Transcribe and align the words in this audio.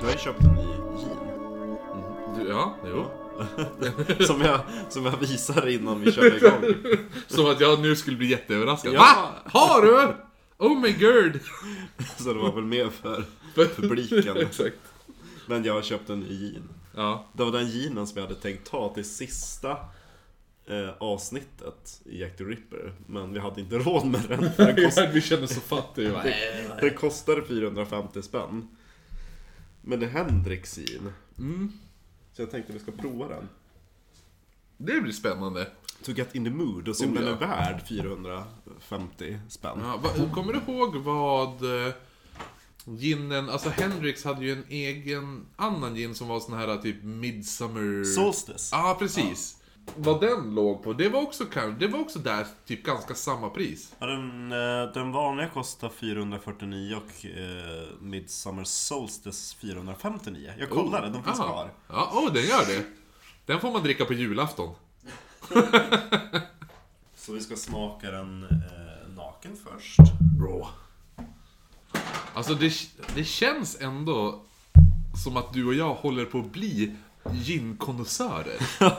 Jag 0.00 0.04
har 0.04 0.12
ju 0.12 0.18
köpt 0.18 0.40
en 0.40 0.54
ny 0.54 0.62
jean. 0.62 1.76
Du, 2.38 2.48
ja, 2.48 2.76
jo. 2.86 3.06
Som 4.26 4.40
jag, 4.40 4.60
som 4.88 5.04
jag 5.06 5.16
visar 5.16 5.68
innan 5.68 6.00
vi 6.00 6.12
kör 6.12 6.36
igång. 6.36 6.74
Som 7.26 7.46
att 7.46 7.60
jag 7.60 7.80
nu 7.80 7.96
skulle 7.96 8.16
bli 8.16 8.26
jätteöverraskad. 8.26 8.94
Ja. 8.94 8.98
Va? 8.98 9.50
Har 9.60 9.82
du? 9.82 10.14
Oh 10.58 10.80
my 10.80 10.92
god! 10.92 11.40
Så 12.16 12.32
det 12.32 12.38
var 12.38 12.52
väl 12.52 12.64
mer 12.64 12.88
för 12.88 13.24
publiken. 13.54 14.36
Exakt. 14.36 14.76
Men 15.46 15.64
jag 15.64 15.74
har 15.74 15.82
köpt 15.82 16.10
en 16.10 16.20
ny 16.20 16.52
jean. 16.52 16.68
Ja. 16.96 17.24
Det 17.32 17.44
var 17.44 17.52
den 17.52 17.68
jeanen 17.68 18.06
som 18.06 18.18
jag 18.20 18.28
hade 18.28 18.40
tänkt 18.40 18.70
ta 18.70 18.94
till 18.94 19.04
sista 19.04 19.70
eh, 20.66 20.90
avsnittet 20.98 22.00
i 22.04 22.20
Jack 22.20 22.36
the 22.36 22.44
Ripper. 22.44 22.92
Men 23.06 23.32
vi 23.32 23.38
hade 23.40 23.60
inte 23.60 23.78
råd 23.78 24.06
med 24.06 24.20
den. 24.28 24.52
för 24.52 24.72
Den, 24.72 24.84
kost, 24.84 25.00
Vi 25.12 25.20
känner 25.20 25.46
så 25.46 25.60
fattiga. 25.60 26.12
va? 26.12 26.22
den 26.80 26.94
kostade 26.94 27.42
450 27.42 28.22
spänn. 28.22 28.68
Men 29.88 30.00
det 30.00 30.06
är 30.06 30.10
Hendrix 30.10 30.78
jean. 30.78 31.12
Mm. 31.38 31.72
Så 32.32 32.42
jag 32.42 32.50
tänkte 32.50 32.72
vi 32.72 32.78
ska 32.78 32.92
prova 32.92 33.28
den. 33.28 33.48
Det 34.76 35.00
blir 35.00 35.12
spännande. 35.12 35.70
To 36.02 36.12
get 36.12 36.34
in 36.34 36.44
the 36.44 36.50
mood 36.50 36.88
och 36.88 36.96
se 36.96 37.06
om 37.06 37.12
Oh, 37.12 37.18
den 37.18 37.28
är 37.28 37.36
värd 37.36 37.86
450 37.88 39.38
spänn. 39.48 39.78
Ja, 39.82 39.96
va, 39.96 40.10
kommer 40.34 40.52
du 40.52 40.72
ihåg 40.72 40.96
vad 40.96 41.86
eh, 41.86 41.92
ginen, 42.84 43.48
alltså 43.50 43.68
Hendrix 43.68 44.24
hade 44.24 44.44
ju 44.44 44.52
en 44.52 44.64
egen 44.68 45.46
annan 45.56 45.94
gin 45.94 46.14
som 46.14 46.28
var 46.28 46.40
sån 46.40 46.58
här 46.58 46.76
typ 46.76 47.02
Midsummer... 47.02 48.04
Solstice. 48.04 48.68
Ja, 48.72 48.96
precis. 48.98 49.57
Vad 49.96 50.20
den 50.20 50.54
låg 50.54 50.82
på, 50.82 50.92
det 50.92 51.08
var 51.08 51.22
också, 51.22 51.44
det 51.78 51.86
var 51.86 52.00
också 52.00 52.18
där 52.18 52.46
typ 52.66 52.84
ganska 52.84 53.14
samma 53.14 53.50
pris. 53.50 53.94
Ja, 53.98 54.06
den, 54.06 54.52
eh, 54.52 54.92
den 54.94 55.12
vanliga 55.12 55.48
kostar 55.48 55.88
449 55.88 56.96
och 56.96 57.26
eh, 57.26 57.88
Midsummer 58.00 58.64
Solstice 58.64 59.56
459. 59.60 60.52
Jag 60.58 60.70
kollade, 60.70 61.08
den 61.08 61.22
finns 61.24 61.40
Aha. 61.40 61.52
kvar. 61.52 61.70
Ja, 61.88 62.10
oh, 62.14 62.32
den 62.32 62.42
gör 62.42 62.66
det. 62.66 62.84
Den 63.46 63.60
får 63.60 63.72
man 63.72 63.82
dricka 63.82 64.04
på 64.04 64.12
julafton. 64.12 64.74
Så 67.16 67.32
vi 67.32 67.40
ska 67.40 67.56
smaka 67.56 68.10
den 68.10 68.42
eh, 68.42 69.14
naken 69.16 69.56
först. 69.64 69.98
Raw. 70.40 70.66
Alltså 72.34 72.54
det, 72.54 72.72
det 73.14 73.24
känns 73.24 73.80
ändå 73.80 74.42
som 75.24 75.36
att 75.36 75.52
du 75.52 75.66
och 75.66 75.74
jag 75.74 75.94
håller 75.94 76.24
på 76.24 76.38
att 76.38 76.52
bli 76.52 76.96
gin-konnässörer. 77.24 78.58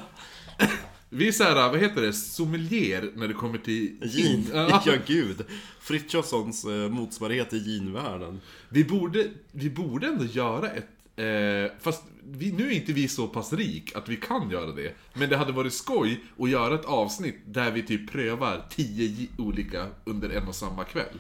Vi 1.10 1.28
är 1.28 1.32
såhär, 1.32 1.70
vad 1.70 1.80
heter 1.80 2.02
det, 2.02 2.14
sommelier 2.14 3.12
när 3.16 3.28
det 3.28 3.34
kommer 3.34 3.58
till 3.58 3.98
Gin, 4.02 4.48
Ja. 4.54 4.82
gud. 5.08 5.46
Frithiofsons 5.80 6.66
eh, 6.66 6.90
motsvarighet 6.90 7.54
i 7.54 7.58
ginvärlden. 7.58 8.42
Vi 8.70 8.84
borde, 8.86 9.28
vi 9.52 9.70
borde 9.70 10.08
ändå 10.08 10.26
göra 10.26 10.70
ett... 10.72 10.90
Eh, 11.16 11.78
fast 11.82 12.04
vi, 12.24 12.52
nu 12.52 12.68
är 12.68 12.72
inte 12.72 12.94
vi 12.94 13.08
så 13.08 13.28
pass 13.28 13.54
rik 13.54 13.96
att 13.96 14.10
vi 14.10 14.16
kan 14.16 14.50
göra 14.50 14.72
det. 14.72 14.94
Men 15.14 15.30
det 15.30 15.38
hade 15.38 15.52
varit 15.52 15.74
skoj 15.74 16.24
att 16.40 16.50
göra 16.50 16.76
ett 16.76 16.86
avsnitt 16.86 17.40
där 17.46 17.72
vi 17.72 17.84
typ 17.84 18.12
prövar 18.12 18.66
tio 18.70 19.28
olika 19.38 19.88
under 20.06 20.30
en 20.30 20.48
och 20.48 20.56
samma 20.56 20.84
kväll. 20.84 21.20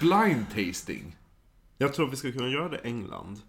Blind 0.00 0.46
tasting. 0.54 1.16
Jag 1.78 1.94
tror 1.94 2.06
att 2.06 2.12
vi 2.12 2.16
ska 2.16 2.32
kunna 2.32 2.48
göra 2.48 2.68
det 2.68 2.76
i 2.76 2.80
England. 2.88 3.40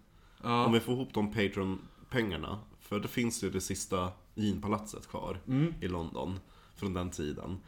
Ja. 0.42 0.64
Om 0.64 0.72
vi 0.72 0.80
får 0.80 0.94
ihop 0.94 1.14
de 1.14 1.32
Patreon-pengarna. 1.32 2.58
För 2.80 3.00
det 3.00 3.08
finns 3.08 3.44
ju 3.44 3.50
det 3.50 3.60
sista 3.60 4.08
ginpalatset 4.34 5.08
kvar 5.08 5.40
i 5.80 5.88
London. 5.88 6.38
Från 6.76 6.94
den 6.94 7.10
tiden. 7.10 7.58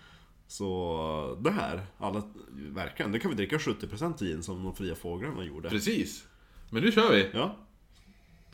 Så 0.46 1.38
det 1.40 1.50
här, 1.50 1.86
alla, 1.98 2.22
verkligen, 2.52 3.12
det 3.12 3.18
kan 3.18 3.30
vi 3.30 3.36
dricka 3.36 3.58
70% 3.58 4.18
gin 4.18 4.42
som 4.42 4.64
de 4.64 4.74
fria 4.74 4.94
fåglarna 4.94 5.44
gjorde. 5.44 5.68
Precis. 5.68 6.26
Men 6.70 6.82
nu 6.82 6.92
kör 6.92 7.12
vi. 7.12 7.30
Ja, 7.34 7.56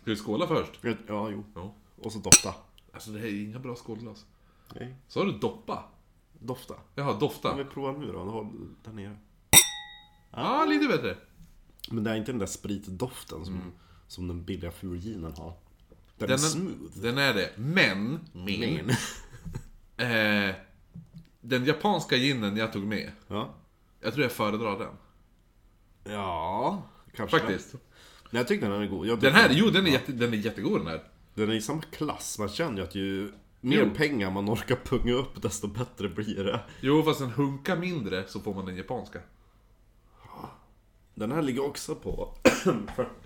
Ska 0.00 0.10
vi 0.10 0.16
skåla 0.16 0.46
först? 0.46 0.78
ja 0.82 1.30
jo. 1.30 1.44
Ja. 1.54 1.74
Och 1.96 2.12
så 2.12 2.18
dofta. 2.18 2.54
Alltså 2.92 3.10
det 3.10 3.18
här 3.18 3.26
är 3.26 3.44
inga 3.44 3.58
bra 3.58 3.76
skålglas. 3.76 4.26
Nej. 4.74 4.94
Sa 5.08 5.24
du 5.24 5.32
doppa? 5.32 5.84
Dofta. 6.38 6.74
Jaha, 6.94 7.18
dofta. 7.18 7.56
vi 7.56 7.64
provar 7.64 7.92
nu 7.92 8.12
då, 8.12 8.18
håll 8.18 8.48
där 8.84 8.92
nere. 8.92 9.16
Ja, 10.30 10.64
lite 10.64 10.88
bättre. 10.88 11.16
Men 11.90 12.04
det 12.04 12.10
är 12.10 12.14
inte 12.16 12.32
den 12.32 12.38
där 12.38 12.46
spritdoften 12.46 13.44
som, 13.44 13.72
som 14.06 14.28
den 14.28 14.44
billiga 14.44 14.70
furginen 14.70 15.32
har. 15.36 15.52
Den, 16.26 16.36
Den 16.36 16.46
är 16.46 16.48
smooth. 16.50 16.92
den 17.02 17.18
är 17.18 17.34
det. 17.34 17.50
Men, 17.56 18.20
men. 18.32 18.60
Men. 18.86 18.90
Eh, 19.96 20.54
den 21.40 21.64
japanska 21.64 22.16
ginen 22.16 22.56
jag 22.56 22.72
tog 22.72 22.82
med. 22.84 23.10
Ja. 23.28 23.54
Jag 24.00 24.12
tror 24.12 24.22
jag 24.22 24.32
föredrar 24.32 24.78
den. 24.78 24.94
Ja, 26.14 26.82
kanske. 27.16 27.38
Faktiskt. 27.38 27.72
Nej, 28.30 28.40
jag 28.40 28.48
tycker 28.48 28.70
den 28.70 28.82
är 28.82 28.86
god. 28.86 29.20
Den 29.20 29.32
här, 29.32 29.50
jo 29.52 29.70
den 29.70 29.86
är, 29.86 29.90
jätte, 29.90 30.12
den 30.12 30.32
är 30.34 30.36
jättegod 30.38 30.80
den 30.80 30.86
här. 30.86 31.02
Den 31.34 31.50
är 31.50 31.54
i 31.54 31.60
samma 31.62 31.82
klass. 31.82 32.38
Man 32.38 32.48
känner 32.48 32.76
ju 32.78 32.82
att 32.84 32.94
ju 32.94 33.32
mer 33.60 33.76
Jo. 33.84 33.90
pengar 33.96 34.30
man 34.30 34.50
orkar 34.50 34.76
punga 34.84 35.12
upp, 35.12 35.42
desto 35.42 35.66
bättre 35.66 36.08
blir 36.08 36.44
det. 36.44 36.60
Jo, 36.80 37.02
fast 37.02 37.20
en 37.20 37.30
hunka 37.30 37.76
mindre 37.76 38.24
så 38.28 38.40
får 38.40 38.54
man 38.54 38.66
den 38.66 38.76
japanska. 38.76 39.18
Den 41.14 41.32
här 41.32 41.42
ligger 41.42 41.64
också 41.66 41.94
på 41.94 42.34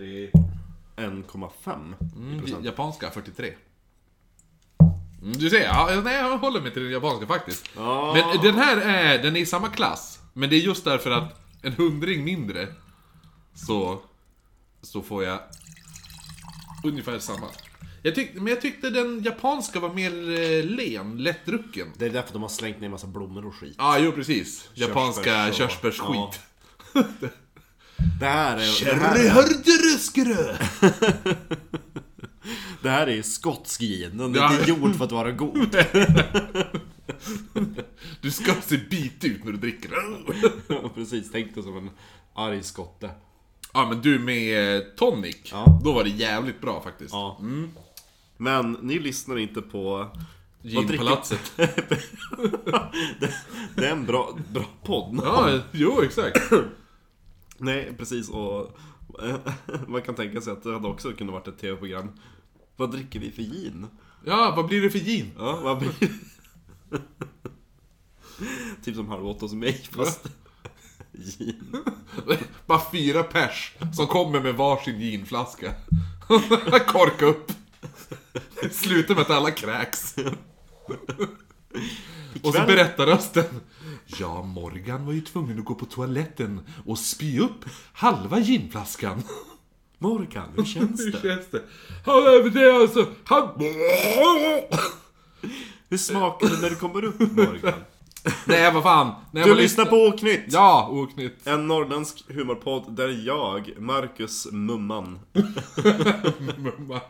41,5 0.96 1.94
Mm, 2.16 2.64
japanska 2.64 3.10
43. 3.10 3.54
Mm, 5.22 5.32
du 5.38 5.50
ser, 5.50 5.62
ja, 5.64 6.00
nej, 6.04 6.16
jag 6.16 6.38
håller 6.38 6.60
mig 6.60 6.72
till 6.72 6.82
den 6.82 6.92
japanska 6.92 7.26
faktiskt. 7.26 7.70
Ja. 7.76 8.12
Men 8.14 8.42
den 8.42 8.54
här 8.54 8.76
är, 8.76 9.22
den 9.22 9.36
är 9.36 9.40
i 9.40 9.46
samma 9.46 9.68
klass. 9.68 10.18
Men 10.32 10.50
det 10.50 10.56
är 10.56 10.60
just 10.60 10.84
därför 10.84 11.10
att 11.10 11.40
en 11.62 11.72
hundring 11.72 12.24
mindre 12.24 12.68
så, 13.54 14.00
så 14.82 15.02
får 15.02 15.24
jag 15.24 15.38
ungefär 16.84 17.18
samma. 17.18 17.46
Jag 18.02 18.14
tyck, 18.14 18.34
men 18.34 18.46
jag 18.46 18.60
tyckte 18.60 18.90
den 18.90 19.22
japanska 19.22 19.80
var 19.80 19.92
mer 19.94 20.10
eh, 20.40 20.64
len, 20.64 21.16
lättdrucken. 21.22 21.92
Det 21.98 22.06
är 22.06 22.10
därför 22.10 22.32
de 22.32 22.42
har 22.42 22.48
slängt 22.48 22.78
ner 22.80 22.84
en 22.84 22.90
massa 22.90 23.06
blommor 23.06 23.46
och 23.46 23.54
skit. 23.54 23.74
Ja, 23.78 23.84
ah, 23.84 23.98
jo 23.98 24.12
precis. 24.12 24.68
Japanska 24.74 25.30
Körsbärs- 25.30 25.52
körsbärsskit. 25.52 26.40
Det 28.20 28.26
här 28.26 28.56
är... 28.56 29.28
Hörderuskere! 29.30 30.58
det 32.82 32.90
här 32.90 33.06
är 33.06 33.22
skotsk 33.22 33.80
gin. 33.80 34.18
Den 34.18 34.34
är 34.34 34.38
Ja. 34.38 34.52
inte 34.54 34.70
gjord 34.70 34.96
för 34.96 35.04
att 35.04 35.12
vara 35.12 35.30
god. 35.32 35.76
Du 38.20 38.30
ska 38.30 38.52
se 38.62 38.76
bit 38.90 39.24
ut 39.24 39.44
när 39.44 39.52
du 39.52 39.58
dricker 39.58 39.88
den. 39.88 40.26
Ja, 40.68 40.90
Precis, 40.94 41.30
tänk 41.32 41.54
dig 41.54 41.62
som 41.62 41.76
en 41.76 41.90
arg 42.34 42.62
skotte. 42.62 43.10
Ja 43.72 43.88
men 43.88 44.00
du 44.02 44.18
med 44.18 44.76
eh, 44.76 44.82
tonic, 44.96 45.36
Ja. 45.52 45.80
då 45.84 45.92
var 45.92 46.04
det 46.04 46.10
jävligt 46.10 46.60
bra 46.60 46.82
faktiskt. 46.82 47.12
Ja. 47.12 47.40
Men 48.36 48.72
ni 48.72 48.98
lyssnar 48.98 49.38
inte 49.38 49.62
på... 49.62 50.10
Ginpalatset. 50.62 51.52
det, 51.56 53.34
det 53.74 53.86
är 53.86 53.92
en 53.92 54.06
bra, 54.06 54.38
bra 54.52 54.64
podd. 54.84 55.20
Ja, 55.24 55.60
jo 55.72 56.02
exakt. 56.02 56.52
Nej, 57.58 57.94
precis. 57.98 58.30
Och 58.30 58.78
eh, 59.22 59.36
man 59.88 60.02
kan 60.02 60.14
tänka 60.14 60.40
sig 60.40 60.52
att 60.52 60.62
det 60.62 60.72
hade 60.72 60.88
också 60.88 61.12
kunnat 61.12 61.32
varit 61.32 61.48
ett 61.48 61.58
tv-program. 61.58 62.10
Vad 62.76 62.90
dricker 62.90 63.20
vi 63.20 63.30
för 63.30 63.42
gin? 63.42 63.86
Ja, 64.24 64.52
vad 64.56 64.66
blir 64.66 64.82
det 64.82 64.90
för 64.90 64.98
gin? 64.98 65.30
Ja, 65.38 65.60
vad 65.62 65.78
blir 65.78 65.90
Typ 68.84 68.96
som 68.96 69.08
Halv 69.08 69.26
åtta 69.28 69.44
hos 69.44 69.52
mig, 69.52 69.88
fast 69.92 70.28
gin. 71.12 71.76
Bara 72.66 72.80
fyra 72.92 73.22
pers 73.22 73.74
som 73.96 74.06
kommer 74.06 74.40
med 74.40 74.54
varsin 74.54 75.00
ginflaska. 75.00 75.74
Korka 76.86 77.26
upp. 77.26 77.52
Slutar 78.70 79.14
med 79.14 79.22
att 79.22 79.30
alla 79.30 79.50
kräks. 79.50 80.14
Och 82.42 82.54
så 82.54 82.60
berättar 82.66 83.06
rösten. 83.06 83.44
Ja, 84.06 84.42
Morgan 84.42 85.06
var 85.06 85.12
ju 85.12 85.20
tvungen 85.20 85.58
att 85.58 85.64
gå 85.64 85.74
på 85.74 85.86
toaletten 85.86 86.60
och 86.86 86.98
spy 86.98 87.40
upp 87.40 87.64
halva 87.92 88.38
ginflaskan. 88.38 89.22
Morgan, 89.98 90.48
hur 90.56 90.64
känns 90.64 91.00
Hur 91.00 91.12
det? 91.12 91.20
känns 91.22 91.50
det? 91.50 91.62
Han 92.06 92.16
är 92.16 92.50
det 92.50 92.76
alltså... 92.82 93.06
Han... 93.24 93.48
Hur 95.88 95.96
smakar 95.98 96.48
det 96.48 96.60
när 96.62 96.70
det 96.70 96.76
kommer 96.76 97.04
upp, 97.04 97.18
Morgan? 97.20 97.74
Nej, 98.44 98.72
vad 98.74 98.82
fan. 98.82 99.14
Jag 99.32 99.48
Du 99.48 99.54
lyssnar 99.54 99.84
lyssna- 99.84 99.84
på 99.84 100.06
Oknytt! 100.06 100.44
Ja, 100.48 100.88
oknytt. 100.92 101.46
En 101.46 101.66
norrländsk 101.66 102.24
humorpodd 102.28 102.96
där 102.96 103.26
jag, 103.26 103.70
Marcus 103.78 104.46
Mumman 104.52 105.18
Mumma. 106.56 107.00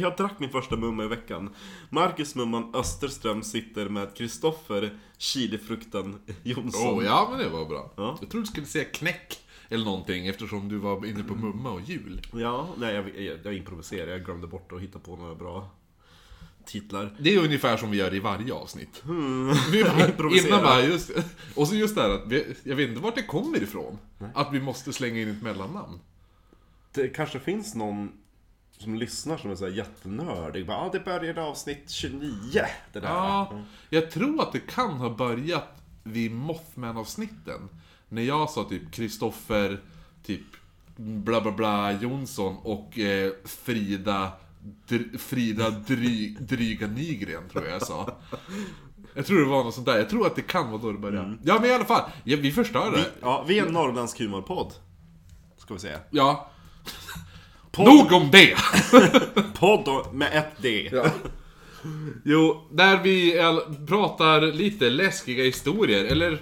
Jag 0.00 0.16
drack 0.16 0.38
min 0.38 0.50
första 0.50 0.76
mumma 0.76 1.04
i 1.04 1.08
veckan. 1.08 1.54
Marcus 1.90 2.34
Mumman 2.34 2.74
Österström 2.74 3.42
sitter 3.42 3.88
med 3.88 4.14
Kristoffer 4.16 4.98
Chilifrukten 5.18 6.18
Jonsson. 6.42 6.94
Åh, 6.98 7.04
ja 7.04 7.28
men 7.30 7.38
det 7.38 7.48
var 7.48 7.64
bra. 7.64 7.92
Ja. 7.96 8.18
Jag 8.20 8.30
trodde 8.30 8.46
du 8.46 8.50
skulle 8.50 8.66
säga 8.66 8.84
knäck 8.84 9.38
eller 9.68 9.84
någonting 9.84 10.26
eftersom 10.26 10.68
du 10.68 10.78
var 10.78 11.06
inne 11.06 11.24
på 11.24 11.34
mumma 11.34 11.70
och 11.70 11.80
jul. 11.80 12.20
Ja, 12.32 12.68
nej 12.78 12.94
jag, 12.94 13.20
jag, 13.20 13.38
jag 13.42 13.54
improviserar. 13.54 14.10
Jag 14.10 14.24
glömde 14.24 14.46
bort 14.46 14.72
att 14.72 14.80
hitta 14.80 14.98
på 14.98 15.16
några 15.16 15.34
bra 15.34 15.70
titlar. 16.64 17.16
Det 17.20 17.34
är 17.34 17.38
ungefär 17.38 17.76
som 17.76 17.90
vi 17.90 17.96
gör 17.96 18.14
i 18.14 18.18
varje 18.18 18.52
avsnitt. 18.52 19.02
Mm. 19.04 19.54
Vi 19.72 19.84
bara, 19.84 20.36
innan 20.36 20.62
bara, 20.62 20.84
just, 20.84 21.10
och 21.54 21.68
så 21.68 21.74
just 21.74 21.94
det 21.94 22.02
här 22.02 22.10
att 22.10 22.26
vi, 22.26 22.56
jag 22.62 22.76
vet 22.76 22.88
inte 22.88 23.00
vart 23.00 23.14
det 23.14 23.22
kommer 23.22 23.62
ifrån. 23.62 23.98
Att 24.34 24.48
vi 24.52 24.60
måste 24.60 24.92
slänga 24.92 25.20
in 25.20 25.28
ett 25.28 25.42
mellannamn. 25.42 26.00
det 26.94 27.08
kanske 27.08 27.40
finns 27.40 27.74
någon 27.74 28.12
som 28.82 28.94
lyssnar 28.94 29.36
som 29.36 29.50
är 29.50 29.54
så 29.54 29.64
här 29.64 29.72
jättenördig. 29.72 30.66
Bara, 30.66 30.76
ah, 30.76 30.90
det 30.92 31.04
började 31.04 31.42
avsnitt 31.42 31.90
29. 31.90 32.30
Det 32.92 33.00
där. 33.00 33.08
Ja, 33.08 33.52
jag 33.90 34.10
tror 34.10 34.42
att 34.42 34.52
det 34.52 34.60
kan 34.60 34.90
ha 34.90 35.10
börjat 35.10 35.82
vid 36.02 36.32
Mothman-avsnitten. 36.32 37.68
När 38.08 38.22
jag 38.22 38.50
sa 38.50 38.64
typ 38.64 38.92
Kristoffer, 38.92 39.80
typ 40.26 40.42
bla 40.96 41.40
bla 41.40 41.52
bla 41.52 41.92
Jonsson 41.92 42.56
och 42.62 42.98
eh, 42.98 43.32
Frida, 43.44 44.32
dr, 44.88 45.18
Frida 45.18 45.70
dry, 45.70 46.36
Dryga 46.40 46.86
Nygren 46.86 47.48
tror 47.48 47.64
jag 47.64 47.74
jag 47.74 47.86
sa. 47.86 48.16
Jag 49.14 49.26
tror 49.26 49.38
det 49.38 49.46
var 49.46 49.64
något 49.64 49.74
sånt 49.74 49.86
där. 49.86 49.98
Jag 49.98 50.10
tror 50.10 50.26
att 50.26 50.36
det 50.36 50.42
kan 50.42 50.70
vara 50.70 50.82
då 50.82 50.92
det 50.92 50.98
började. 50.98 51.38
Ja 51.42 51.58
men 51.60 51.70
i 51.70 51.72
alla 51.72 51.84
fall, 51.84 52.10
ja, 52.24 52.36
vi 52.40 52.52
förstör 52.52 52.90
det. 52.90 52.96
Vi, 52.96 53.04
ja, 53.20 53.44
vi 53.48 53.58
är 53.58 53.66
en 53.66 53.72
norrländsk 53.72 54.18
humorpodd. 54.18 54.72
Ska 55.58 55.74
vi 55.74 55.80
säga. 55.80 55.98
Ja. 56.10 56.50
Nog 57.78 58.12
om 58.12 58.30
det! 58.30 58.56
Podd 59.54 60.14
med 60.14 60.30
ett 60.32 60.62
D. 60.62 60.90
Jo, 62.24 62.68
där 62.72 63.02
vi 63.02 63.34
pratar 63.86 64.40
lite 64.40 64.90
läskiga 64.90 65.44
historier, 65.44 66.04
eller 66.04 66.38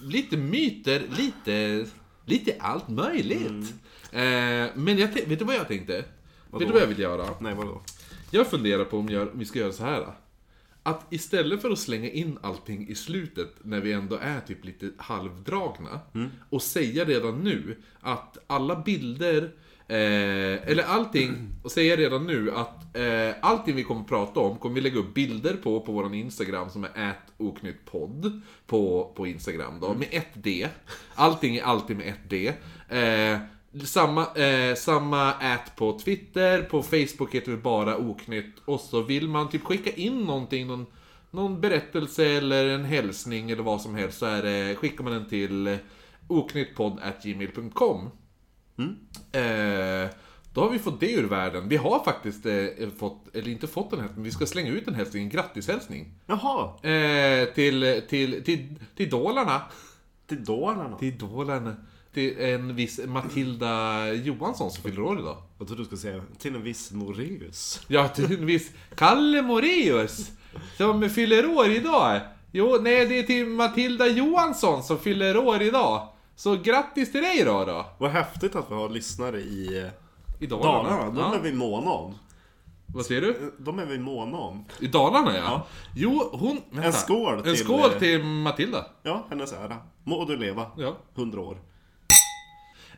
lite 0.00 0.36
myter, 0.36 1.02
lite, 1.16 1.86
lite 2.24 2.56
allt 2.60 2.88
möjligt. 2.88 3.74
Eh, 4.12 4.66
men 4.74 4.98
jag, 4.98 5.08
vet 5.08 5.38
du 5.38 5.44
vad 5.44 5.54
jag 5.54 5.68
tänkte? 5.68 6.04
Vet 6.50 6.58
du 6.58 6.72
vad 6.72 6.82
jag 6.82 6.86
vill 6.86 6.98
göra? 6.98 7.28
Nej, 7.40 7.54
vadå? 7.54 7.82
Jag 8.30 8.46
funderar 8.46 8.84
på 8.84 8.98
om, 8.98 9.08
jag, 9.08 9.28
om 9.32 9.38
vi 9.38 9.44
ska 9.44 9.58
göra 9.58 9.72
så 9.72 9.84
här. 9.84 10.06
Att 10.82 11.06
istället 11.10 11.62
för 11.62 11.70
att 11.70 11.78
slänga 11.78 12.10
in 12.10 12.38
allting 12.42 12.88
i 12.88 12.94
slutet 12.94 13.54
när 13.62 13.80
vi 13.80 13.92
ändå 13.92 14.16
är 14.16 14.40
typ 14.40 14.64
lite 14.64 14.90
halvdragna 14.96 16.00
och 16.50 16.62
säga 16.62 17.04
redan 17.04 17.40
nu 17.40 17.82
att 18.00 18.38
alla 18.46 18.76
bilder 18.76 19.50
Eh, 19.88 20.68
eller 20.68 20.82
allting, 20.82 21.48
och 21.62 21.72
säga 21.72 21.96
redan 21.96 22.26
nu 22.26 22.50
att 22.50 22.96
eh, 22.96 23.34
allting 23.40 23.76
vi 23.76 23.84
kommer 23.84 24.00
att 24.00 24.08
prata 24.08 24.40
om 24.40 24.58
kommer 24.58 24.74
vi 24.74 24.80
lägga 24.80 24.98
upp 24.98 25.14
bilder 25.14 25.54
på 25.54 25.80
på 25.80 25.92
våran 25.92 26.14
Instagram 26.14 26.70
som 26.70 26.84
är 26.84 27.14
podd 27.90 28.40
på, 28.66 29.12
på 29.16 29.26
Instagram 29.26 29.80
då, 29.80 29.94
med 29.94 30.08
ett 30.10 30.32
D. 30.34 30.68
Allting 31.14 31.56
är 31.56 31.62
alltid 31.62 31.96
med 31.96 32.08
ett 32.08 32.30
D. 32.30 32.52
Eh, 32.88 33.38
samma, 33.84 34.34
eh, 34.34 34.74
samma 34.74 35.32
ät 35.32 35.76
på 35.76 35.98
Twitter, 35.98 36.62
på 36.62 36.82
Facebook 36.82 37.34
heter 37.34 37.50
vi 37.50 37.56
bara 37.56 37.98
oknytt. 37.98 38.54
Och 38.64 38.80
så 38.80 39.02
vill 39.02 39.28
man 39.28 39.50
typ 39.50 39.64
skicka 39.64 39.90
in 39.90 40.20
någonting, 40.20 40.66
någon, 40.66 40.86
någon 41.30 41.60
berättelse 41.60 42.26
eller 42.26 42.68
en 42.68 42.84
hälsning 42.84 43.50
eller 43.50 43.62
vad 43.62 43.80
som 43.80 43.94
helst 43.94 44.18
så 44.18 44.26
är 44.26 44.42
det, 44.42 44.74
skickar 44.74 45.04
man 45.04 45.12
den 45.12 45.28
till 45.28 45.78
oknyttpodd.gmail.com 46.28 48.10
eh, 49.32 50.10
Då 50.54 50.60
har 50.60 50.70
vi 50.70 50.78
fått 50.78 51.00
det 51.00 51.12
ur 51.12 51.28
världen. 51.28 51.68
Vi 51.68 51.76
har 51.76 52.04
faktiskt 52.04 52.46
eh, 52.46 52.66
fått, 52.98 53.36
eller 53.36 53.48
inte 53.48 53.66
fått 53.66 53.92
en 53.92 53.98
hälsning, 53.98 54.16
men 54.16 54.24
vi 54.24 54.30
ska 54.30 54.46
slänga 54.46 54.70
ut 54.72 54.88
en 54.88 54.94
hälsning, 54.94 55.22
en 55.22 55.28
grattishälsning. 55.28 56.14
Jaha, 56.26 56.88
Eh, 56.90 57.48
till, 57.54 58.02
till, 58.08 58.44
till, 58.44 58.74
till 58.96 59.10
Dalarna. 59.10 59.62
till 60.26 60.44
Dalarna. 60.44 60.98
Till 60.98 61.18
Dalarna. 61.18 61.76
Till 62.14 62.38
en 62.40 62.74
viss 62.76 63.00
Matilda 63.06 64.12
Johansson 64.12 64.70
som 64.70 64.82
fyller 64.82 65.00
år 65.02 65.18
idag. 65.18 65.36
Jag 65.58 65.66
trodde 65.66 65.82
du 65.82 65.86
skulle 65.86 66.00
säga 66.00 66.22
till 66.38 66.54
en 66.54 66.62
viss 66.62 66.90
Noreus. 66.92 67.80
Ja, 67.88 68.08
till 68.08 68.32
en 68.38 68.46
viss 68.46 68.70
Kalle 68.96 69.42
Moreus 69.42 70.30
som 70.76 71.10
fyller 71.10 71.46
år 71.58 71.66
idag. 71.68 72.20
Jo, 72.52 72.78
nej, 72.82 73.06
det 73.06 73.18
är 73.18 73.22
till 73.22 73.46
Matilda 73.46 74.06
Johansson 74.06 74.82
som 74.82 74.98
fyller 74.98 75.36
år 75.36 75.62
idag. 75.62 76.08
Så 76.42 76.56
grattis 76.56 77.12
till 77.12 77.22
dig 77.22 77.44
då! 77.44 77.64
då. 77.64 77.86
Vad 77.98 78.10
häftigt 78.10 78.56
att 78.56 78.70
vi 78.70 78.74
har 78.74 78.88
lyssnare 78.88 79.40
i 79.40 79.90
I 80.40 80.46
Dalarna. 80.46 80.88
Dalarna. 80.88 81.10
De 81.10 81.18
Ja. 81.18 81.34
är 81.34 81.40
vi 81.40 81.52
måna 81.52 81.90
om. 81.90 82.14
Vad 82.86 83.06
säger 83.06 83.20
du? 83.20 83.52
De 83.58 83.78
är 83.78 83.86
vi 83.86 83.98
måna 83.98 84.38
om. 84.38 84.64
I 84.80 84.86
Dalarna 84.86 85.36
ja. 85.36 85.42
Ja. 85.44 85.66
Jo, 85.96 86.30
hon... 86.32 86.60
Vänta. 86.70 86.86
En 86.86 86.92
skål 86.92 87.38
En 87.38 87.42
till, 87.42 87.56
skål 87.56 87.92
eh, 87.92 87.98
till 87.98 88.24
Matilda. 88.24 88.86
Ja, 89.02 89.26
hennes 89.30 89.52
ära. 89.52 89.76
Må 90.04 90.24
du 90.24 90.36
leva. 90.36 90.66
Ja. 90.76 90.96
Hundra 91.14 91.40
år. 91.40 91.56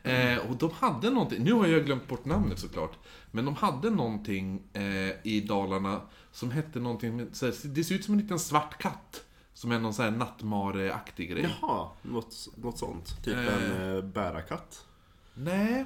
Eh, 0.03 0.37
och 0.49 0.55
de 0.55 0.71
hade 0.71 1.09
någonting, 1.09 1.43
nu 1.43 1.53
har 1.53 1.67
jag 1.67 1.85
glömt 1.85 2.07
bort 2.07 2.25
namnet 2.25 2.59
såklart. 2.59 2.93
Men 3.31 3.45
de 3.45 3.55
hade 3.55 3.89
någonting 3.89 4.61
eh, 4.73 4.83
i 5.23 5.45
Dalarna 5.47 6.01
som 6.31 6.51
hette 6.51 6.79
någonting, 6.79 7.15
med, 7.15 7.27
så 7.35 7.45
här, 7.45 7.53
det 7.63 7.83
ser 7.83 7.95
ut 7.95 8.05
som 8.05 8.13
en 8.13 8.19
liten 8.19 8.39
svart 8.39 8.81
katt. 8.81 9.24
Som 9.55 9.71
är 9.71 9.79
någon 9.79 9.93
sån 9.93 10.05
här 10.05 10.11
nattmare-aktig 10.11 11.29
grej. 11.29 11.55
Jaha, 11.61 11.87
något, 12.01 12.47
något 12.55 12.77
sånt. 12.77 13.23
Typ 13.23 13.35
Eh. 13.35 13.53
en 13.53 13.95
eh, 13.97 14.03
bärakatt. 14.03 14.85
Nej, 15.33 15.85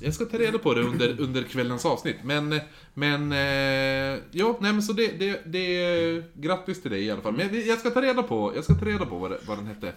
jag 0.00 0.14
ska 0.14 0.24
ta 0.24 0.38
reda 0.38 0.58
på 0.58 0.74
det 0.74 0.80
under, 0.82 1.20
under 1.20 1.42
kvällens 1.42 1.86
avsnitt. 1.86 2.16
Men, 2.24 2.60
men, 2.94 3.32
eh, 3.32 4.18
ja, 4.30 4.56
nej 4.60 4.72
men 4.72 4.82
så 4.82 4.92
det, 4.92 5.12
det, 5.18 5.42
det, 5.46 6.24
grattis 6.34 6.82
till 6.82 6.90
dig 6.90 7.04
i 7.04 7.10
alla 7.10 7.22
fall. 7.22 7.32
Men 7.36 7.66
jag 7.66 7.78
ska 7.78 7.90
ta 7.90 8.02
reda 8.02 8.22
på, 8.22 8.52
jag 8.54 8.64
ska 8.64 8.74
ta 8.74 8.84
reda 8.84 9.06
på 9.06 9.18
vad, 9.18 9.30
det, 9.30 9.38
vad 9.46 9.58
den 9.58 9.66
hette. 9.66 9.92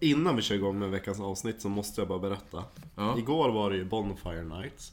Innan 0.00 0.36
vi 0.36 0.42
kör 0.42 0.54
igång 0.54 0.78
med 0.78 0.90
veckans 0.90 1.20
avsnitt 1.20 1.62
så 1.62 1.68
måste 1.68 2.00
jag 2.00 2.08
bara 2.08 2.18
berätta. 2.18 2.64
Ja. 2.94 3.18
Igår 3.18 3.48
var 3.52 3.70
det 3.70 3.76
ju 3.76 3.84
Bonfire 3.84 4.44
Night. 4.44 4.92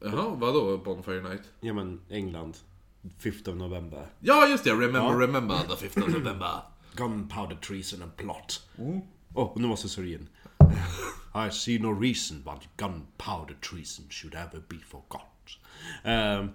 Jaha, 0.00 0.34
vadå 0.36 0.78
Bonfire 0.78 1.22
Night? 1.22 1.42
Ja 1.60 1.72
men, 1.72 2.00
England. 2.08 2.56
5th 3.18 3.48
of 3.48 3.56
November. 3.56 4.06
Ja, 4.20 4.48
just 4.48 4.64
det, 4.64 4.70
Remember, 4.70 5.00
Ja. 5.00 5.20
Remember, 5.20 5.58
the 5.58 5.86
5th 5.86 6.02
of 6.02 6.08
November. 6.18 6.62
Gunpowder 6.94 7.56
treason 7.56 8.02
and 8.02 8.16
plot. 8.16 8.62
Åh, 8.78 8.98
oh, 9.34 9.60
nu 9.60 9.68
måste 9.68 9.84
jag 9.84 9.90
slå 9.90 10.04
in. 10.04 10.28
I 11.34 11.50
see 11.50 11.78
no 11.78 12.00
reason 12.00 12.42
why 12.44 12.66
gunpowder 12.76 13.54
treason 13.60 14.04
should 14.10 14.34
ever 14.34 14.62
be 14.68 14.78
forgot. 14.86 15.58
Ehm, 16.04 16.50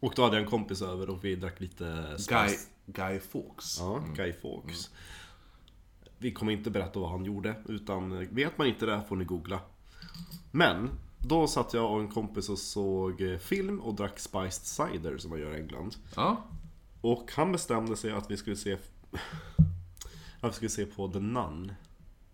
och 0.00 0.12
då 0.16 0.22
hade 0.24 0.36
jag 0.36 0.44
en 0.44 0.50
kompis 0.50 0.82
över 0.82 1.10
och 1.10 1.24
vi 1.24 1.36
drack 1.36 1.60
lite 1.60 2.16
Guy. 2.28 2.56
Guy 2.86 3.20
Fawkes. 3.20 3.78
Ja, 3.78 4.04
Guy 4.16 4.32
Fawkes. 4.32 4.90
Vi 6.18 6.32
kommer 6.32 6.52
inte 6.52 6.70
berätta 6.70 7.00
vad 7.00 7.10
han 7.10 7.24
gjorde, 7.24 7.54
utan 7.68 8.26
vet 8.34 8.58
man 8.58 8.66
inte 8.66 8.86
det 8.86 9.02
får 9.08 9.16
ni 9.16 9.24
googla. 9.24 9.60
Men, 10.50 10.90
då 11.24 11.46
satt 11.46 11.74
jag 11.74 11.92
och 11.92 12.00
en 12.00 12.08
kompis 12.08 12.48
och 12.48 12.58
såg 12.58 13.20
eh, 13.20 13.38
film 13.38 13.80
och 13.80 13.94
drack 13.94 14.18
spiced 14.18 14.66
cider 14.66 15.18
som 15.18 15.30
man 15.30 15.40
gör 15.40 15.56
i 15.56 15.60
England. 15.60 15.96
Ja. 16.16 16.44
Och 17.00 17.30
han 17.36 17.52
bestämde 17.52 17.96
sig 17.96 18.12
att 18.12 18.30
vi 18.30 18.36
skulle 18.36 18.56
se... 18.56 18.72
Att 20.40 20.50
vi 20.50 20.56
skulle 20.56 20.70
se 20.70 20.86
på 20.86 21.08
The 21.08 21.20
Nun. 21.20 21.72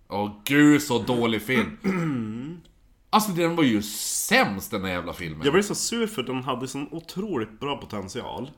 Åh 0.08 0.40
gud 0.44 0.82
så 0.82 0.98
dålig 0.98 1.42
film. 1.42 1.76
Alltså 3.10 3.32
den 3.32 3.56
var 3.56 3.64
ju 3.64 3.82
sämst 3.82 4.70
den 4.70 4.84
här 4.84 4.90
jävla 4.90 5.12
filmen. 5.12 5.40
Jag 5.44 5.52
blev 5.52 5.62
så 5.62 5.74
sur 5.74 6.06
för 6.06 6.22
den 6.22 6.42
hade 6.42 6.68
sån 6.68 6.88
otroligt 6.92 7.60
bra 7.60 7.76
potential. 7.76 8.50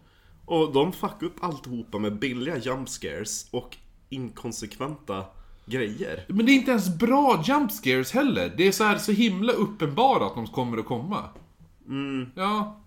Och 0.45 0.73
de 0.73 0.93
fuckade 0.93 1.27
upp 1.27 1.45
alltihopa 1.45 1.99
med 1.99 2.19
billiga 2.19 2.59
jump 2.59 2.89
scares 2.89 3.49
och 3.51 3.77
inkonsekventa 4.09 5.25
grejer. 5.71 6.25
Men 6.29 6.47
det 6.47 6.53
är 6.53 6.55
inte 6.55 6.71
ens 6.71 6.99
bra 6.99 7.43
jump 7.47 7.73
scares 7.73 8.13
heller. 8.13 8.55
Det 8.57 8.67
är 8.69 8.73
så 8.73 8.85
här 8.85 8.99
så 8.99 9.13
himla 9.13 9.53
uppenbara 9.53 10.27
att 10.27 10.35
de 10.35 10.47
kommer 10.47 10.79
att 10.79 10.87
komma. 10.87 11.25
Mm. 11.89 12.31
Ja. 12.35 12.81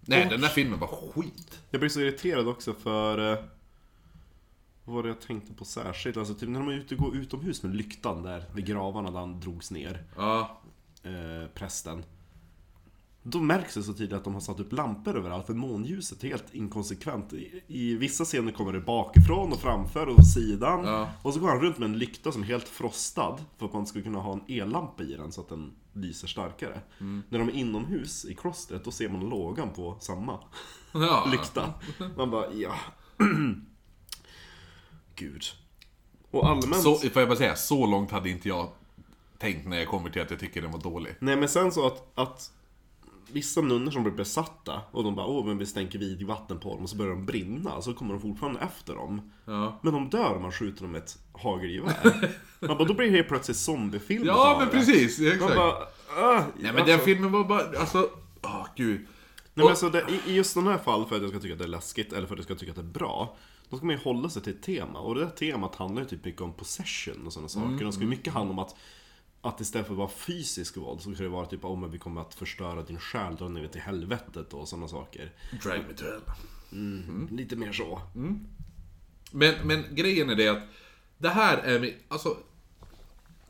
Nej, 0.00 0.24
Och- 0.24 0.30
den 0.30 0.40
där 0.40 0.48
filmen 0.48 0.78
var 0.78 0.86
skit. 0.88 1.60
Jag 1.70 1.80
blev 1.80 1.88
så 1.90 2.00
irriterad 2.00 2.48
också 2.48 2.72
för... 2.74 3.32
eh, 3.32 3.38
Vad 4.84 4.96
var 4.96 5.02
det 5.02 5.08
jag 5.08 5.20
tänkte 5.20 5.52
på 5.54 5.64
särskilt? 5.64 6.16
Alltså 6.16 6.34
typ 6.34 6.48
när 6.48 6.60
de 6.60 6.68
är 6.68 6.72
ute 6.72 6.94
och 6.94 7.00
går 7.00 7.16
utomhus 7.16 7.62
med 7.62 7.76
lyktan 7.76 8.22
där 8.22 8.44
vid 8.54 8.66
gravarna 8.66 9.10
där 9.10 9.18
han 9.20 9.40
drogs 9.40 9.70
ner. 9.70 10.02
Ja. 10.16 10.60
eh, 11.02 11.48
prästen. 11.54 12.04
Då 13.26 13.40
märks 13.40 13.74
det 13.74 13.82
så 13.82 13.92
tydligt 13.92 14.12
att 14.12 14.24
de 14.24 14.34
har 14.34 14.40
satt 14.40 14.60
upp 14.60 14.72
lampor 14.72 15.16
överallt, 15.16 15.46
för 15.46 15.54
månljuset 15.54 16.24
är 16.24 16.28
helt 16.28 16.54
inkonsekvent. 16.54 17.32
I, 17.32 17.62
I 17.66 17.96
vissa 17.96 18.24
scener 18.24 18.52
kommer 18.52 18.72
det 18.72 18.80
bakifrån 18.80 19.52
och 19.52 19.60
framför 19.60 20.06
och 20.06 20.26
sidan. 20.26 20.84
Ja. 20.84 21.10
Och 21.22 21.34
så 21.34 21.40
går 21.40 21.48
han 21.48 21.60
runt 21.60 21.78
med 21.78 21.88
en 21.88 21.98
lykta 21.98 22.32
som 22.32 22.42
är 22.42 22.46
helt 22.46 22.68
frostad, 22.68 23.44
för 23.58 23.66
att 23.66 23.72
man 23.72 23.86
skulle 23.86 24.04
kunna 24.04 24.18
ha 24.18 24.32
en 24.32 24.60
ellampa 24.60 25.02
i 25.02 25.16
den 25.16 25.32
så 25.32 25.40
att 25.40 25.48
den 25.48 25.72
lyser 25.92 26.28
starkare. 26.28 26.80
När 26.98 27.38
de 27.38 27.48
är 27.48 27.52
inomhus 27.52 28.24
i 28.24 28.34
klostret, 28.34 28.84
då 28.84 28.90
ser 28.90 29.08
man 29.08 29.20
lågan 29.20 29.72
på 29.72 29.96
samma 30.00 30.40
ja. 30.92 31.28
lykta. 31.30 31.74
Man 32.16 32.30
bara, 32.30 32.52
ja. 32.52 32.74
Gud. 35.14 35.42
Och 36.30 36.48
allmänt... 36.48 36.82
Så, 36.82 36.94
får 36.94 37.22
jag 37.22 37.28
bara 37.28 37.38
säga, 37.38 37.56
så 37.56 37.86
långt 37.86 38.10
hade 38.10 38.30
inte 38.30 38.48
jag 38.48 38.68
tänkt 39.38 39.68
när 39.68 39.78
jag 39.78 39.88
kommer 39.88 40.10
till 40.10 40.22
att 40.22 40.30
jag 40.30 40.40
tycker 40.40 40.62
den 40.62 40.72
var 40.72 40.80
dålig. 40.80 41.14
Nej 41.20 41.36
men 41.36 41.48
sen 41.48 41.72
så 41.72 41.86
att, 41.86 42.18
att 42.18 42.52
Vissa 43.32 43.60
nunnor 43.60 43.90
som 43.90 44.02
blir 44.02 44.12
besatta 44.12 44.80
och 44.90 45.04
de 45.04 45.14
bara 45.14 45.26
åh 45.26 45.46
men 45.46 45.58
vi 45.58 45.66
stänker 45.66 45.98
vid 45.98 46.22
vatten 46.22 46.58
på 46.58 46.74
dem 46.74 46.82
och 46.82 46.90
så 46.90 46.96
börjar 46.96 47.10
de 47.10 47.26
brinna 47.26 47.82
så 47.82 47.94
kommer 47.94 48.14
de 48.14 48.20
fortfarande 48.20 48.60
efter 48.60 48.94
dem. 48.94 49.32
Ja. 49.44 49.78
Men 49.82 49.92
de 49.92 50.10
dör 50.10 50.34
om 50.34 50.42
man 50.42 50.52
skjuter 50.52 50.82
dem 50.82 50.92
med 50.92 51.02
ett 51.02 51.18
hagelgevär. 51.32 52.30
Man 52.60 52.76
bara, 52.78 52.88
då 52.88 52.94
blir 52.94 53.10
det 53.10 53.16
helt 53.16 53.28
plötsligt 53.28 53.56
zombiefilm 53.56 54.24
Ja, 54.26 54.56
men 54.60 54.68
precis. 54.68 55.18
Man 55.18 55.32
Exakt. 55.32 55.56
bara, 55.56 55.72
ah, 56.16 56.42
Nej 56.56 56.72
men 56.72 56.86
den 56.86 57.00
filmen 57.00 57.32
var 57.32 57.44
bara, 57.44 57.78
alltså, 57.78 58.10
åh 58.42 58.66
gud. 58.76 59.00
Nej, 59.54 59.64
men 59.64 59.68
alltså 59.68 59.90
det, 59.90 60.04
i, 60.08 60.30
I 60.30 60.34
just 60.34 60.54
den 60.54 60.66
här 60.66 60.78
fall, 60.78 61.06
för 61.06 61.16
att 61.16 61.22
jag 61.22 61.30
ska 61.30 61.40
tycka 61.40 61.52
att 61.52 61.58
det 61.58 61.64
är 61.64 61.68
läskigt 61.68 62.12
eller 62.12 62.26
för 62.26 62.34
att 62.34 62.38
jag 62.38 62.44
ska 62.44 62.54
tycka 62.54 62.70
att 62.72 62.76
det 62.76 62.82
är 62.82 62.98
bra 62.98 63.36
Då 63.70 63.76
ska 63.76 63.86
man 63.86 63.94
ju 63.96 64.02
hålla 64.02 64.28
sig 64.28 64.42
till 64.42 64.52
ett 64.52 64.62
tema, 64.62 64.98
och 64.98 65.14
det 65.14 65.20
där 65.20 65.30
temat 65.30 65.74
handlar 65.74 66.02
ju 66.02 66.08
typ 66.08 66.24
mycket 66.24 66.40
om 66.40 66.52
possession 66.52 67.26
och 67.26 67.32
sådana 67.32 67.48
saker. 67.48 67.66
Mm. 67.66 67.86
Det 67.86 67.92
ska 67.92 68.02
ju 68.02 68.08
mycket 68.08 68.32
handla 68.32 68.52
om 68.52 68.58
att 68.58 68.76
att 69.44 69.60
istället 69.60 69.86
för 69.86 69.94
att 69.94 69.98
vara 69.98 70.08
fysisk 70.08 70.76
våld 70.76 71.00
så 71.00 71.14
kan 71.14 71.24
det 71.24 71.28
vara 71.28 71.46
typ 71.46 71.64
om 71.64 71.90
vi 71.90 71.98
kommer 71.98 72.20
att 72.20 72.34
förstöra 72.34 72.82
din 72.82 72.98
själ, 72.98 73.36
dra 73.36 73.48
ner 73.48 73.68
till 73.68 73.80
helvetet 73.80 74.52
och 74.52 74.68
sådana 74.68 74.88
saker. 74.88 75.32
Drag 75.62 75.78
me 75.88 75.94
to 75.94 76.04
hell. 76.04 77.28
Lite 77.30 77.56
mer 77.56 77.72
så. 77.72 78.00
Men, 79.32 79.54
men 79.64 79.84
grejen 79.90 80.30
är 80.30 80.34
det 80.34 80.48
att 80.48 80.62
det 81.18 81.28
här 81.28 81.58
är, 81.58 81.94
alltså 82.08 82.36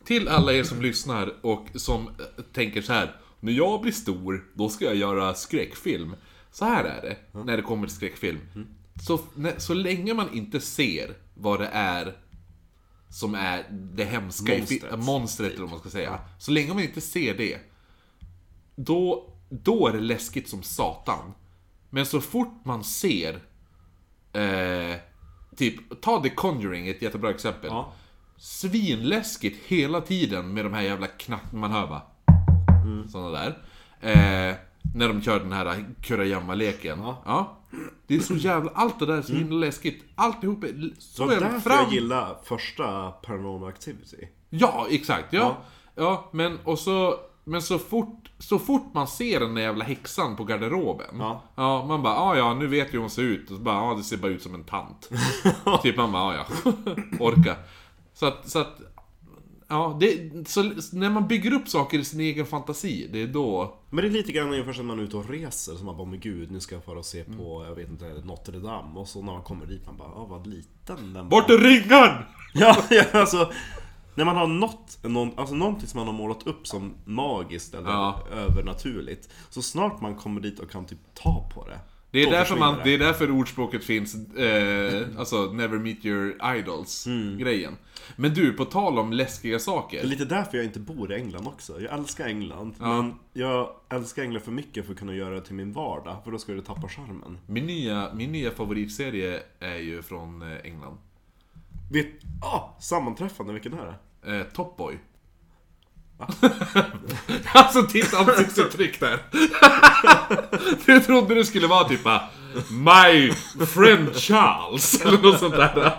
Till 0.04 0.28
alla 0.28 0.52
er 0.52 0.62
som 0.62 0.82
lyssnar 0.82 1.34
och 1.40 1.66
som 1.74 2.08
eh, 2.08 2.44
tänker 2.52 2.82
så 2.82 2.92
här. 2.92 3.16
När 3.40 3.52
jag 3.52 3.80
blir 3.80 3.92
stor, 3.92 4.44
då 4.54 4.68
ska 4.68 4.84
jag 4.84 4.96
göra 4.96 5.34
skräckfilm. 5.34 6.16
Så 6.52 6.64
här 6.64 6.84
är 6.84 7.02
det, 7.02 7.42
när 7.44 7.56
det 7.56 7.62
kommer 7.62 7.86
till 7.86 7.96
skräckfilm. 7.96 8.40
Så, 9.06 9.20
när, 9.34 9.58
så 9.58 9.74
länge 9.74 10.14
man 10.14 10.34
inte 10.34 10.60
ser 10.60 11.14
vad 11.34 11.60
det 11.60 11.68
är 11.72 12.16
som 13.14 13.34
är 13.34 13.64
det 13.70 14.04
hemska 14.04 14.54
i 14.54 14.66
fi- 14.66 14.80
Monstret. 14.80 14.98
monstret 15.04 15.50
eller 15.52 15.60
vad 15.60 15.70
man 15.70 15.80
ska 15.80 15.90
säga. 15.90 16.18
Så 16.38 16.50
länge 16.50 16.74
man 16.74 16.82
inte 16.82 17.00
ser 17.00 17.34
det, 17.34 17.58
då, 18.74 19.30
då 19.48 19.88
är 19.88 19.92
det 19.92 20.00
läskigt 20.00 20.48
som 20.48 20.62
satan. 20.62 21.34
Men 21.90 22.06
så 22.06 22.20
fort 22.20 22.60
man 22.64 22.84
ser 22.84 23.40
Eh, 24.32 24.96
typ, 25.56 26.00
ta 26.02 26.22
The 26.22 26.28
Conjuring, 26.30 26.88
ett 26.88 27.02
jättebra 27.02 27.30
exempel. 27.30 27.70
Ja. 27.70 27.92
Svinläskigt 28.36 29.66
hela 29.66 30.00
tiden 30.00 30.54
med 30.54 30.64
de 30.64 30.72
här 30.74 30.82
jävla 30.82 31.06
knack... 31.06 31.52
Man 31.52 31.70
hör 31.70 31.86
bara... 31.86 32.02
Såna 33.12 33.30
där. 33.30 33.58
Eh, 34.00 34.54
när 34.94 35.08
de 35.08 35.22
kör 35.22 35.38
den 35.40 35.52
här 35.52 35.84
Kurragömma-leken. 36.02 36.98
Ja. 37.24 37.56
Det 38.06 38.14
är 38.16 38.20
så 38.20 38.34
jävla... 38.34 38.70
Allt 38.74 38.98
det 38.98 39.06
där 39.06 39.16
är 39.16 39.22
så 39.22 39.32
himla 39.32 39.56
läskigt. 39.56 40.04
Alltihop 40.14 40.64
är 40.64 40.68
l- 40.68 40.92
Det 40.96 41.02
så 41.02 41.26
var 41.26 41.34
därför 41.34 41.58
fram... 41.60 41.84
jag 41.84 41.92
gillar 41.92 42.36
första 42.44 43.10
Paranormal 43.10 43.68
Activity. 43.68 44.28
Ja, 44.50 44.86
exakt. 44.90 45.32
Ja. 45.32 45.56
Ja, 45.94 46.28
men 46.32 46.58
och 46.64 46.78
så... 46.78 47.16
Men 47.46 47.62
så 47.62 47.78
fort, 47.78 48.30
så 48.38 48.58
fort 48.58 48.94
man 48.94 49.06
ser 49.08 49.40
den 49.40 49.54
där 49.54 49.62
jävla 49.62 49.84
häxan 49.84 50.36
på 50.36 50.44
garderoben. 50.44 51.22
Ja. 51.56 51.84
man 51.88 52.02
bara, 52.02 52.14
ah, 52.16 52.36
ja 52.36 52.54
nu 52.54 52.66
vet 52.66 52.86
jag 52.86 52.92
hur 52.92 52.98
hon 53.00 53.10
ser 53.10 53.22
ut. 53.22 53.50
Och 53.50 53.56
så 53.56 53.62
bara, 53.62 53.80
ah, 53.82 53.94
det 53.94 54.02
ser 54.02 54.16
bara 54.16 54.32
ut 54.32 54.42
som 54.42 54.54
en 54.54 54.64
tant. 54.64 55.10
typ 55.82 55.96
man 55.96 56.12
bara, 56.12 56.22
ah, 56.22 56.34
ja, 56.34 56.72
orka. 57.20 57.56
Så 58.14 58.26
att, 58.26 58.48
så 58.50 58.58
att 58.58 58.80
Ja, 59.68 59.96
det, 60.00 60.30
så 60.48 60.62
när 60.92 61.10
man 61.10 61.28
bygger 61.28 61.52
upp 61.52 61.68
saker 61.68 61.98
i 61.98 62.04
sin 62.04 62.20
egen 62.20 62.46
fantasi, 62.46 63.08
det 63.12 63.22
är 63.22 63.26
då... 63.26 63.78
Men 63.90 64.02
det 64.04 64.08
är 64.08 64.12
lite 64.12 64.32
grann 64.32 64.48
ungefär 64.48 64.72
som 64.72 64.86
när 64.86 64.94
man 64.94 65.02
är 65.04 65.06
ute 65.08 65.16
och 65.16 65.30
reser, 65.30 65.74
som 65.74 65.86
man 65.86 65.96
bara 65.96 66.06
men 66.06 66.20
gud, 66.20 66.50
nu 66.50 66.60
ska 66.60 66.74
jag 66.74 66.84
fara 66.84 66.98
och 66.98 67.04
se 67.04 67.24
på, 67.24 67.32
Mm. 67.56 67.68
jag 67.68 67.74
vet 67.74 67.88
inte, 67.88 68.22
Notre 68.24 68.58
Dame. 68.58 69.00
Och 69.00 69.08
så 69.08 69.22
när 69.22 69.32
man 69.32 69.42
kommer 69.42 69.66
dit, 69.66 69.86
man 69.86 69.96
bara, 69.96 70.08
ah 70.08 70.26
vad 70.30 70.46
liten 70.46 71.12
den 71.14 71.28
Bort 71.28 71.48
var. 71.48 71.54
är 71.56 71.58
ringan! 71.58 72.22
Ja, 72.54 72.76
ja, 72.90 73.04
alltså. 73.12 73.52
När 74.14 74.24
man 74.24 74.36
har 74.36 74.46
nått, 74.46 74.98
någon, 75.02 75.38
alltså 75.38 75.54
någonting 75.54 75.86
som 75.88 75.98
man 75.98 76.06
har 76.06 76.14
målat 76.14 76.46
upp 76.46 76.66
som 76.66 76.94
magiskt 77.04 77.74
eller 77.74 77.90
Ja. 77.90 78.20
övernaturligt. 78.32 79.28
Så 79.50 79.62
snart 79.62 80.00
man 80.00 80.16
kommer 80.16 80.40
dit 80.40 80.58
och 80.58 80.70
kan 80.70 80.84
typ 80.86 80.98
ta 81.14 81.50
på 81.54 81.66
det. 81.66 81.78
Det 82.14 82.22
är, 82.22 82.30
därför 82.30 82.56
man, 82.56 82.78
det 82.84 82.94
är 82.94 82.98
därför 82.98 83.30
ordspråket 83.30 83.84
finns, 83.84 84.14
eh, 84.36 85.06
alltså 85.18 85.52
'Never 85.52 85.78
meet 85.78 86.04
your 86.04 86.36
idols'-grejen. 86.38 87.72
Men 88.16 88.34
du, 88.34 88.52
på 88.52 88.64
tal 88.64 88.98
om 88.98 89.12
läskiga 89.12 89.52
Det 89.52 89.56
är 89.56 89.58
saker. 89.58 90.04
lite 90.04 90.24
därför 90.24 90.56
jag 90.56 90.64
inte 90.64 90.80
bor 90.80 91.12
i 91.12 91.14
England 91.14 91.46
också. 91.46 91.80
Jag 91.80 91.92
älskar 91.98 92.26
England, 92.26 92.74
men 92.78 93.14
jag 93.32 93.70
älskar 93.90 94.22
England 94.22 94.42
för 94.42 94.52
mycket 94.52 94.86
för 94.86 94.92
att 94.92 94.98
kunna 94.98 95.14
göra 95.14 95.34
det 95.34 95.40
till 95.40 95.54
min 95.54 95.72
vardag, 95.72 96.16
för 96.24 96.30
då 96.30 96.38
skulle 96.38 96.60
det 96.60 96.66
tappa 96.66 96.88
charmen. 96.88 97.38
Min 97.46 97.66
nya, 97.66 98.10
min 98.14 98.32
nya 98.32 98.50
favoritserie 98.50 99.40
är 99.60 99.76
ju 99.78 100.02
från 100.02 100.42
eh, 100.42 100.58
England. 100.64 100.98
Vet... 101.92 102.06
Ah! 102.42 102.80
Sammanträffande, 102.80 103.52
vilken 103.52 103.72
är 103.74 103.86
det? 104.22 104.36
Eh, 104.36 104.42
Top 104.42 104.76
Boy. 104.76 104.98
alltså 107.52 107.82
ditt 107.82 108.14
ansiktsuttryck 108.14 109.00
där. 109.00 109.18
du 110.86 111.00
trodde 111.00 111.34
det 111.34 111.44
skulle 111.44 111.66
vara 111.66 111.88
typ 111.88 112.06
My 112.70 113.32
friend 113.66 114.16
Charles, 114.16 115.00
eller 115.04 115.18
något 115.22 115.38
sånt 115.38 115.54
där. 115.56 115.92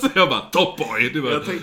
Så 0.00 0.08
jag 0.14 0.28
bara, 0.28 0.40
Top 0.40 0.78
Boy! 0.78 1.10
Du 1.12 1.22
bara, 1.22 1.32
Jag, 1.32 1.44
tänk, 1.46 1.62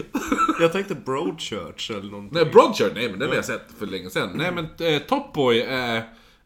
jag 0.59 0.71
tänkte 0.71 0.95
Broadchurch 0.95 1.91
eller 1.91 2.11
någonting. 2.11 2.29
Nej, 2.33 2.45
Broadchurch, 2.45 2.91
nej 2.95 3.09
men 3.09 3.19
den 3.19 3.29
har 3.29 3.35
jag 3.35 3.45
sett 3.45 3.67
för 3.79 3.85
länge 3.85 4.09
sedan. 4.09 4.29
Nej 4.33 4.51
men 4.51 4.93
eh, 4.93 4.99
Top 5.01 5.33
Boy 5.33 5.61
är... 5.61 5.97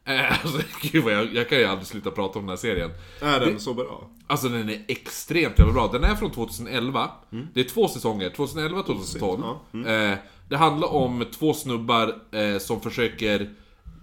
Eh, 0.08 0.32
alltså, 0.44 0.60
gud 0.82 1.04
vad 1.04 1.14
jag, 1.14 1.34
jag 1.34 1.50
kan 1.50 1.58
ju 1.58 1.66
aldrig 1.66 1.88
sluta 1.88 2.12
prata 2.12 2.40
om 2.40 2.46
den 2.46 2.50
här 2.50 2.58
serien. 2.58 2.92
Är 3.22 3.40
den 3.40 3.60
så 3.60 3.74
bra? 3.74 4.10
Alltså 4.28 4.50
den 4.50 4.70
är 4.70 4.86
extremt 4.88 5.60
jävla 5.60 5.74
bra. 5.74 5.90
Den 5.94 6.04
är 6.04 6.16
från 6.16 6.32
2011. 6.32 7.12
Det 7.54 7.60
är 7.60 7.64
två 7.64 7.88
säsonger, 7.88 8.30
2011 8.30 8.80
och 8.80 8.86
2012. 8.86 9.44
Ja, 9.44 9.80
Eh, 9.92 10.18
det 10.50 10.58
handlar 10.58 10.94
om 10.94 11.26
två 11.34 11.54
snubbar 11.54 12.16
eh, 12.32 12.58
som 12.58 12.82
försöker 12.82 13.50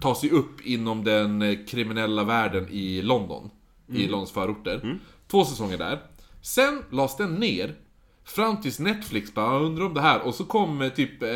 ta 0.01 0.15
sig 0.15 0.29
upp 0.29 0.61
inom 0.65 1.03
den 1.03 1.41
eh, 1.41 1.57
kriminella 1.67 2.23
världen 2.23 2.67
i 2.71 3.01
London. 3.01 3.49
I 3.93 4.07
Londons 4.07 4.31
förorter. 4.31 4.99
Två 5.27 5.45
säsonger 5.45 5.77
där. 5.77 5.99
Sen 6.41 6.83
lades 6.91 7.17
den 7.17 7.35
ner. 7.35 7.75
Fram 8.25 8.61
tills 8.61 8.79
Netflix 8.79 9.33
bara, 9.33 9.53
"Jag 9.53 9.61
undrar 9.63 9.85
om 9.85 9.93
det 9.93 10.01
här. 10.01 10.21
Och 10.21 10.35
så 10.35 10.43
kom 10.45 10.91
typ, 10.95 11.23
eh, 11.23 11.29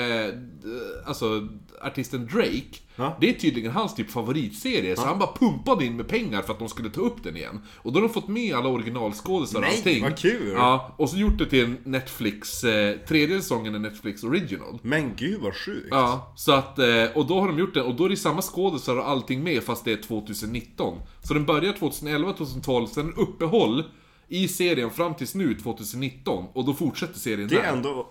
alltså 1.06 1.48
artisten 1.82 2.25
Drake. 2.34 2.63
Ja. 2.96 3.17
Det 3.22 3.29
är 3.29 3.34
tydligen 3.34 3.72
hans 3.72 3.96
typ 3.96 4.12
favoritserie, 4.12 4.96
så 4.96 5.06
han 5.06 5.20
bara 5.20 5.34
pumpade 5.39 5.86
in 5.86 5.96
med 5.98 6.08
pengar 6.08 6.41
för 6.41 6.53
att 6.53 6.60
de 6.60 6.70
skulle 6.70 6.89
ta 6.89 7.01
upp 7.01 7.24
den 7.24 7.38
igen. 7.38 7.60
Och 7.75 7.91
då 7.94 8.00
har 8.00 8.08
de 8.08 8.13
fått 8.13 8.27
med 8.27 8.56
alla 8.56 8.70
originalskådisar 8.70 9.58
och 9.60 9.62
Nej, 9.65 9.77
allting. 9.77 10.03
vad 10.03 10.17
kul! 10.17 10.51
Ja, 10.56 10.94
och 10.98 11.10
så 11.10 11.17
gjort 11.17 11.38
det 11.38 11.46
till 11.46 11.63
en 11.63 11.77
Netflix, 11.84 12.63
eh, 12.63 12.98
tredje 13.08 13.41
säsongen 13.41 13.75
är 13.75 13.79
Netflix 13.79 14.24
original. 14.24 14.79
Men 14.82 15.15
gud 15.15 15.41
vad 15.41 15.56
sjukt! 15.56 15.88
Ja, 15.91 16.34
så 16.36 16.51
att, 16.51 16.79
eh, 16.79 17.03
och 17.15 17.25
då 17.27 17.39
har 17.39 17.48
de 17.48 17.60
gjort 17.60 17.74
det, 17.74 17.82
och 17.82 17.96
då 17.96 18.06
är 18.06 18.10
det 18.10 18.17
samma 18.17 18.41
skådisar 18.41 18.96
och 18.96 19.10
allting 19.10 19.44
med 19.44 19.63
fast 19.63 19.86
det 19.86 19.91
är 19.91 19.98
2019. 19.98 20.98
Så 21.24 21.34
den 21.34 21.46
börjar 21.46 21.74
2011, 21.74 22.34
2012, 22.34 22.88
sen 22.88 23.13
uppehåll 23.17 23.84
i 24.27 24.48
serien 24.48 24.89
fram 24.91 25.13
tills 25.15 25.36
nu, 25.36 25.53
2019. 25.55 26.46
Och 26.53 26.65
då 26.65 26.74
fortsätter 26.74 27.19
serien 27.19 27.48
Det 27.48 27.55
där. 27.55 27.63
är 27.63 27.67
ändå... 27.74 28.07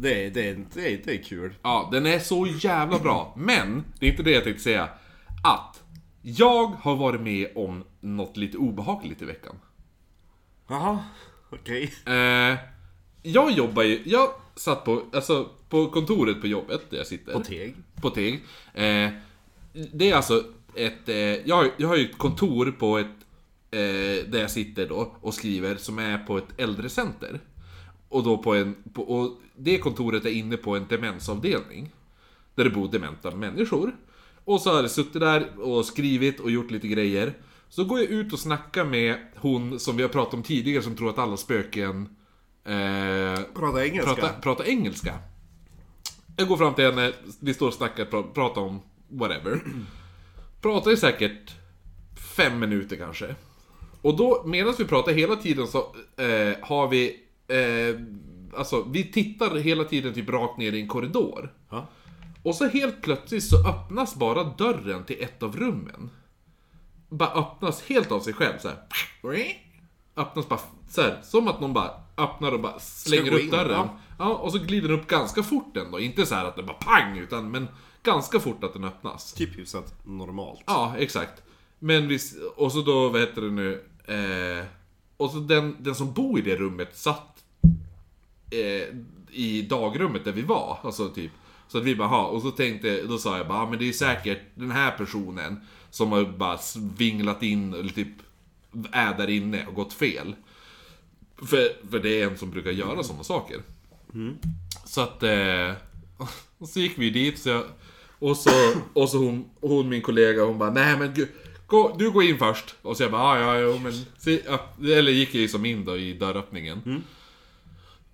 Det 0.00 0.26
är, 0.26 0.30
det 0.30 0.48
är, 0.48 0.64
det 0.74 0.92
är, 0.94 1.00
det 1.04 1.12
är 1.18 1.22
kul. 1.22 1.54
Ja, 1.62 1.88
den 1.92 2.06
är 2.06 2.18
så 2.18 2.46
jävla 2.60 2.98
bra. 2.98 3.34
Men, 3.36 3.84
det 4.00 4.06
är 4.06 4.10
inte 4.10 4.22
det 4.22 4.30
jag 4.30 4.44
tänkte 4.44 4.62
säga. 4.62 4.88
Att 5.44 5.82
jag 6.22 6.66
har 6.66 6.96
varit 6.96 7.20
med 7.20 7.48
om 7.54 7.84
något 8.00 8.36
lite 8.36 8.58
obehagligt 8.58 9.22
i 9.22 9.24
veckan. 9.24 9.54
Jaha, 10.68 10.98
okej. 11.50 11.92
Eh, 12.06 12.56
jag 13.22 13.50
jobbar 13.52 13.82
ju, 13.82 14.02
jag 14.04 14.28
satt 14.54 14.84
på, 14.84 15.02
alltså, 15.12 15.48
på 15.68 15.86
kontoret 15.86 16.40
på 16.40 16.46
jobbet 16.46 16.90
där 16.90 16.96
jag 16.98 17.06
sitter. 17.06 17.32
På 17.32 17.40
teg. 17.40 17.74
På 18.00 18.10
Teg. 18.10 18.34
Eh, 18.74 19.10
det 19.92 20.10
är 20.10 20.14
alltså 20.14 20.44
ett, 20.74 21.08
eh, 21.08 21.16
jag, 21.16 21.56
har- 21.56 21.70
jag 21.76 21.88
har 21.88 21.96
ju 21.96 22.04
ett 22.10 22.18
kontor 22.18 22.70
på 22.78 22.98
ett, 22.98 23.06
eh, 23.70 24.28
där 24.30 24.38
jag 24.40 24.50
sitter 24.50 24.88
då 24.88 25.16
och 25.20 25.34
skriver, 25.34 25.76
som 25.76 25.98
är 25.98 26.18
på 26.18 26.38
ett 26.38 26.48
äldrecenter. 26.60 27.40
Och 28.08 28.22
då 28.22 28.38
på 28.38 28.54
en, 28.54 28.76
på, 28.92 29.02
och 29.02 29.38
det 29.56 29.78
kontoret 29.78 30.24
är 30.24 30.30
inne 30.30 30.56
på 30.56 30.76
en 30.76 30.86
demensavdelning. 30.88 31.92
Där 32.54 32.64
det 32.64 32.70
bor 32.70 32.88
dementa 32.88 33.30
människor. 33.30 33.92
Och 34.44 34.60
så 34.60 34.70
har 34.72 34.80
jag 34.80 34.90
suttit 34.90 35.20
där 35.20 35.60
och 35.60 35.84
skrivit 35.84 36.40
och 36.40 36.50
gjort 36.50 36.70
lite 36.70 36.88
grejer. 36.88 37.34
Så 37.68 37.84
går 37.84 37.98
jag 37.98 38.08
ut 38.08 38.32
och 38.32 38.38
snackar 38.38 38.84
med 38.84 39.16
hon 39.36 39.78
som 39.80 39.96
vi 39.96 40.02
har 40.02 40.10
pratat 40.10 40.34
om 40.34 40.42
tidigare 40.42 40.82
som 40.82 40.96
tror 40.96 41.10
att 41.10 41.18
alla 41.18 41.36
spöken 41.36 42.08
eh, 42.64 43.40
Prata 43.54 43.84
engelska. 43.86 44.14
prata, 44.14 44.32
prata 44.40 44.66
engelska. 44.66 45.14
Jag 46.36 46.48
går 46.48 46.56
fram 46.56 46.74
till 46.74 46.84
henne, 46.84 47.12
vi 47.40 47.54
står 47.54 47.66
och 47.68 47.74
snackar, 47.74 48.04
pra- 48.04 48.32
pratar 48.32 48.60
om 48.62 48.80
whatever. 49.08 49.60
Pratar 50.60 50.90
i 50.90 50.96
säkert 50.96 51.54
fem 52.36 52.58
minuter 52.58 52.96
kanske. 52.96 53.34
Och 54.02 54.16
då, 54.16 54.42
medan 54.46 54.74
vi 54.78 54.84
pratar 54.84 55.12
hela 55.12 55.36
tiden 55.36 55.66
så 55.66 55.78
eh, 56.16 56.56
har 56.62 56.88
vi... 56.88 57.20
Eh, 57.48 58.00
alltså, 58.58 58.82
vi 58.90 59.12
tittar 59.12 59.56
hela 59.56 59.84
tiden 59.84 60.14
typ 60.14 60.28
rakt 60.28 60.58
ner 60.58 60.72
i 60.72 60.80
en 60.80 60.88
korridor. 60.88 61.52
Ja. 61.70 61.86
Och 62.42 62.54
så 62.54 62.68
helt 62.68 63.02
plötsligt 63.02 63.44
så 63.44 63.68
öppnas 63.68 64.14
bara 64.14 64.44
dörren 64.44 65.04
till 65.04 65.22
ett 65.22 65.42
av 65.42 65.56
rummen. 65.56 66.10
Bara 67.08 67.30
öppnas 67.30 67.82
helt 67.82 68.12
av 68.12 68.20
sig 68.20 68.32
själv 68.32 68.58
så 68.58 68.68
här. 68.68 68.78
Öppnas 70.16 70.48
bara 70.48 70.60
så 70.88 71.02
här, 71.02 71.20
som 71.22 71.48
att 71.48 71.60
någon 71.60 71.72
bara 71.72 71.90
öppnar 72.16 72.52
och 72.52 72.60
bara 72.60 72.78
slänger 72.78 73.32
upp 73.32 73.40
in, 73.40 73.50
dörren. 73.50 73.70
ja. 73.70 73.98
Ja. 74.18 74.34
och 74.34 74.52
så 74.52 74.58
glider 74.58 74.88
den 74.88 75.00
upp 75.00 75.06
ganska 75.06 75.42
fort 75.42 75.76
ändå. 75.76 76.00
Inte 76.00 76.26
så 76.26 76.34
här 76.34 76.44
att 76.44 76.56
den 76.56 76.66
bara 76.66 76.76
pang, 76.76 77.18
utan 77.18 77.50
men 77.50 77.68
ganska 78.02 78.40
fort 78.40 78.64
att 78.64 78.72
den 78.72 78.84
öppnas. 78.84 79.32
Typ 79.32 79.58
hyfsat 79.58 79.94
normalt. 80.04 80.62
Ja, 80.66 80.94
exakt. 80.98 81.42
Men 81.78 82.08
vi, 82.08 82.18
och 82.56 82.72
så 82.72 82.82
då, 82.82 83.08
vad 83.08 83.20
heter 83.20 83.42
det 83.42 83.50
nu? 83.50 83.82
Eh, 84.04 84.64
och 85.16 85.30
så 85.30 85.38
den, 85.38 85.76
den 85.78 85.94
som 85.94 86.12
bor 86.12 86.38
i 86.38 86.42
det 86.42 86.56
rummet 86.56 86.96
satt 86.96 87.44
eh, 88.50 88.96
i 89.30 89.62
dagrummet 89.62 90.24
där 90.24 90.32
vi 90.32 90.42
var. 90.42 90.78
Alltså 90.82 91.08
typ. 91.08 91.32
Så 91.68 91.78
att 91.78 91.84
vi 91.84 91.96
bara, 91.96 92.08
ha, 92.08 92.26
och 92.26 92.42
så 92.42 92.50
tänkte, 92.50 93.02
då 93.02 93.18
sa 93.18 93.36
jag 93.36 93.48
bara, 93.48 93.58
ja, 93.58 93.70
men 93.70 93.78
det 93.78 93.88
är 93.88 93.92
säkert 93.92 94.40
den 94.54 94.70
här 94.70 94.90
personen 94.90 95.60
som 95.90 96.12
har 96.12 96.24
bara 96.24 96.58
vinglat 96.96 97.42
in, 97.42 97.74
eller 97.74 97.92
typ 97.92 98.08
är 98.92 99.14
där 99.14 99.30
inne 99.30 99.66
och 99.66 99.74
gått 99.74 99.92
fel. 99.92 100.34
För, 101.36 101.90
för 101.90 101.98
det 101.98 102.22
är 102.22 102.30
en 102.30 102.38
som 102.38 102.50
brukar 102.50 102.70
göra 102.70 103.02
sådana 103.02 103.24
saker. 103.24 103.62
Så 104.84 105.00
att, 105.00 105.22
eh, 105.22 105.72
Och 106.58 106.68
så 106.68 106.80
gick 106.80 106.98
vi 106.98 107.10
dit 107.10 107.38
så 107.38 107.48
jag, 107.48 107.64
och 108.18 108.36
så, 108.36 108.50
och 108.92 109.08
så 109.08 109.18
hon, 109.18 109.44
hon, 109.60 109.88
min 109.88 110.02
kollega, 110.02 110.44
hon 110.44 110.58
bara 110.58 110.70
Nej 110.70 110.98
men 110.98 111.14
gud, 111.14 111.28
gå, 111.68 111.96
du 111.98 112.10
går 112.10 112.22
in 112.24 112.38
först. 112.38 112.74
Och 112.82 112.96
så 112.96 113.02
jag 113.02 113.10
bara 113.12 113.22
"Ah, 113.22 113.38
ja, 113.38 113.54
ja, 113.54 113.60
jo, 113.60 113.78
men... 113.82 113.92
Se, 114.18 114.42
ja, 114.46 114.60
eller 114.96 115.12
gick 115.12 115.34
jag 115.34 115.50
som 115.50 115.64
in 115.64 115.84
då 115.84 115.96
i 115.96 116.12
dörröppningen. 116.12 117.04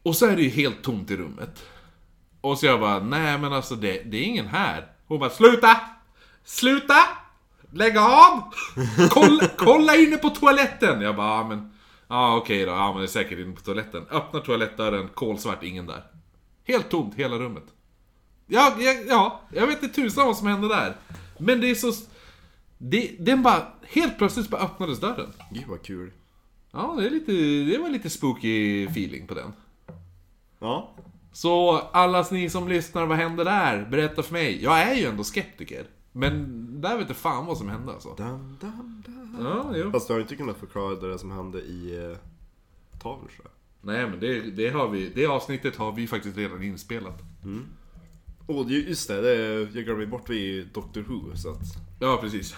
Och 0.02 0.16
så 0.16 0.26
är 0.26 0.36
det 0.36 0.42
ju 0.42 0.48
helt 0.48 0.82
tomt 0.82 1.10
i 1.10 1.16
rummet. 1.16 1.64
Och 2.40 2.58
så 2.58 2.66
jag 2.66 2.80
bara, 2.80 2.98
nej 3.00 3.38
men 3.38 3.52
alltså 3.52 3.74
det, 3.74 4.02
det 4.02 4.16
är 4.16 4.22
ingen 4.22 4.46
här. 4.46 4.86
Hon 5.06 5.18
bara, 5.20 5.30
sluta! 5.30 5.80
Sluta! 6.44 6.96
Lägg 7.72 7.96
av! 7.98 8.42
Kolla, 9.10 9.48
kolla 9.56 9.96
inne 9.96 10.16
på 10.16 10.30
toaletten! 10.30 11.00
Jag 11.00 11.16
bara, 11.16 11.36
ja 11.38 11.48
men... 11.48 11.70
Ja 12.08 12.36
okej 12.36 12.64
då, 12.64 12.72
ja 12.72 12.92
men 12.92 12.98
det 12.98 13.04
är 13.04 13.08
säkert 13.08 13.38
inne 13.38 13.54
på 13.54 13.60
toaletten. 13.60 14.06
Öppnar 14.10 14.40
toalettdörren, 14.40 15.08
kolsvart, 15.14 15.62
ingen 15.62 15.86
där. 15.86 16.04
Helt 16.66 16.90
tomt, 16.90 17.14
hela 17.14 17.36
rummet. 17.36 17.64
Ja, 18.46 18.74
ja, 18.78 18.92
ja, 19.08 19.40
jag 19.52 19.66
vet 19.66 19.82
inte 19.82 19.94
tusan 19.94 20.26
vad 20.26 20.36
som 20.36 20.46
hände 20.46 20.68
där. 20.68 20.96
Men 21.38 21.60
det 21.60 21.70
är 21.70 21.74
så... 21.74 21.92
Det, 22.78 23.16
den 23.18 23.42
bara, 23.42 23.66
helt 23.82 24.18
plötsligt 24.18 24.48
bara 24.48 24.62
öppnades 24.62 25.00
dörren. 25.00 25.32
Gud 25.50 25.64
vad 25.68 25.82
kul. 25.82 26.12
Ja, 26.70 26.94
det, 26.98 27.06
är 27.06 27.10
lite, 27.10 27.32
det 27.72 27.78
var 27.78 27.90
lite 27.90 28.10
spooky 28.10 28.84
feeling 28.84 29.26
på 29.26 29.34
den. 29.34 29.52
Ja. 30.58 30.94
Så 31.32 31.78
alla 31.78 32.26
ni 32.30 32.50
som 32.50 32.68
lyssnar, 32.68 33.06
vad 33.06 33.18
hände 33.18 33.44
där? 33.44 33.86
Berätta 33.90 34.22
för 34.22 34.32
mig. 34.32 34.62
Jag 34.62 34.78
är 34.80 34.94
ju 34.94 35.06
ändå 35.06 35.24
skeptiker. 35.24 35.86
Men 36.12 36.80
där 36.80 36.98
vet 36.98 37.08
jag 37.08 37.16
fan 37.16 37.46
vad 37.46 37.58
som 37.58 37.68
hände 37.68 37.92
alltså. 37.92 38.14
Dum, 38.14 38.56
dum, 38.60 39.02
dum. 39.06 39.36
Ja, 39.40 39.72
jo. 39.76 39.90
Fast 39.90 40.08
du 40.08 40.12
har 40.12 40.20
inte 40.20 40.36
kunnat 40.36 40.58
förklara 40.58 40.94
det 40.94 41.18
som 41.18 41.30
hände 41.30 41.58
i 41.58 42.04
eh, 42.04 42.18
Tavelsjö. 42.98 43.44
Nej 43.80 44.06
men 44.06 44.20
det, 44.20 44.40
det 44.40 44.70
har 44.70 44.88
vi, 44.88 45.08
det 45.14 45.26
avsnittet 45.26 45.76
har 45.76 45.92
vi 45.92 46.06
faktiskt 46.06 46.36
redan 46.36 46.62
inspelat. 46.62 47.22
Åh, 47.44 47.50
ju- 48.48 48.88
just 48.88 49.08
det, 49.08 49.20
det 49.20 49.60
jag 49.74 49.84
glömde 49.84 50.06
bort 50.06 50.30
vid 50.30 50.68
Doctor 50.72 51.00
Who, 51.02 51.36
så 51.36 51.50
att 51.50 51.60
Ja, 51.98 52.18
precis. 52.22 52.54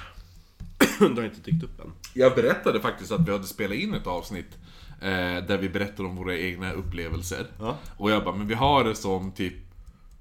det 0.99 1.15
har 1.21 1.25
inte 1.25 1.51
dykt 1.51 1.65
upp 1.65 1.81
än. 1.81 1.93
Jag 2.15 2.35
berättade 2.35 2.81
faktiskt 2.81 3.13
att 3.13 3.29
vi 3.29 3.33
hade 3.33 3.47
spelat 3.47 3.77
in 3.77 3.95
ett 3.95 4.07
avsnitt 4.07 4.59
eh, 5.01 5.47
där 5.47 5.59
vi 5.59 5.69
berättade 5.69 6.09
om 6.09 6.17
våra 6.17 6.37
egna 6.37 6.73
upplevelser. 6.73 7.47
Ja. 7.61 7.77
Och 7.97 8.11
jag 8.11 8.25
bara, 8.25 8.37
men 8.37 8.47
vi 8.47 8.55
har 8.55 8.85
det 8.85 8.95
som 8.95 9.33
typ 9.33 9.55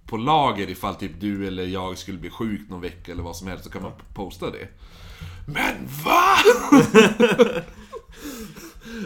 på 0.05 0.17
lager 0.17 0.69
ifall 0.69 0.95
typ 0.95 1.12
du 1.19 1.48
eller 1.48 1.65
jag 1.65 1.98
skulle 1.98 2.17
bli 2.17 2.29
sjuk 2.29 2.62
någon 2.69 2.81
vecka 2.81 3.12
eller 3.12 3.24
vad 3.24 3.36
som 3.36 3.48
helst 3.48 3.63
så 3.63 3.69
kan 3.69 3.81
man 3.81 3.91
posta 4.13 4.51
det. 4.51 4.67
Men 5.48 5.75
VA? 6.03 6.36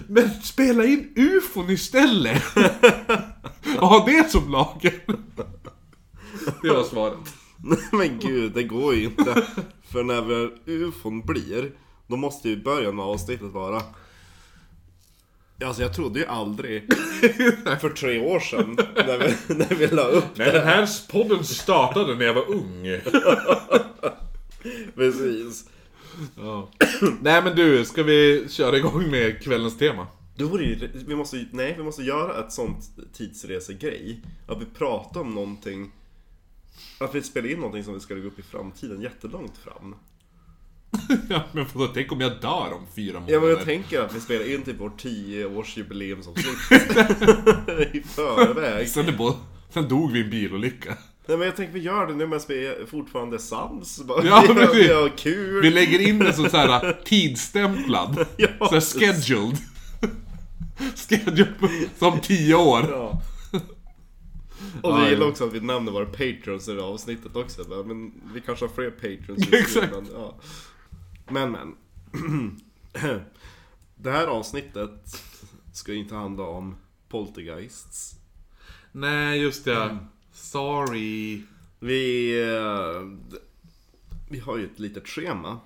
men 0.08 0.30
spela 0.42 0.86
in 0.86 1.14
ufon 1.16 1.70
istället! 1.70 2.44
Och 3.80 3.88
ha 3.88 4.06
det 4.06 4.32
som 4.32 4.52
lager! 4.52 5.02
Det 6.62 6.70
var 6.70 6.84
svaret. 6.84 7.18
Men 7.92 8.20
gud, 8.20 8.52
det 8.52 8.64
går 8.64 8.96
ju 8.96 9.04
inte. 9.04 9.48
För 9.92 10.04
när 10.04 10.22
väl 10.22 10.52
ufon 10.66 11.22
blir, 11.22 11.72
då 12.08 12.16
måste 12.16 12.50
ju 12.50 12.64
början 12.64 13.00
av 13.00 13.10
avsnittet 13.10 13.52
vara... 13.52 13.82
Alltså 15.64 15.82
jag 15.82 15.94
trodde 15.94 16.20
ju 16.20 16.26
aldrig, 16.26 16.94
för 17.82 17.90
tre 17.90 18.20
år 18.20 18.40
sedan, 18.40 18.78
när 18.96 19.18
vi, 19.18 19.56
när 19.56 19.76
vi 19.76 19.88
la 19.88 20.04
upp 20.04 20.38
Nej, 20.38 20.52
den 20.52 20.68
här 20.68 20.90
podden 21.12 21.44
startade 21.44 22.16
när 22.16 22.26
jag 22.26 22.34
var 22.34 22.50
ung. 22.50 22.84
precis. 24.96 25.70
Ja. 26.36 26.70
Nej 27.22 27.44
men 27.44 27.56
du, 27.56 27.86
ska 27.86 28.04
vi 28.04 28.46
köra 28.50 28.78
igång 28.78 29.12
med 29.12 29.44
kvällens 29.44 29.78
tema? 29.78 30.08
Vore 30.38 30.64
ju, 30.64 30.90
vi 31.08 31.16
måste, 31.16 31.46
nej, 31.52 31.74
vi 31.78 31.84
måste 31.84 32.04
göra 32.04 32.46
ett 32.46 32.52
sånt 32.52 32.90
tidsresegrej. 33.14 34.22
Att 34.48 34.62
vi 34.62 34.66
pratar 34.66 35.22
om 35.22 35.36
någonting, 35.36 35.92
att 37.06 37.16
vi 37.16 37.22
spelar 37.22 37.50
in 37.52 37.58
någonting 37.60 37.84
som 37.84 37.94
vi 37.94 38.00
ska 38.00 38.14
lägga 38.14 38.28
upp 38.28 38.40
i 38.40 38.42
framtiden, 38.42 39.02
jättelångt 39.02 39.58
fram. 39.58 39.96
Ja, 41.30 41.44
men 41.52 41.66
vadå, 41.74 41.92
tänk 41.94 42.12
om 42.12 42.22
jag 42.22 42.32
dör 42.42 42.74
om 42.74 42.82
fyra 42.96 43.14
månader? 43.14 43.34
Ja 43.34 43.40
men 43.40 43.50
jag 43.50 43.64
tänker 43.64 44.02
att 44.02 44.16
vi 44.16 44.20
spelar 44.20 44.54
in 44.54 44.64
typ 44.64 44.80
vårt 44.80 45.04
10-årsjubileumsavsnitt 45.04 47.92
i 47.96 48.02
förväg. 48.04 48.90
Sen, 48.90 49.06
det 49.06 49.12
bo- 49.12 49.36
sen 49.74 49.88
dog 49.88 50.12
vi 50.12 50.20
i 50.20 50.24
en 50.24 50.30
bilolycka. 50.30 50.98
Nej 51.28 51.38
men 51.38 51.48
jag 51.48 51.56
tänker 51.56 51.74
vi 51.74 51.80
gör 51.80 52.08
det 52.08 52.14
nu 52.16 52.26
medan 52.28 52.42
vi 52.48 52.68
är 52.68 52.86
fortfarande 52.86 53.40
sams. 53.40 54.00
Bara, 54.04 54.26
Ja, 54.26 54.44
vi, 54.48 54.54
precis. 54.54 54.76
vi 54.90 54.94
har 54.94 55.10
kul. 55.18 55.62
Vi 55.62 55.72
lägger 55.72 56.00
in 56.00 56.20
den 56.20 56.34
som 56.34 56.50
såhär 56.50 57.02
tidsstämplad. 57.06 58.26
Ja, 58.38 58.48
såhär 58.60 58.82
scheduled. 58.82 59.58
scheduled 60.96 61.54
som 62.00 62.20
tio 62.20 62.56
år. 62.56 62.86
Ja. 62.90 63.22
Och 64.84 64.92
Ja, 64.92 65.04
vi 65.04 65.10
gillar 65.10 65.28
också 65.28 65.48
att 65.48 65.54
vi 65.54 65.60
nämner 65.60 65.92
våra 65.92 66.06
patrons 66.06 66.68
i 66.68 66.74
det 66.74 66.84
avsnittet 66.84 67.36
också. 67.36 67.84
Men 67.86 68.14
vi 68.34 68.42
kanske 68.42 68.66
har 68.66 68.74
fler 68.74 68.92
patrons 68.92 69.40
just 69.40 69.52
nu, 69.52 69.58
Exakt. 69.60 69.92
Men, 69.92 70.08
ja. 70.14 70.36
men, 71.30 71.52
men. 71.52 71.76
Det 74.02 74.12
här 74.12 74.28
avsnittet 74.28 75.24
ska 75.74 75.94
inte 75.94 76.16
handla 76.16 76.44
om 76.44 76.76
poltergeists. 77.10 78.16
Nej, 78.92 79.42
just 79.42 79.66
det. 79.66 79.98
Sorry. 80.32 81.42
Vi, 81.80 82.34
eh, 82.42 83.02
vi 84.30 84.40
har 84.40 84.58
ju 84.58 84.66
ett 84.66 84.80
litet 84.80 85.08
schema. 85.08 85.60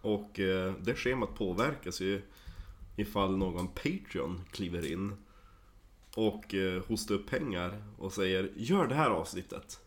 Och 0.00 0.40
eh, 0.40 0.74
det 0.80 0.94
schemat 0.94 1.34
påverkas 1.34 2.00
ju 2.00 2.22
ifall 2.96 3.36
någon 3.36 3.68
Patreon 3.68 4.40
kliver 4.50 4.92
in 4.92 5.12
och 6.16 6.54
eh, 6.54 6.82
hostar 6.88 7.14
upp 7.14 7.30
pengar 7.30 7.82
och 7.98 8.12
säger 8.12 8.50
Gör 8.56 8.86
det 8.86 8.94
här 8.94 9.10
avsnittet. 9.10 9.78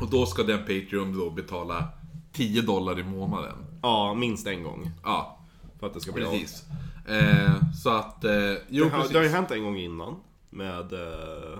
Och 0.00 0.10
då 0.10 0.26
ska 0.26 0.42
den 0.42 0.58
Patreon 0.58 1.18
då 1.18 1.30
betala 1.30 1.88
10 2.32 2.62
dollar 2.62 2.98
i 2.98 3.02
månaden. 3.04 3.56
Ja, 3.82 4.14
minst 4.14 4.46
en 4.46 4.62
gång. 4.62 4.90
Ja, 5.04 5.38
För 5.80 5.86
att 5.86 5.94
det 5.94 6.00
ska 6.00 6.12
bli 6.12 6.24
av. 6.24 6.30
precis. 6.30 6.62
Eh, 7.08 7.72
så 7.82 7.90
att, 7.90 8.24
eh, 8.24 8.32
jo 8.68 8.84
Det 8.84 8.90
har, 8.90 8.98
precis. 8.98 9.12
det 9.12 9.18
har 9.18 9.24
ju 9.24 9.30
hänt 9.30 9.50
en 9.50 9.64
gång 9.64 9.76
innan. 9.78 10.16
Med... 10.50 10.92
Eh, 10.92 11.58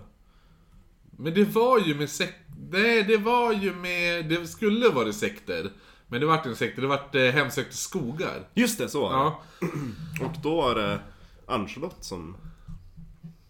Men 1.10 1.34
det 1.34 1.44
var 1.44 1.78
ju 1.78 1.94
med 1.94 2.10
sek... 2.10 2.34
Nej, 2.70 3.02
det 3.02 3.16
var 3.16 3.52
ju 3.52 3.74
med... 3.74 4.28
Det 4.28 4.46
skulle 4.46 4.88
vara 4.88 5.12
sekter. 5.12 5.70
Men 6.08 6.20
det 6.20 6.26
vart 6.26 6.46
en 6.46 6.56
sekter, 6.56 6.82
det 6.82 6.88
vart 6.88 7.14
eh, 7.14 7.22
hemsökta 7.22 7.72
skogar. 7.72 8.48
just 8.54 8.78
det, 8.78 8.88
så 8.88 9.00
var 9.00 9.10
det. 9.10 9.16
Ja. 9.16 9.42
Och 10.26 10.32
då 10.42 10.56
var 10.56 10.74
det 10.74 11.00
Ann-Charlotte 11.46 12.04
som 12.04 12.36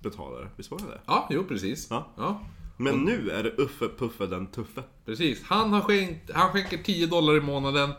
betalade. 0.02 0.48
Visst 0.56 0.70
var 0.70 0.78
det 0.78 0.84
det? 0.84 1.00
Ja, 1.06 1.26
jo 1.30 1.44
precis. 1.44 1.86
Ja. 1.90 2.06
ja. 2.16 2.40
Men 2.76 2.98
nu 2.98 3.30
är 3.30 3.42
det 3.42 3.50
Uffe 3.50 3.88
Puffe 3.98 4.26
den 4.26 4.46
tuffe. 4.46 4.82
Precis. 5.06 5.42
Han, 5.44 5.72
har 5.72 5.80
skänkt, 5.80 6.30
han 6.34 6.52
skänker 6.52 6.78
10 6.78 7.06
dollar 7.06 7.36
i 7.36 7.40
månaden. 7.40 7.90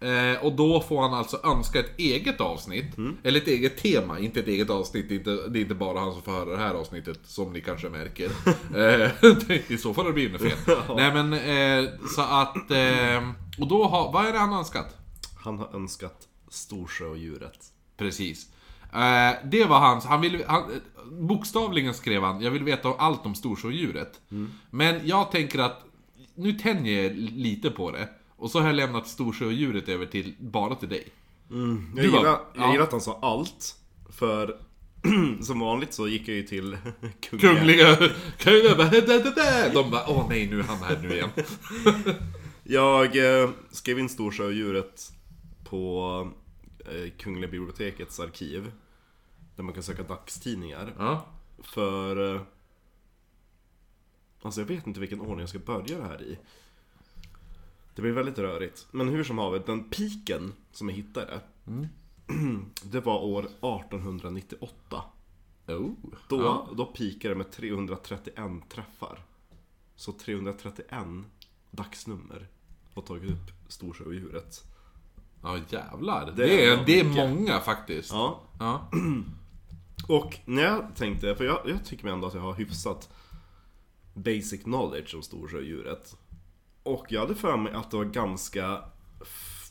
Eh, 0.00 0.44
och 0.44 0.52
då 0.52 0.80
får 0.80 1.02
han 1.02 1.14
alltså 1.14 1.40
önska 1.44 1.80
ett 1.80 1.98
eget 1.98 2.40
avsnitt. 2.40 2.96
Eller 3.22 3.40
ett 3.40 3.48
eget 3.48 3.76
tema, 3.76 4.18
inte 4.18 4.40
ett 4.40 4.48
eget 4.48 4.70
avsnitt. 4.70 5.08
Det 5.08 5.14
är 5.14 5.18
inte, 5.18 5.48
det 5.48 5.58
är 5.58 5.60
inte 5.60 5.74
bara 5.74 6.00
han 6.00 6.12
som 6.12 6.22
får 6.22 6.32
höra 6.32 6.50
det 6.50 6.56
här 6.56 6.74
avsnittet, 6.74 7.20
som 7.24 7.52
ni 7.52 7.60
kanske 7.60 7.88
märker. 7.88 8.24
eh, 8.76 9.70
I 9.72 9.78
så 9.78 9.94
fall 9.94 10.04
har 10.04 10.10
det 10.10 10.14
blivit 10.14 10.40
fel. 10.40 10.76
Nej 10.96 11.14
men, 11.14 11.32
eh, 11.32 11.90
så 12.16 12.22
att... 12.22 12.70
Eh, 12.70 13.30
och 13.58 13.68
då 13.68 13.84
har... 13.84 14.12
Vad 14.12 14.26
är 14.26 14.32
det 14.32 14.38
han 14.38 14.48
har 14.48 14.58
önskat? 14.58 14.96
Han 15.44 15.58
har 15.58 15.76
önskat 15.76 16.28
Storsjöodjuret. 16.48 17.58
Precis. 17.96 18.46
Eh, 18.92 19.34
det 19.44 19.64
var 19.64 19.78
hans, 19.78 20.04
han 20.04 20.20
ville, 20.20 20.44
han, 20.46 20.80
bokstavligen 21.10 21.94
skrev 21.94 22.22
han, 22.22 22.40
jag 22.42 22.50
vill 22.50 22.64
veta 22.64 22.88
allt 22.88 23.26
om 23.26 23.34
storsjödjuret. 23.34 24.20
Men 24.70 25.00
jag 25.08 25.30
tänker 25.30 25.58
att, 25.58 25.84
nu 26.34 26.52
tänjer 26.52 27.02
jag 27.02 27.12
lite 27.16 27.70
på 27.70 27.90
det. 27.90 28.08
Och 28.36 28.50
så 28.50 28.60
har 28.60 28.66
jag 28.66 28.76
lämnat 28.76 29.08
storsjödjuret 29.08 29.88
över 29.88 30.06
till, 30.06 30.34
bara 30.40 30.74
till 30.74 30.88
dig. 30.88 31.08
Jag, 31.48 31.58
Du 31.96 32.02
gillar, 32.02 32.22
var- 32.22 32.26
jag 32.28 32.40
ja. 32.54 32.72
gillar 32.72 32.84
att 32.84 32.92
han 32.92 33.00
sa 33.00 33.18
allt. 33.22 33.74
För 34.10 34.56
som 35.42 35.60
vanligt 35.60 35.94
så 35.94 36.08
gick 36.08 36.28
jag 36.28 36.36
ju 36.36 36.42
till 36.42 36.76
kungliga. 37.20 37.96
Kungliga, 38.38 38.76
bara. 38.76 39.68
De 39.72 39.90
bara, 39.90 40.04
åh 40.08 40.26
nej 40.28 40.46
nu 40.46 40.58
är 40.58 40.62
han 40.64 40.78
här 40.78 40.98
nu 41.02 41.12
igen. 41.14 41.30
Jag 42.64 43.16
eh, 43.42 43.50
skrev 43.70 43.98
in 43.98 44.08
Storsjöodjuret 44.08 45.12
på 45.64 46.30
eh, 46.78 47.10
Kungliga 47.18 47.50
bibliotekets 47.50 48.20
arkiv. 48.20 48.72
Där 49.62 49.64
man 49.64 49.74
kan 49.74 49.82
söka 49.82 50.02
dagstidningar. 50.02 50.94
Ja, 50.98 51.26
För... 51.58 52.34
Eh, 52.34 52.40
alltså 54.42 54.60
jag 54.60 54.66
vet 54.66 54.86
inte 54.86 55.00
vilken 55.00 55.20
ordning 55.20 55.38
jag 55.40 55.48
ska 55.48 55.58
börja 55.58 55.98
det 55.98 56.04
här 56.04 56.22
i. 56.22 56.38
Det 57.94 58.02
blir 58.02 58.12
väldigt 58.12 58.38
rörigt. 58.38 58.86
Men 58.90 59.08
hur 59.08 59.24
som 59.24 59.38
haver, 59.38 59.62
den 59.66 59.84
piken 59.90 60.52
som 60.72 60.88
jag 60.88 60.96
hittade. 60.96 61.40
Det 62.82 63.00
var 63.00 63.22
år 63.22 63.42
1898. 63.42 65.02
oh. 65.66 65.90
Då, 66.28 66.40
ja. 66.42 66.68
då 66.76 66.84
pikade 66.86 67.34
det 67.34 67.38
med 67.38 67.50
331 67.50 68.34
träffar. 68.68 69.18
Så 69.96 70.12
331 70.12 70.86
dagsnummer 71.70 72.48
har 72.94 73.02
tagit 73.02 73.30
upp 73.30 73.50
Storsjöodjuret. 73.68 74.64
ja 75.42 75.58
jävlar. 75.68 76.26
Det 76.26 76.32
Det 76.46 76.64
är 76.66 76.78
är, 76.78 76.84
det 76.86 77.00
är 77.00 77.04
mycket. 77.04 77.30
många 77.30 77.60
faktiskt. 77.60 78.12
Ja, 78.12 78.40
Ja. 78.58 78.90
och 80.12 80.38
när 80.44 80.62
jag 80.62 80.96
tänkte, 80.96 81.34
för 81.34 81.44
jag, 81.44 81.60
jag 81.64 81.84
tycker 81.84 82.04
mig 82.04 82.12
ändå 82.12 82.26
att 82.26 82.34
jag 82.34 82.40
har 82.40 82.54
hyfsat 82.54 83.08
basic 84.14 84.62
knowledge 84.62 85.14
om 85.14 85.22
storsjödjuret. 85.22 86.16
Och 86.82 87.06
jag 87.08 87.20
hade 87.20 87.34
för 87.34 87.56
mig 87.56 87.72
att 87.72 87.90
det 87.90 87.96
var 87.96 88.04
ganska 88.04 88.84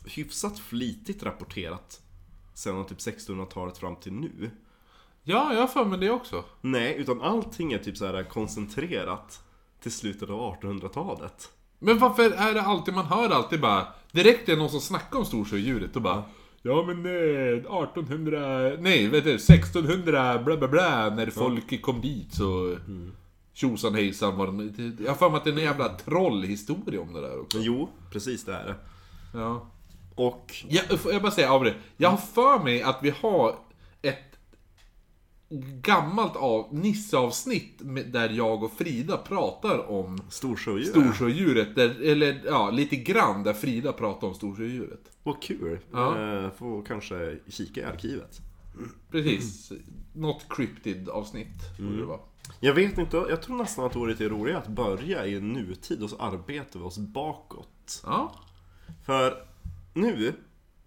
hyfsat 0.05 0.59
flitigt 0.59 1.23
rapporterat 1.23 2.01
sedan 2.53 2.85
typ 2.85 2.97
1600-talet 2.97 3.77
fram 3.77 3.95
till 3.95 4.13
nu. 4.13 4.51
Ja, 5.23 5.53
jag 5.53 5.61
har 5.61 5.67
för 5.67 5.85
mig 5.85 5.99
det 5.99 6.11
också. 6.11 6.43
Nej, 6.61 6.95
utan 6.95 7.21
allting 7.21 7.73
är 7.73 7.77
typ 7.77 7.97
så 7.97 8.05
här 8.05 8.23
koncentrerat 8.23 9.43
till 9.81 9.91
slutet 9.91 10.29
av 10.29 10.57
1800-talet. 10.61 11.51
Men 11.79 11.99
varför 11.99 12.31
är 12.31 12.53
det 12.53 12.61
alltid, 12.61 12.93
man 12.93 13.05
hör 13.05 13.29
alltid 13.29 13.61
bara, 13.61 13.87
direkt 14.11 14.49
är 14.49 14.53
det 14.53 14.59
någon 14.59 14.69
som 14.69 14.81
snackar 14.81 15.19
om 15.19 15.25
storsjödjuret 15.25 15.95
och 15.95 16.01
bara 16.01 16.23
Ja 16.61 16.83
men 16.87 17.05
eh, 17.05 17.57
1800, 17.57 18.71
nej 18.79 19.07
vet 19.07 19.23
du, 19.23 19.35
1600 19.35 20.39
bla 20.43 20.57
bla 20.57 20.67
bla 20.67 21.09
när 21.15 21.29
folk 21.29 21.81
kom 21.81 22.01
dit 22.01 22.33
så 22.33 22.77
Tjosan 23.53 23.95
hejsan 23.95 24.37
var 24.37 24.47
de, 24.47 24.97
Jag 24.99 25.11
har 25.11 25.15
för 25.15 25.29
mig 25.29 25.37
att 25.37 25.43
det 25.43 25.49
är 25.49 25.53
en 25.53 25.63
jävla 25.63 25.89
trollhistoria 25.89 27.01
om 27.01 27.13
det 27.13 27.21
där 27.21 27.41
också. 27.41 27.57
Jo, 27.61 27.89
precis 28.11 28.45
det 28.45 28.53
är 28.53 28.65
det. 28.65 28.75
Ja. 29.33 29.71
Och 30.15 30.55
Jag, 30.69 30.83
jag 31.11 31.21
bara 31.21 31.31
säga 31.31 31.53
av 31.53 31.63
det. 31.63 31.73
Jag 31.97 32.09
har 32.09 32.17
för 32.17 32.63
mig 32.63 32.81
att 32.81 32.99
vi 33.01 33.13
har 33.21 33.55
ett 34.01 34.30
gammalt 35.81 36.35
av, 36.35 36.75
Nisse-avsnitt 36.75 37.81
där 38.11 38.29
jag 38.29 38.63
och 38.63 38.71
Frida 38.71 39.17
pratar 39.17 39.91
om 39.91 40.19
storsjödjur. 40.29 40.83
Storsjödjuret, 40.83 41.75
där, 41.75 42.01
eller 42.03 42.41
ja, 42.45 42.69
lite 42.69 42.95
grann 42.95 43.43
där 43.43 43.53
Frida 43.53 43.93
pratar 43.93 44.27
om 44.27 44.33
Storsjödjuret. 44.33 45.11
Vad 45.23 45.41
kul. 45.41 45.79
Ja. 45.91 46.35
Eh, 46.43 46.51
får 46.51 46.85
kanske 46.85 47.37
kika 47.47 47.81
i 47.81 47.83
arkivet. 47.83 48.41
Precis. 49.11 49.71
Något 50.13 50.45
cryptid 50.49 51.09
avsnitt 51.09 51.77
borde 51.79 51.97
det 51.97 52.05
vara. 52.05 52.19
Jag 52.59 52.73
vet 52.73 52.97
inte, 52.97 53.17
jag 53.17 53.41
tror 53.41 53.57
nästan 53.57 53.85
att 53.85 53.95
vore 53.95 54.11
lite 54.11 54.29
roligare 54.29 54.57
att 54.57 54.67
börja 54.67 55.25
i 55.25 55.41
nutid 55.41 56.03
och 56.03 56.09
så 56.09 56.17
arbetar 56.17 56.79
vi 56.79 56.85
oss 56.85 56.97
bakåt. 56.97 58.01
Ja. 58.05 58.35
För 59.05 59.47
nu, 59.93 60.33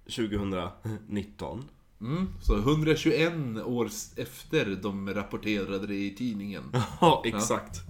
2019, 0.04 1.64
Mm. 2.04 2.28
Så 2.42 2.56
121 2.56 3.32
år 3.64 3.90
efter 4.16 4.78
de 4.82 5.14
rapporterade 5.14 5.86
det 5.86 5.94
i 5.94 6.14
tidningen. 6.14 6.62
ja 7.00 7.22
exakt. 7.24 7.80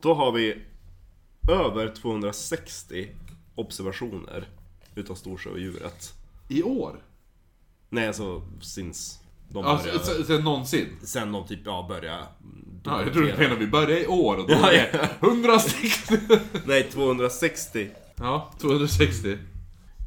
Då 0.00 0.14
har 0.14 0.32
vi 0.32 0.62
över 1.48 1.94
260 1.94 3.08
observationer 3.54 4.48
utav 4.94 5.14
storsjödjuret. 5.14 6.12
I 6.48 6.62
år? 6.62 7.02
Nej, 7.88 8.06
alltså 8.06 8.42
since 8.60 9.18
de 9.48 9.64
Ja, 9.64 9.80
började... 9.84 10.04
sen, 10.04 10.24
sen 10.24 10.44
någonsin? 10.44 10.86
Sen 11.02 11.32
de 11.32 11.46
typ, 11.46 11.60
ja, 11.64 11.86
började... 11.88 12.26
Ja, 12.84 13.02
jag 13.02 13.12
tror 13.12 13.22
du 13.22 13.36
menar 13.36 13.56
vi 13.56 13.66
börjar 13.66 13.98
i 13.98 14.06
år 14.06 14.36
och 14.36 14.48
då 14.48 14.54
Ja, 14.54 14.72
är 14.72 14.92
det 14.92 15.26
160. 15.26 16.18
Nej, 16.66 16.90
260. 16.90 17.90
Ja, 18.16 18.52
260. 18.60 19.38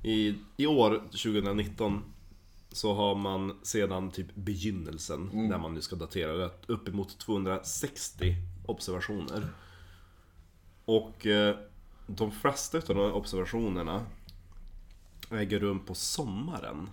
I, 0.03 0.35
I 0.57 0.67
år, 0.67 1.01
2019, 1.11 2.03
så 2.75 2.93
har 2.93 3.15
man 3.15 3.59
sedan 3.63 4.11
typ 4.11 4.35
begynnelsen, 4.35 5.29
när 5.33 5.57
man 5.57 5.73
nu 5.73 5.81
ska 5.81 5.95
datera 5.95 6.37
det, 6.37 6.51
uppemot 6.67 7.17
260 7.19 8.35
observationer. 8.65 9.47
Och 10.85 11.25
eh, 11.25 11.55
de 12.07 12.31
flesta 12.31 12.77
av 12.77 12.83
de 12.83 12.97
här 12.97 13.11
observationerna 13.11 14.05
äger 15.31 15.59
rum 15.59 15.85
på 15.85 15.95
sommaren. 15.95 16.89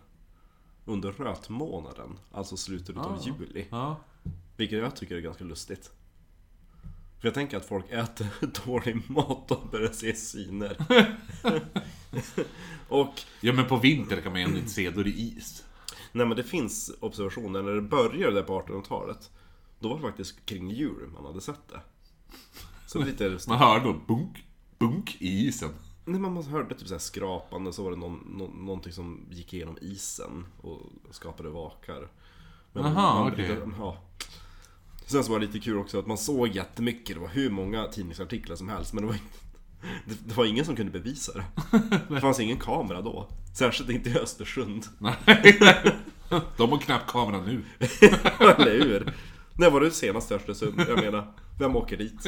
Under 0.85 1.13
rötmånaden, 1.13 2.19
alltså 2.33 2.57
slutet 2.57 2.97
av 2.97 3.23
juli. 3.27 3.67
Ja. 3.71 3.97
Vilket 4.57 4.79
jag 4.79 4.97
tycker 4.97 5.17
är 5.17 5.21
ganska 5.21 5.45
lustigt. 5.45 5.91
För 7.21 7.29
jag 7.29 7.35
tänker 7.35 7.57
att 7.57 7.67
folk 7.67 7.91
äter 7.91 8.27
dålig 8.67 9.11
mat 9.11 9.51
och 9.51 9.69
börjar 9.71 9.93
se 9.93 10.15
syner. 10.15 10.77
och 12.89 13.21
Ja 13.41 13.53
men 13.53 13.69
på 13.69 13.77
vintern 13.77 14.23
kan 14.23 14.33
man 14.33 14.41
ju 14.41 14.45
ändå 14.45 14.59
inte 14.59 14.71
se, 14.71 14.91
då 14.91 15.01
är 15.01 15.05
det 15.05 15.11
is. 15.11 15.65
Nej 16.13 16.27
men 16.27 16.37
det 16.37 16.43
finns 16.45 16.91
observationer, 17.01 17.63
när 17.63 17.73
det 17.73 17.83
började 17.83 18.35
där 18.35 18.43
på 18.43 18.61
1800-talet 18.61 19.31
Då 19.81 19.89
var 19.89 19.97
det 19.97 20.03
faktiskt 20.03 20.47
kring 20.47 20.71
jul 20.71 21.11
man 21.15 21.25
hade 21.25 21.41
sett 21.41 21.69
det 21.69 21.81
Så 22.87 22.99
lite 22.99 23.39
Man 23.49 23.59
hör 23.59 23.81
då 23.81 23.93
bunk, 23.93 24.45
bunk 24.79 25.17
i 25.21 25.47
isen. 25.49 25.71
Nej 26.05 26.21
men 26.21 26.33
man 26.33 26.43
hörde 26.45 26.75
typ 26.75 26.89
så 26.89 26.95
här 26.95 26.99
skrapande, 26.99 27.73
så 27.73 27.85
var 27.85 27.91
det 27.91 27.97
någon, 27.97 28.19
nå- 28.39 28.51
någonting 28.65 28.93
som 28.93 29.27
gick 29.31 29.55
igenom 29.55 29.79
isen 29.81 30.47
och 30.61 30.81
skapade 31.11 31.49
vakar 31.51 32.09
Men 32.73 32.85
Aha, 32.85 33.31
okej. 33.33 33.57
ja. 33.79 33.99
Sen 35.07 35.25
så 35.25 35.33
var 35.33 35.41
det 35.41 35.47
lite 35.47 35.61
kul 35.61 35.79
också 35.79 35.99
att 35.99 36.07
man 36.07 36.19
såg 36.19 36.49
jättemycket, 36.49 37.17
det 37.17 37.21
var 37.21 37.29
hur 37.29 37.51
många 37.51 37.87
tidningsartiklar 37.87 38.57
som 38.57 38.69
helst 38.69 38.93
men 38.93 39.03
det 39.03 39.07
var 39.09 39.15
inte 39.15 39.39
det, 40.07 40.15
det 40.29 40.35
var 40.37 40.45
ingen 40.45 40.65
som 40.65 40.77
kunde 40.77 40.93
bevisa 40.93 41.33
det. 41.33 41.45
Det 42.15 42.21
fanns 42.21 42.41
ingen 42.41 42.57
kamera 42.59 43.03
då. 43.03 43.29
Särskilt 43.55 43.91
inte 43.91 44.11
i 44.11 44.19
Östersund. 44.19 44.87
Nej. 44.99 45.59
De 46.57 46.71
har 46.71 46.79
knappt 46.79 47.11
kamera 47.11 47.41
nu. 47.41 47.61
Eller 48.41 48.85
hur? 48.85 49.13
När 49.59 49.71
var 49.71 49.81
du 49.81 49.91
senast 49.91 50.31
i 50.31 50.35
Östersund? 50.35 50.85
Jag 50.89 50.99
menar, 51.05 51.33
vem 51.59 51.77
åker 51.77 51.97
dit? 51.97 52.23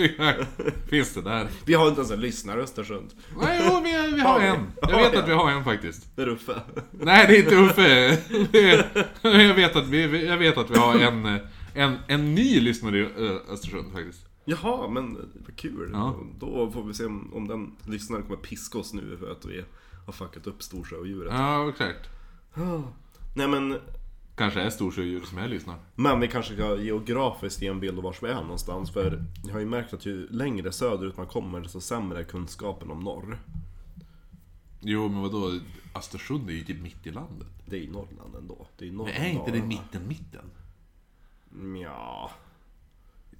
Finns 0.91 1.15
det 1.15 1.23
där? 1.23 1.49
Vi 1.67 1.75
har 1.75 1.89
inte 1.89 2.01
ens 2.01 2.11
en 2.13 2.21
lyssnare 2.21 2.61
i 2.61 2.63
Östersund. 2.63 3.11
Nej, 3.41 3.61
jo, 3.69 3.81
vi, 3.85 4.13
vi 4.15 4.21
har 4.21 4.41
en. 4.41 4.67
Jag 4.83 4.97
vet 5.03 5.17
att 5.17 5.29
vi 5.29 5.33
har 5.33 5.51
en 5.51 5.65
faktiskt. 5.65 6.17
Det 6.17 6.23
är 6.23 6.29
Uffe. 6.29 6.53
Nej, 6.91 7.27
det 7.29 7.37
är 7.37 7.43
inte 7.43 7.55
Uffe. 7.57 8.19
Är- 8.53 9.39
Jag 9.49 9.55
vet 9.55 9.77
att 9.77 9.87
vi, 9.87 10.27
jag 10.27 10.37
vet 10.37 10.59
att 10.59 10.71
vi 10.71 10.79
har 10.79 10.95
en, 10.99 11.39
en, 11.75 11.97
en 12.07 12.35
ny 12.35 12.61
lyssnare 12.61 12.99
i 12.99 13.07
Östersund 13.53 13.93
faktiskt. 13.93 14.27
Jaha, 14.45 14.89
men 14.89 15.15
vad 15.47 15.57
kul. 15.57 15.91
Ja. 15.93 16.15
Då 16.39 16.71
får 16.71 16.83
vi 16.85 16.95
se 16.95 17.05
om, 17.05 17.35
om 17.35 17.49
den 17.49 17.77
lyssnaren 17.87 18.23
kommer 18.23 18.37
piska 18.37 18.79
oss 18.79 18.93
nu 18.95 19.17
för 19.17 19.31
att 19.31 19.45
vi 19.45 19.65
har 20.07 20.13
fuckat 20.13 20.47
upp 20.47 20.63
storsjöodjuret. 20.63 21.33
Ja, 21.33 21.69
exakt. 21.69 22.09
Nej 23.37 23.49
men, 23.49 23.81
Kanske 24.37 24.61
är 24.61 24.71
storsjödjur 24.71 25.21
som 25.21 25.39
jag 25.39 25.51
lyssnar. 25.51 25.77
men 25.95 26.21
vi 26.21 26.29
kanske 26.29 26.55
ska 26.55 26.77
geografiskt 26.77 27.63
ge 27.63 27.69
en 27.69 27.81
bild 27.81 27.99
av 27.99 28.05
var 28.05 28.17
vi 28.23 28.29
är 28.29 28.43
någonstans. 28.43 28.91
För 28.91 29.25
jag 29.45 29.53
har 29.53 29.61
ju 29.61 29.67
märkt 29.67 29.95
att 29.95 30.07
ju 30.07 30.29
längre 30.29 30.73
söderut 30.73 31.17
man 31.17 31.27
kommer 31.27 31.61
desto 31.61 31.81
sämre 31.81 32.19
är 32.21 32.25
kunskapen 32.25 32.91
om 32.91 33.01
norr. 33.01 33.39
Jo, 34.81 35.09
men 35.09 35.23
vadå? 35.23 35.59
Östersund 35.95 36.51
är 36.51 36.55
ju 36.55 36.65
typ 36.65 36.83
mitt 36.83 37.07
i 37.07 37.11
landet. 37.11 37.49
Det 37.67 37.77
är 37.77 37.81
i 37.81 37.89
Norrland 37.89 38.35
ändå. 38.39 38.67
Det 38.79 38.89
är 38.89 38.93
norr 38.93 39.05
Men 39.05 39.15
är 39.23 39.29
inte 39.29 39.51
det 39.51 39.63
mitten, 39.63 40.09
mitten? 40.09 40.51
Ja. 41.83 42.31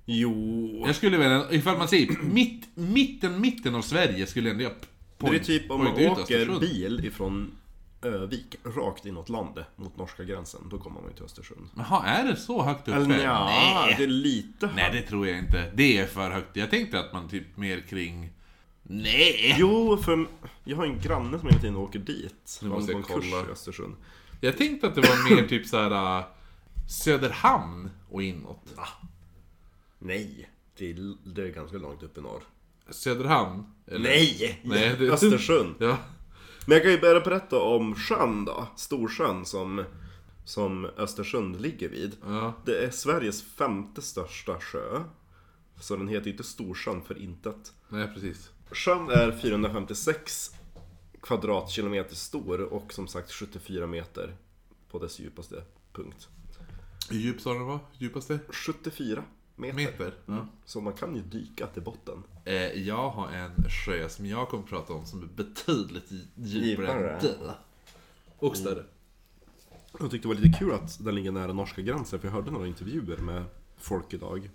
Jo. 0.05 0.85
Jag 0.87 0.97
skulle 0.97 1.19
väl, 1.19 1.55
ifall 1.55 1.79
man 1.79 1.89
säger 1.89 2.17
mitt, 2.23 2.69
mitten, 2.75 3.41
mitten 3.41 3.75
av 3.75 3.83
Sverige 3.83 4.27
skulle 4.27 4.51
ändå 4.51 4.63
jag 4.63 4.73
Det 5.19 5.37
är 5.37 5.39
typ 5.39 5.71
om 5.71 5.85
man 5.85 5.93
åker 5.93 6.11
Östersund. 6.11 6.61
bil 6.61 7.05
ifrån 7.05 7.53
Övik 8.03 8.57
rakt 8.65 9.07
inåt 9.07 9.29
landet 9.29 9.67
mot 9.77 9.97
norska 9.97 10.25
gränsen, 10.25 10.61
då 10.71 10.79
kommer 10.79 11.01
man 11.01 11.11
ju 11.11 11.17
till 11.17 11.25
Östersund. 11.25 11.69
Jaha, 11.77 12.07
är 12.07 12.25
det 12.25 12.37
så 12.37 12.63
högt 12.63 12.89
uppe? 12.89 12.97
Eller 12.97 13.25
ja, 13.25 13.45
Nej. 13.45 13.95
det 13.99 14.05
är 14.05 14.09
lite 14.09 14.71
Nej, 14.77 14.91
det 14.93 15.03
tror 15.03 15.27
jag 15.29 15.39
inte. 15.39 15.71
Det 15.75 15.99
är 15.99 16.07
för 16.07 16.31
högt. 16.31 16.57
Jag 16.57 16.71
tänkte 16.71 17.01
att 17.01 17.13
man 17.13 17.29
typ 17.29 17.57
mer 17.57 17.81
kring... 17.81 18.31
Nej! 18.83 19.57
Jo, 19.59 19.97
för 19.97 20.27
jag 20.65 20.77
har 20.77 20.85
en 20.85 21.01
granne 21.01 21.39
som 21.39 21.49
hela 21.49 21.61
tiden 21.61 21.77
åker 21.77 21.99
dit. 21.99 22.61
Nu 22.63 22.69
måste 22.69 22.93
jag 22.93 22.99
en 22.99 23.05
kurs 23.05 23.31
kolla. 23.31 23.49
i 23.49 23.53
Östersund. 23.53 23.97
Jag 24.41 24.57
tänkte 24.59 24.87
att 24.87 24.95
det 24.95 25.01
var 25.01 25.37
mer 25.37 25.49
typ 25.49 25.67
så 25.67 25.77
här 25.77 26.19
äh, 26.19 26.25
Söderhamn 26.89 27.91
och 28.11 28.23
inåt. 28.23 28.75
Nej, 30.05 30.51
det 30.77 30.91
är, 30.91 31.15
det 31.35 31.43
är 31.43 31.49
ganska 31.49 31.77
långt 31.79 32.03
upp 32.03 32.19
i 32.19 32.21
norr. 32.21 32.43
Söderhamn? 32.91 33.65
Eller? 33.87 33.99
Nej! 33.99 34.61
Nej, 34.65 34.97
det- 34.99 35.11
Östersund. 35.13 35.75
Ja. 35.79 35.99
Men 36.67 36.75
jag 36.75 36.83
kan 36.83 36.93
ju 36.93 37.01
börja 37.01 37.21
berätta 37.21 37.61
om 37.61 37.95
sjön 37.95 38.45
då, 38.45 38.67
Storsjön 38.77 39.45
som, 39.45 39.85
som 40.45 40.85
Östersund 40.85 41.61
ligger 41.61 41.89
vid. 41.89 42.17
Ja. 42.23 42.53
Det 42.67 42.85
är 42.85 42.91
Sveriges 42.91 43.43
femte 43.43 44.03
största 44.03 44.61
sjö. 44.61 45.03
Så 45.81 45.97
den 45.97 46.09
heter 46.09 46.31
inte 46.31 46.43
Storsjön 46.45 47.03
för 47.03 47.19
intet. 47.19 47.73
Nej, 47.89 48.09
precis. 48.15 48.51
Sjön 48.71 49.11
är 49.11 49.33
456 49.43 50.51
kvadratkilometer 51.23 52.15
stor 52.15 52.61
och 52.61 52.93
som 52.93 53.09
sagt 53.09 53.33
74 53.33 53.87
meter 53.87 54.37
på 54.91 54.99
dess 54.99 55.19
djupaste 55.21 55.63
punkt. 55.93 56.29
Hur 57.11 57.19
djup 57.19 57.41
sa 57.41 57.53
den 57.53 57.65
var? 57.67 57.79
Djupaste? 57.99 58.39
74 58.51 59.25
meter. 59.57 59.77
Meter. 59.77 60.15
Ja. 60.27 60.47
Så 60.65 60.81
man 60.81 60.93
kan 60.93 61.17
ju 61.17 61.23
dyka 61.23 61.67
till 61.67 61.83
botten. 61.83 62.23
Eh, 62.45 62.55
jag 62.55 63.11
har 63.11 63.31
en 63.31 63.65
sjö 63.71 64.09
som 64.09 64.27
jag 64.27 64.49
kommer 64.49 64.65
att 64.65 64.71
prata 64.71 64.93
om 64.93 65.07
som 65.07 65.23
är 65.23 65.27
betydligt 65.27 66.11
djupare 66.35 67.11
än 67.11 67.23
den. 67.23 67.51
Och 68.39 68.57
större. 68.57 68.85
Jag 69.99 70.11
tyckte 70.11 70.29
det 70.29 70.35
var 70.35 70.41
lite 70.41 70.59
kul 70.59 70.73
att 70.73 71.05
den 71.05 71.15
ligger 71.15 71.33
nära 71.33 71.53
norska 71.53 71.83
gränsen 71.83 72.21
för 72.21 72.29
jag 72.29 72.33
hörde 72.33 72.51
några 72.51 72.67
intervjuer 72.67 73.17
med 73.17 73.45
folk 73.77 74.15
idag 74.15 74.51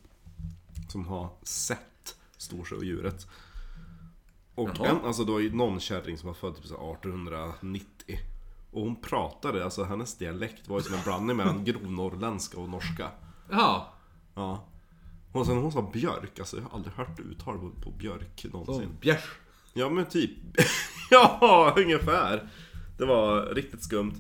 som 0.90 1.06
har 1.06 1.30
sett 1.44 2.16
storsjöodjuret. 2.38 3.28
Och 4.56 4.70
Jaha. 4.76 4.88
en, 4.88 5.06
alltså 5.06 5.24
det 5.24 5.32
var 5.32 5.40
ju 5.40 5.56
någon 5.56 5.80
kärring 5.80 6.18
som 6.18 6.28
var 6.28 6.34
född 6.34 6.56
typ 6.56 6.66
så 6.66 6.78
här 6.78 6.94
1890 6.94 8.20
Och 8.72 8.82
hon 8.82 8.96
pratade, 8.96 9.64
alltså 9.64 9.84
hennes 9.84 10.18
dialekt 10.18 10.68
var 10.68 10.78
ju 10.78 10.84
som 10.84 10.94
en 10.96 11.04
blandning 11.04 11.38
mellan 11.38 11.64
grovnorrländska 11.66 12.60
och 12.60 12.70
norska 12.70 13.12
Ja. 13.50 13.94
Ja 14.36 14.69
Och 15.32 15.46
sen 15.46 15.58
hon 15.58 15.72
sa 15.72 15.90
björk, 15.94 16.40
alltså 16.40 16.58
jag 16.58 16.64
har 16.64 16.78
aldrig 16.78 16.94
hört 16.94 17.20
uttal 17.20 17.58
på, 17.60 17.70
på 17.84 17.92
björk 17.92 18.46
någonsin. 18.54 18.90
Bjärs. 19.02 19.24
Ja 19.74 19.90
men 19.90 20.06
typ. 20.06 20.32
ja, 21.10 21.74
ungefär. 21.78 22.50
Det 22.98 23.06
var 23.06 23.46
riktigt 23.56 23.84
skumt. 23.84 24.14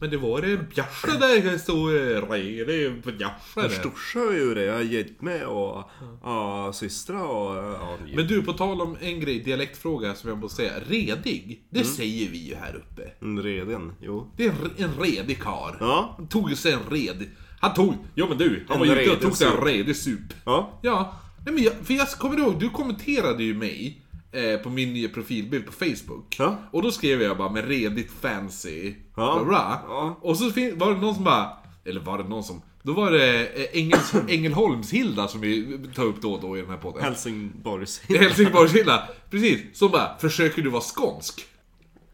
Men 0.00 0.10
det 0.10 0.16
var 0.16 0.42
det 0.42 0.56
bjärsa 0.74 1.18
där 1.18 1.42
det 1.52 1.58
stod 1.58 1.90
eh, 1.96 2.30
redig 2.30 3.02
bjärsa 3.18 3.60
där. 3.62 3.68
Storsa 3.68 4.18
är 4.18 4.32
ju 4.32 4.54
det, 4.54 4.64
jag 4.64 4.74
har 4.74 4.80
gett 4.80 5.22
med 5.22 5.46
och 5.46 5.90
ja, 6.22 6.70
systrar 6.74 7.22
och 7.24 7.56
ja, 7.56 7.98
Men 8.14 8.26
du, 8.26 8.42
på 8.42 8.52
tal 8.52 8.80
om 8.80 8.96
en 9.00 9.20
grej, 9.20 9.40
dialektfråga 9.40 10.14
som 10.14 10.28
jag 10.28 10.38
måste 10.38 10.56
säga. 10.56 10.72
Redig, 10.88 11.44
Mm. 11.44 11.58
det 11.70 11.84
säger 11.84 12.30
vi 12.30 12.38
ju 12.38 12.54
här 12.54 12.74
uppe. 12.76 13.10
en 13.20 13.42
reden, 13.42 13.92
jo. 14.00 14.32
Det 14.36 14.46
är 14.46 14.52
en, 14.78 14.94
redig 15.00 15.42
karl. 15.42 15.74
Ja, 15.80 16.18
tog 16.30 16.56
sig 16.56 16.72
en 16.72 16.90
red. 16.90 17.24
Han 17.60 17.74
tog, 17.74 17.94
jo 18.14 18.26
men 18.28 18.38
du, 18.38 18.64
han 18.68 18.78
var 18.78 18.86
ute 18.86 19.10
och 19.12 19.20
tog 19.20 19.36
sig 19.36 19.46
en 19.48 19.64
redig 19.64 19.96
sup. 19.96 20.20
ja. 20.44 20.78
Ja, 20.82 21.14
nej 21.44 21.54
men 21.54 21.62
jag, 21.64 21.72
för 21.84 21.94
jag 21.94 22.08
kommer 22.08 22.38
ihåg, 22.38 22.60
du 22.60 22.70
kommenterade 22.70 23.44
ju 23.44 23.54
mig 23.54 24.02
eh, 24.32 24.60
på 24.60 24.70
min 24.70 24.92
nya 24.92 25.08
profilbild 25.08 25.66
på 25.66 25.72
Facebook. 25.72 26.36
Ja. 26.38 26.56
Och 26.72 26.82
då 26.82 26.90
skrev 26.90 27.22
jag 27.22 27.36
bara 27.38 27.50
med 27.52 27.68
redigt 27.68 28.10
fancy, 28.20 28.94
Ja. 29.16 29.34
bla 29.36 29.44
bla. 29.44 29.80
Ja. 29.88 30.18
Och 30.22 30.36
så 30.36 30.44
var 30.76 30.94
det 30.94 31.00
någon 31.00 31.14
som 31.14 31.24
bara, 31.24 31.50
eller 31.84 32.00
var 32.00 32.18
det 32.18 32.24
någon 32.28 32.44
som, 32.44 32.62
då 32.82 32.92
var 32.92 33.10
det 33.10 33.46
eh, 33.46 33.66
Engels, 33.82 34.14
Ängelholmshilda 34.28 35.28
som 35.28 35.40
vi 35.40 35.78
tar 35.94 36.04
upp 36.04 36.22
då 36.22 36.32
och 36.32 36.40
då 36.40 36.58
i 36.58 36.60
den 36.60 36.70
här 36.70 36.76
podden. 36.76 37.02
Helsingborgs. 37.02 38.00
Helsingborgshilda, 38.08 39.08
precis. 39.30 39.78
Som 39.78 39.90
bara, 39.90 40.18
försöker 40.18 40.62
du 40.62 40.70
vara 40.70 40.82
skånsk? 40.82 41.44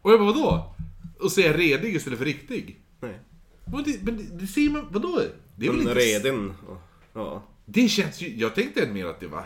Och 0.01 0.11
jag 0.11 0.19
bara, 0.19 0.31
vadå? 0.31 0.75
Och 1.19 1.31
säga 1.31 1.57
redig 1.57 1.95
istället 1.95 2.19
för 2.19 2.25
riktig? 2.25 2.79
Nej. 3.01 3.19
Men 3.65 3.83
det, 3.83 4.03
men 4.03 4.37
det, 4.37 4.47
ser 4.47 4.69
man, 4.69 4.87
vadå? 4.91 5.21
Det 5.55 5.65
är 5.65 5.71
väl 5.71 5.81
En 5.81 5.87
inte... 5.87 5.99
reden. 5.99 6.53
Ja, 7.13 7.43
Det 7.65 7.87
känns 7.87 8.21
ju, 8.21 8.35
jag 8.35 8.55
tänkte 8.55 8.87
mer 8.87 9.05
att 9.05 9.19
det 9.19 9.27
var... 9.27 9.45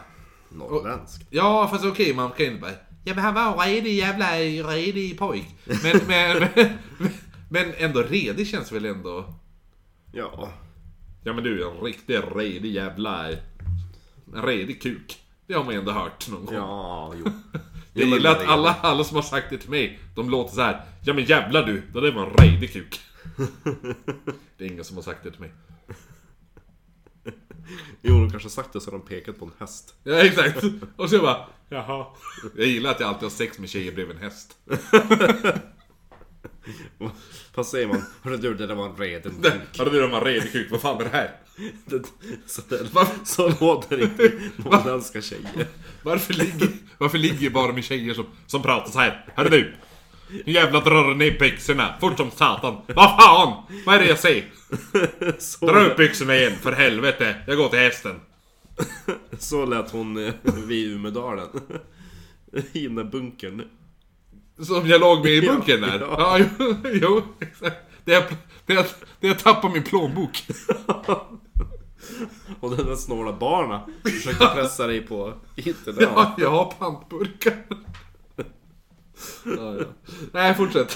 norrländsk. 0.49 1.25
Ja, 1.29 1.67
fast 1.71 1.85
okej, 1.85 2.13
man 2.13 2.29
kan 2.31 2.45
ju 2.45 2.51
inte 2.51 2.61
bara... 2.61 2.71
Ja 3.03 3.15
men 3.15 3.23
han 3.23 3.33
var 3.33 3.65
en 3.65 3.69
redig 3.69 3.93
jävla 3.95 4.31
redig 4.37 5.19
pojk. 5.19 5.45
Men, 5.83 6.01
men, 6.07 6.47
men, 6.97 7.09
men 7.49 7.73
ändå 7.77 8.01
redig 8.01 8.47
känns 8.47 8.71
väl 8.71 8.85
ändå... 8.85 9.33
Ja. 10.13 10.49
Ja 11.23 11.33
men 11.33 11.43
du, 11.43 11.67
en 11.69 11.77
riktig 11.81 12.19
redig 12.35 12.71
jävla... 12.71 13.29
En 14.35 14.41
redig 14.43 14.81
kuk. 14.81 15.19
Det 15.47 15.53
har 15.53 15.63
man 15.63 15.73
ju 15.73 15.79
ändå 15.79 15.91
hört 15.91 16.29
någon 16.29 16.45
gång. 16.45 16.55
Ja, 16.55 17.13
jo. 17.17 17.25
Jag 17.93 18.09
men 18.09 18.09
gillar 18.09 18.31
att 18.31 18.47
alla, 18.47 18.75
alla 18.81 19.03
som 19.03 19.15
har 19.15 19.23
sagt 19.23 19.49
det 19.49 19.57
till 19.57 19.69
mig, 19.69 19.99
de 20.15 20.29
låter 20.29 20.55
så 20.55 20.61
här. 20.61 20.81
Ja 21.05 21.13
men 21.13 21.23
jävlar 21.23 21.63
du, 21.63 21.81
det 21.93 22.01
där 22.01 22.11
var 22.11 22.25
en 22.27 22.33
redig 22.33 22.73
kuk. 22.73 22.99
Det 24.57 24.65
är 24.65 24.71
ingen 24.71 24.83
som 24.83 24.95
har 24.97 25.03
sagt 25.03 25.23
det 25.23 25.31
till 25.31 25.39
mig. 25.41 25.51
Jo, 28.01 28.13
de 28.13 28.29
kanske 28.31 28.49
sagt 28.49 28.73
det 28.73 28.81
så 28.81 28.91
har 28.91 28.97
de 28.99 29.07
pekat 29.07 29.39
på 29.39 29.45
en 29.45 29.51
häst. 29.59 29.95
Ja 30.03 30.13
exakt. 30.15 30.63
Och 30.95 31.09
så 31.09 31.15
jag 31.15 31.23
bara, 31.23 31.45
jaha. 31.69 32.05
Jag 32.55 32.67
gillar 32.67 32.91
att 32.91 32.99
jag 32.99 33.09
alltid 33.09 33.23
har 33.23 33.29
sex 33.29 33.59
med 33.59 33.69
tjejer 33.69 33.91
bredvid 33.91 34.15
en 34.15 34.21
häst. 34.21 34.55
Fast 37.53 37.71
säger 37.71 37.87
man, 37.87 38.03
hörru 38.23 38.37
du, 38.37 38.53
det 38.53 38.67
där 38.67 38.75
var 38.75 38.89
en 38.89 38.95
reden 38.95 39.41
Det- 39.41 39.51
kuk. 39.51 39.59
Ja, 39.73 39.85
det 39.85 39.99
är 39.99 40.03
en 40.17 40.21
redig 40.23 40.51
kuk, 40.51 40.71
vad 40.71 40.81
fan 40.81 40.99
är 40.99 41.03
det 41.03 41.09
här? 41.09 41.35
Det- 41.85 42.03
Så, 42.47 42.61
det, 42.69 42.87
Varför- 42.93 43.25
så 43.25 43.49
låter 43.65 44.01
inte 44.01 44.31
norrländska 44.55 45.21
tjejer. 45.21 45.67
Varför 46.03 46.33
ligger, 46.33 46.69
varför 46.97 47.17
ligger 47.17 47.49
bara 47.49 47.73
med 47.73 47.83
tjejer 47.83 48.13
som, 48.13 48.25
som 48.47 48.61
pratar 48.61 48.91
så 48.91 48.99
här? 48.99 49.25
Hörru 49.35 49.49
du! 49.49 49.73
Nu 50.29 50.51
jävlar 50.53 50.81
drar 50.81 51.15
ner 51.15 51.39
byxorna, 51.39 51.93
fort 51.99 52.17
som 52.17 52.31
satan. 52.31 52.77
Vad 52.87 53.19
fan! 53.19 53.63
Vad 53.85 53.95
är 53.95 53.99
det 53.99 54.05
jag 54.05 54.19
säger? 54.19 54.45
Så, 55.39 55.65
Dra 55.65 55.79
upp 55.79 55.97
byxorna 55.97 56.35
igen, 56.35 56.53
för 56.61 56.71
helvete. 56.71 57.35
Jag 57.47 57.57
går 57.57 57.69
till 57.69 57.79
hästen. 57.79 58.15
så 59.39 59.65
lät 59.65 59.91
hon 59.91 60.25
eh, 60.25 60.33
vid 60.67 60.91
Umedalen. 60.91 61.47
I 62.71 62.83
den 62.83 62.95
där 62.95 63.03
bunkern. 63.03 63.63
Som 64.59 64.87
jag 64.87 65.01
låg 65.01 65.23
med 65.23 65.31
i 65.31 65.41
bunkern 65.41 65.81
där? 65.81 65.99
ja. 65.99 66.39
Ja, 66.39 66.45
jo, 66.59 66.75
jo 66.93 67.21
exakt. 67.39 67.77
Det 68.05 68.11
jag, 68.11 68.23
det 68.65 68.73
jag, 68.73 68.85
det 69.19 69.27
jag 69.27 69.39
tappade 69.39 69.73
min 69.73 69.83
plånbok. 69.83 70.43
Och 72.59 72.77
den 72.77 72.85
där 72.85 72.95
snåla 72.95 73.33
barna 73.33 73.85
försökte 74.03 74.47
pressa 74.47 74.87
dig 74.87 75.01
på 75.01 75.33
internet. 75.55 75.99
Ja, 76.01 76.35
jag 76.37 76.49
har 76.49 76.65
pantburkar. 76.79 77.53
Ja, 79.45 79.75
ja. 79.75 79.85
Nej, 80.33 80.55
fortsätt. 80.55 80.95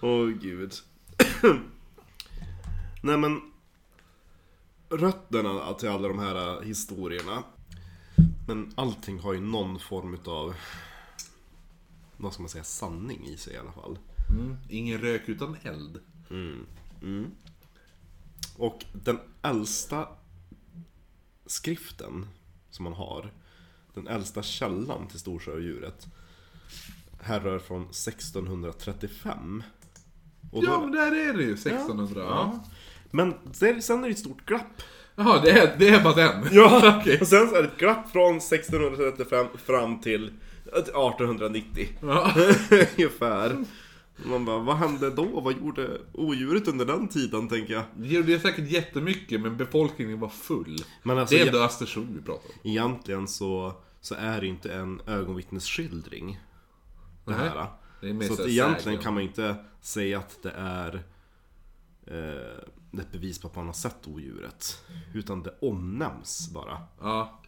Åh 0.00 0.28
gud. 0.28 0.74
Nej 3.02 3.18
men... 3.18 3.40
Rötterna 4.90 5.74
till 5.74 5.88
alla 5.88 6.08
de 6.08 6.18
här 6.18 6.62
historierna. 6.62 7.42
Men 8.46 8.72
allting 8.74 9.18
har 9.18 9.32
ju 9.32 9.40
någon 9.40 9.78
form 9.78 10.14
utav... 10.14 10.54
Vad 12.16 12.32
ska 12.32 12.42
man 12.42 12.48
säga? 12.48 12.64
Sanning 12.64 13.26
i 13.26 13.36
sig 13.36 13.54
i 13.54 13.56
alla 13.56 13.72
fall. 13.72 13.98
Ingen 14.68 15.00
rök 15.00 15.28
utan 15.28 15.56
eld. 15.62 16.00
Och 18.56 18.84
den 18.92 19.18
äldsta 19.42 20.08
skriften 21.46 22.26
som 22.70 22.84
man 22.84 22.92
har, 22.92 23.32
den 23.94 24.08
äldsta 24.08 24.42
källan 24.42 25.08
till 25.08 25.18
storsjöodjuret, 25.18 26.06
härrör 27.24 27.58
från 27.58 27.82
1635. 27.82 29.62
Och 30.52 30.64
Ja, 30.64 30.80
men 30.80 30.90
där 30.92 31.12
är 31.28 31.32
det 31.34 31.42
ju. 31.42 31.52
1600. 31.52 32.20
Ja. 32.22 32.24
Ja. 32.28 32.64
Men 33.10 33.34
sen 33.52 34.04
är 34.04 34.08
det 34.08 34.12
ett 34.12 34.18
stort 34.18 34.46
glapp. 34.46 34.82
Jaha, 35.16 35.40
det 35.44 35.50
är, 35.50 35.76
det 35.78 35.88
är 35.88 36.02
bara 36.02 36.14
den? 36.14 36.48
Ja, 36.52 36.98
Okej. 37.00 37.20
och 37.20 37.26
sen 37.26 37.48
så 37.48 37.54
är 37.54 37.62
det 37.62 37.68
ett 37.68 37.78
glapp 37.78 38.10
från 38.10 38.36
1635 38.36 39.46
fram 39.66 40.00
till 40.00 40.32
1890. 40.76 41.88
Ja. 42.02 42.32
Ungefär. 42.96 43.64
Man 44.24 44.44
bara, 44.44 44.58
vad 44.58 44.76
hände 44.76 45.10
då? 45.10 45.40
Vad 45.40 45.58
gjorde 45.58 46.00
odjuret 46.12 46.68
under 46.68 46.84
den 46.86 47.08
tiden, 47.08 47.48
tänker 47.48 47.74
jag. 47.74 47.82
Det 47.96 48.08
gjorde 48.08 48.40
säkert 48.40 48.70
jättemycket, 48.70 49.40
men 49.40 49.56
befolkningen 49.56 50.20
var 50.20 50.28
full. 50.28 50.76
Men 51.02 51.18
alltså, 51.18 51.34
det 51.34 51.42
är 51.42 51.46
ändå 51.46 51.58
Östersund 51.58 52.08
vi 52.16 52.22
pratar 52.22 52.48
om. 52.48 52.70
egentligen 52.70 53.28
så, 53.28 53.72
så 54.00 54.14
är 54.14 54.40
det 54.40 54.46
inte 54.46 54.72
en 54.72 55.00
ögonvittnesskildring. 55.06 56.40
Det 57.24 57.34
här. 57.34 57.66
det 58.00 58.28
så 58.28 58.36
så 58.36 58.46
egentligen 58.46 58.98
kan 58.98 59.14
man 59.14 59.22
inte 59.22 59.56
säga 59.80 60.18
att 60.18 60.42
det 60.42 60.50
är 60.56 61.02
eh, 62.06 63.00
ett 63.00 63.12
bevis 63.12 63.38
på 63.38 63.48
att 63.48 63.56
man 63.56 63.66
har 63.66 63.72
sett 63.72 64.06
odjuret. 64.08 64.84
Utan 65.14 65.42
det 65.42 65.54
omnämns 65.60 66.50
bara. 66.54 66.78
Ja. 67.00 67.40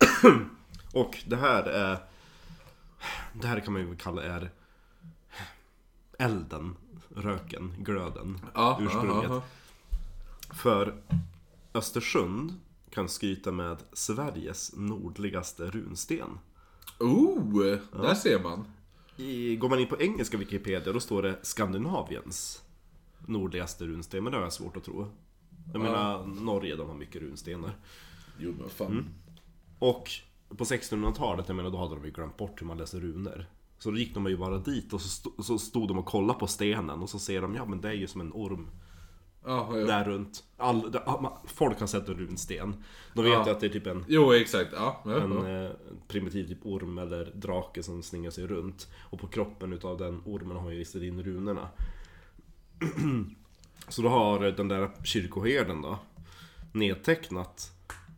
Och 0.92 1.18
det 1.26 1.36
här 1.36 1.62
är... 1.62 1.98
Det 3.32 3.46
här 3.46 3.60
kan 3.60 3.72
man 3.72 3.82
ju 3.82 3.96
kalla 3.96 4.22
är 4.22 4.50
elden, 6.18 6.76
röken, 7.16 7.74
glöden, 7.78 8.40
Ja, 8.54 8.78
ursprunget. 8.80 9.30
ja. 9.30 9.42
För 10.54 10.94
Östersund 11.74 12.54
kan 12.90 13.08
skryta 13.08 13.52
med 13.52 13.76
Sveriges 13.92 14.72
nordligaste 14.76 15.70
runsten. 15.70 16.38
Oh, 16.98 17.78
där 17.92 18.14
ser 18.14 18.42
man. 18.42 18.64
I, 19.16 19.56
går 19.56 19.68
man 19.68 19.78
in 19.78 19.86
på 19.86 20.00
engelska 20.00 20.36
Wikipedia 20.36 20.92
då 20.92 21.00
står 21.00 21.22
det 21.22 21.38
Skandinaviens 21.42 22.62
nordligaste 23.26 23.86
runsten, 23.86 24.24
men 24.24 24.32
det 24.32 24.38
har 24.38 24.42
jag 24.44 24.52
svårt 24.52 24.76
att 24.76 24.84
tro. 24.84 25.06
Jag 25.72 25.82
menar, 25.82 26.26
Norge 26.26 26.76
de 26.76 26.88
har 26.88 26.94
mycket 26.96 27.22
runstenar. 27.22 27.76
Jo 28.38 28.54
men 28.60 28.68
fan. 28.68 28.92
Mm. 28.92 29.04
Och 29.78 30.10
på 30.48 30.64
1600-talet, 30.64 31.48
jag 31.48 31.56
menar 31.56 31.70
då 31.70 31.78
hade 31.78 31.94
de 31.94 32.04
ju 32.04 32.10
glömt 32.10 32.36
bort 32.36 32.60
hur 32.60 32.66
man 32.66 32.78
läser 32.78 33.00
runor. 33.00 33.46
Så 33.78 33.90
då 33.90 33.98
gick 33.98 34.14
de 34.14 34.26
ju 34.26 34.36
bara 34.36 34.58
dit 34.58 34.92
och 34.92 35.00
så, 35.00 35.28
sto- 35.30 35.42
så 35.42 35.58
stod 35.58 35.88
de 35.88 35.98
och 35.98 36.06
kollade 36.06 36.38
på 36.38 36.46
stenen 36.46 37.02
och 37.02 37.10
så 37.10 37.18
ser 37.18 37.42
de, 37.42 37.54
ja 37.54 37.64
men 37.64 37.80
det 37.80 37.88
är 37.88 37.92
ju 37.92 38.06
som 38.06 38.20
en 38.20 38.32
orm 38.32 38.68
Ja, 39.46 39.78
ja. 39.78 39.86
där 39.86 40.04
runt. 40.04 40.44
All, 40.56 40.96
ah, 41.06 41.38
folk 41.46 41.80
har 41.80 41.86
sett 41.86 42.08
en 42.08 42.14
runsten. 42.14 42.84
De 43.14 43.24
vet 43.24 43.32
Ja. 43.32 43.50
att 43.50 43.60
det 43.60 43.66
är 43.66 43.70
typ 43.70 43.86
en, 43.86 44.04
Jo, 44.08 44.32
exakt. 44.32 44.70
Ja, 44.72 45.02
en 45.04 45.64
eh, 45.64 45.70
primitiv 46.08 46.48
typ 46.48 46.66
orm 46.66 46.98
eller 46.98 47.32
drake 47.34 47.82
som 47.82 48.02
slingar 48.02 48.30
sig 48.30 48.46
runt. 48.46 48.88
Och 49.00 49.20
på 49.20 49.26
kroppen 49.26 49.72
utav 49.72 49.98
den 49.98 50.22
ormen 50.24 50.56
har 50.56 50.70
ju 50.70 50.78
ristat 50.78 51.02
in 51.02 51.22
runorna. 51.22 51.68
Så 53.88 54.02
då 54.02 54.08
har 54.08 54.40
den 54.40 54.68
där 54.68 54.90
kyrkoherden 55.04 55.82
då 55.82 55.98
nedtecknat 56.72 57.72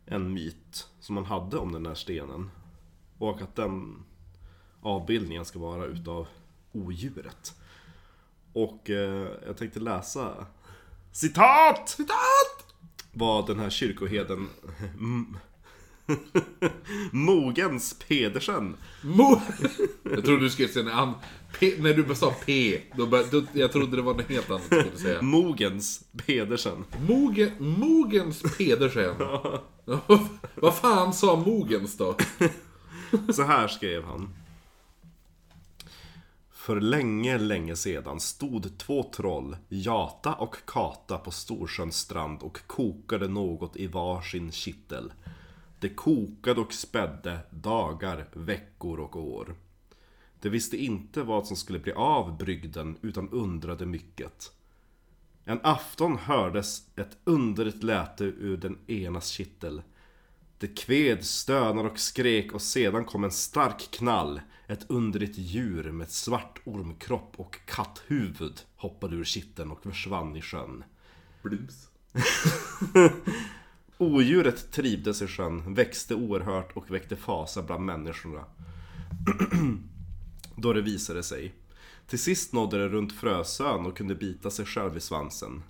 en 0.05 0.33
myt 0.33 0.87
som 0.99 1.15
man 1.15 1.25
hade 1.25 1.57
om 1.57 1.71
den 1.71 1.83
där 1.83 1.95
stenen. 1.95 2.51
Och 3.17 3.41
att 3.41 3.55
den 3.55 4.03
avbildningen 4.81 5.45
ska 5.45 5.59
vara 5.59 5.85
utav 5.85 6.27
odjuret. 6.71 7.55
Och 8.53 8.89
eh, 8.89 9.27
jag 9.45 9.57
tänkte 9.57 9.79
läsa 9.79 10.45
citat! 11.11 11.89
Citat! 11.89 12.75
Vad 13.11 13.47
den 13.47 13.59
här 13.59 13.69
kyrkoheden 13.69 14.49
mm, 14.99 15.37
Mogens 17.11 17.95
Pedersen. 18.07 18.75
Mo... 19.01 19.41
Jag 20.03 20.25
trodde 20.25 20.43
du 20.43 20.49
skulle 20.49 20.67
säga 20.67 20.85
när, 20.85 20.91
han, 20.91 21.13
P, 21.59 21.73
när 21.79 21.93
du 21.93 22.03
bara 22.03 22.15
sa 22.15 22.33
P, 22.45 22.81
då, 22.97 23.05
bör, 23.05 23.25
då, 23.31 23.43
jag 23.53 23.71
trodde 23.71 23.95
det 23.95 24.01
var 24.01 24.13
något 24.13 24.29
helt 24.29 24.49
annat 24.49 24.69
du 24.69 24.79
skulle 24.79 24.97
säga. 24.97 25.21
Mogens 25.21 26.03
Pedersen. 26.25 26.85
Mogen, 27.07 27.51
Mogens 27.59 28.57
Pedersen. 28.57 29.15
Vad 30.55 30.75
fan 30.75 31.13
sa 31.13 31.35
Mogens 31.35 31.97
då? 31.97 32.15
Så 33.33 33.43
här 33.43 33.67
skrev 33.67 34.03
han. 34.03 34.29
För 36.69 36.81
länge, 36.81 37.37
länge 37.37 37.75
sedan 37.75 38.19
stod 38.19 38.77
två 38.77 39.03
troll, 39.03 39.57
Jata 39.69 40.33
och 40.33 40.55
Kata 40.65 41.17
på 41.17 41.31
Storsjöns 41.31 41.97
strand 41.97 42.41
och 42.41 42.67
kokade 42.67 43.27
något 43.27 43.75
i 43.75 43.87
varsin 43.87 44.51
kittel. 44.51 45.13
Det 45.79 45.89
kokade 45.89 46.61
och 46.61 46.73
spädde 46.73 47.39
dagar, 47.49 48.27
veckor 48.33 48.99
och 48.99 49.15
år. 49.15 49.55
De 50.41 50.49
visste 50.49 50.77
inte 50.77 51.23
vad 51.23 51.47
som 51.47 51.57
skulle 51.57 51.79
bli 51.79 51.91
av 51.91 52.37
brygden 52.37 52.97
utan 53.01 53.29
undrade 53.29 53.85
mycket. 53.85 54.51
En 55.45 55.59
afton 55.63 56.17
hördes 56.17 56.81
ett 56.95 57.17
underligt 57.23 57.83
läte 57.83 58.23
ur 58.23 58.57
den 58.57 58.77
enas 58.87 59.27
kittel. 59.27 59.81
Det 60.57 60.77
kved, 60.77 61.25
stönade 61.25 61.89
och 61.89 61.99
skrek 61.99 62.53
och 62.53 62.61
sedan 62.61 63.05
kom 63.05 63.23
en 63.23 63.31
stark 63.31 63.91
knall. 63.91 64.41
Ett 64.69 64.85
underligt 64.89 65.37
djur 65.37 65.91
med 65.91 66.11
svart 66.11 66.59
ormkropp 66.63 67.33
och 67.37 67.59
katthuvud 67.65 68.61
hoppade 68.75 69.15
ur 69.15 69.23
kitteln 69.23 69.71
och 69.71 69.83
försvann 69.83 70.35
i 70.35 70.41
sjön. 70.41 70.83
Blus. 71.41 71.89
Odjuret 73.97 74.71
trivdes 74.71 75.21
i 75.21 75.27
sjön, 75.27 75.73
växte 75.73 76.15
oerhört 76.15 76.71
och 76.77 76.91
väckte 76.91 77.15
fasa 77.15 77.61
bland 77.63 77.85
människorna. 77.85 78.45
Då 80.55 80.73
det 80.73 80.81
visade 80.81 81.23
sig. 81.23 81.53
Till 82.07 82.19
sist 82.19 82.53
nådde 82.53 82.77
det 82.77 82.89
runt 82.89 83.13
Frösön 83.13 83.85
och 83.85 83.97
kunde 83.97 84.15
bita 84.15 84.49
sig 84.49 84.65
själv 84.65 84.97
i 84.97 84.99
svansen. 84.99 85.63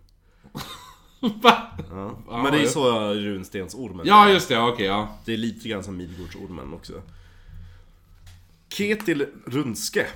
Va? 1.42 1.68
Ja. 1.90 2.24
Men 2.28 2.52
det 2.52 2.58
är 2.58 2.62
ju 2.62 2.68
så 2.68 3.14
runstensormen 3.14 4.08
Ja, 4.08 4.30
just 4.30 4.50
det. 4.50 4.60
Okej, 4.60 4.86
ja. 4.86 5.18
Det 5.26 5.34
är 5.34 5.38
lite 5.38 5.70
grann 5.70 5.84
som 5.84 5.98
Midgårdsormen 5.98 6.74
också. 6.74 7.02
Ketil 8.70 9.26
Runske 9.46 10.08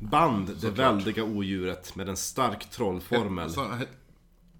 band 0.00 0.50
det 0.60 0.70
väldiga 0.70 1.24
odjuret 1.24 1.96
med 1.96 2.08
en 2.08 2.16
stark 2.16 2.70
trollformel. 2.70 3.50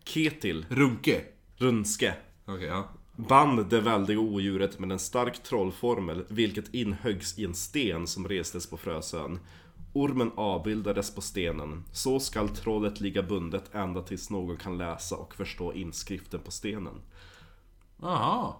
Ketil 0.04 0.66
runke. 0.68 1.24
Runske 1.56 2.14
Okej, 2.44 2.66
ja. 2.66 2.88
band 3.16 3.66
det 3.70 3.80
väldiga 3.80 4.18
odjuret 4.18 4.78
med 4.78 4.92
en 4.92 4.98
stark 4.98 5.42
trollformel, 5.42 6.24
vilket 6.28 6.74
inhöggs 6.74 7.38
i 7.38 7.44
en 7.44 7.54
sten 7.54 8.06
som 8.06 8.28
restes 8.28 8.66
på 8.66 8.76
Frösön. 8.76 9.38
Ormen 9.92 10.30
avbildades 10.36 11.14
på 11.14 11.20
stenen. 11.20 11.84
Så 11.92 12.20
skall 12.20 12.48
trollet 12.48 13.00
ligga 13.00 13.22
bundet 13.22 13.74
ända 13.74 14.02
tills 14.02 14.30
någon 14.30 14.56
kan 14.56 14.78
läsa 14.78 15.16
och 15.16 15.34
förstå 15.34 15.72
inskriften 15.72 16.40
på 16.40 16.50
stenen. 16.50 17.00
Jaha. 18.02 18.54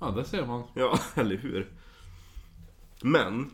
Ja, 0.00 0.10
där 0.10 0.24
ser 0.24 0.46
man. 0.46 0.62
Ja, 0.74 0.98
eller 1.14 1.36
hur? 1.36 1.70
Men, 3.04 3.50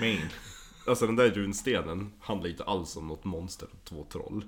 Men. 0.00 0.18
alltså 0.86 1.06
den 1.06 1.16
där 1.16 1.30
runstenen 1.30 2.12
handlar 2.20 2.50
inte 2.50 2.64
alls 2.64 2.96
om 2.96 3.08
något 3.08 3.24
monster, 3.24 3.68
två 3.84 4.06
troll. 4.12 4.44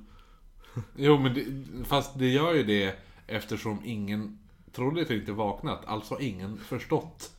Jo, 0.96 1.18
men 1.18 1.34
det, 1.34 1.44
fast 1.84 2.18
det 2.18 2.28
gör 2.28 2.54
ju 2.54 2.62
det 2.64 2.96
eftersom 3.26 3.78
ingen 3.84 4.38
trollet 4.72 5.10
inte 5.10 5.32
vaknat. 5.32 5.84
Alltså 5.84 6.14
har 6.14 6.20
ingen 6.20 6.58
förstått 6.58 7.32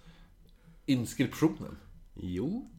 inskriptionen. 0.85 1.77
Jo. 2.15 2.71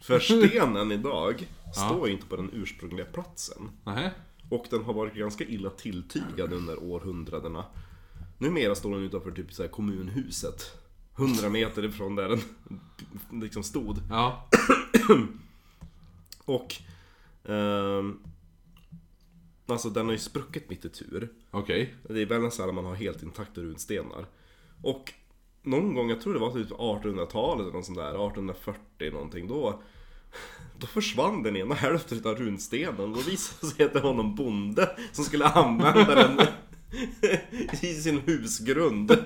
För 0.00 0.20
stenen 0.20 0.92
idag 0.92 1.48
står 1.74 2.08
ju 2.08 2.14
inte 2.14 2.26
på 2.26 2.36
den 2.36 2.50
ursprungliga 2.52 3.06
platsen. 3.06 3.70
Nähä? 3.84 4.10
Och 4.48 4.66
den 4.70 4.84
har 4.84 4.94
varit 4.94 5.14
ganska 5.14 5.44
illa 5.44 5.70
tilltygad 5.70 6.52
under 6.52 6.82
århundradena. 6.82 7.64
Numera 8.38 8.74
står 8.74 8.94
den 8.94 9.02
utanför 9.02 9.30
typ 9.30 9.52
så 9.52 9.68
kommunhuset. 9.68 10.81
100 11.16 11.48
meter 11.48 11.84
ifrån 11.84 12.16
där 12.16 12.28
den 12.28 12.40
liksom 13.40 13.62
stod. 13.62 14.02
Ja. 14.10 14.48
Och... 16.44 16.74
ehm, 17.44 18.18
alltså 19.66 19.90
den 19.90 20.06
har 20.06 20.12
ju 20.12 20.18
spruckit 20.18 20.70
mitt 20.70 20.84
i 20.84 20.88
tur. 20.88 21.28
Okej. 21.50 21.94
Det 22.02 22.22
är 22.22 22.26
väldigt 22.26 22.54
sällan 22.54 22.74
man 22.74 22.84
har 22.84 22.94
helt 22.94 23.22
intakta 23.22 23.60
runstenar. 23.60 24.26
Och 24.82 25.12
någon 25.62 25.94
gång, 25.94 26.10
jag 26.10 26.20
tror 26.20 26.34
det 26.34 26.40
var 26.40 26.52
typ 26.52 26.70
1800-talet 26.70 27.62
eller 27.62 27.72
något 27.72 27.86
sånt 27.86 27.98
där, 27.98 28.08
1840 28.08 29.12
någonting, 29.12 29.48
då 29.48 29.82
då 30.78 30.86
försvann 30.86 31.42
den 31.42 31.56
ena 31.56 31.74
hälften 31.74 32.20
av 32.24 32.36
runstenen. 32.36 33.12
Då 33.12 33.20
visade 33.20 33.58
det 33.60 33.66
sig 33.66 33.86
att 33.86 33.92
det 33.92 34.00
var 34.00 34.14
någon 34.14 34.34
bonde 34.34 34.96
som 35.12 35.24
skulle 35.24 35.46
använda 35.46 36.14
den 36.14 36.46
i 37.80 37.94
sin 37.94 38.20
husgrund. 38.26 39.18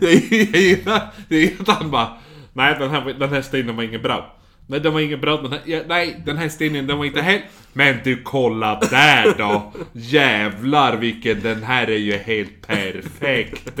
Jag 0.00 0.12
gillar, 0.12 1.14
jag 1.28 1.40
gillar 1.40 1.60
att 1.60 1.68
han 1.68 1.90
bara... 1.90 2.16
Nej, 2.52 2.76
den 2.78 2.90
här, 2.90 3.04
den 3.04 3.28
här 3.28 3.42
stenen 3.42 3.76
var 3.76 3.82
ingen 3.82 4.02
bra. 4.02 4.38
Nej, 4.66 4.80
den 4.80 4.92
var 4.92 5.00
ingen 5.00 5.20
bra. 5.20 5.42
Den 5.42 5.52
här, 5.52 5.60
ja, 5.64 5.80
nej, 5.86 6.22
den 6.26 6.36
här 6.36 6.48
stenen 6.48 6.86
den 6.86 6.98
var 6.98 7.04
inte 7.04 7.22
helt... 7.22 7.44
Men 7.72 7.98
du, 8.04 8.22
kolla 8.22 8.80
där 8.80 9.34
då! 9.38 9.72
Jävlar 9.92 10.96
vilken... 10.96 11.40
Den 11.40 11.62
här 11.62 11.90
är 11.90 11.98
ju 11.98 12.16
helt 12.16 12.66
perfekt! 12.66 13.76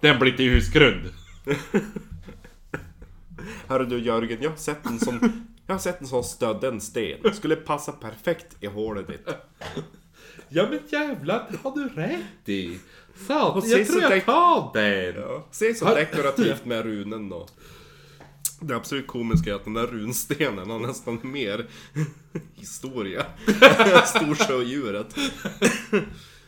Den 0.00 0.18
blir 0.18 0.32
till 0.32 0.50
husgrund. 0.50 1.10
Hörru 3.66 3.86
du 3.86 3.98
Jörgen, 3.98 4.38
jag 4.40 4.50
har 4.50 4.56
sett 4.56 4.86
en 4.86 4.98
sån 4.98 5.46
jag 5.66 5.74
har 5.74 5.80
sett 5.80 6.00
en 6.00 6.06
sån 6.06 6.24
stödden 6.24 6.80
sten. 6.80 7.34
Skulle 7.34 7.56
passa 7.56 7.92
perfekt 7.92 8.56
i 8.60 8.66
hålet 8.66 9.06
ditt. 9.06 9.28
Ja 10.52 10.66
men 10.70 10.80
jävlar, 10.88 11.46
det 11.50 11.56
har 11.62 11.74
du 11.74 11.88
rätt 11.88 12.48
i. 12.48 12.78
Och 13.54 13.66
jag 13.66 13.86
tror 13.86 14.02
jag 14.02 14.24
tar 14.24 14.70
den. 14.74 15.14
Ja, 15.14 15.46
se 15.50 15.74
så 15.74 15.94
dekorativt 15.94 16.64
med 16.64 16.84
runen 16.84 17.28
då. 17.28 17.46
Det 18.60 18.76
absolut 18.76 19.06
komiska 19.06 19.50
är 19.50 19.54
att 19.54 19.64
den 19.64 19.74
där 19.74 19.86
runstenen 19.86 20.70
har 20.70 20.78
nästan 20.78 21.20
mer 21.22 21.66
historia. 22.54 23.26
Storsjödjuret. 24.06 25.14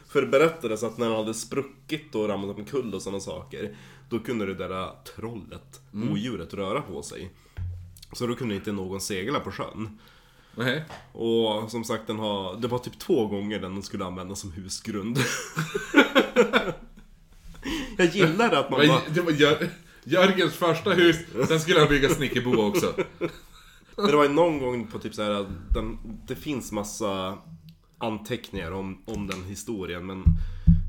För 0.08 0.22
det 0.22 0.28
berättades 0.28 0.82
att 0.82 0.98
när 0.98 1.08
den 1.08 1.16
hade 1.16 1.34
spruckit 1.34 2.14
och 2.14 2.28
ramlat 2.28 2.58
omkull 2.58 2.94
och 2.94 3.02
sådana 3.02 3.20
saker. 3.20 3.76
Då 4.08 4.18
kunde 4.18 4.46
det 4.46 4.54
där 4.54 4.90
trollet, 5.16 5.80
odjuret, 6.10 6.54
röra 6.54 6.82
på 6.82 7.02
sig. 7.02 7.30
Så 8.12 8.26
då 8.26 8.34
kunde 8.34 8.54
inte 8.54 8.72
någon 8.72 9.00
segla 9.00 9.40
på 9.40 9.50
sjön. 9.50 9.98
Nej. 10.54 10.84
Och 11.12 11.70
som 11.70 11.84
sagt, 11.84 12.06
den 12.06 12.18
har, 12.18 12.56
det 12.56 12.68
var 12.68 12.78
typ 12.78 12.98
två 12.98 13.26
gånger 13.26 13.58
den 13.58 13.82
skulle 13.82 14.04
användas 14.04 14.40
som 14.40 14.52
husgrund. 14.52 15.18
Jag 17.96 18.06
gillar 18.06 18.52
att 18.52 18.70
man 18.70 18.86
bara... 18.88 19.00
Det 19.08 19.20
var 19.20 19.32
Jör, 19.32 19.68
Jörgens 20.04 20.54
första 20.54 20.90
hus, 20.90 21.16
sen 21.48 21.60
skulle 21.60 21.80
han 21.80 21.88
bygga 21.88 22.08
snickerboa 22.08 22.66
också. 22.66 22.94
Men 23.96 24.06
det 24.06 24.16
var 24.16 24.24
ju 24.24 24.30
någon 24.30 24.58
gång 24.58 24.86
på 24.86 24.98
typ 24.98 25.14
så 25.14 25.22
här, 25.22 25.46
den, 25.70 25.98
det 26.26 26.36
finns 26.36 26.72
massa 26.72 27.38
anteckningar 27.98 28.72
om, 28.72 29.02
om 29.06 29.26
den 29.26 29.44
historien 29.44 30.06
men 30.06 30.24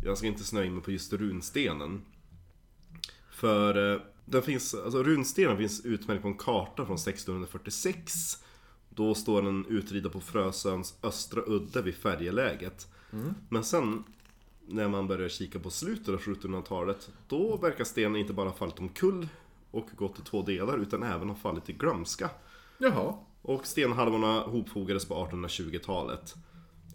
jag 0.03 0.17
ska 0.17 0.27
inte 0.27 0.43
snöa 0.43 0.65
in 0.65 0.73
mig 0.73 0.83
på 0.83 0.91
just 0.91 1.13
runstenen. 1.13 2.01
För 3.31 3.93
eh, 3.93 4.01
den 4.25 4.41
finns, 4.41 4.73
alltså 4.73 5.03
runstenen 5.03 5.57
finns 5.57 5.85
utmärkt 5.85 6.21
på 6.21 6.27
en 6.27 6.37
karta 6.37 6.85
från 6.85 6.95
1646. 6.95 8.42
Då 8.95 9.15
står 9.15 9.41
den 9.41 9.65
utrida 9.69 10.09
på 10.09 10.19
Frösöns 10.19 10.97
östra 11.03 11.41
udde 11.41 11.81
vid 11.81 11.95
färjeläget. 11.95 12.87
Men 13.49 13.63
sen 13.63 14.03
när 14.67 14.87
man 14.87 15.07
börjar 15.07 15.29
kika 15.29 15.59
på 15.59 15.69
slutet 15.69 16.09
av 16.09 16.19
1700-talet 16.19 17.09
Då 17.27 17.57
verkar 17.57 17.83
stenen 17.83 18.15
inte 18.15 18.33
bara 18.33 18.49
ha 18.49 18.55
fallit 18.55 18.79
omkull 18.79 19.27
och 19.71 19.89
gått 19.95 20.19
i 20.19 20.21
två 20.21 20.41
delar 20.41 20.77
utan 20.77 21.03
även 21.03 21.29
ha 21.29 21.35
fallit 21.35 21.69
i 21.69 21.73
glömska. 21.73 22.29
Jaha. 22.77 23.13
Och 23.41 23.67
stenhalvorna 23.67 24.39
hopfogades 24.39 25.05
på 25.05 25.27
1820-talet 25.27 26.35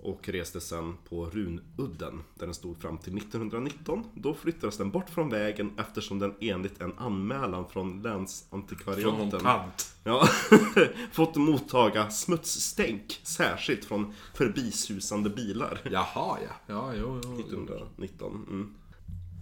och 0.03 0.29
restes 0.29 0.69
sen 0.69 0.97
på 1.09 1.27
Runudden 1.27 2.23
där 2.35 2.47
den 2.47 2.55
stod 2.55 2.81
fram 2.81 2.99
till 2.99 3.17
1919. 3.17 4.05
Då 4.15 4.35
flyttades 4.35 4.77
den 4.77 4.91
bort 4.91 5.11
från 5.11 5.31
vägen 5.31 5.73
eftersom 5.79 6.19
den 6.19 6.35
enligt 6.41 6.81
en 6.81 6.99
anmälan 6.99 7.69
från 7.69 7.89
Från 7.89 8.03
länsantikvariaten 8.03 9.41
tant. 9.41 9.95
ja, 10.05 10.29
fått 11.13 11.37
mottaga 11.37 12.11
smutsstänk 12.11 13.21
särskilt 13.23 13.85
från 13.85 14.15
förbisusande 14.35 15.31
bilar. 15.31 15.81
Jaha 15.85 16.39
ja. 16.43 16.53
Ja, 16.67 16.93
jo, 16.95 17.21
jo. 17.25 17.41
1919. 17.41 18.47
Mm. 18.49 18.75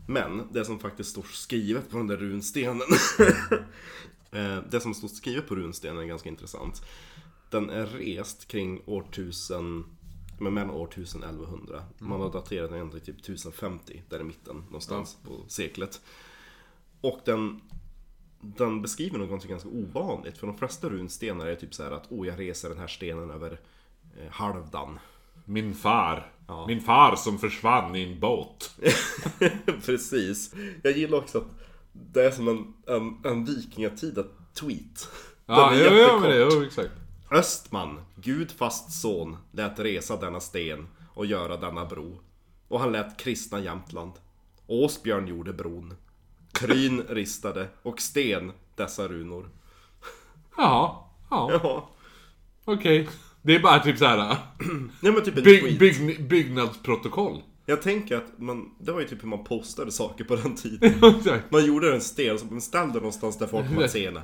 Men 0.09 0.43
det 0.53 0.65
som 0.65 0.79
faktiskt 0.79 1.11
står 1.11 1.23
skrivet 1.23 1.91
på 1.91 1.97
den 1.97 2.07
där 2.07 2.17
runstenen 2.17 2.81
eh, 4.31 4.59
Det 4.71 4.81
som 4.81 4.95
står 4.95 5.09
skrivet 5.09 5.49
på 5.49 5.55
runstenen 5.55 5.99
är 5.99 6.07
ganska 6.07 6.29
intressant 6.29 6.83
Den 7.51 7.71
är 7.71 7.87
rest 7.87 8.49
kring 8.49 8.83
år 8.87 9.05
men 10.39 10.55
mellan 10.55 10.71
år 10.71 10.87
1000 10.87 11.23
och 11.23 11.29
1100. 11.29 11.83
Man 11.99 12.21
har 12.21 12.33
daterat 12.33 12.71
den 12.71 12.91
till 12.91 13.01
typ 13.01 13.21
1050, 13.21 14.03
där 14.09 14.21
i 14.21 14.25
mitten 14.25 14.57
någonstans 14.57 15.17
på 15.25 15.45
seklet. 15.49 16.01
Och 17.01 17.21
den, 17.25 17.61
den 18.41 18.83
beskriver 18.83 19.19
något 19.19 19.45
ganska 19.45 19.69
ovanligt, 19.69 20.39
för 20.39 20.47
de 20.47 20.59
flesta 20.59 20.89
runstenar 20.89 21.47
är 21.47 21.55
typ 21.55 21.75
så 21.75 21.83
här 21.83 21.91
att 21.91 22.13
oh, 22.13 22.27
jag 22.27 22.39
reser 22.41 22.69
den 22.69 22.79
här 22.79 22.87
stenen 22.87 23.31
över 23.31 23.61
eh, 24.21 24.31
Halvdan. 24.31 24.99
Min 25.45 25.75
far. 25.75 26.33
Min 26.67 26.81
far 26.81 27.17
som 27.17 27.39
försvann 27.39 27.97
i 27.97 28.13
en 28.13 28.21
båt. 28.21 28.81
Precis. 29.87 30.55
Jag 30.83 30.97
gillar 30.97 31.19
också 31.19 31.39
att 31.39 31.47
det 31.93 32.25
är 32.25 32.31
som 32.31 32.49
en, 32.49 32.75
en, 32.87 33.33
en 33.33 33.45
vikingatida 33.45 34.25
tweet. 34.55 35.09
Ja, 35.47 35.71
Den 35.71 35.79
är 35.79 35.85
ja, 35.85 35.91
ja, 35.91 35.99
jättekort. 35.99 36.21
men 36.21 36.31
det, 36.31 36.37
ja, 36.37 36.65
exakt. 36.67 36.91
Östman, 37.31 38.01
Gud 38.17 38.51
fast 38.51 39.01
son, 39.01 39.37
lät 39.53 39.79
resa 39.79 40.17
denna 40.17 40.41
sten 40.41 40.89
och 41.15 41.27
göra 41.27 41.57
denna 41.57 41.85
bro. 41.85 42.21
Och 42.69 42.81
han 42.81 42.93
lät 42.93 43.17
kristna 43.17 43.61
Jämtland. 43.61 44.13
Åsbjörn 44.67 45.27
gjorde 45.27 45.53
bron. 45.53 45.95
Kryn 46.53 47.03
ristade 47.09 47.69
och 47.83 48.01
sten 48.01 48.53
dessa 48.75 49.09
runor. 49.09 49.49
Jaha. 50.57 50.95
Ja, 51.31 51.51
Ja, 51.63 51.89
okej. 52.65 53.09
Det 53.43 53.55
är 53.55 53.61
bara 53.61 53.79
typ 53.79 53.99
såhär... 53.99 54.37
ja 55.01 55.13
men 55.13 55.25
typ 55.25 55.37
en 55.37 55.43
Byg, 55.43 55.79
bygg, 55.79 56.29
byggnadsprotokoll. 56.29 57.43
Jag 57.67 57.83
tänker 57.83 58.17
att 58.17 58.39
man, 58.39 58.75
det 58.81 58.93
var 58.93 59.01
ju 59.01 59.07
typ 59.09 59.23
hur 59.23 59.29
man 59.29 59.45
postade 59.45 59.93
saker 59.93 60.25
på 60.25 60.37
den 60.37 60.55
tiden. 60.55 60.95
Man 61.49 61.67
gjorde 61.67 61.95
en 61.95 62.01
sten 62.01 62.39
som 62.39 62.49
man 62.51 62.61
ställde 62.61 62.95
någonstans 62.95 63.39
där 63.39 63.47
folk 63.47 63.67
var 63.77 63.89
sena. 63.89 64.23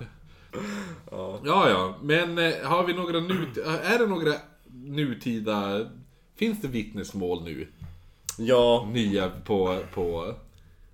Ja, 1.11 1.41
ja. 1.45 1.95
Men 2.03 2.39
eh, 2.39 2.53
har 2.65 2.87
vi 2.87 2.95
några 2.95 3.21
nu... 3.21 3.47
Är 3.65 3.99
det 3.99 4.07
några 4.07 4.35
nutida... 4.73 5.91
Finns 6.37 6.61
det 6.61 6.69
vittnesmål 6.69 7.45
nu? 7.45 7.69
Ja, 8.39 8.89
Nya 8.93 9.31
på... 9.45 9.79
på... 9.95 10.35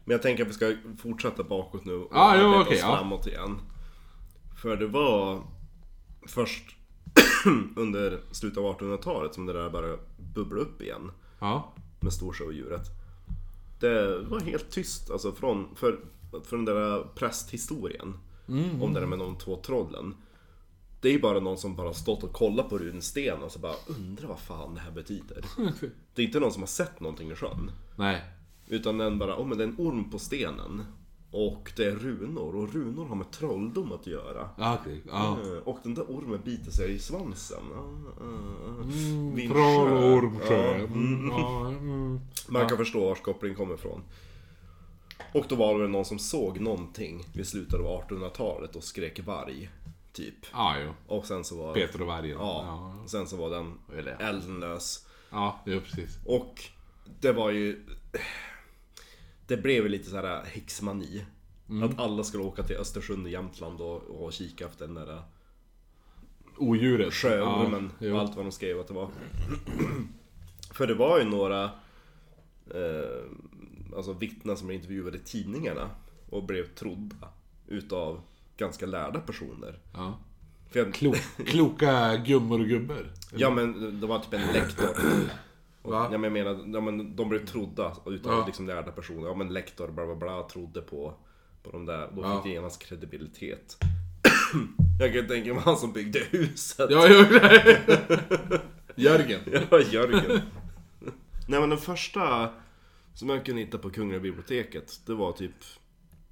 men 0.04 0.12
jag 0.12 0.22
tänker 0.22 0.42
att 0.42 0.48
vi 0.48 0.52
ska 0.54 0.74
fortsätta 0.98 1.42
bakåt 1.42 1.84
nu 1.84 1.94
och 1.94 2.16
Ah, 2.16 2.36
jo, 2.36 2.60
okej, 2.60 2.74
oss 2.74 2.80
ja. 2.82 2.96
framåt 2.96 3.26
igen. 3.26 3.60
För 4.62 4.76
det 4.76 4.86
var 4.86 5.42
först 6.26 6.76
under 7.76 8.20
slutet 8.32 8.58
av 8.58 8.78
1800-talet 8.78 9.34
som 9.34 9.46
det 9.46 9.52
där 9.52 9.70
började 9.70 9.98
bubbla 10.34 10.60
upp 10.60 10.82
igen 10.82 11.10
Ja. 11.40 11.72
med 12.00 12.12
storsjöodjuret. 12.12 12.86
Det 13.80 14.18
var 14.18 14.40
helt 14.40 14.70
tyst 14.70 15.10
alltså 15.10 15.32
från, 15.32 15.74
för, 15.74 15.98
för 16.44 16.56
den 16.56 16.64
där 16.64 17.04
prästhistorien 17.14 18.14
om 18.82 18.94
det 18.94 19.00
där 19.00 19.06
med 19.06 19.18
de 19.18 19.36
två 19.36 19.56
trollen. 19.56 20.14
Det 21.00 21.08
är 21.08 21.12
ju 21.12 21.20
bara 21.20 21.40
någon 21.40 21.58
som 21.58 21.76
bara 21.76 21.92
stått 21.94 22.22
och 22.24 22.32
kollat 22.32 22.68
på 22.68 22.78
runsten 22.78 23.42
och 23.42 23.52
så 23.52 23.58
bara 23.58 23.74
undrar 23.86 24.28
vad 24.28 24.38
fan 24.38 24.74
det 24.74 24.80
här 24.80 24.90
betyder. 24.90 25.44
Det 26.14 26.22
är 26.22 26.26
inte 26.26 26.40
någon 26.40 26.52
som 26.52 26.62
har 26.62 26.66
sett 26.66 27.00
någonting 27.00 27.30
i 27.30 27.34
sjön. 27.34 27.70
Nej. 27.96 28.22
Utan 28.66 28.98
den 28.98 29.18
bara, 29.18 29.36
oh 29.40 29.46
men 29.46 29.58
det 29.58 29.64
är 29.64 29.68
en 29.68 29.76
orm 29.78 30.10
på 30.10 30.18
stenen. 30.18 30.84
Och 31.30 31.72
det 31.76 31.84
är 31.84 31.94
runor, 31.94 32.56
och 32.56 32.74
runor 32.74 33.04
har 33.06 33.16
med 33.16 33.30
trolldom 33.30 33.92
att 33.92 34.06
göra. 34.06 34.48
Okej. 34.80 35.02
Ja. 35.10 35.38
Eh, 35.44 35.58
Och 35.64 35.78
den 35.82 35.94
där 35.94 36.02
ormen 36.02 36.40
biter 36.44 36.70
sig 36.70 36.94
i 36.94 36.98
svansen. 36.98 37.62
Ah, 37.74 37.78
ah, 37.78 38.24
ah. 38.24 38.82
En 39.40 39.48
Troll 39.48 39.92
och 39.92 39.98
sjö. 39.98 40.14
ormsjö. 40.16 40.78
Ja, 40.78 40.84
Mm, 40.84 41.28
ja, 41.30 41.68
mm. 41.68 42.20
man 42.48 42.68
kan 42.68 42.76
förstå 42.78 43.08
vars 43.08 43.20
kopplingen 43.20 43.56
kommer 43.56 43.74
ifrån. 43.74 44.00
Och 45.34 45.44
då 45.48 45.54
var 45.54 45.78
det 45.82 45.88
någon 45.88 46.04
som 46.04 46.18
såg 46.18 46.60
någonting 46.60 47.24
vid 47.34 47.46
slutet 47.46 47.74
av 47.80 47.86
1800-talet 48.08 48.76
och 48.76 48.84
skrek 48.84 49.20
varg. 49.26 49.70
Typ. 50.12 50.34
Ja, 50.52 50.76
jo. 50.84 50.92
Och 51.06 51.26
sen 51.26 51.44
så 51.44 51.56
var... 51.58 51.74
Peter 51.74 52.00
och 52.00 52.06
vargen. 52.06 52.36
Ja, 52.38 52.64
Ja, 53.00 53.08
sen 53.08 53.26
så 53.26 53.36
var 53.36 53.50
den 53.50 53.78
Eller- 53.98 54.16
elden 54.22 54.60
lös. 54.60 55.06
ja 55.30 55.60
jo, 55.66 55.80
precis. 55.80 56.18
Och 56.26 56.62
det 57.20 57.32
var 57.32 57.50
ju... 57.50 57.84
Det 59.46 59.56
blev 59.56 59.82
ju 59.82 59.88
lite 59.88 60.10
så 60.10 60.16
här 60.16 60.44
häxmani. 60.44 61.24
Att 61.84 61.98
alla 62.00 62.24
skulle 62.24 62.42
åka 62.44 62.62
till 62.62 62.76
Östersund 62.76 63.26
i 63.28 63.30
Jämtland 63.30 63.80
och, 63.80 64.02
och 64.02 64.32
kika 64.32 64.66
efter 64.66 64.86
den 64.86 64.94
där 64.94 65.22
Odjuret. 66.56 67.14
sjöormen 67.14 67.92
Ja, 67.98 68.12
och 68.12 68.20
allt 68.20 68.36
vad 68.36 68.44
de 68.44 68.52
skrev 68.52 68.80
att 68.80 68.88
det 68.88 68.94
var. 68.94 69.10
För 70.72 70.86
det 70.86 70.94
var 70.94 71.18
ju 71.18 71.24
några 71.24 71.64
eh, 72.74 73.24
alltså 73.96 74.12
vittnen 74.12 74.56
som 74.56 74.66
blev 74.66 74.76
intervjuade 74.80 75.16
i 75.16 75.20
tidningarna 75.20 75.90
och 76.30 76.44
blev 76.44 76.66
trodda 76.74 77.28
utav 77.66 78.20
ganska 78.56 78.86
lärda 78.86 79.20
personer. 79.20 79.78
Ja. 79.94 80.18
För 80.70 80.78
jag, 80.80 80.94
Klo 80.94 81.14
kloka 81.46 82.16
gummor 82.16 82.60
och 82.60 82.66
gubbar. 82.66 83.10
ja 83.36 83.50
men 83.50 84.00
det 84.00 84.06
var 84.06 84.18
typ 84.18 84.32
en 84.32 84.52
lektor. 84.52 84.88
Och, 85.82 85.94
ja, 85.94 86.08
men 86.10 86.22
jag 86.22 86.32
menar, 86.32 86.64
ja, 86.74 86.80
men 86.80 87.16
de 87.16 87.28
blev 87.28 87.46
trodda 87.46 87.96
utav 88.06 88.32
Ja. 88.32 88.46
liksom 88.46 88.66
lärda 88.66 88.92
personer. 88.92 89.26
Ja 89.28 89.34
men 89.34 89.48
lektor 89.52 89.88
bla 89.88 90.06
bla 90.06 90.14
bla 90.14 90.42
trodde 90.48 90.80
på, 90.80 91.14
på 91.62 91.70
de 91.70 91.86
där. 91.86 92.10
Då 92.16 92.22
fick 92.22 92.44
det 92.44 92.50
genast 92.50 92.82
kredibilitet. 92.82 93.76
jag 95.00 95.12
kan 95.14 95.26
tänka 95.28 95.54
mig 95.54 95.62
han 95.62 95.76
som 95.76 95.92
byggde 95.92 96.18
huset. 96.30 96.90
Ja, 96.90 97.08
jo. 97.08 97.24
Jörgen. 98.96 99.40
Ja, 99.70 99.80
Jörgen. 99.80 100.24
Nej 101.48 101.60
men 101.60 101.68
den 101.68 101.78
första 101.78 102.48
som 103.18 103.28
jag 103.28 103.44
kunde 103.46 103.60
hitta 103.62 103.78
på 103.78 103.90
Kungliga 103.90 104.20
biblioteket, 104.20 105.00
det 105.06 105.14
var 105.14 105.32
typ 105.32 105.54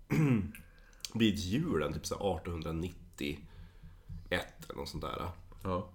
vid 1.14 1.34
julen, 1.38 1.92
typ 1.92 2.06
så 2.06 2.14
här 2.14 2.36
1891 2.36 3.38
eller 4.68 4.78
något 4.78 4.88
sånt 4.88 5.02
där. 5.04 5.28
Ja. 5.62 5.90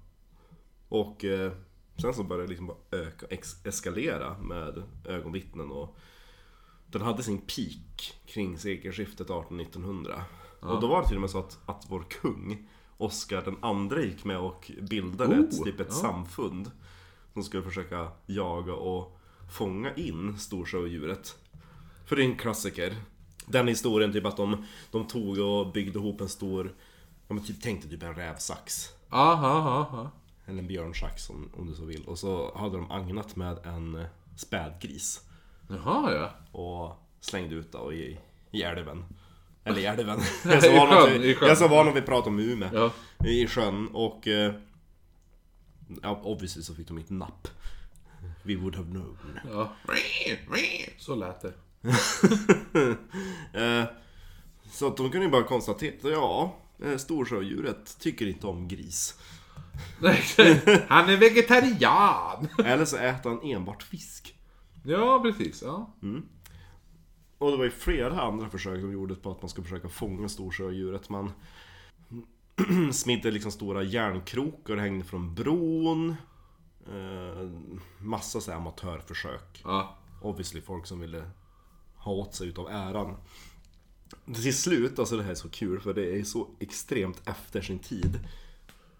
Och 0.90 1.26
eh, 1.26 1.52
sen 2.02 2.14
så 2.14 2.24
började 2.24 2.44
det 2.44 2.50
liksom 2.50 2.68
bara 2.68 2.78
öka, 2.92 3.26
ex- 3.30 3.66
eskalera 3.66 4.38
med 4.40 4.84
ögonvittnen 5.06 5.72
och 5.72 5.98
den 6.88 7.02
hade 7.02 7.24
sin 7.24 7.38
peak 7.42 8.14
kring 8.26 8.58
sekelskiftet 8.58 9.28
1800-1900. 9.28 10.22
Och 10.60 10.82
då 10.82 10.88
var 10.88 11.02
det 11.02 11.08
till 11.08 11.18
och 11.18 11.22
med 11.22 11.30
så 11.30 11.40
att, 11.40 11.60
att 11.66 11.86
vår 11.90 12.04
kung, 12.10 12.70
Oscar 12.98 13.42
den 13.42 13.58
andre 13.62 14.06
gick 14.06 14.24
med 14.26 14.38
och 14.38 14.72
bildade 14.82 15.36
ett, 15.36 15.54
Oh, 15.60 15.64
typ 15.64 15.80
ett 15.80 15.88
ja. 15.90 15.96
samfund 15.96 16.72
som 17.34 17.44
skulle 17.44 17.64
försöka 17.64 18.12
jaga 18.26 18.74
och 18.74 19.18
fånga 19.52 19.96
in 19.96 20.38
storsjöodjuret. 20.40 21.36
För 22.06 22.16
det 22.16 22.22
är 22.22 22.26
en 22.26 22.38
klassiker. 22.38 22.96
Den 23.46 23.68
historien 23.68 24.14
typ 24.14 24.26
att 24.26 24.38
de, 24.38 24.66
de 24.92 25.08
tog 25.08 25.38
och 25.40 25.72
byggde 25.72 26.00
ihop 26.00 26.22
en 26.22 26.30
stor, 26.30 26.74
ja 27.28 27.34
men 27.34 27.44
typ 27.44 27.62
tänkte 27.62 27.90
typ 27.90 28.04
en 28.04 28.16
rävsax. 28.16 28.90
Aha, 29.10 29.48
aha, 29.48 29.80
aha. 29.80 30.12
Eller 30.46 30.60
en 30.60 30.68
björnsax 30.68 31.30
om, 31.30 31.50
om 31.58 31.68
du 31.68 31.74
så 31.76 31.86
vill. 31.86 32.04
Och 32.06 32.20
så 32.20 32.58
hade 32.58 32.78
de 32.78 32.92
agnat 32.92 33.36
med 33.36 33.58
en 33.66 34.06
spädgris. 34.36 35.22
Jaha, 35.70 36.14
ja. 36.14 36.60
Och 36.60 36.96
slängde 37.22 37.56
ut 37.56 37.72
då 37.72 37.94
i, 37.94 38.20
i 38.52 38.62
älven. 38.64 39.06
Eller 39.64 39.80
i 39.80 39.86
älven. 39.86 40.20
jag 40.46 40.54
är 40.54 40.62
så 40.62 40.72
van 40.72 40.98
att 40.98 41.12
vi- 41.12 41.34
jag 41.42 41.50
är 41.50 41.56
så 41.56 41.68
van 41.68 41.88
att 41.90 41.96
vi 41.96 42.02
pratar 42.02 42.28
om 42.32 42.40
Umeå. 42.40 42.70
Ja. 42.74 42.92
I 43.28 43.48
sjön 43.48 43.88
och... 43.88 44.28
eh, 44.28 44.54
Ja, 46.02 46.22
obviously 46.24 46.64
så 46.64 46.76
fick 46.76 46.88
de 46.88 46.98
inte 46.98 47.14
napp. 47.14 47.48
We 48.44 48.56
would 48.56 48.76
have 48.76 48.90
known. 48.92 49.18
ja. 49.52 49.74
Så 50.98 51.16
lät 51.16 51.42
det. 51.42 51.54
Eh, 53.54 53.84
Så 54.72 54.88
att 54.88 54.98
de 54.98 55.10
kunde 55.12 55.26
ju 55.26 55.32
bara 55.32 55.44
konstatera, 55.44 56.10
ja, 56.10 56.56
eh, 56.84 56.98
storsjödjuret 56.98 58.00
tycker 58.00 58.28
inte 58.28 58.48
om 58.48 58.68
gris. 58.68 59.20
Han 60.88 61.10
är 61.10 61.18
vegetarian! 61.18 62.48
Eller 62.66 62.86
så 62.86 62.98
äter 62.98 63.30
han 63.30 63.42
enbart 63.52 63.84
fisk. 63.84 64.36
Ja, 64.86 65.20
precis. 65.24 65.62
Ja. 65.62 65.94
Och 67.38 67.52
det 67.52 67.58
var 67.58 67.64
ju 67.64 67.72
flera 67.72 68.22
andra 68.22 68.50
försök 68.50 68.80
som 68.80 68.92
gjordes 68.94 69.20
på 69.22 69.32
att 69.32 69.42
man 69.42 69.50
skulle 69.50 69.66
försöka 69.68 69.90
fånga 69.90 70.30
storsjödjuret. 70.30 71.10
Man 71.10 71.32
smidde 72.94 73.32
liksom 73.32 73.52
stora 73.52 73.84
järnkrokar 73.84 74.74
och 74.76 74.82
hängde 74.82 75.06
från 75.06 75.36
bron. 75.36 76.16
Eh, 76.88 77.50
massa 77.98 78.42
så 78.42 78.52
här 78.52 78.58
amatörförsök. 78.58 79.62
Ja. 79.64 79.98
Obviously 80.22 80.62
folk 80.62 80.86
som 80.88 81.00
ville 81.00 81.24
ha 81.96 82.12
åt 82.12 82.36
sig 82.36 82.48
utav 82.48 82.68
äran. 82.70 83.18
Till 84.26 84.58
slut, 84.58 85.00
alltså 85.00 85.18
det 85.18 85.24
här 85.24 85.32
är 85.32 85.36
så 85.36 85.50
kul 85.50 85.80
för 85.80 85.94
det 85.94 86.20
är 86.20 86.24
så 86.24 86.48
extremt 86.60 87.22
efter 87.28 87.62
sin 87.62 87.80
tid. 87.80 88.20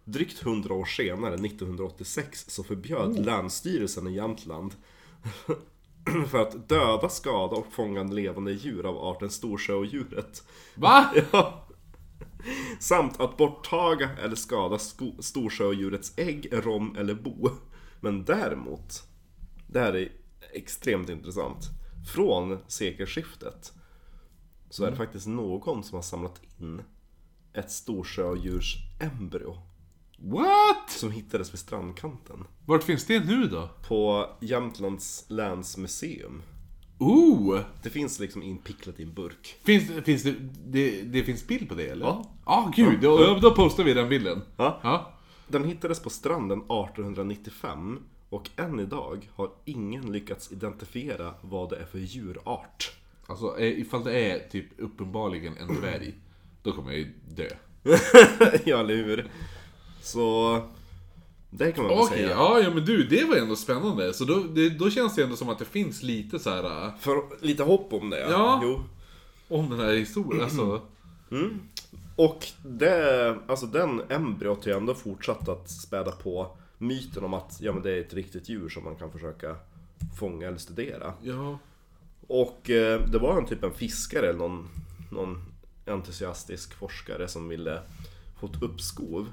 Drygt 0.04 0.42
100 0.42 0.74
år 0.74 0.86
senare, 0.86 1.34
1986, 1.34 2.46
så 2.48 2.64
förbjöd 2.64 3.26
Länsstyrelsen 3.26 4.08
i 4.08 4.16
Jämtland 4.16 4.74
för 6.28 6.42
att 6.42 6.70
döda, 6.70 7.10
skada 7.10 7.56
och 7.56 7.74
fånga 7.74 8.04
levande 8.04 8.52
djur 8.52 8.86
av 8.86 8.98
arten 8.98 9.30
storsjöodjuret. 9.30 10.44
Va? 10.76 11.14
Ja. 11.32 11.68
Samt 12.80 13.20
att 13.20 13.38
borttaga 13.38 14.10
eller 14.24 14.36
skada 14.36 14.78
storsjöodjurets 15.20 16.14
ägg, 16.18 16.48
rom 16.52 16.96
eller 16.98 17.14
bo. 17.14 17.50
Men 18.02 18.26
däremot, 18.26 19.04
det 19.68 19.80
här 19.80 19.96
är 19.96 20.12
extremt 20.54 21.10
intressant. 21.10 21.70
Från 22.14 22.58
sekelskiftet 22.68 23.74
så 24.70 24.86
är 24.86 24.92
det 24.92 24.98
faktiskt 24.98 25.28
någon 25.28 25.84
som 25.84 25.96
har 25.96 26.04
samlat 26.04 26.42
in 26.60 26.82
ett 27.54 27.72
storsjödjurs 27.72 28.78
embryo 29.00 29.58
What? 30.18 30.90
som 30.90 31.12
hittades 31.12 31.54
vid 31.54 31.60
strandkanten. 31.60 32.44
Vart 32.66 32.84
finns 32.84 33.06
det 33.06 33.26
nu 33.26 33.48
då? 33.48 33.70
På 33.88 34.30
Jämtlands 34.42 35.26
länsmuseum. 35.28 36.42
Oh! 37.00 37.60
Det 37.84 37.90
finns 37.90 38.20
liksom 38.20 38.44
inpicklat 38.44 39.00
i 39.00 39.04
en 39.04 39.14
burk. 39.14 39.56
Finns, 39.64 40.04
finns 40.06 40.24
det, 40.24 40.36
det, 40.66 41.02
det 41.02 41.24
finns 41.24 41.48
bild 41.48 41.70
på 41.70 41.76
det 41.76 41.88
eller? 41.88 42.06
Ja. 42.06 42.26
Ja, 42.46 42.72
gud. 42.76 43.02
Då, 43.02 43.40
då 43.42 43.56
postar 43.56 43.84
vi 43.84 43.94
den 43.94 44.10
bilden. 44.10 44.42
Ja. 44.58 44.80
Ja. 44.84 45.14
Den 45.52 45.66
hittades 45.66 46.00
på 46.00 46.10
stranden 46.10 46.58
1895 46.58 48.00
och 48.30 48.50
än 48.56 48.80
idag 48.80 49.30
har 49.36 49.52
ingen 49.66 50.12
lyckats 50.12 50.52
identifiera 50.52 51.34
vad 51.42 51.70
det 51.70 51.76
är 51.76 51.86
för 51.86 52.00
djurart. 52.00 52.92
Alltså 53.28 53.60
eh, 53.60 53.80
ifall 53.80 54.04
det 54.04 54.32
är 54.32 54.50
typ 54.50 54.66
uppenbarligen 54.78 55.58
en 55.58 55.68
dvärg, 55.68 56.14
då 56.64 56.72
kommer 56.72 56.92
jag 56.92 57.00
ju 57.00 57.14
dö. 57.36 57.48
ja, 58.66 58.80
eller 58.80 58.96
hur? 58.96 59.32
Så... 60.02 60.62
Det 61.50 61.72
kan 61.72 61.84
man 61.84 61.96
väl 61.96 62.04
Okej, 62.04 62.18
säga. 62.18 62.30
ja, 62.30 62.60
ja 62.60 62.74
men 62.74 62.86
du, 62.86 63.08
det 63.08 63.26
var 63.26 63.36
ändå 63.36 63.56
spännande. 63.56 64.14
Så 64.14 64.26
då, 64.26 64.36
det, 64.36 64.70
då 64.70 64.90
känns 64.90 65.16
det 65.16 65.24
ändå 65.24 65.36
som 65.36 65.50
att 65.50 65.60
det 65.60 65.66
finns 65.66 66.04
lite 66.04 66.40
så 66.40 66.50
här 66.50 66.86
äh, 66.86 66.94
För 67.00 67.46
lite 67.46 67.64
hopp 67.64 67.94
om 67.94 68.10
det. 68.10 68.20
Ja. 68.20 68.62
Jo. 68.64 68.84
om 69.48 69.70
den 69.70 69.80
här 69.80 69.94
historien. 69.94 70.44
Alltså, 70.44 70.82
Och 72.22 72.48
det, 72.64 73.38
alltså 73.48 73.66
den 73.66 74.02
embryot 74.10 74.66
har 74.66 74.72
ju 74.72 74.78
ändå 74.78 74.94
fortsatt 74.94 75.50
att 75.50 75.70
späda 75.70 76.12
på 76.12 76.58
myten 76.78 77.24
om 77.24 77.34
att 77.34 77.58
ja, 77.62 77.74
men 77.74 77.84
det 77.84 77.92
är 77.92 78.02
ett 78.02 78.14
riktigt 78.14 78.50
djur 78.50 78.70
som 78.70 78.84
man 78.84 78.96
kan 78.96 79.12
försöka 79.12 79.56
fånga 80.20 80.48
eller 80.48 80.58
studera. 80.58 81.14
ja. 81.22 81.60
Och 82.28 82.70
eh, 82.70 83.02
det 83.08 83.18
var 83.18 83.38
en 83.38 83.46
typ 83.46 83.64
en 83.64 83.74
fiskare 83.74 84.30
eller 84.30 84.40
någon, 84.40 84.70
någon 85.12 85.44
entusiastisk 85.86 86.74
forskare 86.74 87.28
som 87.28 87.50
ville 87.50 87.82
få 88.40 88.48
ett 88.48 88.62
uppskov, 88.62 89.28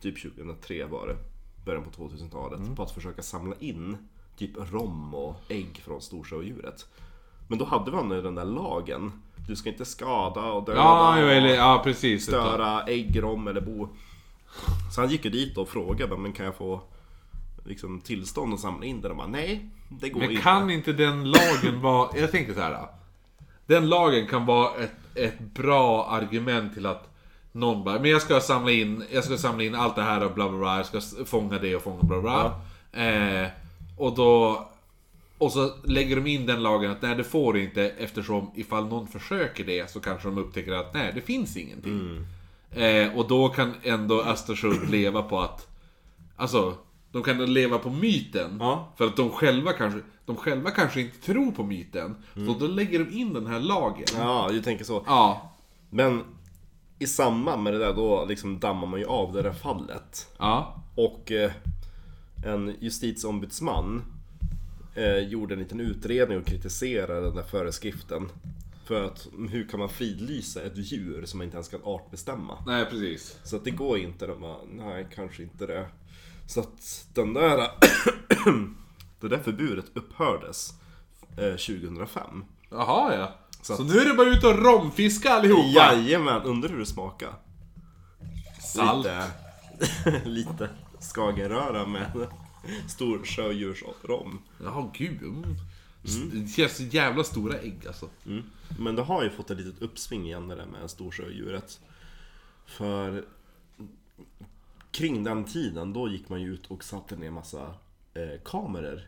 typ 0.00 0.22
2003 0.22 0.84
var 0.84 1.06
det, 1.06 1.16
början 1.64 1.84
på 1.84 1.90
2000-talet, 1.90 2.76
på 2.76 2.82
att 2.82 2.90
försöka 2.90 3.22
samla 3.22 3.56
in 3.58 3.96
typ 4.36 4.50
rom 4.56 5.14
och 5.14 5.36
ägg 5.48 5.82
från 5.84 6.00
storsjödjuret. 6.00 6.86
Men 7.48 7.58
då 7.58 7.64
hade 7.64 7.90
man 7.90 8.10
ju 8.10 8.22
den 8.22 8.34
där 8.34 8.44
lagen, 8.44 9.12
du 9.48 9.56
ska 9.56 9.68
inte 9.68 9.84
skada 9.84 10.40
och 10.40 10.64
döda 10.64 10.78
Ja, 10.78 11.16
eller, 11.18 11.54
ja 11.54 11.80
precis. 11.84 12.22
störa 12.24 12.82
ägg, 12.82 13.22
rom 13.22 13.48
eller 13.48 13.60
bo. 13.60 13.88
Så 14.94 15.00
han 15.00 15.10
gick 15.10 15.24
ju 15.24 15.30
dit 15.30 15.58
och 15.58 15.68
frågade, 15.68 16.16
men 16.16 16.32
kan 16.32 16.46
jag 16.46 16.54
få 16.56 16.80
liksom, 17.64 18.00
tillstånd 18.00 18.54
att 18.54 18.60
samla 18.60 18.86
in 18.86 19.00
det? 19.00 19.08
De 19.08 19.16
bara, 19.16 19.26
nej, 19.26 19.68
det 19.88 20.08
går 20.08 20.20
Men 20.20 20.30
inte. 20.30 20.42
kan 20.42 20.70
inte 20.70 20.92
den 20.92 21.30
lagen 21.30 21.80
vara... 21.82 22.18
Jag 22.18 22.30
tänker 22.30 22.54
så 22.54 22.60
här. 22.60 22.86
Den 23.66 23.88
lagen 23.88 24.26
kan 24.26 24.46
vara 24.46 24.70
ett, 24.74 24.94
ett 25.14 25.40
bra 25.40 26.06
argument 26.06 26.74
till 26.74 26.86
att 26.86 27.10
någon 27.52 27.84
bara, 27.84 28.00
men 28.00 28.10
jag 28.10 28.22
ska 28.22 28.40
samla 28.40 28.70
in, 28.70 29.04
jag 29.12 29.24
ska 29.24 29.36
samla 29.36 29.62
in 29.64 29.74
allt 29.74 29.96
det 29.96 30.02
här 30.02 30.24
och 30.24 30.32
bla 30.34 30.48
bla 30.48 30.58
bla, 30.58 30.76
jag 30.76 30.86
ska 30.86 31.24
fånga 31.24 31.58
det 31.58 31.76
och 31.76 31.82
fånga 31.82 32.02
bla 32.02 32.20
bla. 32.20 32.60
Eh, 33.04 33.48
och 33.98 34.14
då... 34.16 34.68
Och 35.38 35.52
så 35.52 35.70
lägger 35.84 36.16
de 36.16 36.26
in 36.26 36.46
den 36.46 36.62
lagen 36.62 36.90
att 36.90 37.02
nej 37.02 37.14
det 37.14 37.24
får 37.24 37.52
du 37.52 37.62
inte 37.62 37.88
eftersom 37.88 38.50
ifall 38.54 38.86
någon 38.86 39.06
försöker 39.06 39.64
det 39.64 39.90
så 39.90 40.00
kanske 40.00 40.28
de 40.28 40.38
upptäcker 40.38 40.72
att 40.72 40.94
nej 40.94 41.12
det 41.14 41.20
finns 41.20 41.56
ingenting. 41.56 42.26
Eh, 42.70 43.16
och 43.16 43.28
då 43.28 43.48
kan 43.48 43.74
ändå 43.82 44.22
Östersund 44.22 44.80
leva 44.90 45.22
på 45.22 45.40
att... 45.40 45.68
Alltså, 46.36 46.74
de 47.12 47.22
kan 47.22 47.54
leva 47.54 47.78
på 47.78 47.90
myten. 47.90 48.56
Ja. 48.60 48.92
För 48.96 49.06
att 49.06 49.16
de 49.16 49.30
själva 49.30 49.72
kanske, 49.72 50.00
de 50.26 50.36
själva 50.36 50.70
kanske 50.70 51.00
inte 51.00 51.20
tror 51.20 51.52
på 51.52 51.62
myten. 51.62 52.16
Så 52.34 52.54
då 52.60 52.66
lägger 52.66 52.98
de 52.98 53.10
in 53.10 53.32
den 53.32 53.46
här 53.46 53.60
lagen. 53.60 54.06
Ja, 54.18 54.48
du 54.50 54.62
tänker 54.62 54.84
så. 54.84 55.04
Ja. 55.06 55.52
Men 55.90 56.22
i 56.98 57.06
samband 57.06 57.62
med 57.62 57.72
det 57.72 57.78
där 57.78 57.92
då 57.92 58.24
liksom 58.24 58.58
dammar 58.58 58.86
man 58.86 59.00
ju 59.00 59.06
av 59.06 59.32
det 59.32 59.42
där 59.42 59.52
fallet. 59.52 60.32
Ja. 60.38 60.82
Och 60.94 61.32
eh, 61.32 61.52
en 62.46 62.74
justitieombudsman 62.80 64.02
eh, 64.94 65.18
gjorde 65.18 65.54
en 65.54 65.58
liten 65.60 65.80
utredning 65.80 66.38
och 66.38 66.46
kritiserade 66.46 67.20
den 67.20 67.34
där 67.36 67.42
föreskriften. 67.42 68.28
För 68.84 69.04
att 69.04 69.26
hur 69.50 69.68
kan 69.68 69.80
man 69.80 69.88
fridlysa 69.88 70.62
ett 70.62 70.72
djur 70.76 71.24
som 71.26 71.38
man 71.38 71.44
inte 71.44 71.56
ens 71.56 71.68
kan 71.68 71.80
artbestämma? 71.84 72.58
Nej, 72.66 72.84
precis. 72.86 73.38
Så 73.44 73.56
att 73.56 73.64
det 73.64 73.70
går 73.70 73.98
inte. 73.98 74.26
De 74.26 74.40
bara, 74.40 74.56
nej, 74.72 75.06
kanske 75.14 75.42
inte 75.42 75.66
det. 75.66 75.86
Så 76.46 76.60
att 76.60 77.06
den 77.14 77.34
där... 77.34 77.58
det 79.20 79.28
där 79.28 79.38
förbudet 79.38 79.84
upphördes 79.94 80.70
eh, 81.36 81.50
2005. 81.50 82.44
Jaha 82.70 83.14
ja. 83.14 83.34
Så, 83.62 83.76
Så 83.76 83.82
att- 83.82 83.88
nu 83.88 83.98
är 83.98 84.04
det 84.08 84.14
bara 84.14 84.28
ut 84.28 84.44
och 84.44 84.58
romfiska 84.64 85.30
allihopa. 85.30 85.68
Jajamän, 85.94 86.42
undrar 86.42 86.68
hur 86.68 86.78
det 86.78 86.86
smakar? 86.86 87.34
Salt. 88.60 89.06
Lite, 89.06 90.20
lite 90.28 90.68
skagenröra 91.14 91.86
med 91.86 92.06
stor 92.88 93.24
sjödjursrom. 93.24 94.38
Jaha, 94.62 94.90
gud. 94.94 95.22
Mm. 95.22 95.56
Det 96.32 96.48
känns 96.48 96.76
så 96.76 96.82
jävla 96.82 97.24
stora 97.24 97.58
ägg 97.58 97.86
alltså. 97.86 98.08
Mm. 98.26 98.42
Men 98.78 98.96
det 98.96 99.02
har 99.02 99.24
ju 99.24 99.30
fått 99.30 99.50
ett 99.50 99.58
litet 99.58 99.82
uppsving 99.82 100.26
igen 100.26 100.48
det 100.48 100.54
där 100.54 100.66
med 100.66 100.90
storsjödjuret. 100.90 101.80
För 102.66 103.24
kring 104.90 105.24
den 105.24 105.44
tiden, 105.44 105.92
då 105.92 106.08
gick 106.08 106.28
man 106.28 106.42
ju 106.42 106.54
ut 106.54 106.66
och 106.66 106.84
satte 106.84 107.16
ner 107.16 107.30
massa 107.30 107.74
eh, 108.14 108.40
kameror 108.44 109.02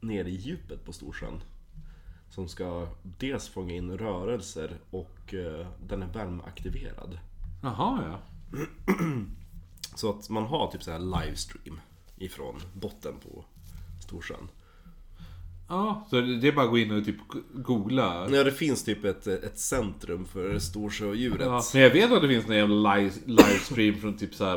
nere 0.00 0.28
i 0.28 0.34
djupet 0.34 0.84
på 0.84 0.92
Storsjön. 0.92 1.40
Som 2.30 2.48
ska 2.48 2.88
dels 3.02 3.48
fånga 3.48 3.74
in 3.74 3.98
rörelser 3.98 4.78
och 4.90 5.34
eh, 5.34 5.66
den 5.86 6.02
är 6.02 6.06
värmeaktiverad. 6.06 7.18
Jaha 7.62 8.02
ja. 8.02 8.20
Så 9.94 10.10
att 10.10 10.28
man 10.28 10.44
har 10.44 10.70
typ 10.70 10.82
så 10.82 10.90
här 10.90 10.98
livestream 10.98 11.80
ifrån 12.16 12.60
botten 12.72 13.14
på 13.20 13.44
Storsjön. 14.06 14.48
Ja, 15.68 16.06
så 16.10 16.20
det 16.20 16.48
är 16.48 16.52
bara 16.52 16.64
att 16.64 16.70
gå 16.70 16.78
in 16.78 16.90
och 16.90 17.04
typ 17.04 17.16
googla. 17.54 18.28
Ja, 18.30 18.44
det 18.44 18.52
finns 18.52 18.84
typ 18.84 19.04
ett, 19.04 19.26
ett 19.26 19.58
centrum 19.58 20.24
för 20.24 20.58
storsjödjuret. 20.58 21.46
Ja, 21.46 21.62
men 21.72 21.82
jag 21.82 21.90
vet 21.90 22.12
att 22.12 22.22
det 22.22 22.28
finns 22.28 22.46
någon 22.46 22.56
jävla 22.56 22.94
live, 22.96 23.14
livestream 23.26 23.94
från 23.94 24.16
typ 24.16 24.34
såhär, 24.34 24.56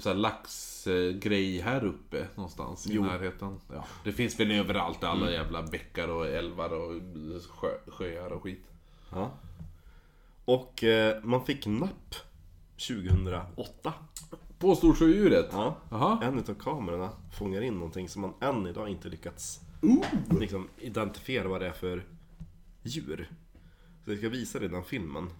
så 0.00 0.08
här 0.08 0.16
laxgrej 0.16 1.60
här 1.60 1.84
uppe 1.84 2.26
någonstans 2.34 2.86
i 2.86 2.94
Jo. 2.94 3.02
närheten. 3.04 3.60
Ja, 3.72 3.84
det 4.04 4.12
finns 4.12 4.40
väl 4.40 4.50
överallt, 4.50 5.04
alla 5.04 5.30
jävla 5.30 5.62
bäckar 5.62 6.08
och 6.08 6.26
älvar 6.26 6.70
och 6.72 7.02
sjö, 7.48 7.68
sjöar 7.86 8.32
och 8.32 8.42
skit. 8.42 8.64
Ja. 9.12 9.30
Och 10.44 10.84
eh, 10.84 11.24
man 11.24 11.44
fick 11.46 11.66
napp 11.66 12.14
2008. 12.88 13.92
På 14.58 14.76
storsjödjuret? 14.76 15.48
Ja. 15.52 15.76
Jaha. 15.90 16.18
En 16.22 16.38
utav 16.38 16.54
kamerorna 16.54 17.10
fångar 17.38 17.60
in 17.60 17.74
någonting 17.74 18.08
som 18.08 18.22
man 18.22 18.34
än 18.40 18.66
idag 18.66 18.88
inte 18.88 19.08
lyckats 19.08 19.60
liksom, 20.40 20.68
identifiera 20.78 21.48
vad 21.48 21.60
det 21.60 21.66
är 21.66 21.72
för 21.72 22.04
djur. 22.82 23.30
Så 24.04 24.10
jag 24.10 24.18
ska 24.18 24.28
visa 24.28 24.58
dig 24.58 24.68
den 24.68 24.84
filmen. 24.84 25.30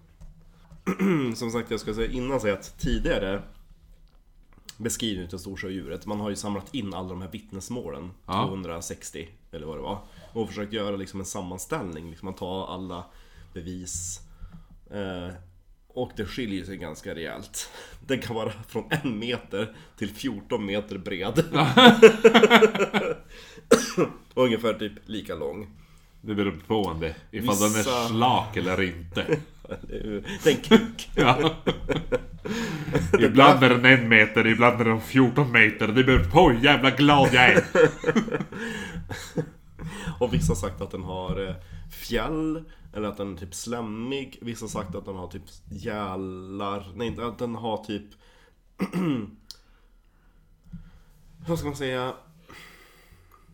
som 1.35 1.51
sagt, 1.51 1.71
jag 1.71 1.79
ska 1.79 1.93
säga 1.93 2.11
innan 2.11 2.39
säga 2.39 2.53
att 2.53 2.79
tidigare 2.79 3.41
beskrivning 4.77 5.27
av 5.33 5.37
storsjödjuret, 5.37 6.05
man 6.05 6.19
har 6.19 6.29
ju 6.29 6.35
samlat 6.35 6.75
in 6.75 6.93
alla 6.93 7.09
de 7.09 7.21
här 7.21 7.31
vittnesmålen, 7.31 8.11
Ja. 8.25 8.47
260 8.47 9.29
eller 9.51 9.67
vad 9.67 9.77
det 9.77 9.81
var. 9.81 9.99
Och 10.33 10.47
försökt 10.47 10.73
göra 10.73 10.95
liksom 10.95 11.19
en 11.19 11.25
sammanställning, 11.25 12.09
liksom 12.09 12.25
man 12.25 12.33
tar 12.33 12.67
alla 12.73 13.05
bevis. 13.53 14.21
Eh, 14.91 15.33
och 15.97 16.11
det 16.15 16.25
skiljer 16.25 16.65
sig 16.65 16.77
ganska 16.77 17.15
rejält. 17.15 17.69
Den 18.07 18.19
kan 18.19 18.35
vara 18.35 18.51
från 18.67 18.83
en 18.89 19.19
meter 19.19 19.75
till 19.97 20.09
14 20.09 20.65
meter 20.65 20.97
bred. 20.97 21.43
och 24.33 24.43
ungefär 24.43 24.73
typ 24.73 24.91
lika 25.05 25.35
lång. 25.35 25.67
Det 26.21 26.35
beror 26.35 26.59
på 26.67 26.81
om 26.83 26.99
det, 26.99 27.15
ifall 27.31 27.59
den 27.59 27.69
Vissa- 27.69 28.03
är 28.03 28.07
slak 28.07 28.57
eller 28.57 28.81
inte. 28.81 29.21
Eller 29.21 30.03
hur? 30.03 30.23
Det 30.43 30.49
är 30.49 30.55
en 30.55 30.61
kuk. 30.61 31.09
Ja. 31.15 31.55
ibland 33.19 33.63
är 33.63 33.69
den 33.69 33.85
en 33.85 34.09
meter, 34.09 34.47
ibland 34.47 34.81
är 34.81 34.85
den 34.85 35.01
14 35.01 35.51
meter. 35.51 35.87
Det 35.87 36.03
beror 36.03 36.23
på 36.31 36.49
hur 36.49 36.63
jävla 36.63 36.89
glad 36.91 37.29
jag 37.33 37.43
är. 37.49 37.63
Och 40.19 40.33
vissa 40.33 40.51
har 40.51 40.55
sagt 40.55 40.81
att 40.81 40.91
den 40.91 41.03
har 41.03 41.47
eh, 41.49 41.55
fjäll, 41.91 42.63
eller 42.93 43.07
att 43.07 43.17
den 43.17 43.33
är 43.33 43.37
typ 43.37 43.55
slemmig. 43.55 44.39
Vissa 44.41 44.63
har 44.63 44.69
sagt 44.69 44.95
att 44.95 45.05
den 45.05 45.15
har 45.15 45.27
typ 45.27 45.43
gälar, 45.69 46.91
nej 46.95 47.21
att 47.21 47.39
den 47.39 47.55
har 47.55 47.83
typ... 47.83 48.05
Vad 51.47 51.59
ska 51.59 51.67
man 51.67 51.77
säga? 51.77 52.13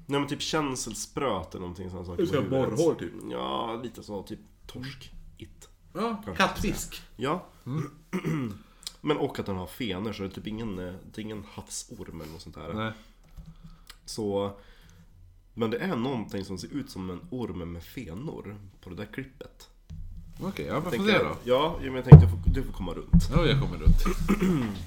Nej 0.05 0.19
men 0.19 0.27
typ 0.27 0.41
känselspröt 0.41 1.55
eller 1.55 1.61
någonting 1.61 1.89
sånt 1.89 2.07
saker 2.07 2.21
Du 2.21 2.27
ska 2.27 2.41
borrhår, 2.41 2.95
typ? 2.95 3.11
Ja, 3.31 3.79
lite 3.84 4.03
så, 4.03 4.23
typ 4.23 4.39
torsk-it. 4.67 5.69
Ja, 5.93 6.21
Kanske. 6.25 6.36
kattfisk. 6.43 7.01
Ja. 7.15 7.45
men 9.01 9.17
och 9.17 9.39
att 9.39 9.45
den 9.45 9.55
har 9.55 9.67
fenor, 9.67 10.13
så 10.13 10.23
det 10.23 10.29
är 10.29 10.34
typ 10.34 10.47
ingen, 10.47 10.75
det 10.75 11.17
är 11.17 11.19
ingen 11.19 11.45
havsorm 11.53 12.21
eller 12.21 12.31
något 12.31 12.41
sånt 12.41 12.55
där. 12.55 12.73
Nej. 12.73 12.91
Så... 14.05 14.57
Men 15.53 15.71
det 15.71 15.77
är 15.77 15.95
någonting 15.95 16.45
som 16.45 16.57
ser 16.57 16.73
ut 16.73 16.89
som 16.91 17.09
en 17.09 17.21
orm 17.31 17.71
med 17.73 17.83
fenor 17.83 18.57
på 18.81 18.89
det 18.89 18.95
där 18.95 19.05
klippet. 19.05 19.69
Okej, 20.41 20.65
ja 20.65 20.81
får 20.81 20.91
Tänker 20.91 21.05
se 21.07 21.11
jag- 21.13 21.25
då. 21.25 21.35
Ja, 21.43 21.75
men 21.81 21.95
jag 21.95 22.05
tänkte 22.05 22.25
du 22.25 22.31
får, 22.31 22.39
du 22.53 22.63
får 22.63 22.73
komma 22.73 22.93
runt. 22.93 23.29
Ja, 23.31 23.45
jag 23.45 23.61
kommer 23.61 23.77
runt. 23.77 24.03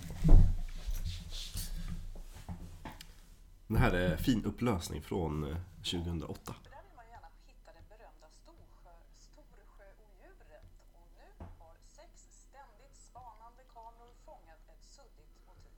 Det 3.69 3.79
här 3.79 3.93
är 3.93 4.17
fin 4.17 4.45
upplösning 4.45 5.03
från 5.03 5.45
eh, 5.51 5.57
2008. 5.91 6.55
För 6.63 6.71
där 6.77 6.83
vill 6.87 6.97
man 7.01 7.07
gärna 7.15 7.29
hitta 7.51 7.71
det 7.79 7.85
berömda 7.93 8.29
storsjö, 8.41 8.95
storsjöodjuret. 9.27 10.67
Och 10.99 11.09
nu 11.19 11.27
har 11.61 11.75
sex 11.99 12.11
ständigt 12.47 12.97
spanande 13.09 13.63
kameror 13.77 14.13
fångat 14.29 14.63
ett 14.75 14.85
suddigt 14.97 15.35
motiv. 15.49 15.77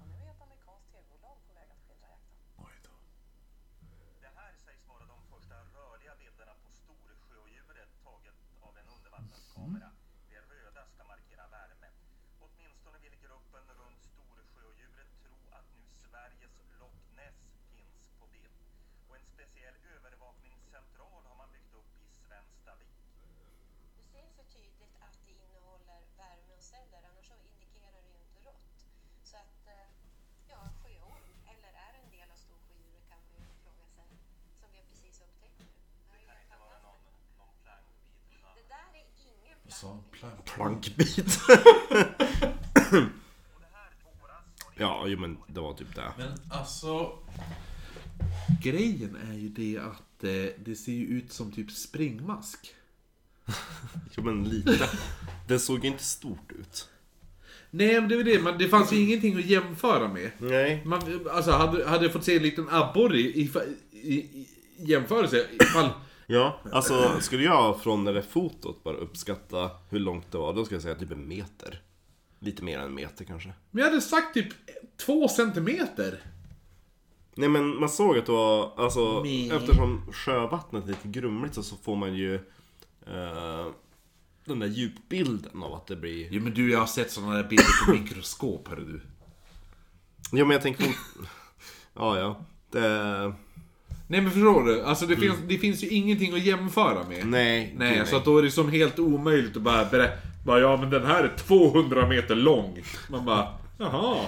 Och 0.00 0.06
nu 0.10 0.16
är 0.26 0.30
ett 0.34 0.42
amerikanskt 0.46 0.88
tv-bolag 0.92 1.36
på 1.46 1.52
väg 1.58 1.68
att 1.74 1.80
skildra 1.86 2.08
jakten. 2.14 2.40
Oj 2.66 2.74
då. 2.86 2.94
Det 4.24 4.32
här 4.38 4.52
sägs 4.64 4.84
vara 4.92 5.04
de 5.14 5.18
första 5.32 5.56
rörliga 5.78 6.14
bilderna 6.22 6.54
på 6.62 6.68
storsjöodjuret 6.80 7.90
taget 8.08 8.38
av 8.68 8.72
en 8.80 8.88
undervattenskamera. 8.96 9.90
Det 10.30 10.40
röda 10.52 10.82
ska 10.92 11.00
markera 11.14 11.44
värme. 11.56 11.88
Åtminstone 12.44 12.96
vill 13.04 13.16
gruppen 13.26 13.64
runt 13.82 14.02
storsjöodjuret 14.12 15.10
tro 15.24 15.36
att 15.58 15.68
nu 15.76 15.82
Sveriges 16.04 16.54
Loch 16.80 17.00
Ness 17.18 17.38
finns 17.74 18.00
på 18.20 18.24
bild. 18.34 18.56
Och 19.07 19.07
en 19.18 19.26
speciell 19.36 19.76
övervakningscentral 19.94 21.22
har 21.28 21.36
man 21.42 21.48
byggt 21.56 21.72
upp 21.80 21.92
i 22.04 22.06
Svenstavik. 22.26 22.96
Du 23.98 24.02
ser 24.12 24.26
så 24.38 24.42
tydligt 24.56 24.94
att 25.06 25.16
det 25.24 25.30
innehåller 25.42 26.00
värme 26.20 26.52
och 26.58 26.64
celler, 26.72 27.00
annars 27.10 27.26
så 27.30 27.36
indikerar 27.52 28.00
det 28.04 28.10
ju 28.14 28.18
inte 28.26 28.38
rått. 28.48 28.76
Så 29.30 29.36
att, 29.42 29.58
eh, 29.74 29.86
ja, 30.52 30.60
sjöorm, 30.82 31.28
eller 31.52 31.72
är 31.86 31.92
en 32.02 32.08
del 32.16 32.28
av 32.34 32.38
storsjödjuret 32.46 33.04
kan 33.10 33.18
man 33.24 33.30
ju 33.50 33.54
fråga 33.64 33.86
sig, 33.96 34.06
som 34.60 34.66
vi 34.72 34.76
har 34.80 34.86
precis 34.92 35.16
upptäckt 35.26 35.58
nu. 35.62 35.66
Det 36.12 36.24
kan 36.28 36.36
inte 36.44 36.56
vara 36.66 36.78
någon, 36.86 37.00
någon 37.40 37.54
plangbit. 37.64 37.98
utan- 38.36 38.54
Det 38.60 38.66
där 38.74 38.88
är 39.00 39.06
ingen? 39.30 39.58
Plankbit. 40.54 41.30
Det 44.74 44.84
ja, 44.84 45.04
jo 45.06 45.18
men 45.18 45.38
det 45.46 45.60
var 45.60 45.74
typ 45.74 45.94
det. 45.94 46.12
Men 46.18 46.32
alltså... 46.50 47.18
Grejen 48.62 49.16
är 49.30 49.34
ju 49.34 49.48
det 49.48 49.78
att 49.78 50.24
eh, 50.24 50.64
det 50.64 50.74
ser 50.76 50.92
ju 50.92 51.06
ut 51.06 51.32
som 51.32 51.52
typ 51.52 51.70
springmask. 51.70 52.74
Jo 54.16 54.22
men 54.22 54.44
lite. 54.44 54.90
Det 55.48 55.58
såg 55.58 55.84
inte 55.84 56.04
stort 56.04 56.52
ut. 56.60 56.88
Nej, 57.70 58.00
men 58.00 58.08
det 58.08 58.16
var 58.16 58.24
det. 58.24 58.42
Man, 58.42 58.58
det 58.58 58.68
fanns 58.68 58.92
ju 58.92 59.00
ingenting 59.00 59.38
att 59.38 59.44
jämföra 59.44 60.08
med. 60.08 60.30
Nej. 60.38 60.82
Man, 60.84 61.28
alltså, 61.30 61.50
hade, 61.50 61.88
hade 61.88 62.04
jag 62.04 62.12
fått 62.12 62.24
se 62.24 62.36
en 62.36 62.42
liten 62.42 62.68
abborre 62.70 63.18
i, 63.18 63.40
i, 63.40 63.50
i, 63.92 64.14
i 64.14 64.46
jämförelse, 64.78 65.46
ifall... 65.52 65.88
Ja, 66.26 66.60
alltså 66.72 67.20
skulle 67.20 67.44
jag 67.44 67.80
från 67.82 68.04
det 68.04 68.12
där 68.12 68.22
fotot 68.22 68.84
bara 68.84 68.96
uppskatta 68.96 69.70
hur 69.90 69.98
långt 69.98 70.32
det 70.32 70.38
var, 70.38 70.54
då 70.54 70.64
skulle 70.64 70.76
jag 70.76 70.82
säga 70.82 70.94
typ 70.94 71.10
en 71.10 71.28
meter. 71.28 71.82
Lite 72.40 72.64
mer 72.64 72.78
än 72.78 72.84
en 72.84 72.94
meter 72.94 73.24
kanske. 73.24 73.52
Men 73.70 73.84
jag 73.84 73.90
hade 73.90 74.02
sagt 74.02 74.34
typ 74.34 74.48
två 74.96 75.28
centimeter. 75.28 76.20
Nej 77.38 77.48
men 77.48 77.80
man 77.80 77.88
såg 77.88 78.18
att 78.18 78.26
det 78.26 78.32
var, 78.32 78.72
alltså 78.76 79.22
Nej. 79.22 79.50
eftersom 79.50 80.02
sjövattnet 80.12 80.84
är 80.84 80.88
lite 80.88 81.08
grumligt 81.08 81.54
så, 81.54 81.62
så 81.62 81.76
får 81.76 81.96
man 81.96 82.14
ju 82.14 82.34
eh, 83.06 83.66
den 84.44 84.58
där 84.58 84.66
djupbilden 84.66 85.62
av 85.62 85.74
att 85.74 85.86
det 85.86 85.96
blir... 85.96 86.28
Jo 86.30 86.42
men 86.42 86.54
du, 86.54 86.70
jag 86.70 86.78
har 86.78 86.86
sett 86.86 87.10
sådana 87.10 87.34
där 87.34 87.48
bilder 87.48 87.86
på 87.86 87.92
mikroskop, 87.92 88.68
hörru 88.68 88.84
du. 88.84 89.00
Ja 90.38 90.44
men 90.44 90.50
jag 90.50 90.62
tänker 90.62 90.86
Ja 91.94 92.18
ja. 92.18 92.40
Det... 92.70 93.34
Nej 94.06 94.20
men 94.20 94.30
förstår 94.30 94.64
du? 94.64 94.82
Alltså 94.82 95.06
det, 95.06 95.16
finns, 95.16 95.36
det 95.48 95.58
finns 95.58 95.82
ju 95.82 95.88
ingenting 95.88 96.34
att 96.34 96.42
jämföra 96.42 97.08
med. 97.08 97.26
Nej. 97.26 97.74
Nej, 97.78 97.98
gud, 97.98 98.08
så 98.08 98.16
att 98.16 98.24
då 98.24 98.38
är 98.38 98.42
det 98.42 98.50
som 98.50 98.72
helt 98.72 98.98
omöjligt 98.98 99.56
att 99.56 99.62
bara 99.62 99.84
berätta. 99.84 100.28
Bara, 100.46 100.60
ja 100.60 100.76
men 100.76 100.90
den 100.90 101.06
här 101.06 101.24
är 101.24 101.36
200 101.36 102.08
meter 102.08 102.34
lång. 102.34 102.82
Man 103.10 103.24
bara, 103.24 103.48
jaha. 103.78 104.26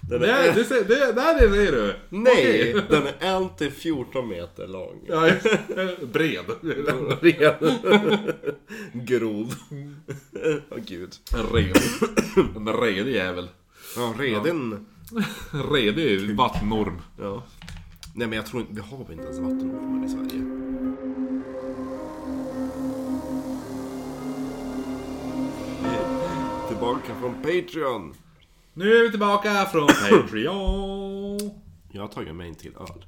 Den 0.00 0.22
är- 0.22 0.26
Nej, 0.26 0.52
det, 0.54 0.64
ser- 0.64 0.84
det, 0.84 1.12
där 1.12 1.42
är 1.42 1.48
det 1.48 1.70
du. 1.70 1.94
Nej! 2.08 2.74
Okej. 2.74 2.84
Den 2.90 3.02
är 3.20 3.44
1 3.46 3.58
till 3.58 3.70
14 3.72 4.28
meter 4.28 4.66
lång. 4.66 5.00
Ja, 5.08 5.28
just- 5.28 6.12
bred. 6.12 6.44
Grov. 8.92 9.54
Åh 10.70 10.78
gud. 10.86 11.12
En 11.34 11.46
red. 11.46 11.76
En 12.56 12.68
redig 12.68 13.14
jävel. 13.14 13.48
Ja, 13.96 14.14
reden. 14.18 14.86
Redig 15.72 16.36
vattenorm. 16.36 17.00
Ja. 17.18 17.42
Nej 18.14 18.26
men 18.28 18.36
jag 18.36 18.46
tror 18.46 18.60
inte, 18.62 18.74
vi 18.74 18.80
har 18.80 19.04
väl 19.04 19.12
inte 19.12 19.24
ens 19.24 19.38
vattenormar 19.38 20.06
i 20.06 20.08
Sverige. 20.08 20.44
Tillbaka 26.68 27.14
från 27.20 27.34
Patreon. 27.34 28.14
Nu 28.74 28.96
är 28.96 29.02
vi 29.02 29.10
tillbaka 29.10 29.66
från 29.66 29.86
Patreon. 29.86 31.50
Jag 31.92 32.02
har 32.02 32.08
tagit 32.08 32.34
mig 32.34 32.48
en 32.48 32.54
till 32.54 32.74
öl. 32.76 33.04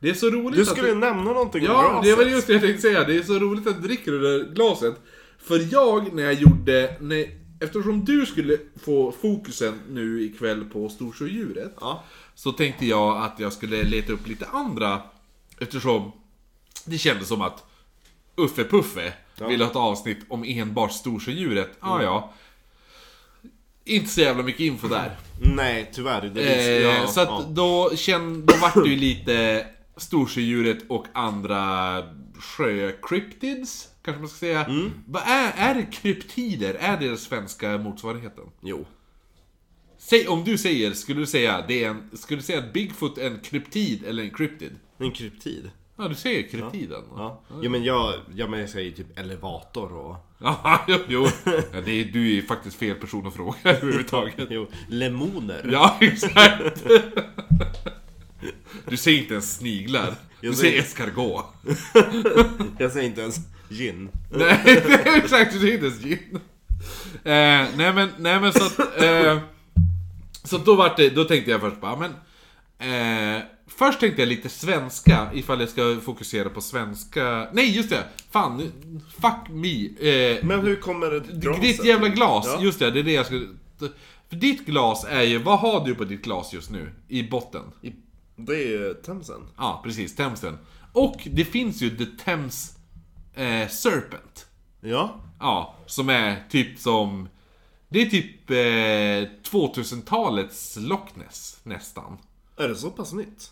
Det 0.00 0.10
är 0.10 0.14
så 0.14 0.30
roligt 0.30 0.58
Du 0.58 0.64
skulle 0.64 0.90
att... 0.90 0.96
nämna 0.96 1.32
någonting 1.32 1.60
om 1.60 1.74
Ja, 1.74 2.00
det 2.04 2.14
var 2.14 2.24
just 2.24 2.46
det 2.46 2.52
jag 2.52 2.62
tänkte 2.62 2.82
säga. 2.82 3.04
Det 3.04 3.16
är 3.16 3.22
så 3.22 3.38
roligt 3.38 3.66
att 3.66 3.82
du 3.82 3.88
dricker 3.88 4.12
ur 4.12 4.22
det 4.22 4.38
där 4.38 4.54
glaset. 4.54 4.94
För 5.38 5.72
jag, 5.72 6.14
när 6.14 6.22
jag 6.22 6.34
gjorde... 6.34 6.96
När, 7.00 7.26
eftersom 7.60 8.04
du 8.04 8.26
skulle 8.26 8.58
få 8.80 9.12
fokusen 9.12 9.80
nu 9.90 10.22
ikväll 10.22 10.64
på 10.64 10.88
Storsjödjuret. 10.88 11.74
Ja. 11.80 12.04
Så 12.34 12.52
tänkte 12.52 12.86
jag 12.86 13.16
att 13.16 13.40
jag 13.40 13.52
skulle 13.52 13.82
leta 13.82 14.12
upp 14.12 14.28
lite 14.28 14.46
andra. 14.46 15.02
Eftersom 15.58 16.12
det 16.84 16.98
kändes 16.98 17.28
som 17.28 17.42
att 17.42 17.64
Uffe 18.36 18.64
Puffe 18.64 19.12
ville 19.48 19.64
ha 19.64 19.70
ett 19.70 19.76
avsnitt 19.76 20.18
om 20.28 20.44
enbart 20.44 20.92
Storsjödjuret. 20.92 21.70
Ja, 21.80 22.02
ja. 22.02 22.32
Inte 23.84 24.10
så 24.10 24.20
jävla 24.20 24.42
mycket 24.42 24.60
info 24.60 24.88
där. 24.88 25.16
Nej, 25.40 25.90
tyvärr. 25.94 26.20
Det 26.20 26.28
visste 26.28 26.72
Eh, 26.72 26.82
jag. 26.82 27.08
så 27.10 27.20
att 27.20 27.28
ja. 27.28 27.46
då, 27.50 27.96
känn, 27.96 28.46
då 28.46 28.54
vart 28.56 28.74
det 28.74 28.88
ju 28.90 28.96
lite 28.96 29.66
Storsjödjuret 29.96 30.78
och 30.88 31.06
andra 31.14 32.02
sjöcryptids, 32.38 33.88
kanske 34.04 34.20
man 34.20 34.28
ska 34.28 34.38
säga. 34.38 34.64
Mm. 34.64 34.90
Vad 35.06 35.22
är, 35.26 35.52
är 35.56 35.74
det 35.74 35.86
kryptider? 35.92 36.74
Är 36.74 36.96
det 37.00 37.08
den 37.08 37.18
svenska 37.18 37.78
motsvarigheten? 37.78 38.44
Jo. 38.62 38.86
Säg, 39.98 40.28
om 40.28 40.44
du 40.44 40.58
säger, 40.58 40.92
skulle 40.92 41.20
du 41.20 41.26
säga, 41.26 41.64
det 41.68 41.84
är 41.84 41.88
en, 41.88 42.10
skulle 42.12 42.38
du 42.40 42.44
säga 42.44 42.58
att 42.58 42.72
Bigfoot 42.72 43.18
är 43.18 43.26
en 43.26 43.38
kryptid 43.40 44.04
eller 44.04 44.22
en 44.22 44.30
kryptid? 44.30 44.72
En 44.98 45.12
kryptid. 45.12 45.70
Ja, 45.96 46.08
du 46.08 46.14
säger 46.14 46.42
kryptiden. 46.48 47.02
Ja. 47.16 47.40
Jo 47.62 47.70
men 47.70 47.84
jag, 47.84 48.14
jag, 48.34 48.50
men 48.50 48.60
jag 48.60 48.68
säger 48.70 48.90
typ 48.90 49.18
elevator 49.18 49.92
och... 49.92 50.16
Ja, 50.38 50.80
jo. 51.08 51.26
Ja, 51.72 51.80
det 51.84 51.90
är, 52.00 52.04
du 52.04 52.38
är 52.38 52.42
faktiskt 52.42 52.76
fel 52.76 52.94
person 52.96 53.26
att 53.26 53.34
fråga 53.34 53.56
överhuvudtaget. 53.64 54.34
Jo, 54.50 54.66
lemoner. 54.88 55.68
Ja, 55.72 55.96
exakt. 56.00 56.84
Du 58.88 58.96
säger 58.96 59.18
inte 59.18 59.32
ens 59.34 59.56
sniglar. 59.56 60.14
Du 60.40 60.46
Jag 60.46 60.56
säger 60.56 60.70
säger- 60.70 60.82
escargot. 60.82 61.44
Jag 62.78 62.92
säger 62.92 63.06
inte 63.06 63.20
ens 63.20 63.36
gin. 63.68 64.08
Nej, 64.30 64.82
exakt, 65.04 65.52
du 65.52 65.58
säger 65.58 65.74
inte 65.74 65.86
ens 65.86 66.00
gin. 66.02 66.40
Eh, 67.24 67.66
nej 67.76 67.92
men, 67.94 68.08
nej 68.18 68.40
men 68.40 68.52
så 68.52 68.64
att, 68.64 69.02
eh, 69.02 69.38
Så 70.44 70.58
då 70.58 70.74
vart 70.74 70.96
det, 70.96 71.10
då 71.10 71.24
tänkte 71.24 71.50
jag 71.50 71.60
först 71.60 71.80
bara, 71.80 71.96
men... 71.96 72.10
Eh, 72.78 73.42
först 73.76 74.00
tänkte 74.00 74.22
jag 74.22 74.28
lite 74.28 74.48
svenska, 74.48 75.30
ifall 75.34 75.60
jag 75.60 75.68
ska 75.68 76.00
fokusera 76.04 76.48
på 76.50 76.60
svenska... 76.60 77.48
Nej, 77.52 77.76
just 77.76 77.90
det! 77.90 78.04
Fan, 78.30 78.56
nu- 78.56 79.00
fuck 79.20 79.48
me. 79.50 79.84
Eh, 80.10 80.44
Men 80.44 80.60
hur 80.60 80.76
kommer 80.76 81.10
det 81.10 81.20
glaset? 81.32 81.62
ditt 81.62 81.84
jävla 81.84 82.08
glas, 82.08 82.44
Ja. 82.46 82.62
just 82.62 82.78
det, 82.78 82.90
det 82.90 82.98
är 83.00 83.04
det 83.04 83.12
jag 83.12 83.26
skulle... 83.26 83.46
För 84.28 84.36
ditt 84.36 84.66
glas 84.66 85.04
är 85.04 85.22
ju, 85.22 85.38
vad 85.38 85.58
har 85.58 85.84
du 85.86 85.94
på 85.94 86.04
ditt 86.04 86.22
glas 86.24 86.52
just 86.52 86.70
nu? 86.70 86.92
I 87.08 87.22
botten? 87.22 87.62
I- 87.82 87.92
Det 88.36 88.52
är 88.54 88.68
ju 88.68 88.94
Themsen. 88.94 89.40
Ja, 89.56 89.80
precis, 89.84 90.16
Themsen. 90.16 90.58
Och 90.92 91.28
det 91.32 91.44
finns 91.44 91.82
ju 91.82 91.96
The 91.96 92.06
Thames 92.24 92.76
eh, 93.34 93.68
Serpent. 93.68 94.46
Ja. 94.80 95.20
Ja, 95.40 95.74
som 95.86 96.08
är 96.08 96.44
typ 96.50 96.78
som... 96.78 97.28
Det 97.88 98.02
är 98.02 98.06
typ 98.06 98.50
eh, 98.50 99.50
2000-talets 99.50 100.76
Loch 100.80 101.08
Ness, 101.14 101.60
nästan. 101.62 102.18
Är 102.56 102.68
det 102.68 102.76
så 102.76 102.90
pass 102.90 103.12
nytt? 103.12 103.50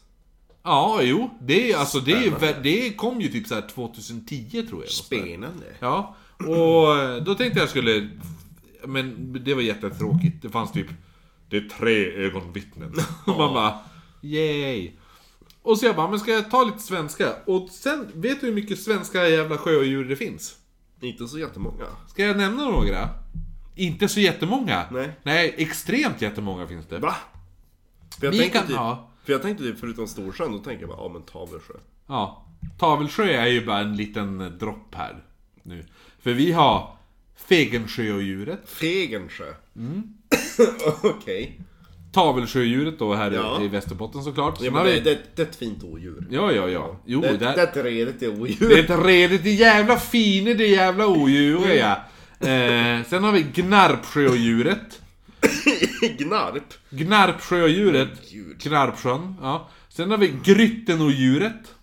Ja, 0.63 1.03
jo. 1.03 1.31
Det 1.41 1.73
är 1.73 1.77
alltså, 1.79 2.01
det, 2.01 2.13
är, 2.13 2.63
det 2.63 2.93
kom 2.93 3.21
ju 3.21 3.29
typ 3.29 3.47
så 3.47 3.55
här 3.55 3.63
2010 3.69 4.63
tror 4.69 4.83
jag. 4.83 4.91
Spännande. 4.91 5.65
Ja, 5.81 6.17
och 6.39 6.97
eh, 6.99 7.17
då 7.23 7.35
tänkte 7.35 7.61
jag 7.61 7.69
skulle... 7.69 8.09
Men 8.87 9.37
det 9.45 9.55
var 9.55 9.63
jättetråkigt. 9.63 10.43
Det 10.43 10.51
fanns 10.51 10.73
typ... 10.73 10.87
Det 11.51 11.57
är 11.57 11.69
tre 11.79 12.13
ögonvittnen. 12.27 12.95
Och 13.27 13.37
man 13.39 13.55
bara... 13.55 13.79
Yay! 14.23 14.91
Och 15.63 15.79
så 15.79 15.87
jag 15.87 15.97
bara, 15.97 16.11
men 16.11 16.21
ska 16.21 16.31
jag 16.33 16.51
ta 16.51 16.65
lite 16.65 16.79
svenska? 16.79 17.33
Och 17.47 17.69
sen, 17.71 18.09
vet 18.15 18.41
du 18.41 18.47
hur 18.47 18.55
mycket 18.55 18.81
svenska 18.81 19.29
jävla 19.29 19.59
sjödjur 19.59 20.05
det 20.05 20.17
finns? 20.17 20.57
Inte 21.01 21.29
så 21.29 21.39
jättemånga. 21.39 21.85
Ska 22.09 22.25
jag 22.27 22.37
nämna 22.37 22.65
några? 22.65 23.09
Inte 23.77 24.09
så 24.09 24.21
jättemånga. 24.21 24.85
Nej. 24.91 25.11
Nej, 25.23 25.55
extremt 25.59 26.23
jättemånga 26.23 26.67
finns 26.67 26.87
det. 26.87 26.99
Va? 26.99 27.15
För 28.19 28.27
jag 28.27 28.33
Vi 28.33 28.39
tänkte 28.39 28.59
kan- 28.59 28.67
typ, 28.67 28.77
ja. 28.77 29.09
För 29.25 29.33
jag 29.33 29.43
tänkte 29.43 29.65
typ 29.65 29.81
förutom 29.81 30.07
Storsjön, 30.09 30.53
då 30.53 30.59
tänker 30.59 30.83
jag 30.83 30.89
bara, 30.91 31.05
ja 31.05 31.11
men 31.13 31.23
Tavelsjö. 31.23 31.75
Ja. 32.07 32.47
Tavelsjö 32.79 33.25
är 33.25 33.47
ju 33.47 33.67
bara 33.67 33.79
en 33.79 33.97
liten 33.97 34.41
eh, 34.41 34.47
dropp 34.47 34.95
här. 34.95 35.25
Nu. 35.63 35.85
För 36.23 36.33
vi 36.33 36.53
har 36.53 36.97
Fegensjöodjuret. 37.37 38.61
Fegensjö. 38.69 39.53
Mm. 39.77 40.03
Okej. 41.03 41.61
Tavelsjödjuret 42.13 42.99
då 42.99 43.15
här 43.15 43.31
Ja. 43.31 43.63
i 43.63 43.69
Västerbotten 43.69 44.23
såklart. 44.23 44.61
Ja, 44.61 44.71
men 44.71 44.85
det, 44.87 45.01
det, 45.01 45.19
det 45.35 45.43
är 45.43 45.47
ett 45.47 45.57
fint 45.57 45.85
odjur. 45.85 46.27
Ja, 46.31 46.53
ja, 46.53 46.69
ja. 46.69 46.97
Jo, 47.07 47.21
det, 47.21 47.37
det 47.37 47.47
är 47.47 47.59
ett 47.65 47.77
redigt 47.77 48.23
odjur. 48.23 48.69
Det 48.69 48.79
är 48.79 48.85
ett 48.99 49.07
redigt, 49.07 49.43
det 49.45 49.51
jävla 49.51 49.97
fine, 49.97 50.45
det 50.45 50.67
jävla 50.67 51.07
odjuret 51.07 51.79
ja. 51.79 51.97
Eh, 52.49 53.05
sen 53.07 53.25
har 53.25 53.33
vi 53.33 53.47
gnarpsjödjuret. 55.43 56.19
Gnarp. 56.19 56.75
Gnarpsjödjuret. 56.91 58.31
Gud. 58.33 58.59
Gnarpsjön, 58.63 59.35
ja. 59.43 59.69
Sen 59.89 60.11
har 60.11 60.19
vi 60.19 60.35
gryttenodjuret. 60.45 61.75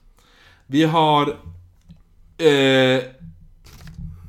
Vi 0.67 0.83
har... 0.83 1.27
Eh, 2.37 3.03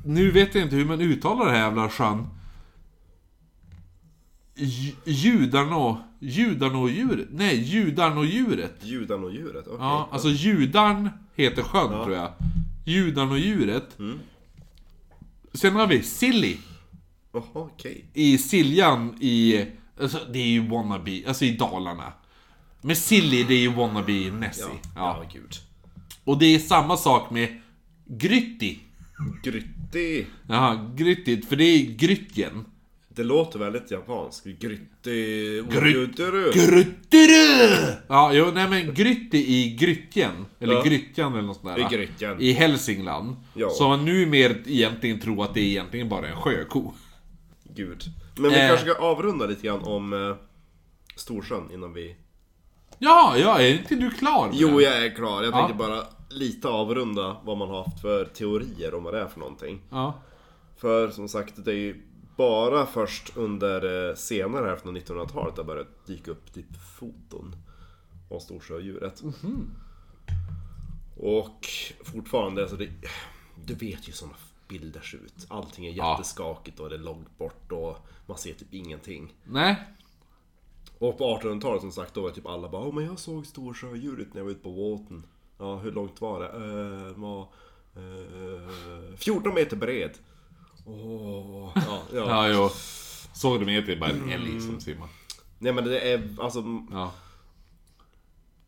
nu 0.05 0.31
vet 0.31 0.55
jag 0.55 0.63
inte 0.63 0.75
hur 0.75 0.85
man 0.85 1.01
uttalar 1.01 1.45
det 1.45 1.51
här 1.51 1.57
jävla 1.65 1.89
sjön. 1.89 2.27
Ju- 4.55 4.93
Judarnå... 5.05 6.01
Judarnådjuret? 6.23 7.27
Nej, 7.31 7.55
judarnådjuret. 7.63 8.75
Judanodjuret, 8.81 9.67
okej. 9.67 9.77
Ja, 9.79 10.09
alltså 10.11 10.29
judarn 10.29 11.09
heter 11.35 11.63
sjön 11.63 11.89
tror 12.03 12.13
jag. 12.15 12.33
Judarnådjuret. 12.85 13.97
Sen 15.53 15.75
har 15.75 15.87
vi 15.87 16.03
Silly. 16.03 16.57
Jaha, 17.33 17.43
okej. 17.53 18.05
I 18.13 18.37
Siljan 18.37 19.15
i... 19.21 19.65
Alltså 20.01 20.19
det 20.33 20.39
är 20.39 20.47
ju 20.47 20.67
wannabe, 20.67 21.21
alltså 21.27 21.45
i 21.45 21.51
Dalarna. 21.51 22.13
Men 22.81 22.95
Silly 22.95 23.43
det 23.43 23.53
är 23.53 23.59
ju 23.59 23.71
wannabe 23.73 24.11
Nessie. 24.31 24.65
Ja, 24.65 24.79
Ja. 24.95 25.23
ja, 25.23 25.29
gud. 25.33 25.53
Och 26.23 26.37
det 26.39 26.45
är 26.55 26.59
samma 26.59 26.97
sak 26.97 27.29
med 27.31 27.61
Grytti. 28.05 28.79
Grytti. 29.43 30.25
Jaha, 30.49 30.91
Gryttit, 30.95 31.45
för 31.45 31.55
det 31.55 31.63
är 31.63 31.85
Grytjen. 31.95 32.65
Det 33.09 33.23
låter 33.23 33.59
väldigt 33.59 33.91
japanskt. 33.91 34.45
Grytti... 34.45 35.61
Gryt- 35.69 35.93
Grytterö. 35.93 36.51
Grytterö! 36.53 37.95
Ja, 38.07 38.31
jo, 38.33 38.51
nej 38.53 38.69
men 38.69 38.93
Grytti 38.93 39.37
i 39.37 39.75
Grytjen. 39.79 40.45
Eller 40.59 40.73
Ja. 40.73 40.81
Grytjan 40.83 41.33
eller 41.33 41.41
något 41.47 41.61
sånt 41.61 41.75
där. 41.75 41.93
I 41.93 41.95
Grytjan. 41.97 42.41
I 42.41 42.51
Hälsingland. 42.51 43.35
Ja. 43.53 43.69
Så 43.69 43.87
man 43.89 44.05
nu 44.05 44.25
mer 44.25 44.63
egentligen 44.65 45.19
tror 45.19 45.43
att 45.43 45.53
det 45.53 45.59
är 45.61 45.65
egentligen 45.65 46.09
bara 46.09 46.27
en 46.27 46.35
sjöko. 46.35 46.93
Gud. 47.75 48.03
Men 48.37 48.51
vi 48.51 48.61
Eh. 48.61 48.67
kanske 48.67 48.85
ska 48.91 49.01
avrunda 49.01 49.45
lite 49.45 49.67
grann 49.67 49.83
om 49.83 50.13
eh, 50.13 50.35
Storsjön 51.15 51.71
innan 51.73 51.93
vi... 51.93 52.15
Ja, 52.99 53.37
ja, 53.37 53.59
är 53.59 53.73
inte 53.73 53.95
du 53.95 54.09
klar? 54.11 54.47
med 54.47 54.55
Jo, 54.55 54.81
jag 54.81 55.05
är 55.05 55.15
klar. 55.15 55.43
Jag 55.43 55.53
Ja. 55.53 55.57
tänkte 55.57 55.73
bara 55.77 56.03
lite 56.29 56.67
avrunda 56.67 57.37
vad 57.43 57.57
man 57.57 57.69
har 57.69 57.83
haft 57.83 58.01
för 58.01 58.25
teorier 58.25 58.93
om 58.93 59.03
vad 59.03 59.13
det 59.13 59.19
är 59.21 59.27
för 59.27 59.39
någonting. 59.39 59.81
Ja. 59.89 60.13
För 60.77 61.09
som 61.09 61.27
sagt, 61.29 61.53
det 61.65 61.71
är 61.71 61.75
ju 61.75 62.01
bara 62.37 62.85
först 62.85 63.37
under 63.37 64.09
eh, 64.09 64.15
senare 64.15 64.67
hälften 64.69 64.89
av 64.89 64.95
1900-talet 64.95 65.55
det 65.55 65.63
börjat 65.63 66.05
dyka 66.07 66.31
upp 66.31 66.53
typ 66.53 66.77
foton 66.99 67.55
av 68.29 68.39
storsjödjuret. 68.39 69.21
Och 71.17 71.67
fortfarande, 72.03 72.61
alltså 72.61 72.77
det, 72.77 72.89
du 73.65 73.73
vet 73.73 74.07
ju 74.09 74.11
sådana 74.11 74.37
bilder 74.71 75.01
ser 75.01 75.17
ut. 75.17 75.45
Allting 75.47 75.85
är 75.85 75.91
jätteskakigt 75.91 76.79
och 76.79 76.89
det 76.89 76.95
är 76.95 76.99
långt 76.99 77.37
bort 77.37 77.71
och 77.71 77.97
man 78.25 78.37
ser 78.37 78.53
typ 78.53 78.73
ingenting. 78.73 79.33
Nej. 79.43 79.75
Och 80.99 81.17
på 81.17 81.37
1800-talet 81.37 81.81
som 81.81 81.91
sagt, 81.91 82.13
då 82.13 82.21
var 82.21 82.29
typ 82.29 82.45
alla 82.45 82.69
bara 82.69 82.81
Åh 82.87 82.93
men 82.95 83.05
jag 83.05 83.19
såg 83.19 83.45
storsjödjuret 83.45 84.33
när 84.33 84.39
jag 84.39 84.45
var 84.45 84.51
ute 84.51 84.63
på 84.63 84.71
båten. 84.71 85.23
Ja, 85.57 85.77
hur 85.77 85.91
långt 85.91 86.21
var 86.21 86.39
det? 86.39 86.47
Eh, 86.47 87.19
var 87.19 87.41
eh, 87.95 89.15
14 89.17 89.53
meter 89.53 89.77
bred. 89.77 90.17
Åh, 90.85 91.71
ja, 91.75 92.01
ja. 92.13 92.25
Ja, 92.27 92.47
jo. 92.49 92.69
Såg 93.33 93.59
du 93.59 93.65
med 93.65 93.85
det 93.85 93.95
bara 93.95 94.09
en 94.09 94.29
älg 94.29 94.61
som 94.61 94.79
simmar. 94.79 95.09
Nej 95.59 95.73
men 95.73 95.83
det 95.83 95.99
är 96.13 96.35
alltså, 96.39 96.63
Ja. 96.91 97.13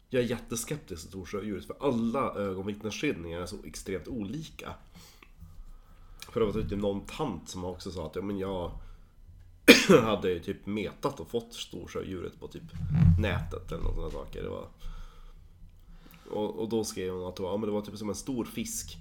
jag 0.10 0.24
är 0.24 0.28
jätteskeptisk 0.28 1.02
till 1.02 1.10
storsjödjuret 1.10 1.66
för 1.66 1.76
alla 1.80 2.34
ögonvittnesskildringar 2.36 3.42
är 3.42 3.46
så 3.46 3.56
extremt 3.66 4.08
olika. 4.08 4.74
För 6.34 6.40
det 6.40 6.46
var 6.46 6.54
typ 6.54 6.80
någon 6.80 7.02
tant 7.06 7.50
som 7.50 7.66
också 7.66 7.92
sa 7.92 8.06
att 8.06 8.16
ja 8.16 8.22
men 8.22 8.38
jag 8.38 8.72
hade 10.04 10.30
ju 10.32 10.40
typ 10.40 10.66
metat 10.66 11.20
och 11.20 11.30
fått 11.30 11.54
storsjödjuret 11.54 12.40
på 12.40 12.48
typ 12.48 12.64
nätet 13.20 13.72
eller 13.72 13.84
något 13.84 13.96
sådana 13.96 14.12
saker. 14.12 14.44
Det 14.44 14.50
var... 14.50 14.68
och, 16.32 16.60
och 16.60 16.70
då 16.70 16.84
skrev 16.84 17.14
hon 17.14 17.28
att 17.28 17.36
det 17.36 17.44
var, 17.44 17.50
ja, 17.52 17.58
men 17.58 17.66
det 17.68 17.74
var 17.74 17.82
typ 17.82 17.98
som 17.98 18.10
en 18.10 18.16
stor 18.16 18.46
fisk. 18.46 18.98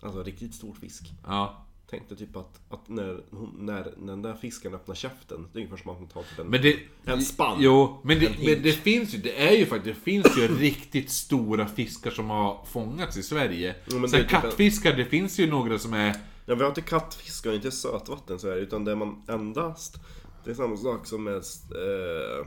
Alltså 0.00 0.18
en 0.18 0.24
riktigt 0.24 0.54
stor 0.54 0.74
fisk. 0.74 1.12
ja. 1.26 1.60
Tänkte 1.90 2.16
typ 2.16 2.36
att, 2.36 2.60
att 2.68 2.88
när, 2.88 3.20
hon, 3.30 3.56
när, 3.58 3.94
när 3.98 4.12
den 4.12 4.22
där 4.22 4.34
fisken 4.34 4.74
öppnar 4.74 4.94
käften, 4.94 5.48
det 5.52 5.58
är 5.58 5.60
ungefär 5.62 5.82
som 5.82 5.90
att 5.92 5.98
hon 5.98 6.08
tar 6.08 6.22
typ 6.22 6.38
en, 6.38 6.46
Men 6.46 6.62
det... 6.62 6.76
en 7.04 7.22
spann. 7.22 7.56
Jo, 7.60 8.00
men 8.04 8.16
En 8.16 8.22
det, 8.22 8.30
men 8.54 8.62
det 8.62 8.72
finns 8.72 9.14
ju, 9.14 9.18
det 9.18 9.48
är 9.48 9.52
ju 9.56 9.66
faktiskt, 9.66 9.96
det 9.98 10.02
finns 10.04 10.38
ju 10.38 10.48
riktigt 10.58 11.10
stora 11.10 11.66
fiskar 11.66 12.10
som 12.10 12.30
har 12.30 12.64
fångats 12.64 13.16
i 13.16 13.22
Sverige. 13.22 13.74
Är 13.86 13.90
Sen 13.90 14.02
typ 14.10 14.14
en- 14.20 14.28
kattfiskar, 14.28 14.96
det 14.96 15.04
finns 15.04 15.40
ju 15.40 15.46
några 15.50 15.78
som 15.78 15.94
är... 15.94 16.16
Ja, 16.46 16.54
vi 16.54 16.62
har 16.62 16.68
inte 16.68 16.80
kattfisk 16.80 17.46
och 17.46 17.54
inte 17.54 17.70
sötvatten 17.70 18.38
så 18.38 18.48
är 18.48 18.54
det, 18.54 18.60
utan 18.60 18.84
det 18.84 18.96
man 18.96 19.22
endast... 19.28 19.96
Det 20.44 20.50
är 20.50 20.54
samma 20.54 20.76
sak 20.76 21.06
som 21.06 21.24
med 21.24 21.34
eh, 21.34 22.46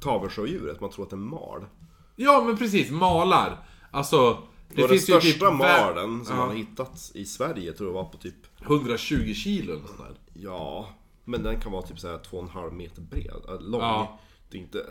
tavelsjödjuret, 0.00 0.80
man 0.80 0.90
tror 0.90 1.04
att 1.04 1.10
det 1.10 1.16
är 1.16 1.18
mal. 1.18 1.64
Ja 2.16 2.44
men 2.46 2.56
precis, 2.56 2.90
malar. 2.90 3.66
Alltså... 3.90 4.38
Det 4.68 4.82
och 4.82 4.88
den 4.88 4.98
finns 4.98 5.08
ju 5.08 5.20
största 5.20 5.50
typ 5.50 5.58
malen 5.58 6.24
som 6.24 6.36
ja, 6.36 6.40
man 6.40 6.48
har 6.48 6.54
hittat 6.54 7.10
i 7.14 7.24
Sverige 7.24 7.72
tror 7.72 7.88
jag 7.88 7.94
var 7.94 8.04
på 8.04 8.16
typ... 8.16 8.34
120 8.62 9.34
kilo 9.34 9.72
eller 9.72 9.86
sånt 9.86 9.98
där. 9.98 10.42
Ja, 10.42 10.88
men 11.24 11.42
den 11.42 11.60
kan 11.60 11.72
vara 11.72 11.82
typ 11.82 11.98
så 11.98 12.08
här 12.08 12.18
2,5 12.18 12.70
meter 12.70 13.02
bred, 13.02 13.42
äh, 13.48 13.60
lång. 13.60 13.80
Ja. 13.80 14.18
Det 14.50 14.58
är 14.58 14.62
inte... 14.62 14.86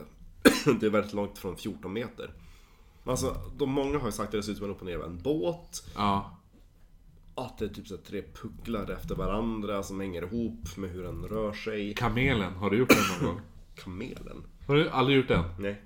det 0.80 0.86
är 0.86 0.90
väldigt 0.90 1.14
långt 1.14 1.38
från 1.38 1.58
14 1.58 1.94
meter. 1.94 2.34
Alltså, 3.04 3.36
de 3.58 3.72
många 3.72 4.00
har 4.00 4.06
ju 4.06 4.12
sagt 4.12 4.28
att 4.28 4.32
det 4.32 4.44
ser 4.44 4.52
ut 4.52 4.58
som 4.58 4.66
en 4.66 4.72
upp 4.72 4.80
och 4.80 4.86
ner 4.86 5.04
en 5.04 5.18
båt. 5.18 5.84
Ja. 5.96 6.39
Att 7.46 7.58
det 7.58 7.66
är 7.66 7.70
typ 7.70 7.88
så 7.88 7.98
tre 7.98 8.24
pucklar 8.42 8.92
efter 8.92 9.16
varandra 9.16 9.84
som 9.84 10.00
hänger 10.00 10.22
ihop 10.24 10.78
med 10.78 10.90
hur 10.90 11.04
den 11.04 11.26
rör 11.26 11.54
sig. 11.54 11.94
Kamelen, 11.94 12.54
har 12.54 12.70
du 12.70 12.78
gjort 12.78 12.90
den 12.90 12.98
någon 13.22 13.34
gång? 13.36 13.42
Kamelen? 13.84 14.44
Har 14.68 14.76
du 14.76 14.90
aldrig 14.90 15.18
gjort 15.18 15.28
den? 15.28 15.44
Nej. 15.60 15.82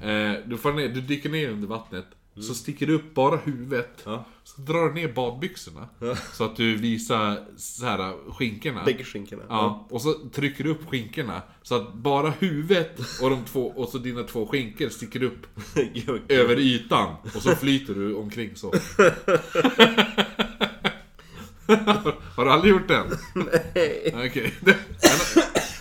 Eh, 0.00 0.40
du, 0.46 0.56
får 0.56 0.72
ner, 0.72 0.88
du 0.88 1.00
dyker 1.00 1.30
ner 1.30 1.48
under 1.48 1.68
vattnet, 1.68 2.06
så 2.34 2.54
sticker 2.54 2.86
du 2.86 2.92
upp 2.94 3.14
bara 3.14 3.36
huvudet. 3.36 4.06
Mm. 4.06 4.18
Ja. 4.18 4.24
Så 4.44 4.60
drar 4.60 4.88
du 4.88 4.94
ner 4.94 5.12
badbyxorna. 5.12 5.88
Så 6.32 6.44
att 6.44 6.56
du 6.56 6.76
visar 6.76 7.44
så 7.56 7.86
här 7.86 8.32
skinkorna. 8.32 8.84
Bägge 8.84 9.04
skinkorna. 9.04 9.42
Ja, 9.48 9.86
och 9.90 10.02
så 10.02 10.12
trycker 10.12 10.64
du 10.64 10.70
upp 10.70 10.88
skinkorna. 10.88 11.42
Så 11.62 11.74
att 11.74 11.94
bara 11.94 12.30
huvudet 12.30 13.00
och 13.22 13.30
de 13.30 13.44
två, 13.44 13.66
och 13.66 13.88
så 13.88 13.98
dina 13.98 14.22
två 14.22 14.46
skinkor 14.46 14.88
sticker 14.88 15.22
upp 15.22 15.46
Ja. 15.92 16.18
över 16.28 16.58
ytan. 16.58 17.14
Och 17.24 17.42
så 17.42 17.50
flyter 17.56 17.94
du 17.94 18.14
omkring 18.14 18.50
så. 18.56 18.72
har 22.36 22.44
du 22.44 22.50
aldrig 22.50 22.72
gjort 22.72 22.88
den? 22.88 23.06
Nej. 23.74 24.14
Okej. 24.28 24.54
Den, 24.60 24.74
den, 25.00 25.10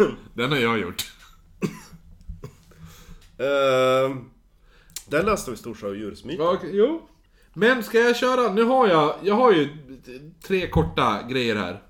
har- 0.06 0.16
den 0.34 0.52
har 0.52 0.58
jag 0.58 0.80
gjort. 0.80 1.12
Uh, 3.40 4.18
där 5.08 5.24
läste 5.24 5.52
vi 5.52 5.58
Storsjöodjursmyten. 5.58 6.48
Okej, 6.48 6.70
jo. 6.74 7.08
Men 7.54 7.84
ska 7.84 8.00
jag 8.00 8.16
köra? 8.16 8.54
Nu 8.54 8.64
har 8.64 8.88
jag, 8.88 9.16
jag 9.24 9.36
har 9.36 9.52
ju 9.54 9.70
tre 10.48 10.68
korta 10.68 11.22
grejer 11.30 11.56
här. 11.56 11.84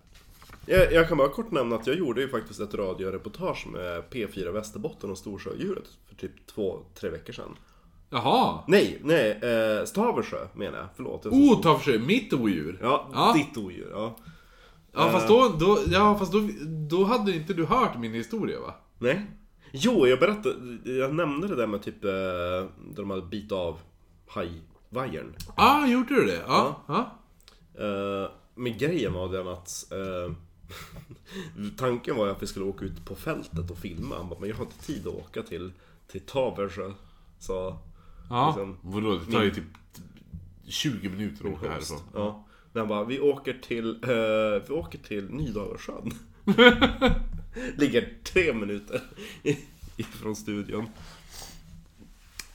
Jag, 0.66 0.94
jag 0.94 1.08
kan 1.10 1.18
bara 1.18 1.30
kort 1.30 1.52
nämna 1.52 1.76
att 1.76 1.88
jag 1.88 1.96
gjorde 1.98 2.22
ju 2.22 2.30
faktiskt 2.30 2.60
ett 2.60 2.74
radioreportage 2.74 3.68
med 3.68 4.04
P4 4.12 4.52
Västerbotten 4.52 5.12
och 5.12 5.18
Storsjöodjuret 5.18 5.84
för 6.10 6.16
typ 6.16 6.32
två, 6.56 6.80
tre 7.00 7.10
veckor 7.10 7.34
sedan. 7.34 7.56
Jaha. 8.14 8.60
Nej, 8.68 9.00
nej, 9.04 9.32
eh, 9.32 9.86
Stavelsjö 9.86 10.48
menar 10.54 10.78
jag. 10.78 10.88
Förlåt. 10.96 11.22
jag 11.26 11.34
Oh, 11.34 11.62
ta 11.62 11.78
för 11.78 11.92
sig, 11.92 12.00
mitt 12.00 12.34
odjur. 12.34 12.80
Ja, 12.82 13.10
Ja. 13.14 13.34
ditt 13.36 13.58
odjur. 13.58 13.90
Ja. 13.92 14.16
Ja 14.92 15.12
fast, 15.12 15.28
då, 15.28 15.56
då, 15.60 15.80
ja, 15.88 16.18
fast 16.20 16.32
då, 16.32 16.50
då 16.90 17.04
hade 17.04 17.36
inte 17.36 17.54
du 17.54 17.66
hört 17.66 18.00
min 18.00 18.14
historia 18.14 18.60
va? 18.60 18.74
Nej. 19.00 19.26
Jo, 19.72 20.08
jag 20.08 20.20
berättade, 20.20 20.56
jag 20.84 21.16
nämnde 21.16 21.48
det 21.48 21.56
där 21.56 21.68
med 21.68 21.84
typ, 21.84 22.04
eh, 22.04 22.10
där 22.10 22.96
de 22.96 23.10
hade 23.10 23.22
bitit 23.22 23.52
av 23.52 23.80
hajvajern. 24.28 25.36
Ja, 25.48 25.54
ah, 25.56 25.88
gjorde 25.88 26.16
du 26.16 26.26
det? 26.26 26.42
Ja. 26.48 26.84
ja. 26.88 27.20
Uh, 27.80 28.30
men 28.56 28.78
grejen 28.78 29.14
var 29.14 29.30
den 29.30 29.48
att 29.48 29.92
eh, 29.92 30.36
Tanken 31.78 32.16
var 32.16 32.26
ju 32.26 32.32
att 32.32 32.44
vi 32.44 32.48
skulle 32.48 32.66
åka 32.66 32.86
ut 32.86 33.06
på 33.06 33.16
fältet 33.16 33.72
och 33.72 33.78
filma. 33.78 34.16
Han 34.18 34.30
bara, 34.30 34.40
men 34.40 34.50
jag 34.50 34.56
har 34.56 34.66
inte 34.66 34.86
tid 34.86 35.08
att 35.08 35.14
åka 35.14 35.42
till, 35.42 35.72
till 36.08 36.22
Tavelsjö. 36.22 36.92
Så... 37.40 37.78
Ja, 38.30 38.48
liksom, 38.48 38.78
vadå? 38.82 39.16
Det 39.18 39.32
tar 39.32 39.44
ju 39.44 39.52
typ 39.52 39.64
20 40.68 41.10
minuter 41.10 41.48
att 41.48 41.54
åka 41.54 41.70
härifrån. 41.70 42.00
Ja. 42.14 42.46
Han 42.74 42.88
bara, 42.88 43.04
vi 43.04 43.20
åker 43.20 43.54
till, 43.54 44.04
eh, 44.04 44.68
vi 44.68 44.74
åker 44.74 45.00
till 45.00 45.30
Nydalsjön. 45.30 46.12
Ligger 47.76 48.14
tre 48.24 48.54
minuter 48.54 49.02
ifrån 49.98 50.36
studion. 50.36 50.84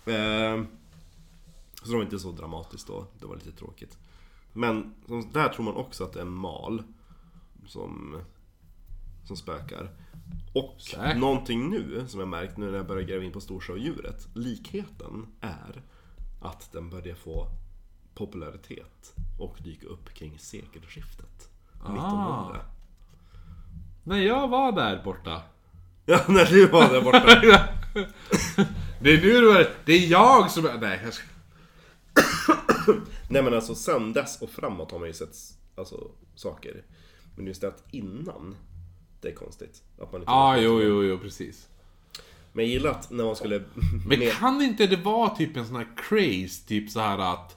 Eh, 0.05 0.65
så 1.83 1.91
det 1.91 1.97
var 1.97 2.03
inte 2.03 2.19
så 2.19 2.33
dramatiskt 2.33 2.87
då. 2.87 3.07
Det 3.21 3.27
var 3.27 3.37
lite 3.37 3.53
tråkigt. 3.53 3.99
Men 4.53 4.95
där 5.33 5.49
tror 5.49 5.65
man 5.65 5.75
också 5.75 6.05
att 6.05 6.13
det 6.13 6.19
är 6.19 6.25
en 6.25 6.33
mal. 6.33 6.83
Som, 7.67 8.21
som 9.29 9.37
spökar. 9.37 9.91
Och 10.55 10.77
Säkert. 10.79 11.17
någonting 11.17 11.71
nu 11.71 12.05
som 12.09 12.21
jag 12.21 12.29
märkt 12.29 12.57
nu 12.57 12.71
när 12.71 12.77
jag 12.77 12.87
börjar 12.87 13.03
gräva 13.03 13.25
in 13.25 13.33
på 13.33 13.41
Storsjöodjuret. 13.41 14.29
Likheten 14.35 15.27
är 15.41 15.83
att 16.41 16.73
den 16.73 16.91
börjar 16.91 17.15
få 17.15 17.49
popularitet 18.15 19.15
och 19.39 19.57
dyka 19.65 19.87
upp 19.87 20.15
kring 20.15 20.39
sekelskiftet. 20.39 21.51
1900. 21.75 22.61
När 24.05 24.19
jag 24.19 24.49
var 24.49 24.73
där 24.73 25.03
borta. 25.05 25.43
Ja, 26.07 26.21
när 26.29 26.45
du 26.45 26.67
var 26.67 26.93
där 26.93 27.03
borta. 27.03 27.69
Det 29.01 29.15
är 29.15 29.23
nu 29.23 29.41
du 29.41 29.59
är... 29.59 29.75
Det 29.85 29.93
är 29.93 30.11
jag 30.11 30.51
som 30.51 30.67
är... 30.67 30.79
Nej, 30.79 31.01
jag 31.05 31.15
ska... 31.15 31.27
Nej 33.31 33.43
men 33.43 33.55
alltså 33.55 33.75
sen 33.75 34.13
dess 34.13 34.43
och 34.43 34.51
framåt 34.51 34.91
har 34.91 34.99
man 34.99 35.09
ju 35.09 35.15
sett 35.15 35.37
alltså, 35.77 36.11
saker. 36.35 36.85
Men 37.37 37.47
just 37.47 37.61
det 37.61 37.69
att 37.69 37.85
innan, 37.91 38.57
det 39.21 39.29
är 39.29 39.35
konstigt. 39.35 39.83
Att 40.01 40.13
man 40.13 40.21
inte 40.21 40.33
vet. 40.55 40.65
jo, 40.65 40.83
jo, 40.83 41.05
jo, 41.05 41.19
precis. 41.19 41.69
Men 42.53 42.65
jag 42.65 42.73
gillar 42.73 42.91
att 42.91 43.11
när 43.11 43.25
man 43.25 43.37
skulle... 43.37 43.59
Men 44.09 44.19
med- 44.19 44.33
kan 44.33 44.63
inte 44.63 44.87
det 44.87 44.97
vara 44.97 45.31
typ 45.31 45.57
en 45.57 45.67
sån 45.67 45.77
här 45.77 45.89
craze, 45.97 46.67
typ 46.69 46.91
så 46.91 47.01
här 47.01 47.19
att... 47.19 47.55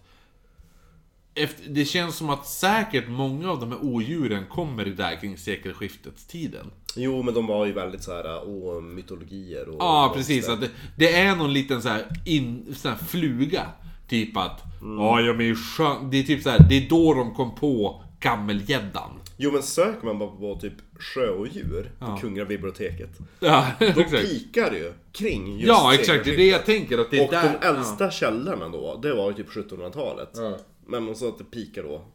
Efter, 1.35 1.69
det 1.69 1.85
känns 1.85 2.15
som 2.15 2.29
att 2.29 2.47
säkert 2.47 3.09
många 3.09 3.51
av 3.51 3.59
de 3.59 3.71
här 3.71 3.85
odjuren 3.85 4.45
kommer 4.49 4.85
där 4.85 5.15
kring 5.15 5.37
sekelskiftets 5.37 6.27
tiden. 6.27 6.71
Jo 6.95 7.23
men 7.23 7.33
de 7.33 7.47
var 7.47 7.65
ju 7.65 7.71
väldigt 7.71 8.03
så 8.03 8.11
här, 8.11 8.43
åh, 8.47 8.81
mytologier 8.81 9.69
och... 9.69 9.75
Ja, 9.79 10.11
precis. 10.15 10.49
Att 10.49 10.61
det, 10.61 10.69
det 10.97 11.13
är 11.15 11.35
någon 11.35 11.53
liten 11.53 11.81
så 11.81 11.89
här, 11.89 12.07
in, 12.25 12.75
så 12.75 12.89
här 12.89 12.95
fluga. 12.95 13.65
Typ 14.07 14.37
att, 14.37 14.61
ja, 14.81 15.21
jag 15.21 15.41
är 15.41 15.55
skön. 15.55 16.09
Det 16.11 16.17
är 16.17 16.23
typ 16.23 16.43
så 16.43 16.49
här, 16.49 16.65
det 16.69 16.75
är 16.85 16.89
då 16.89 17.13
de 17.13 17.35
kom 17.35 17.55
på 17.55 18.03
gammelgäddan. 18.21 19.11
Jo 19.37 19.51
men 19.51 19.63
söker 19.63 20.05
man 20.05 20.19
bara 20.19 20.29
på 20.29 20.55
typ 20.55 20.73
sjöodjur 20.99 21.91
på 21.99 22.17
Kungliga 22.21 22.45
biblioteket. 22.45 23.09
Ja, 23.39 23.67
Då 23.79 24.03
pikar 24.03 24.71
det 24.71 24.77
ju 24.77 24.93
kring 25.11 25.53
just 25.55 25.67
Ja, 25.67 25.93
exakt. 25.93 26.25
Det 26.25 26.33
är 26.33 26.37
det 26.37 26.47
jag 26.47 26.65
tänker. 26.65 26.97
Att 26.97 27.11
det 27.11 27.17
är 27.17 27.25
Och 27.25 27.31
där... 27.31 27.59
de 27.61 27.67
äldsta 27.67 28.11
källorna 28.11 28.69
då, 28.69 28.99
det 29.01 29.13
var 29.13 29.27
ju 29.29 29.35
typ 29.35 29.49
1700-talet. 29.49 30.29
Ja. 30.33 30.57
Men 30.85 31.03
man 31.03 31.15
sa 31.15 31.29
att 31.29 31.37
det 31.37 31.43
pikar 31.43 31.83
då. 31.83 32.05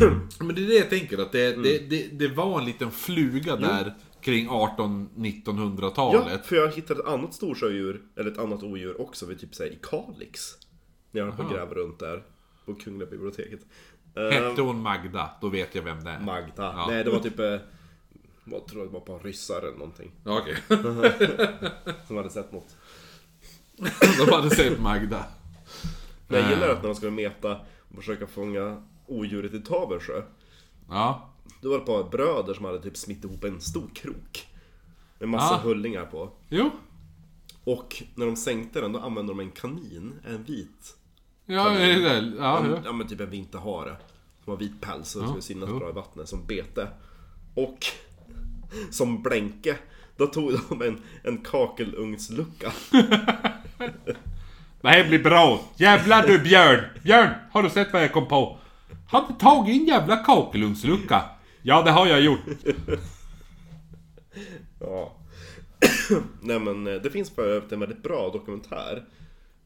Ja. 0.00 0.10
Men 0.40 0.54
det 0.54 0.62
är 0.62 0.66
det 0.68 0.74
jag 0.74 0.90
tänker. 0.90 1.18
Att 1.18 1.32
det, 1.32 1.46
Mm. 1.46 1.62
det, 1.62 1.78
det, 1.78 2.08
det 2.12 2.28
var 2.28 2.58
en 2.60 2.64
liten 2.66 2.90
fluga 2.90 3.56
där 3.56 3.94
kring 4.20 4.48
1800-1900 4.48 5.92
Ja, 5.96 6.38
för 6.44 6.56
jag 6.56 6.72
hittade 6.72 7.00
ett 7.00 7.06
annat 7.06 7.34
storsjödjur, 7.34 8.02
eller 8.16 8.30
ett 8.30 8.38
annat 8.38 8.62
odjur 8.62 9.00
också, 9.00 9.26
vid 9.26 9.40
typ 9.40 9.54
såhär 9.54 9.70
i 9.70 9.78
Kalix. 9.82 10.40
När 11.10 11.20
jag 11.20 11.26
höll 11.26 11.36
på 11.36 11.42
att 11.42 11.52
gräva 11.52 11.74
runt 11.74 11.98
där. 11.98 12.22
På 12.66 12.74
Kungliga 12.74 13.10
biblioteket. 13.10 13.60
Eh, 14.14 14.22
Hette 14.30 14.62
hon 14.62 14.82
Magda, 14.82 15.30
då 15.40 15.48
vet 15.48 15.74
jag 15.74 15.82
vem 15.82 16.04
det 16.04 16.10
är. 16.10 16.20
Magda. 16.20 16.52
Ja. 16.76 16.86
Nej, 16.88 17.04
det 17.04 17.10
var 17.10 17.18
typ... 17.20 17.38
eh, 17.38 17.56
Jag 18.44 18.66
tror 18.66 18.82
det 18.84 18.88
var 18.92 19.06
bara 19.06 19.18
ryssar 19.18 19.58
eller 19.62 19.78
någonting. 19.78 20.12
Ja, 20.24 20.40
Okej. 20.40 20.56
Som 22.06 22.16
hade 22.16 22.30
sett 22.30 22.52
något. 22.52 22.76
De 24.26 24.32
hade 24.32 24.50
sett 24.50 24.80
Magda. 24.80 25.24
Men 26.28 26.40
jag 26.40 26.50
gillar 26.50 26.68
Eh. 26.68 26.72
att 26.76 26.82
när 26.82 26.88
de 26.88 26.94
skulle 26.94 27.10
meta 27.12 27.60
och 27.88 27.96
försöka 27.96 28.26
fånga 28.26 28.82
odjuret 29.06 29.54
i 29.54 29.60
Tavelsjö. 29.60 30.22
Ja. 30.88 31.28
Då 31.60 31.68
var 31.70 31.76
det 31.76 31.82
ett 31.82 31.86
par 31.86 32.04
bröder 32.10 32.54
som 32.54 32.64
hade 32.64 32.82
typ 32.82 32.96
smitt 32.96 33.24
ihop 33.24 33.44
en 33.44 33.60
stor 33.60 33.88
krok. 33.94 34.46
Med 35.18 35.28
massa 35.28 35.54
Ah. 35.54 35.58
hullingar 35.58 36.04
på. 36.06 36.30
Jo. 36.48 36.70
Och 37.64 38.02
när 38.14 38.26
de 38.26 38.36
sänkte 38.36 38.80
den, 38.80 38.92
då 38.92 38.98
använde 38.98 39.32
de 39.32 39.40
en 39.40 39.50
kanin, 39.50 40.12
en 40.28 40.44
vit. 40.44 40.96
Ja, 41.52 41.68
det 41.68 41.84
är 41.84 42.00
det. 42.00 42.32
Ja, 42.38 42.58
en, 42.58 42.78
ja. 42.84 42.92
men 42.92 43.08
typ 43.08 43.20
en 43.20 43.30
vinterhare. 43.30 43.96
Som 44.44 44.50
har 44.50 44.58
vit 44.58 44.80
päls 44.80 45.16
och 45.16 45.22
Ja, 45.22 45.26
skulle 45.26 45.42
synas 45.42 45.70
bra 45.70 45.88
i 45.88 45.92
vattnet 45.92 46.28
som 46.28 46.46
bete. 46.46 46.88
Och 47.54 47.86
som 48.90 49.22
blänke, 49.22 49.76
då 50.16 50.26
tog 50.26 50.52
de 50.68 50.82
en, 50.82 51.00
en 51.22 51.38
kakelugnslucka. 51.38 52.72
Det 54.82 54.88
här 54.88 55.08
blir 55.08 55.22
bra. 55.22 55.60
Jävlar 55.76 56.26
du 56.26 56.38
Björn! 56.38 56.84
Björn, 57.02 57.30
har 57.52 57.62
du 57.62 57.70
sett 57.70 57.92
vad 57.92 58.02
jag 58.02 58.12
kom 58.12 58.28
på? 58.28 58.58
Har 59.08 59.24
du 59.28 59.34
tagit 59.34 59.80
en 59.80 59.86
jävla 59.86 60.16
kakelugnslucka? 60.16 61.22
Ja, 61.62 61.82
det 61.82 61.90
har 61.90 62.06
jag 62.06 62.20
gjort. 62.20 62.40
Ja. 64.80 65.12
Nej 66.40 66.58
men 66.58 66.86
eh, 66.86 66.94
det 66.94 67.10
finns 67.10 67.30
för 67.30 67.48
övrigt 67.48 67.72
en 67.72 67.80
väldigt 67.80 68.02
bra 68.02 68.30
dokumentär. 68.32 69.04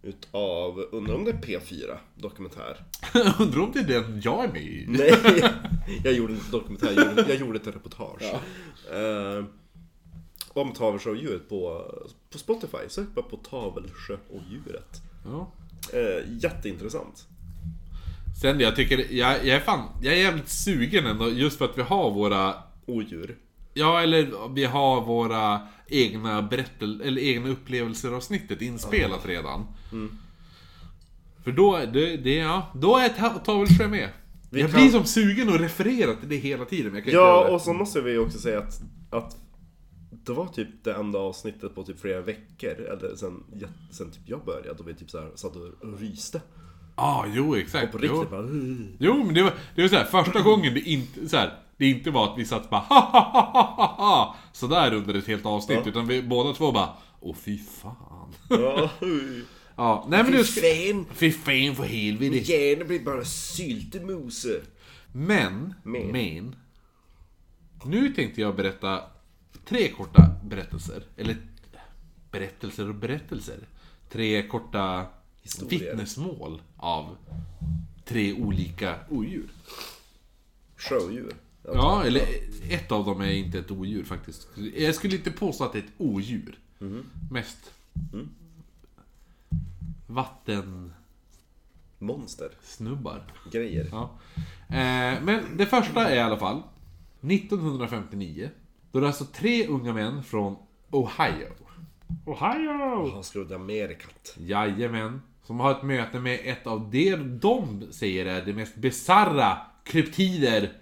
Utav, 0.07 0.89
undrar 0.93 1.15
om 1.15 1.25
det 1.25 1.31
är 1.31 1.35
P4 1.35 1.99
dokumentär? 2.15 2.85
Undrar 3.41 3.61
om 3.61 3.73
det 3.73 3.79
är 3.79 3.85
den 3.85 4.21
jag 4.25 4.45
är 4.45 4.49
med 4.49 4.63
i? 4.63 4.85
Nej, 4.89 5.45
jag 6.05 6.13
gjorde 6.13 6.33
en 6.33 6.41
dokumentär, 6.51 6.93
jag 6.97 7.07
gjorde, 7.07 7.25
jag 7.29 7.37
gjorde 7.41 7.59
ett 7.59 7.67
reportage. 7.67 8.23
Eh, 8.93 9.45
om 10.49 10.73
Tavelsjöodjuret 10.73 11.49
på, 11.49 11.91
på 12.31 12.39
Spotify. 12.39 12.89
Sök 12.89 13.09
bara 13.15 13.25
på 13.25 13.37
Tavelsjöodjuret. 13.37 15.03
Ja. 15.25 15.53
Eh, 15.93 16.25
jätteintressant. 16.43 17.27
Sen 18.43 18.61
jag 18.61 18.77
tycker, 18.77 19.13
jag, 19.13 19.47
jag 19.47 19.57
är 19.57 19.61
fan, 19.61 19.89
jag 20.03 20.15
är 20.15 20.19
jävligt 20.19 20.49
sugen 20.49 21.07
ändå 21.07 21.31
just 21.31 21.59
för 21.59 21.65
att 21.65 21.79
vi 21.79 21.83
har 21.83 22.11
våra 22.11 22.55
Odjur. 22.87 23.37
Ja, 23.79 24.03
eller 24.03 24.49
vi 24.55 24.65
har 24.65 25.01
våra 25.01 25.61
egna 25.89 26.43
berättel 26.43 27.01
eller 27.01 27.23
egna 27.23 27.49
upplevelser 27.49 28.13
avsnittet 28.13 28.63
inspelat 28.63 29.27
redan. 29.27 29.67
För 31.45 31.53
då, 31.53 31.79
det, 31.93 32.17
det, 32.17 32.35
ja, 32.35 32.71
då 32.75 32.97
är 32.97 33.09
Ta- 33.09 33.39
Tavelsjö 33.39 33.89
med. 33.89 34.09
Vi 34.51 34.61
jag 34.61 34.71
kan- 34.73 34.81
blir 34.81 34.91
som 34.91 35.05
sugen 35.05 35.49
och 35.49 35.59
referera 35.59 36.15
till 36.15 36.29
det 36.29 36.37
hela 36.37 36.65
tiden, 36.65 36.87
men 36.87 36.95
jag 36.95 37.05
kan 37.05 37.11
inte 37.11 37.17
Ja, 37.17 37.45
det. 37.45 37.51
och 37.55 37.61
så 37.61 37.73
måste 37.73 38.01
vi 38.01 38.19
också 38.19 38.39
säga 38.39 38.59
att, 38.59 38.81
att 39.11 39.37
det 40.11 40.33
var 40.33 40.47
typ 40.47 40.69
det 40.85 40.93
enda 40.95 41.19
avsnittet 41.19 41.75
på 41.75 41.83
typ 41.83 42.01
flera 42.01 42.21
veckor, 42.21 42.71
eller 42.71 43.17
sen, 43.17 43.45
sen 43.91 44.11
typ 44.11 44.23
jag 44.27 44.45
började, 44.45 44.75
då 44.79 44.85
vi 44.85 44.95
typ 44.95 45.11
så 45.11 45.19
här 45.21 45.31
satt 45.35 45.57
och 45.57 45.99
ryste. 46.01 46.41
Ja, 46.97 47.25
jo 47.35 47.57
exakt. 47.57 47.93
På 47.93 47.99
jo. 48.03 48.13
riktigt 48.13 48.31
bara... 48.31 48.43
"Ugh." 48.43 48.87
Jo, 48.99 49.25
men 49.25 49.35
det 49.35 49.43
var, 49.43 49.53
det 49.75 49.83
var 49.83 49.89
så 49.89 49.97
här, 49.97 50.05
första 50.05 50.41
gången 50.43 50.75
det 50.75 50.81
inte, 50.81 51.29
så 51.29 51.37
här, 51.37 51.53
det 51.77 51.87
inte 51.91 52.11
var 52.11 52.33
att 52.33 52.39
vi 52.39 52.45
satt 52.45 52.71
bara 52.71 52.81
ha 52.81 53.01
ha 53.01 53.21
ha 53.31 53.51
ha 53.77 53.87
ha 53.97 54.37
Sådär 54.53 54.95
under 54.95 55.15
ett 55.15 55.27
helt 55.27 55.47
avsnitt, 55.47 55.79
Ja. 55.85 55.89
utan 55.91 56.07
vi 56.07 56.23
båda 56.23 56.53
två 56.53 56.73
bara 56.73 56.89
Åh 57.21 57.35
fy 57.37 57.59
fan. 57.59 58.35
Ja, 58.51 58.91
ja, 59.77 60.07
nej 60.09 60.23
men 60.23 60.33
du... 60.33 60.45
fan! 60.45 61.07
Fy 61.15 61.33
fan 61.33 61.77
för 61.77 61.85
helvete. 61.85 62.53
Hjärnan 62.53 62.87
blir 62.89 63.01
bara 63.05 63.25
syltemose. 63.25 64.61
Men, 65.13 65.75
Men. 65.83 66.07
men. 66.13 66.57
Nu 67.85 68.15
tänkte 68.15 68.41
jag 68.41 68.57
berätta 68.57 69.01
tre 69.69 69.89
korta 69.89 70.31
berättelser. 70.45 71.03
Eller 71.17 71.37
berättelser 72.31 72.89
och 72.89 72.95
berättelser. 72.95 73.59
Tre 74.11 74.49
korta 74.49 75.07
Historier. 75.43 75.91
vittnesmål 75.91 76.63
av 76.77 77.17
tre 78.05 78.33
olika 78.33 78.95
odjur. 79.11 79.49
Sjödjur. 80.77 81.33
Ja, 81.75 82.05
eller 82.05 82.23
ett 82.71 82.93
av 82.93 83.05
dem 83.05 83.21
är 83.21 83.33
inte 83.33 83.59
ett 83.59 83.71
odjur 83.71 84.05
faktiskt. 84.05 84.49
Jag 84.77 84.95
skulle 84.95 85.17
inte 85.17 85.31
påstå 85.31 85.65
att 85.65 85.73
det 85.73 85.79
är 85.79 85.83
ett 85.83 85.93
odjur. 85.99 86.59
Mest 87.31 87.73
vattensnubbar. 90.07 90.93
Monster. 91.99 92.51
Grejer. 93.53 93.89
Ja. 93.91 94.19
Eh, 94.69 95.23
men 95.23 95.43
det 95.57 95.67
första 95.67 96.09
är 96.09 96.17
i 96.17 96.21
alla 96.21 96.39
fall 96.39 96.63
1959. 97.21 98.51
Då 98.93 99.01
det 99.01 99.07
är 99.07 99.09
alltså 99.09 99.25
tre 99.25 99.67
unga 99.67 99.93
män 99.93 100.23
från 100.23 100.57
Ohio. 100.91 101.49
Ohio! 102.25 103.11
Han 103.15 103.25
skrodde 103.25 103.55
Amerikat. 103.55 104.37
Jajamän. 104.39 105.23
Som 105.43 105.61
har 105.61 105.71
ett 105.71 105.83
möte 105.83 106.21
med 106.21 106.41
ett 106.45 106.67
av 106.67 106.91
det 106.91 107.17
de 107.17 107.87
säger 107.91 108.27
är 108.27 108.45
det 108.45 108.53
mest 108.53 108.77
bizarra 108.77 109.59
kryptider, 109.85 110.73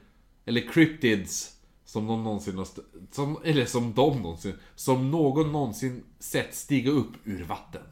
eller 0.45 0.61
cryptids, 0.61 1.57
som 1.85 2.07
de 2.07 2.25
någonsin 2.25 2.59
har... 2.59 2.69
Som, 3.11 3.39
eller 3.45 3.65
som 3.65 3.93
de 3.95 4.23
någonsin... 4.23 4.55
Som 4.75 5.11
någon 5.11 5.53
någonsin 5.53 6.03
sett 6.19 6.55
stiga 6.55 6.91
upp 6.91 7.13
ur 7.25 7.45
vatten. 7.45 7.83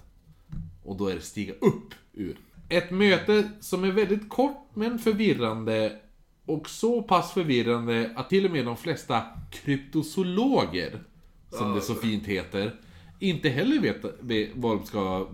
Och 0.84 0.96
då 0.96 1.08
är 1.08 1.14
det 1.14 1.20
stiga 1.20 1.52
upp 1.52 1.94
ur. 2.12 2.36
Ett 2.68 2.90
möte 2.90 3.50
som 3.60 3.84
är 3.84 3.90
väldigt 3.90 4.28
kort 4.28 4.68
men 4.74 4.98
förvirrande. 4.98 5.98
Och 6.46 6.68
så 6.68 7.02
pass 7.02 7.32
förvirrande 7.32 8.12
att 8.16 8.28
till 8.28 8.44
och 8.44 8.50
med 8.50 8.64
de 8.64 8.76
flesta 8.76 9.22
kryptozoologer, 9.50 11.02
som 11.50 11.74
det 11.74 11.80
så 11.80 11.94
fint 11.94 12.26
heter, 12.26 12.80
inte 13.18 13.48
heller 13.48 13.80
vet 13.80 14.04
vet 14.20 14.50
vad 14.54 14.76
de 14.76 14.86
ska 14.86 15.28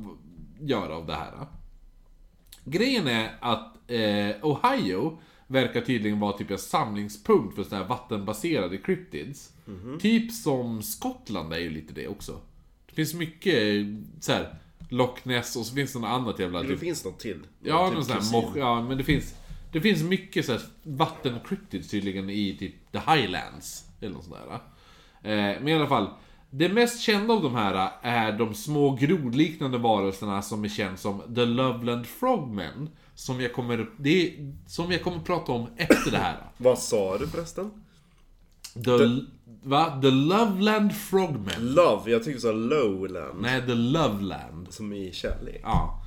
göra 0.61 0.97
av 0.97 1.07
det 1.07 1.15
här. 1.15 1.47
Grejen 2.65 3.07
är 3.07 3.37
att 3.41 3.77
eh, 3.87 4.37
Ohio 4.43 5.19
verkar 5.49 5.81
tydligen 5.81 6.21
vara 6.21 6.33
typ 6.33 6.51
en 6.51 6.59
samlingspunkt 6.59 7.55
för 7.55 7.63
sådana 7.65 7.83
här 7.83 7.89
vattenbaserade 7.89 8.79
cryptids. 8.79 9.53
Typ 10.01 10.33
som 10.33 10.83
Skottland 10.83 11.53
är 11.53 11.59
ju 11.59 11.71
lite 11.71 11.95
det 11.95 12.09
också. 12.09 12.41
Det 12.87 12.95
finns 12.95 13.15
mycket 13.15 13.87
så 14.21 14.33
här 14.33 14.55
Loch 14.89 15.27
Ness 15.27 15.57
och 15.57 15.67
så 15.67 15.75
finns 15.75 15.93
det 15.93 15.99
något 15.99 16.09
annat 16.11 16.39
jävla... 16.39 16.63
Det 16.63 16.69
Typ, 16.69 16.81
finns 16.81 17.05
något 17.05 17.19
till. 17.19 17.41
ja, 17.63 17.87
Typ 17.87 17.95
någon 17.95 18.05
sån 18.05 18.17
här 18.23 18.33
moch, 18.33 18.57
ja, 18.57 18.83
men 18.83 18.99
det 18.99 19.05
finns... 19.05 19.35
Det 19.73 19.81
finns 19.81 20.03
mycket 20.03 20.47
så 20.47 20.53
här 20.53 20.63
vatten-cryptids 20.83 21.91
tydligen 21.91 22.31
i 22.31 22.57
typ 22.59 22.93
The 22.93 22.99
Highlands. 22.99 23.85
Eller 24.01 24.15
något 24.15 24.25
sånt 24.25 24.37
där. 24.37 24.55
Eh, 25.33 25.61
men 25.61 25.69
i 25.69 25.75
alla 25.75 25.87
fall. 25.87 26.11
Det 26.51 26.69
mest 26.69 27.01
kända 27.01 27.35
av 27.35 27.43
de 27.43 27.55
här 27.55 27.91
är 28.03 28.33
de 28.33 28.55
små 28.55 28.91
grodliknande 28.95 29.79
varelserna 29.79 30.43
som 30.43 30.65
är 30.65 30.69
känd 30.69 30.99
som 30.99 31.35
The 31.35 31.45
Loveland 31.45 32.07
Frogmen. 32.07 32.91
Som 33.19 33.41
jag 33.41 33.53
kommer, 33.53 33.87
det 33.97 34.27
är, 34.27 34.53
som 34.67 34.93
jag 34.93 35.03
kommer 35.03 35.19
prata 35.19 35.53
om 35.53 35.67
efter 35.77 36.11
det 36.11 36.19
här. 36.19 36.37
Vad 36.57 36.79
sa 36.79 37.19
du 37.19 37.29
förresten? 37.29 37.71
The, 38.75 39.25
va? 39.63 40.01
The 40.03 40.11
Loveland 40.11 40.97
Frogmen. 40.97 41.75
Love, 41.75 42.11
jag 42.11 42.25
tycker 42.25 42.35
du 42.35 42.41
sa 42.41 42.53
lowland. 42.53 43.41
Nej, 43.41 43.67
The 43.67 43.75
Loveland. 43.75 44.67
Som 44.71 44.93
i 44.93 45.13
kärlek. 45.13 45.61
Ja. 45.63 46.03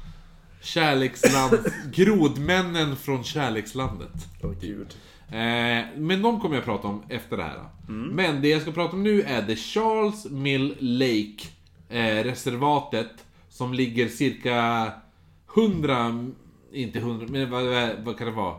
Kärleksland. 0.61 1.57
Grodmännen 1.93 2.95
från 2.95 3.23
kärlekslandet. 3.23 4.27
Åh 4.43 4.53
gud. 4.61 4.87
Eh, 5.27 5.85
men 5.97 6.21
de 6.21 6.39
kommer 6.39 6.55
jag 6.55 6.65
prata 6.65 6.87
om 6.87 7.03
efter 7.09 7.37
det 7.37 7.43
här. 7.43 7.59
Men 7.87 8.41
det 8.41 8.49
jag 8.49 8.61
ska 8.61 8.71
prata 8.71 8.95
om 8.95 9.03
nu 9.03 9.21
är 9.21 9.45
The 9.45 9.55
Charles 9.55 10.25
Mill 10.25 10.75
Lake 10.79 11.47
eh, 11.89 12.23
reservatet 12.23 13.11
som 13.49 13.73
ligger 13.73 14.07
cirka 14.07 14.91
100, 15.55 16.25
inte 16.73 16.99
100, 16.99 17.27
men 17.29 17.49
vad, 17.51 17.63
vad, 18.05 18.17
kan 18.17 18.27
det 18.27 18.33
vara? 18.33 18.55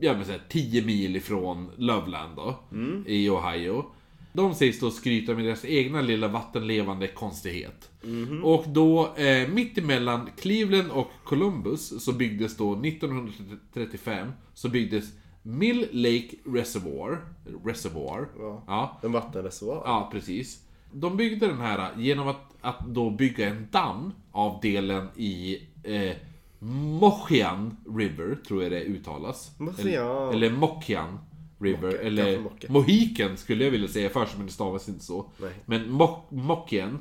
Ja 0.00 0.14
men 0.14 0.24
såhär 0.24 0.42
10 0.48 0.82
mil 0.82 1.16
ifrån 1.16 1.70
Loveland 1.76 2.36
då, 2.36 2.58
i 3.06 3.28
Ohio. 3.30 3.84
De 4.32 4.54
sägs 4.54 4.80
då 4.80 4.90
skryta 4.90 5.34
med 5.34 5.44
deras 5.44 5.64
egna 5.64 6.00
lilla 6.00 6.28
vattenlevande 6.28 7.06
konstighet. 7.08 7.90
Och 8.42 8.64
då, 8.68 9.14
eh, 9.16 9.48
mitt 9.48 9.78
emellan 9.78 10.30
Cleveland 10.38 10.90
och 10.90 11.10
Columbus, 11.24 12.04
så 12.04 12.12
byggdes 12.12 12.56
då 12.56 12.74
1935, 12.74 14.32
så 14.54 14.68
byggdes 14.68 15.04
Mill 15.42 15.88
Lake 15.92 16.36
Reservoir. 16.44 17.18
Reservoir. 17.64 18.26
Ja. 18.38 18.64
Ja, 18.66 19.00
En 19.02 19.12
vattenreservoar. 19.12 19.82
ja 19.84 20.08
precis. 20.12 20.62
De 20.92 21.16
byggde 21.16 21.46
den 21.46 21.58
här 21.60 21.90
genom 21.98 22.28
att, 22.28 22.54
att 22.60 22.86
då 22.86 23.10
bygga 23.10 23.48
en 23.48 23.68
damm 23.70 24.12
av 24.32 24.60
delen 24.60 25.08
i 25.16 25.58
eh, 25.82 26.16
Mochian 26.58 27.76
River, 27.96 28.38
tror 28.48 28.62
jag 28.62 28.72
det 28.72 28.80
uttalas. 28.84 29.50
Mochian. 29.58 30.34
Eller, 30.34 30.50
Mochian 30.50 31.18
River, 31.58 31.88
Mocke, 31.90 32.00
eller. 32.02 32.44
Mohiken 32.68 33.36
skulle 33.36 33.64
jag 33.64 33.70
vilja 33.70 33.88
säga 33.88 34.10
först, 34.10 34.36
men 34.36 34.46
det 34.46 34.52
stavas 34.52 34.88
inte 34.88 35.04
så. 35.04 35.30
Nej. 35.38 35.50
Men 35.66 35.84
Mo- 35.90 36.22
Mochian, 36.30 36.98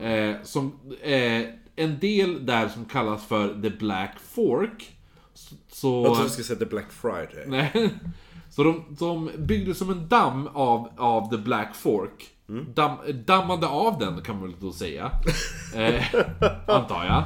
eh, 0.00 0.34
som 0.42 0.72
eh, 1.02 1.42
en 1.76 1.98
del 1.98 2.46
där 2.46 2.68
som 2.68 2.84
kallas 2.84 3.26
för 3.26 3.62
The 3.62 3.70
Black 3.70 4.20
Fork. 4.20 4.96
Så, 5.34 5.54
så, 5.68 6.02
Jag 6.04 6.04
trodde 6.14 6.22
du 6.28 6.30
skulle 6.30 6.44
säga 6.44 6.58
The 6.58 6.64
Black 6.66 6.92
Friday. 6.92 7.44
Nej. 7.46 7.72
Så 8.50 8.62
de, 8.64 8.84
de 8.88 9.30
byggde 9.38 9.74
som 9.74 9.90
en 9.90 10.08
damm 10.08 10.46
av, 10.52 10.88
av 10.96 11.30
The 11.30 11.36
Black 11.38 11.74
Fork. 11.76 12.28
Damm, 12.74 12.98
dammade 13.26 13.66
av 13.66 13.98
den 13.98 14.22
kan 14.22 14.38
man 14.38 14.48
väl 14.48 14.60
då 14.60 14.72
säga. 14.72 15.10
eh, 15.74 16.04
antar 16.66 17.04
jag. 17.04 17.24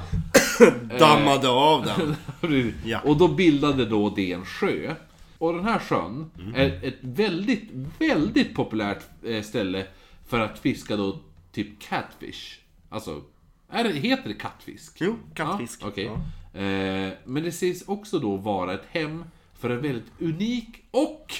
Dammade 0.98 1.48
av 1.48 1.84
den. 1.84 2.16
Ja. 2.84 3.00
Och 3.04 3.16
då 3.16 3.28
bildade 3.28 3.84
då 3.84 4.10
det 4.10 4.32
en 4.32 4.44
sjö. 4.44 4.94
Och 5.38 5.52
den 5.54 5.64
här 5.64 5.78
sjön 5.78 6.30
är 6.54 6.84
ett 6.84 6.98
väldigt, 7.00 7.70
väldigt 7.98 8.54
populärt 8.54 9.02
eh, 9.24 9.42
ställe 9.42 9.86
för 10.28 10.40
att 10.40 10.58
fiska 10.58 10.96
då 10.96 11.18
typ 11.52 11.80
catfish. 11.80 12.58
Alltså, 12.88 13.22
är 13.70 13.84
heter 13.84 14.28
det 14.28 14.34
kattfisk? 14.34 14.96
Jo, 15.00 15.16
kattfisk. 15.34 15.80
Ja, 15.82 15.88
Okej. 15.88 16.04
Ja. 16.52 16.60
Eh, 16.60 17.12
men 17.24 17.42
det 17.42 17.52
sägs 17.52 17.82
också 17.88 18.18
då 18.18 18.36
vara 18.36 18.74
ett 18.74 18.86
hem 18.90 19.24
för 19.58 19.70
en 19.70 19.82
väldigt 19.82 20.12
unik 20.20 20.68
och 20.90 21.34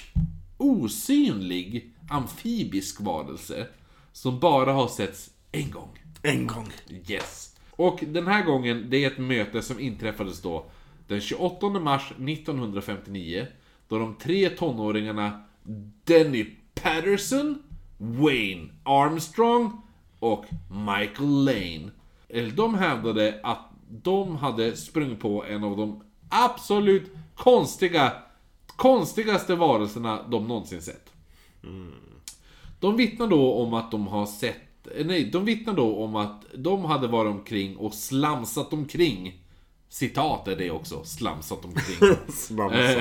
osynlig 0.56 1.92
amfibisk 2.10 3.00
varelse. 3.00 3.66
Som 4.12 4.40
bara 4.40 4.72
har 4.72 4.88
setts 4.88 5.30
en 5.52 5.70
gång. 5.70 5.98
En 6.22 6.46
gång. 6.46 6.68
Yes. 7.08 7.56
Och 7.70 8.04
den 8.06 8.26
här 8.26 8.44
gången, 8.44 8.86
det 8.90 9.04
är 9.04 9.10
ett 9.10 9.18
möte 9.18 9.62
som 9.62 9.80
inträffades 9.80 10.42
då 10.42 10.66
den 11.08 11.20
28 11.20 11.68
mars 11.68 12.10
1959. 12.10 13.46
Då 13.88 13.98
de 13.98 14.14
tre 14.14 14.50
tonåringarna 14.50 15.42
Denny 16.04 16.46
Patterson, 16.74 17.62
Wayne 17.98 18.68
Armstrong 18.82 19.80
och 20.18 20.44
Michael 20.70 21.44
Lane. 21.44 21.90
De 22.54 22.74
hävdade 22.74 23.40
att 23.42 23.70
de 23.88 24.36
hade 24.36 24.76
sprungit 24.76 25.20
på 25.20 25.44
en 25.44 25.64
av 25.64 25.76
de 25.76 26.02
absolut 26.28 27.12
konstiga, 27.34 28.12
konstigaste 28.66 29.54
varelserna 29.54 30.22
de 30.28 30.48
någonsin 30.48 30.82
sett. 30.82 31.12
De 32.80 32.96
vittnar 32.96 33.26
då 33.26 33.54
om 33.54 33.74
att 33.74 33.90
de 33.90 34.06
har 34.06 34.26
sett... 34.26 34.56
Nej, 35.04 35.24
de 35.24 35.44
vittnar 35.44 35.74
då 35.74 35.96
om 35.96 36.16
att 36.16 36.44
de 36.54 36.84
hade 36.84 37.06
varit 37.06 37.30
omkring 37.30 37.76
och 37.76 37.94
slamsat 37.94 38.72
omkring. 38.72 39.42
Citat 39.88 40.48
är 40.48 40.56
det 40.56 40.70
också, 40.70 41.04
slamsat 41.04 41.64
omkring. 41.64 42.16
Slamsa. 42.28 43.00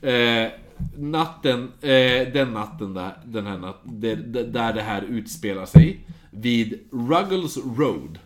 eh, 0.00 0.14
eh, 0.14 0.52
natten, 0.96 1.72
eh, 1.80 2.32
den 2.32 2.52
natten 2.52 2.94
där, 2.94 3.18
den 3.24 3.46
här 3.46 3.58
natt, 3.58 3.80
där, 3.84 4.16
där 4.44 4.72
det 4.72 4.82
här 4.82 5.02
utspelar 5.02 5.66
sig. 5.66 6.00
Vid 6.30 6.88
Ruggles 6.92 7.56
Road. 7.56 8.18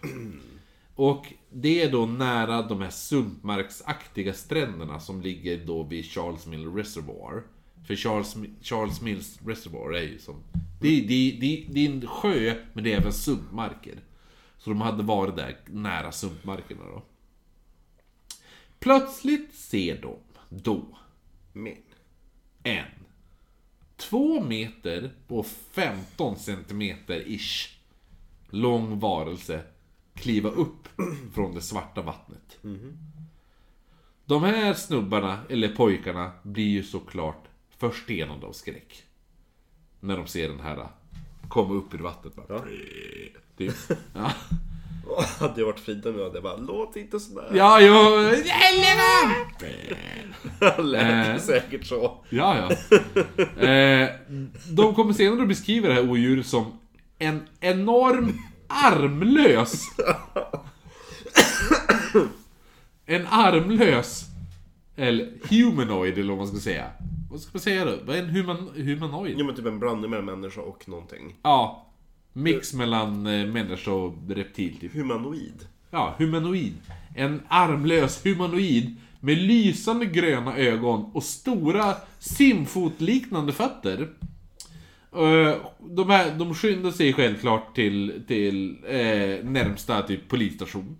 Och 0.94 1.32
det 1.50 1.82
är 1.82 1.92
då 1.92 2.06
nära 2.06 2.62
de 2.62 2.80
här 2.80 2.90
sumpmarksaktiga 2.90 4.32
stränderna 4.32 5.00
som 5.00 5.20
ligger 5.20 5.66
då 5.66 5.82
vid 5.82 6.04
Charles 6.04 6.46
Mill 6.46 6.74
Reservoir. 6.74 7.42
För 7.89 7.97
Charles, 7.97 8.36
Charles 8.62 9.01
Mills 9.01 9.39
Reservoir 9.47 9.93
är 9.93 10.03
ju 10.03 10.18
som... 10.18 10.43
Det, 10.80 11.01
det, 11.01 11.39
det, 11.41 11.66
det 11.70 11.86
är 11.86 11.91
en 11.91 12.07
sjö, 12.07 12.55
men 12.72 12.84
det 12.84 12.93
är 12.93 12.97
även 12.97 13.12
sumpmarker. 13.12 14.01
Så 14.59 14.70
de 14.70 14.80
hade 14.80 15.03
varit 15.03 15.36
där 15.36 15.57
nära 15.66 16.12
sumpmarkerna 16.12 16.84
då. 16.84 17.03
Plötsligt 18.78 19.55
ser 19.55 20.03
de 20.03 20.16
då 20.49 20.99
Men. 21.53 21.76
en 22.62 22.84
2 23.97 24.45
meter 24.45 25.11
på 25.28 25.43
15 25.72 26.39
centimeter 26.39 27.24
ish 27.26 27.78
lång 28.51 28.99
varelse 28.99 29.62
kliva 30.14 30.51
upp 30.51 30.89
från 31.34 31.55
det 31.55 31.62
svarta 31.62 32.03
vattnet. 32.03 32.59
De 34.24 34.43
här 34.43 34.74
snubbarna, 34.74 35.39
eller 35.49 35.68
pojkarna, 35.68 36.32
blir 36.43 36.68
ju 36.68 36.82
såklart 36.82 37.47
förstenade 37.78 38.46
av 38.46 38.52
skräck. 38.52 39.02
När 40.00 40.16
de 40.16 40.26
ser 40.26 40.48
den 40.48 40.60
här 40.60 40.88
komma 41.48 41.74
upp 41.74 41.94
ur 41.94 41.98
vattnet 41.98 42.34
bara. 42.36 42.46
Ja. 42.48 42.64
Typ. 43.58 43.74
Ja. 44.14 44.32
Hade 45.40 45.60
jag 45.60 45.66
varit 45.66 45.80
Frida 45.80 46.10
nu 46.10 46.22
hade 46.22 46.34
jag 46.34 46.42
bara 46.42 46.56
Låt 46.56 46.96
inte 46.96 47.20
sådär. 47.20 47.50
Ja, 47.54 47.80
ja, 47.80 48.32
helvete! 48.46 49.96
Lät 50.82 51.28
Eh. 51.28 51.36
säkert 51.42 51.86
så. 51.86 52.24
Ja, 52.28 52.56
ja. 52.56 52.96
Eh, 53.66 54.08
de 54.70 54.94
kommer 54.94 55.12
senare 55.12 55.42
att 55.42 55.48
beskriva 55.48 55.88
det 55.88 55.94
här 55.94 56.10
odjuret 56.10 56.46
som 56.46 56.78
en 57.18 57.46
enorm 57.60 58.32
armlös... 58.68 59.82
En 63.06 63.26
armlös... 63.26 64.24
Eller 64.99 65.32
humanoid, 65.51 66.18
eller 66.18 66.28
vad 66.28 66.38
man 66.38 66.46
ska 66.49 66.59
säga. 66.59 66.90
Vad 67.30 67.40
ska 67.40 67.51
man 67.55 67.61
säga 67.61 67.84
då? 67.84 67.96
Vad 68.07 68.16
är 68.16 68.22
en 68.22 68.28
human, 68.28 68.68
humanoid? 68.74 69.34
Jo 69.38 69.46
men 69.46 69.55
typ 69.55 69.66
en 69.66 69.78
blandning 69.78 70.11
mellan 70.11 70.24
människa 70.26 70.61
och 70.61 70.88
någonting. 70.88 71.34
Ja. 71.42 71.86
Mix 72.32 72.74
mellan 72.74 73.26
eh, 73.26 73.46
människa 73.46 73.90
och 73.90 74.14
reptil, 74.28 74.76
typ. 74.80 74.94
Humanoid. 74.94 75.66
Ja, 75.90 76.14
humanoid. 76.18 76.74
En 77.16 77.40
armlös 77.49 78.26
humanoid 78.26 78.96
med 79.20 79.38
lysande 79.38 80.07
gröna 80.07 80.57
ögon 80.57 81.11
och 81.14 81.22
stora 81.22 81.94
simfotliknande 82.18 83.53
fötter. 83.53 84.09
Eh, 85.12 85.55
De, 85.80 86.11
här, 86.11 86.34
de 86.38 86.55
skyndar 86.55 86.90
sig 86.90 87.12
självklart 87.12 87.74
till, 87.74 88.22
till 88.26 88.76
eh, 88.88 89.44
närmsta 89.44 90.03
typ 90.03 90.28
polisstation. 90.28 90.96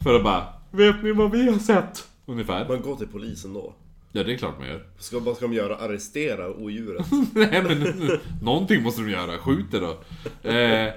För 0.00 0.14
att 0.14 0.24
bara 0.24 0.44
Vet 0.70 1.02
ni 1.02 1.12
vad 1.12 1.30
vi 1.30 1.50
har 1.50 1.58
sett? 1.58 2.08
Ungefär. 2.26 2.68
Man 2.68 2.82
går 2.82 2.96
till 2.96 3.08
polisen 3.08 3.52
då. 3.52 3.74
Ja, 4.12 4.24
det 4.24 4.32
är 4.32 4.36
klart 4.36 4.58
man 4.58 4.68
gör. 4.68 4.86
Ska, 4.98 5.18
vad 5.18 5.36
ska 5.36 5.46
de 5.46 5.54
göra? 5.54 5.76
Arrestera 5.76 6.54
odjuret? 6.56 7.06
Nej 7.34 7.62
men 7.62 7.94
någonting 8.42 8.82
måste 8.82 9.02
de 9.02 9.10
göra, 9.10 9.38
skjut 9.38 9.70
det 9.70 9.80
då. 9.80 9.90
Eh, 10.50 10.92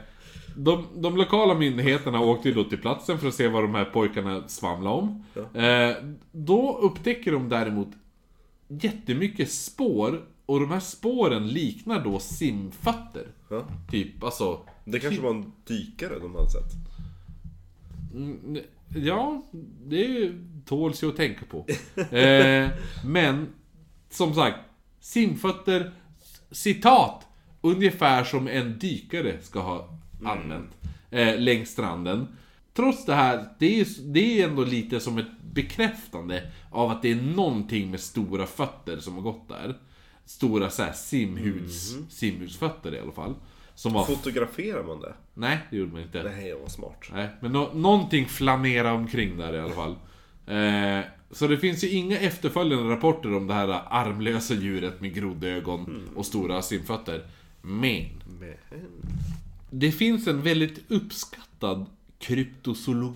de, 0.55 0.87
de 0.95 1.17
lokala 1.17 1.55
myndigheterna 1.55 2.21
åkte 2.21 2.49
ju 2.49 2.55
då 2.55 2.63
till 2.63 2.77
platsen 2.77 3.19
för 3.19 3.27
att 3.27 3.33
se 3.33 3.47
vad 3.47 3.63
de 3.63 3.75
här 3.75 3.85
pojkarna 3.85 4.47
svamlade 4.47 4.95
om. 4.95 5.23
Eh, 5.53 5.95
då 6.31 6.77
upptäcker 6.77 7.31
de 7.31 7.49
däremot 7.49 7.87
jättemycket 8.67 9.51
spår 9.51 10.21
och 10.45 10.59
de 10.59 10.71
här 10.71 10.79
spåren 10.79 11.47
liknar 11.47 12.03
då 12.03 12.19
simfötter. 12.19 13.27
Ja. 13.49 13.67
Typ, 13.91 14.23
alltså... 14.23 14.59
Det 14.85 14.99
kanske 14.99 15.21
var 15.21 15.29
en 15.29 15.51
dykare 15.67 16.19
de 16.19 16.35
hade 16.35 16.49
sett. 16.49 16.71
Mm, 18.13 18.59
Ja, 18.95 19.43
det 19.85 20.31
tåls 20.65 21.03
ju 21.03 21.09
att 21.09 21.17
tänka 21.17 21.45
på. 21.45 21.65
Eh, 22.17 22.69
men, 23.05 23.47
som 24.09 24.33
sagt, 24.33 24.59
simfötter, 24.99 25.91
citat, 26.51 27.27
ungefär 27.61 28.23
som 28.23 28.47
en 28.47 28.79
dykare 28.79 29.37
ska 29.41 29.59
ha 29.59 29.89
använt 30.25 30.71
eh, 31.11 31.39
längs 31.39 31.69
stranden. 31.69 32.27
Trots 32.73 33.05
det 33.05 33.15
här, 33.15 33.45
det 33.59 33.79
är, 33.79 33.87
det 34.13 34.41
är 34.41 34.47
ändå 34.47 34.63
lite 34.63 34.99
som 34.99 35.17
ett 35.17 35.41
bekräftande 35.53 36.51
av 36.71 36.91
att 36.91 37.01
det 37.01 37.11
är 37.11 37.15
någonting 37.15 37.91
med 37.91 37.99
stora 37.99 38.45
fötter 38.45 38.97
som 38.99 39.15
har 39.15 39.21
gått 39.21 39.49
där. 39.49 39.77
Stora 40.25 40.69
så 40.69 40.83
här, 40.83 40.93
simhuds, 40.93 41.95
simhudsfötter 42.09 42.95
i 42.95 42.99
alla 42.99 43.11
fall. 43.11 43.35
Som 43.77 43.93
var... 43.93 44.05
Fotograferar 44.05 44.83
man 44.83 45.01
det? 45.01 45.13
Nej, 45.33 45.59
det 45.69 45.77
gjorde 45.77 45.91
man 45.91 46.01
inte. 46.01 46.23
Nej, 46.23 46.53
vad 46.61 46.71
smart. 46.71 47.05
Nej, 47.13 47.29
men 47.41 47.51
nå- 47.51 47.71
någonting 47.73 48.25
flanerar 48.25 48.91
omkring 48.91 49.37
där 49.37 49.53
i 49.53 49.59
alla 49.59 49.73
fall. 49.73 49.95
Eh, 50.47 51.05
så 51.31 51.47
det 51.47 51.57
finns 51.57 51.83
ju 51.83 51.89
inga 51.89 52.19
efterföljande 52.19 52.93
rapporter 52.93 53.35
om 53.35 53.47
det 53.47 53.53
här 53.53 53.81
armlösa 53.89 54.53
djuret 54.53 55.01
med 55.01 55.13
groddögon 55.13 56.09
och 56.15 56.25
stora 56.25 56.61
simfötter. 56.61 57.25
Men, 57.61 58.05
Men... 58.39 58.55
det 59.69 59.91
finns 59.91 60.27
en 60.27 60.41
väldigt 60.41 60.91
uppskattad 60.91 61.85
kryptozoolog... 62.19 63.15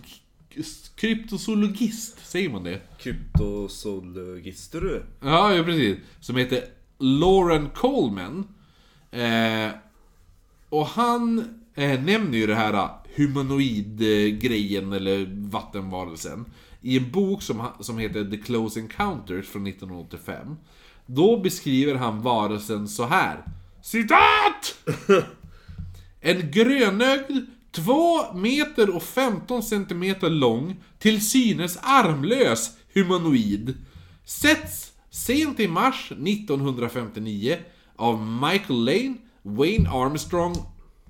kryptozoologist, 0.95 2.25
säger 2.27 2.49
man 2.49 2.63
det? 2.63 2.81
Kryptozoologister 2.99 4.81
du? 4.81 5.03
Ja, 5.21 5.53
ja 5.55 5.63
precis. 5.63 5.97
Som 6.19 6.35
heter 6.35 6.63
Lauren 6.97 7.69
Coleman. 7.69 8.47
Eh, 9.11 9.69
och 10.71 10.85
han 10.85 11.39
eh, 11.75 12.03
nämner 12.03 12.37
ju 12.37 12.47
det 12.47 12.55
här 12.55 12.73
eh, 12.73 12.89
humanoid-grejen, 13.15 14.93
eller 14.93 15.27
vattenvarelsen, 15.49 16.45
i 16.81 16.97
en 16.97 17.11
bok 17.11 17.41
som, 17.41 17.67
som 17.79 17.97
heter 17.97 18.25
The 18.31 18.37
Close 18.37 18.79
Encounters 18.79 19.47
från 19.47 19.67
1985. 19.67 20.55
Då 21.05 21.37
beskriver 21.37 21.95
han 21.95 22.21
varelsen 22.21 22.87
så 22.87 23.05
här. 23.05 23.43
Citat! 23.81 24.77
En 26.23 26.51
grönögd, 26.51 27.45
2 27.71 28.33
meter 28.33 28.95
och 28.95 29.03
15 29.03 29.63
centimeter 29.63 30.29
lång, 30.29 30.83
till 30.99 31.29
synes 31.29 31.79
armlös 31.81 32.77
humanoid. 32.93 33.73
Sätts 34.25 34.91
sent 35.09 35.59
i 35.59 35.67
mars 35.67 36.11
1959 36.11 37.57
av 37.95 38.27
Michael 38.27 38.85
Lane, 38.85 39.15
Wayne 39.43 39.89
Armstrong 39.89 40.55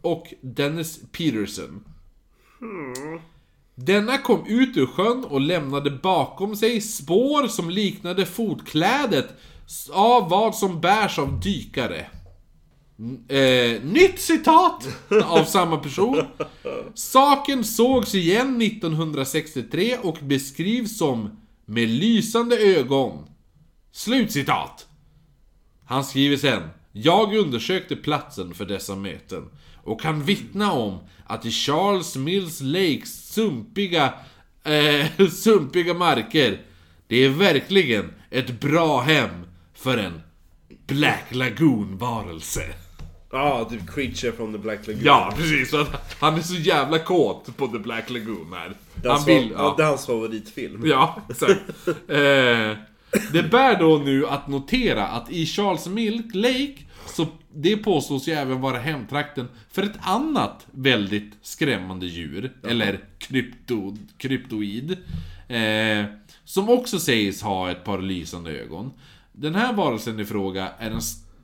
och 0.02 0.34
Dennis 0.42 1.00
Peterson. 1.12 1.84
Denna 3.76 4.18
kom 4.18 4.46
ut 4.48 4.78
ur 4.78 4.86
sjön 4.86 5.26
och 5.26 5.42
lämnade 5.42 5.92
bakom 5.92 6.56
sig 6.56 6.82
spår 6.82 7.48
som 7.48 7.70
liknade 7.70 8.26
fotklädet 8.26 9.28
av 9.92 10.30
vad 10.30 10.56
som 10.56 10.82
bärs 10.82 11.20
av 11.20 11.40
dykare. 11.40 12.06
Eh, 13.28 13.84
nytt 13.84 14.20
citat 14.20 14.88
av 15.24 15.44
samma 15.44 15.78
person. 15.78 16.22
Saken 16.94 17.64
sågs 17.64 18.16
igen 18.16 18.62
1963 18.62 19.98
och 20.04 20.18
beskrivs 20.22 20.98
som 20.98 21.30
med 21.66 21.90
lysande 21.90 22.58
ögon. 22.58 23.26
Slutcitat. 23.92 24.88
Han 25.86 26.04
skriver 26.04 26.38
sen. 26.38 26.62
Jag 26.92 27.36
undersökte 27.36 27.96
platsen 27.96 28.54
för 28.54 28.66
dessa 28.66 28.96
möten 28.96 29.50
och 29.84 30.02
kan 30.02 30.24
vittna 30.24 30.72
om 30.72 31.00
att 31.26 31.46
i 31.46 31.52
Charles 31.52 32.16
Mills 32.16 32.62
Lakes 32.62 33.34
sumpiga, 33.34 34.14
eh, 34.64 35.28
sumpiga 35.32 35.94
marker, 35.94 36.62
det 37.08 37.26
är 37.26 37.30
verkligen 37.30 38.14
ett 38.30 38.60
bra 38.60 39.02
hem 39.02 39.46
för 39.74 39.98
en 39.98 40.22
Black 40.88 41.26
Lagoon-varelse. 41.30 42.64
Ja, 43.32 43.68
typ 43.70 43.94
Creature 43.94 44.32
from 44.32 44.54
the 44.54 44.58
Black 44.58 44.88
Lagoon. 44.88 45.04
Ja, 45.04 45.34
precis. 45.38 45.74
Han 46.20 46.36
är 46.36 46.42
så 46.42 46.56
jävla 46.56 47.00
kåt 47.00 47.58
på 47.58 47.68
The 47.68 47.80
Black 47.80 48.10
Lagoon 48.10 48.54
här. 48.54 48.74
Han 49.06 49.26
vill... 49.26 49.52
ja. 49.58 49.74
det 49.78 49.84
är 49.84 49.88
hans 49.88 50.06
favoritfilm. 50.06 50.86
Ja, 50.86 51.22
exakt. 51.30 51.62
eh, 52.08 52.91
det 53.34 53.43
bär 53.43 53.80
då 53.80 54.01
nu 54.05 54.28
att 54.28 54.47
notera 54.47 55.07
att 55.07 55.32
i 55.32 55.45
Charles 55.45 55.88
Milk 55.88 56.36
Lake, 56.36 56.78
så 57.07 57.28
det 57.53 57.78
påstås 57.78 58.28
ju 58.28 58.32
även 58.32 58.62
vara 58.62 58.80
hemtrakten 58.80 59.47
för 59.72 59.84
ett 59.84 59.97
annat 60.01 60.68
väldigt 60.72 61.34
skrämmande 61.41 62.05
djur, 62.05 62.51
eller 62.68 62.99
krypto, 63.18 63.97
kryptoid. 64.18 64.97
Eh, 65.47 66.05
som 66.43 66.70
också 66.70 66.99
sägs 66.99 67.41
ha 67.41 67.72
ett 67.72 67.84
par 67.84 68.01
lysande 68.01 68.51
ögon. 68.51 68.91
Den 69.32 69.55
här 69.55 69.74
varelsen 69.74 70.20
i 70.20 70.26
fråga 70.26 70.70
är 70.80 70.91
en 70.91 71.01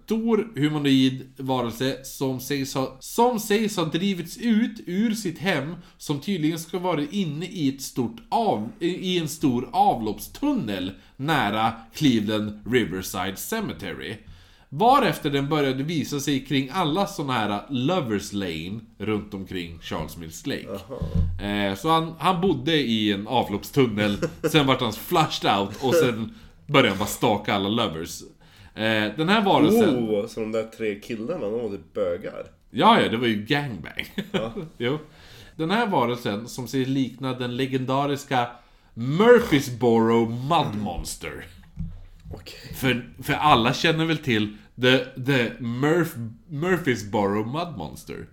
stor 0.07 0.47
humanoid 0.55 1.27
varelse 1.37 1.97
som 2.03 2.39
sägs, 2.39 2.75
ha, 2.75 2.97
som 2.99 3.39
sägs 3.39 3.77
ha 3.77 3.83
drivits 3.83 4.37
ut 4.37 4.79
ur 4.85 5.13
sitt 5.13 5.39
hem 5.39 5.75
som 5.97 6.19
tydligen 6.19 6.59
ska 6.59 6.79
vara 6.79 7.01
inne 7.11 7.45
i 7.45 7.75
ett 7.75 7.81
stort 7.81 8.17
av, 8.29 8.69
i 8.79 9.19
en 9.19 9.27
stor 9.27 9.69
avloppstunnel 9.71 10.91
nära 11.17 11.73
Cleveland 11.93 12.59
Riverside 12.71 13.37
Cemetery. 13.37 14.15
Varefter 14.69 15.29
den 15.29 15.49
började 15.49 15.83
visa 15.83 16.19
sig 16.19 16.45
kring 16.45 16.69
alla 16.71 17.07
såna 17.07 17.33
här 17.33 17.65
Lovers 17.69 18.33
Lane 18.33 18.79
runt 18.97 19.33
omkring 19.33 19.79
Charles 19.81 20.17
Mills 20.17 20.45
Lake. 20.45 20.79
Eh, 21.45 21.75
så 21.75 21.89
han, 21.89 22.13
han 22.19 22.41
bodde 22.41 22.75
i 22.75 23.11
en 23.13 23.27
avloppstunnel, 23.27 24.17
sen 24.51 24.67
vart 24.67 24.81
han 24.81 24.93
flushed 24.93 25.57
out 25.59 25.83
och 25.83 25.95
sen 25.95 26.33
började 26.67 26.89
han 26.89 26.97
bara 26.97 27.07
staka 27.07 27.53
alla 27.53 27.69
lovers. 27.69 28.21
Eh, 28.77 29.11
den 29.17 29.29
här 29.29 29.45
varelsen... 29.45 29.89
Oh, 29.89 30.27
så 30.27 30.39
de 30.39 30.51
där 30.51 30.63
tre 30.63 30.99
killarna, 30.99 31.49
de 31.49 31.61
var 31.61 31.69
typ 31.69 31.93
bögar. 31.93 32.45
Ja, 32.69 33.01
ja, 33.01 33.09
det 33.09 33.17
var 33.17 33.27
ju 33.27 33.45
gangbang. 33.45 34.13
jo. 34.77 34.99
Den 35.55 35.71
här 35.71 35.87
varelsen, 35.87 36.47
som 36.47 36.67
ser 36.67 36.85
likna 36.85 37.33
den 37.33 37.57
legendariska 37.57 38.47
Murphysboro 38.93 40.25
Mud 40.25 40.83
Monster. 40.83 41.45
Okej. 42.33 42.73
För, 42.75 43.13
för 43.23 43.33
alla 43.33 43.73
känner 43.73 44.05
väl 44.05 44.17
till 44.17 44.57
The, 44.81 44.97
the 45.25 45.51
Murph, 45.59 46.11
Murphysboro 46.47 47.45
Mud 47.45 47.77
Monster? 47.77 48.27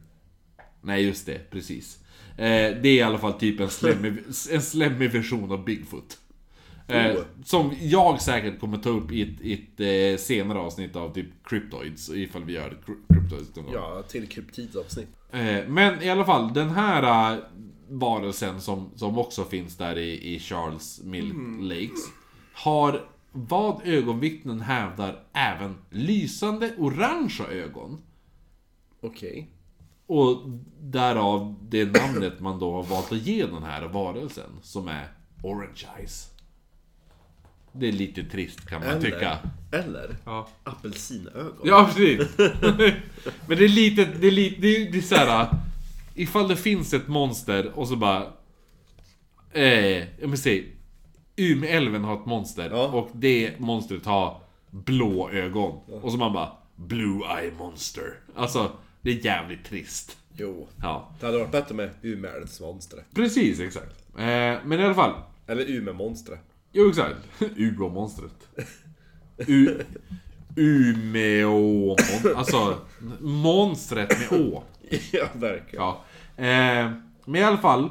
Nej, 0.82 1.04
just 1.04 1.26
det, 1.26 1.50
precis. 1.50 1.98
Eh, 2.36 2.76
det 2.82 2.88
är 2.88 2.94
i 2.94 3.02
alla 3.02 3.18
fall 3.18 3.32
typ 3.32 3.60
en 3.60 3.70
slemmig, 3.70 4.14
en 4.50 4.62
slemmig 4.62 5.10
version 5.10 5.52
av 5.52 5.64
Bigfoot. 5.64 6.18
Eh, 6.86 7.14
Oh. 7.16 7.22
Som 7.44 7.72
jag 7.80 8.22
säkert 8.22 8.60
kommer 8.60 8.78
ta 8.78 8.88
upp 8.88 9.12
i 9.12 9.22
ett, 9.22 9.40
ett 9.40 9.80
eh, 9.80 10.24
senare 10.24 10.58
avsnitt 10.58 10.96
av 10.96 11.14
typ 11.14 11.26
Cryptoids, 11.44 12.10
ifall 12.10 12.44
vi 12.44 12.52
gör 12.52 12.70
Cry- 12.86 13.14
Cryptoids 13.14 13.56
någon 13.56 13.64
gång. 13.64 13.74
Ja, 13.74 14.02
till 14.08 14.28
kryptidavsnitt. 14.28 15.08
Eh, 15.32 15.68
men 15.68 16.02
i 16.02 16.10
alla 16.10 16.24
fall, 16.24 16.52
den 16.54 16.70
här 16.70 17.32
eh, 17.32 17.38
varelsen 17.88 18.60
som, 18.60 18.90
som 18.96 19.18
också 19.18 19.44
finns 19.44 19.76
där 19.76 19.98
i, 19.98 20.34
i 20.34 20.38
Charles 20.40 21.00
Mill 21.04 21.32
Lakes 21.60 22.00
har 22.54 23.04
vad 23.32 23.80
ögonvittnen 23.86 24.60
hävdar 24.60 25.22
även 25.32 25.74
lysande 25.90 26.74
orangea 26.78 27.46
ögon. 27.46 28.00
Okej. 29.00 29.50
Och 30.06 30.42
därav 30.80 31.56
det 31.68 31.84
namnet 31.84 32.40
man 32.40 32.58
då 32.58 32.72
har 32.72 32.82
valt 32.82 33.12
att 33.12 33.18
ge 33.26 33.46
den 33.46 33.62
här 33.62 33.82
varelsen 33.88 34.50
som 34.62 34.88
är 34.88 35.08
Orange 35.42 35.84
Eyes. 35.98 36.30
Det 37.76 37.88
är 37.88 37.92
lite 37.92 38.24
trist 38.24 38.68
kan 38.68 38.80
man 38.86 39.00
tycka. 39.00 39.38
Eller, 39.72 39.84
eller 39.84 40.16
Ja. 40.24 40.48
apelsinögon. 40.64 41.52
Ja, 41.64 41.90
precis. 41.94 42.28
Men 43.46 43.58
det 43.58 43.64
är 43.64 43.68
lite, 43.68 44.04
det 44.20 44.26
är 44.26 44.30
lite, 44.30 44.60
det 44.60 44.76
är, 44.76 44.92
det 44.92 45.12
är. 45.16 45.48
Ifall 46.14 46.48
det 46.48 46.56
finns 46.56 46.94
ett 46.94 47.08
monster 47.08 47.72
och 47.78 47.88
så 47.88 47.96
bara... 47.96 48.26
Eh, 49.52 49.96
jag 50.20 50.28
vill 50.28 50.38
säga... 50.42 50.62
Umeälven 51.36 52.04
har 52.04 52.14
ett 52.20 52.26
monster 52.26 52.70
Ja. 52.70 52.86
och 52.86 53.10
det 53.12 53.60
monstret 53.60 54.06
har 54.06 54.40
blå 54.70 55.30
ögon. 55.30 55.80
Och 56.02 56.12
så 56.12 56.18
man 56.18 56.32
bara... 56.32 56.52
Blue 56.76 57.20
Eye 57.40 57.52
Monster. 57.58 58.14
Alltså, 58.36 58.70
det 59.00 59.10
är 59.10 59.24
jävligt 59.24 59.64
trist. 59.64 60.16
Jo. 60.36 60.68
Ja, 60.82 61.10
Det 61.20 61.26
hade 61.26 61.38
varit 61.38 61.52
bättre 61.52 61.74
med 61.74 61.90
Umeälvsmonstret. 62.02 63.04
precis 63.14 63.60
exakt. 63.60 64.04
Eh, 64.18 64.22
men 64.64 64.72
i 64.72 64.84
alla 64.84 64.94
fall. 64.94 65.14
Eller 65.46 65.70
Umemonstret. 65.70 66.40
Jo, 66.76 66.88
exakt. 66.88 67.16
Umeå-monstret. 67.56 68.48
U... 69.36 69.80
Umeå... 70.56 71.96
Alltså, 72.36 72.78
monstret 73.20 74.30
med 74.30 74.40
å. 74.40 74.62
ja, 75.12 75.26
verkligen. 75.34 75.84
Ja. 75.84 76.04
Eh, 76.36 76.90
men 77.26 77.40
i 77.40 77.44
alla 77.44 77.58
fall. 77.58 77.90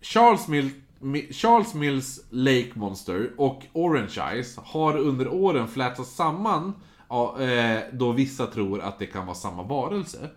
Charles, 0.00 0.48
Mill, 0.48 0.70
Mi- 1.00 1.32
Charles 1.32 1.74
Mills 1.74 2.20
Lake 2.30 2.70
Monster 2.74 3.30
och 3.36 3.62
Orange 3.72 4.20
Eyes 4.32 4.56
har 4.56 4.96
under 4.96 5.28
åren 5.28 5.68
flätats 5.68 6.14
samman 6.16 6.72
eh, 7.40 7.78
då 7.92 8.12
vissa 8.12 8.46
tror 8.46 8.80
att 8.80 8.98
det 8.98 9.06
kan 9.06 9.26
vara 9.26 9.34
samma 9.36 9.62
varelse. 9.62 10.30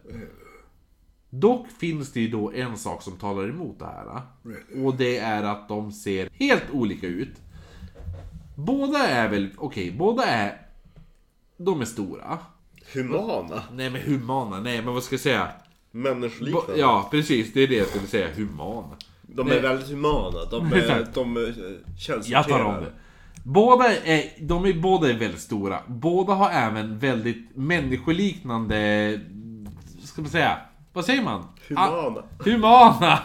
Dock 1.29 1.67
finns 1.79 2.11
det 2.13 2.19
ju 2.21 2.27
då 2.27 2.51
en 2.51 2.77
sak 2.77 3.01
som 3.03 3.17
talar 3.17 3.49
emot 3.49 3.79
det 3.79 3.85
här. 3.85 4.21
Och 4.85 4.95
det 4.95 5.17
är 5.17 5.43
att 5.43 5.67
de 5.67 5.91
ser 5.91 6.29
helt 6.33 6.71
olika 6.71 7.07
ut. 7.07 7.41
Båda 8.65 8.99
är 9.07 9.27
väl, 9.29 9.49
okej, 9.57 9.91
båda 9.91 10.25
är... 10.25 10.61
De 11.57 11.81
är 11.81 11.85
stora. 11.85 12.37
Humana? 12.93 13.63
Nej 13.73 13.89
men 13.89 14.01
humana, 14.01 14.59
nej 14.59 14.81
men 14.81 14.93
vad 14.93 15.03
ska 15.03 15.13
jag 15.13 15.19
säga? 15.21 15.47
Bo- 15.91 15.97
Människoliknande? 15.99 16.73
Ja, 16.77 17.07
precis. 17.11 17.53
Det 17.53 17.61
är 17.61 17.67
det 17.67 17.75
jag 17.75 17.87
skulle 17.87 18.07
säga. 18.07 18.27
Humana. 18.35 18.95
De 19.21 19.51
är 19.51 19.61
väldigt 19.61 19.89
humana. 19.89 20.45
De, 20.51 20.73
är, 20.73 20.77
Exakt. 20.77 21.13
de 21.13 21.37
eh, 21.37 22.15
Jag 22.25 22.47
tar 22.47 22.63
om 22.63 22.75
det. 22.75 22.91
Båda 23.43 23.95
är, 23.95 24.23
de 24.41 24.65
är 24.65 24.73
båda 24.73 25.09
är 25.09 25.13
väldigt 25.13 25.41
stora. 25.41 25.79
Båda 25.87 26.33
har 26.33 26.49
även 26.49 26.99
väldigt 26.99 27.49
människoliknande... 27.55 29.19
Ska 30.03 30.21
man 30.21 30.31
säga? 30.31 30.57
Vad 30.93 31.05
säger 31.05 31.23
man? 31.23 31.43
Humana. 31.67 31.89
Ah, 31.89 32.23
humana! 32.43 33.19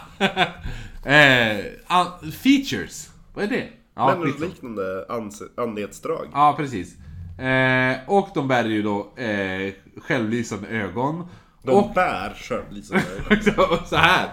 eh, 1.05 1.65
an- 1.87 2.33
features. 2.33 3.11
Vad 3.35 3.45
är 3.45 3.49
det? 3.49 3.69
Ja. 3.95 4.17
Människoliknande 4.17 5.07
anse- 5.09 5.63
anletsdrag. 5.63 6.29
Ja, 6.33 6.55
precis. 6.57 6.97
Eh, 7.39 7.97
och 8.07 8.29
de 8.35 8.49
bär 8.49 8.65
ju 8.65 8.83
då 8.83 9.13
eh, 9.17 9.73
självlysande 10.03 10.69
ögon. 10.69 11.29
De 11.63 11.71
Och 11.71 11.95
bär 11.95 12.35
självlysande 12.35 13.03
så 13.87 13.97
här. 13.97 14.29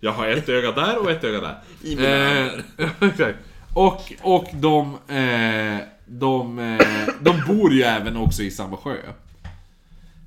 Jag 0.00 0.12
har 0.12 0.26
ett 0.26 0.48
öga 0.48 0.72
där 0.72 0.98
och 0.98 1.10
ett 1.10 1.24
öga 1.24 1.40
där. 1.40 1.58
I 1.82 1.96
mina 1.96 2.08
Eh. 2.08 3.34
Och, 3.74 4.12
och 4.22 4.46
de, 4.52 4.94
eh, 5.08 5.86
de, 6.06 6.58
eh, 6.58 6.86
de 7.20 7.42
bor 7.46 7.72
ju 7.72 7.82
även 7.82 8.16
också 8.16 8.42
i 8.42 8.50
samma 8.50 8.76
sjö. 8.76 8.96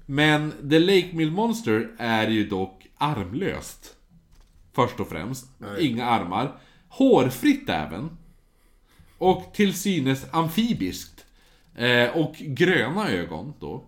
Men 0.05 0.51
The 0.69 0.79
Lake 0.79 1.09
Mill 1.13 1.31
Monster 1.31 1.87
är 1.97 2.27
ju 2.27 2.47
dock 2.47 2.87
armlöst. 2.97 3.95
Först 4.75 4.99
och 4.99 5.09
främst. 5.09 5.45
Inga 5.79 6.05
armar. 6.05 6.51
Hårfritt 6.89 7.69
även. 7.69 8.09
Och 9.21 9.53
till 9.53 9.73
synes 9.73 10.25
amfibiskt. 10.31 11.25
Eh, 11.75 12.17
och 12.17 12.35
gröna 12.35 13.09
ögon 13.09 13.53
då. 13.59 13.83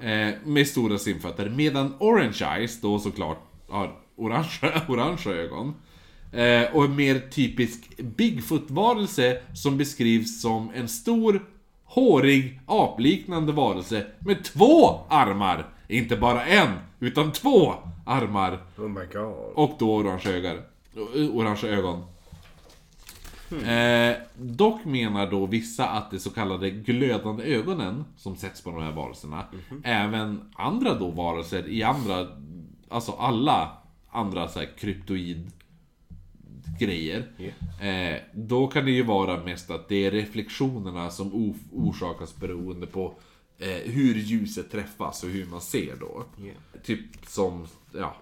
Eh, 0.00 0.34
med 0.44 0.66
stora 0.66 0.98
simfötter. 0.98 1.48
Medan 1.48 1.94
Orange 2.00 2.56
Eyes 2.56 2.80
då 2.80 2.98
såklart 2.98 3.38
har 3.68 3.92
orange, 4.16 4.60
orange 4.88 5.26
ögon. 5.26 5.74
Eh, 6.32 6.76
och 6.76 6.84
en 6.84 6.96
mer 6.96 7.18
typisk 7.30 7.98
Bigfoot-varelse 7.98 9.40
som 9.54 9.78
beskrivs 9.78 10.40
som 10.42 10.70
en 10.74 10.88
stor, 10.88 11.44
hårig, 11.84 12.60
apliknande 12.66 13.52
varelse 13.52 14.06
med 14.18 14.44
två 14.44 15.00
armar. 15.08 15.66
Inte 15.88 16.16
bara 16.16 16.44
en, 16.46 16.72
utan 17.00 17.32
två 17.32 17.74
armar. 18.06 18.62
Oh 18.78 18.88
my 18.88 19.06
god. 19.12 19.52
Och 19.54 19.76
då 19.78 19.94
orange 19.94 20.28
ögon. 20.28 20.58
Orange 21.32 21.66
ögon. 21.66 22.04
Eh, 23.52 24.16
dock 24.36 24.84
menar 24.84 25.30
då 25.30 25.46
vissa 25.46 25.88
att 25.88 26.10
de 26.10 26.18
så 26.18 26.30
kallade 26.30 26.70
glödande 26.70 27.44
ögonen 27.44 28.04
som 28.16 28.36
sätts 28.36 28.62
på 28.62 28.70
de 28.70 28.82
här 28.82 28.92
varelserna, 28.92 29.44
även 29.84 30.40
andra 30.54 30.94
då 30.94 31.10
varelser 31.10 31.68
i 31.68 31.82
andra, 31.82 32.26
alltså 32.88 33.12
alla 33.12 33.78
andra 34.10 34.48
så 34.48 34.58
här 34.58 34.68
kryptoid 34.78 35.50
grejer. 36.80 37.26
Eh, 37.80 38.20
då 38.34 38.66
kan 38.66 38.84
det 38.84 38.90
ju 38.90 39.02
vara 39.02 39.44
mest 39.44 39.70
att 39.70 39.88
det 39.88 40.06
är 40.06 40.10
reflektionerna 40.10 41.10
som 41.10 41.54
orsakas 41.72 42.36
beroende 42.36 42.86
på 42.86 43.14
eh, 43.58 43.92
hur 43.92 44.14
ljuset 44.14 44.70
träffas 44.70 45.24
och 45.24 45.30
hur 45.30 45.46
man 45.46 45.60
ser 45.60 45.96
då. 46.00 46.24
Typ 46.84 47.26
som, 47.26 47.66
ja, 47.92 48.16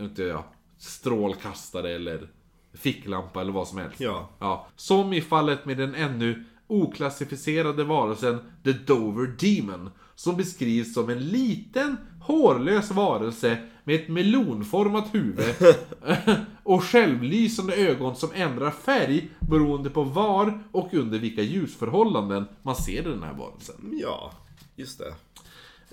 inte 0.00 0.22
jag, 0.22 0.42
strålkastare 0.78 1.94
eller 1.94 2.28
ficklampa 2.74 3.40
eller 3.40 3.52
vad 3.52 3.68
som 3.68 3.78
helst. 3.78 4.00
Ja. 4.00 4.30
Ja, 4.38 4.66
som 4.76 5.12
i 5.12 5.20
fallet 5.20 5.64
med 5.64 5.76
den 5.76 5.94
ännu 5.94 6.44
oklassificerade 6.66 7.84
varelsen 7.84 8.38
The 8.64 8.72
Dover 8.72 9.26
Demon. 9.38 9.90
Som 10.16 10.36
beskrivs 10.36 10.94
som 10.94 11.10
en 11.10 11.18
liten, 11.18 11.96
hårlös 12.20 12.90
varelse 12.90 13.58
med 13.84 13.94
ett 13.94 14.08
melonformat 14.08 15.14
huvud 15.14 15.54
och 16.62 16.84
självlysande 16.84 17.74
ögon 17.74 18.16
som 18.16 18.30
ändrar 18.34 18.70
färg 18.70 19.28
beroende 19.40 19.90
på 19.90 20.02
var 20.02 20.62
och 20.72 20.94
under 20.94 21.18
vilka 21.18 21.42
ljusförhållanden 21.42 22.44
man 22.62 22.76
ser 22.76 23.02
den 23.02 23.22
här 23.22 23.34
varelsen. 23.34 23.98
Ja, 24.02 24.32
just 24.76 24.98
det. 24.98 25.14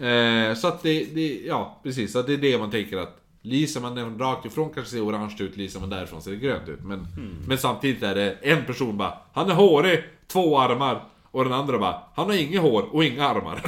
Eh, 0.07 0.55
så 0.55 0.67
att 0.67 0.83
det, 0.83 1.05
det, 1.15 1.41
ja 1.45 1.79
precis, 1.83 2.15
att 2.15 2.27
det 2.27 2.33
är 2.33 2.37
det 2.37 2.57
man 2.57 2.71
tänker 2.71 2.97
att 2.97 3.20
Lyser 3.41 3.81
man 3.81 3.95
den 3.95 4.19
rakt 4.19 4.45
ifrån 4.45 4.69
kanske 4.73 4.91
ser 4.91 5.05
orange 5.05 5.35
ut, 5.39 5.57
lyser 5.57 5.79
man 5.79 5.89
därifrån 5.89 6.21
ser 6.21 6.31
det 6.31 6.37
grönt 6.37 6.69
ut. 6.69 6.83
Men, 6.83 7.07
men 7.47 7.57
samtidigt 7.57 8.03
är 8.03 8.15
det 8.15 8.31
en 8.41 8.65
person 8.65 8.97
bara, 8.97 9.13
han 9.33 9.49
är 9.49 9.53
hårig, 9.53 10.03
två 10.27 10.59
armar. 10.59 11.03
Och 11.31 11.43
den 11.43 11.53
andra 11.53 11.79
bara, 11.79 12.03
han 12.15 12.25
har 12.25 12.33
inget 12.33 12.61
hår 12.61 12.95
och 12.95 13.03
inga 13.03 13.27
armar. 13.27 13.55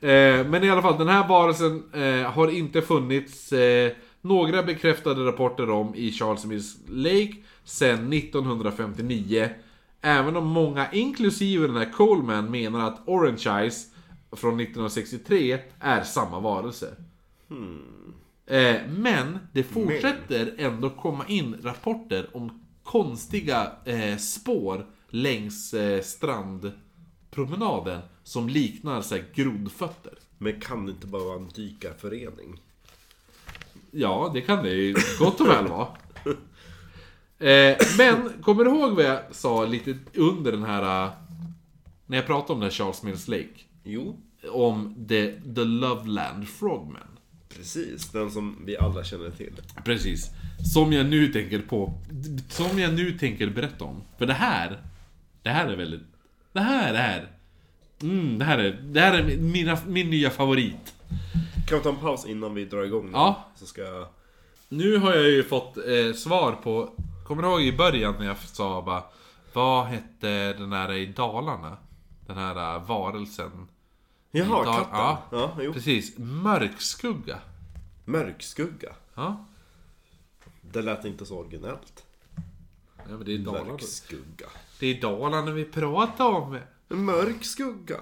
eh, 0.00 0.46
men 0.46 0.64
i 0.64 0.70
alla 0.70 0.82
fall, 0.82 0.98
den 0.98 1.08
här 1.08 1.28
varelsen 1.28 1.82
eh, 1.92 2.30
har 2.30 2.50
inte 2.50 2.82
funnits 2.82 3.52
eh, 3.52 3.92
några 4.20 4.62
bekräftade 4.62 5.26
rapporter 5.26 5.70
om 5.70 5.94
i 5.94 6.12
Charles 6.12 6.44
Mills 6.44 6.76
Lake 6.88 7.34
sedan 7.64 8.12
1959. 8.12 9.48
Även 10.00 10.36
om 10.36 10.46
många, 10.46 10.92
inklusive 10.92 11.66
den 11.66 11.76
här 11.76 11.92
Coleman, 11.92 12.50
menar 12.50 12.88
att 12.88 13.08
Orange 13.08 13.60
Eyes 13.60 13.86
från 14.32 14.60
1963 14.60 15.58
är 15.80 16.02
samma 16.02 16.40
varelse. 16.40 16.94
Eh, 18.46 18.76
men 18.88 19.38
det 19.52 19.62
fortsätter 19.62 20.54
ändå 20.58 20.90
komma 20.90 21.26
in 21.28 21.56
rapporter 21.62 22.36
om 22.36 22.64
konstiga 22.82 23.72
eh, 23.84 24.16
spår 24.16 24.86
längs 25.08 25.74
eh, 25.74 26.02
strandpromenaden 26.02 28.00
som 28.22 28.48
liknar 28.48 29.02
så 29.02 29.14
här, 29.14 29.24
grodfötter. 29.34 30.12
Men 30.38 30.60
kan 30.60 30.86
det 30.86 30.92
inte 30.92 31.06
bara 31.06 31.24
vara 31.24 31.36
en 31.36 31.48
dykarförening? 31.48 32.60
Ja, 33.90 34.30
det 34.34 34.40
kan 34.40 34.64
det 34.64 34.70
ju 34.70 34.94
gott 35.18 35.40
och 35.40 35.48
väl 35.48 35.66
vara. 35.66 35.88
Eh, 37.38 37.76
men, 37.98 38.42
kommer 38.42 38.64
du 38.64 38.70
ihåg 38.70 38.92
vad 38.92 39.04
jag 39.04 39.20
sa 39.30 39.64
lite 39.64 39.98
under 40.14 40.52
den 40.52 40.62
här... 40.62 41.10
När 42.06 42.16
jag 42.16 42.26
pratade 42.26 42.52
om 42.52 42.60
den 42.60 42.70
här 42.70 42.76
Charles 42.76 43.02
Mills 43.02 43.28
Lake? 43.28 43.60
Jo, 43.84 44.16
Om 44.52 45.06
The, 45.08 45.32
the 45.32 45.64
Loveland 45.64 46.48
Frogman. 46.48 47.13
Precis. 47.56 48.10
Den 48.10 48.30
som 48.30 48.62
vi 48.66 48.76
alla 48.76 49.04
känner 49.04 49.30
till. 49.30 49.52
Precis. 49.84 50.30
Som 50.72 50.92
jag 50.92 51.06
nu 51.06 51.32
tänker 51.32 51.58
på. 51.58 51.92
Som 52.48 52.78
jag 52.78 52.94
nu 52.94 53.18
tänker 53.18 53.50
berätta 53.50 53.84
om. 53.84 54.02
För 54.18 54.26
det 54.26 54.32
här. 54.32 54.82
Det 55.42 55.50
här 55.50 55.68
är 55.68 55.76
väldigt... 55.76 56.02
Det 56.52 56.60
här 56.60 56.94
är... 56.94 57.30
Mm, 58.02 58.38
det 58.38 58.44
här 58.44 58.58
är, 58.58 58.72
det 58.82 59.00
här 59.00 59.18
är 59.18 59.36
mina, 59.36 59.78
min 59.86 60.10
nya 60.10 60.30
favorit. 60.30 60.94
Kan 61.68 61.78
vi 61.78 61.84
ta 61.84 61.88
en 61.88 61.96
paus 61.96 62.26
innan 62.26 62.54
vi 62.54 62.64
drar 62.64 62.84
igång? 62.84 63.06
nu? 63.06 63.12
Ja. 63.12 63.44
Så 63.56 63.66
ska 63.66 63.82
jag... 63.82 64.06
Nu 64.68 64.96
har 64.98 65.14
jag 65.14 65.30
ju 65.30 65.42
fått 65.42 65.76
eh, 65.76 66.14
svar 66.14 66.52
på... 66.52 66.90
Kommer 67.26 67.42
du 67.42 67.48
ihåg 67.48 67.62
i 67.62 67.72
början 67.72 68.14
när 68.18 68.26
jag 68.26 68.38
sa 68.38 68.82
bara... 68.82 69.02
Vad 69.52 69.86
hette 69.86 70.52
den 70.52 70.70
där 70.70 70.92
i 70.92 71.06
Dalarna? 71.06 71.76
Den 72.26 72.36
här 72.36 72.76
uh, 72.76 72.86
varelsen. 72.86 73.68
Jaha, 74.34 74.64
katten. 74.64 74.88
Ja, 74.92 75.22
Ja, 75.32 75.56
jo. 75.62 75.72
precis. 75.72 76.18
Mörkskugga. 76.18 77.38
Mörkskugga. 78.04 78.92
Ja. 79.14 79.46
Det 80.60 80.82
lät 80.82 81.04
inte 81.04 81.26
så 81.26 81.38
originellt. 81.38 82.04
ja 82.96 83.16
men 83.16 83.24
det 83.24 83.34
är 83.34 83.38
Dalarna. 83.38 83.64
Mörkskugga. 83.64 84.46
Det 84.78 84.86
är 84.86 85.00
Dalarna 85.00 85.50
vi 85.52 85.64
pratar 85.64 86.24
om. 86.28 86.58
En 86.88 87.04
mörk 87.04 87.44
skugga. 87.44 87.96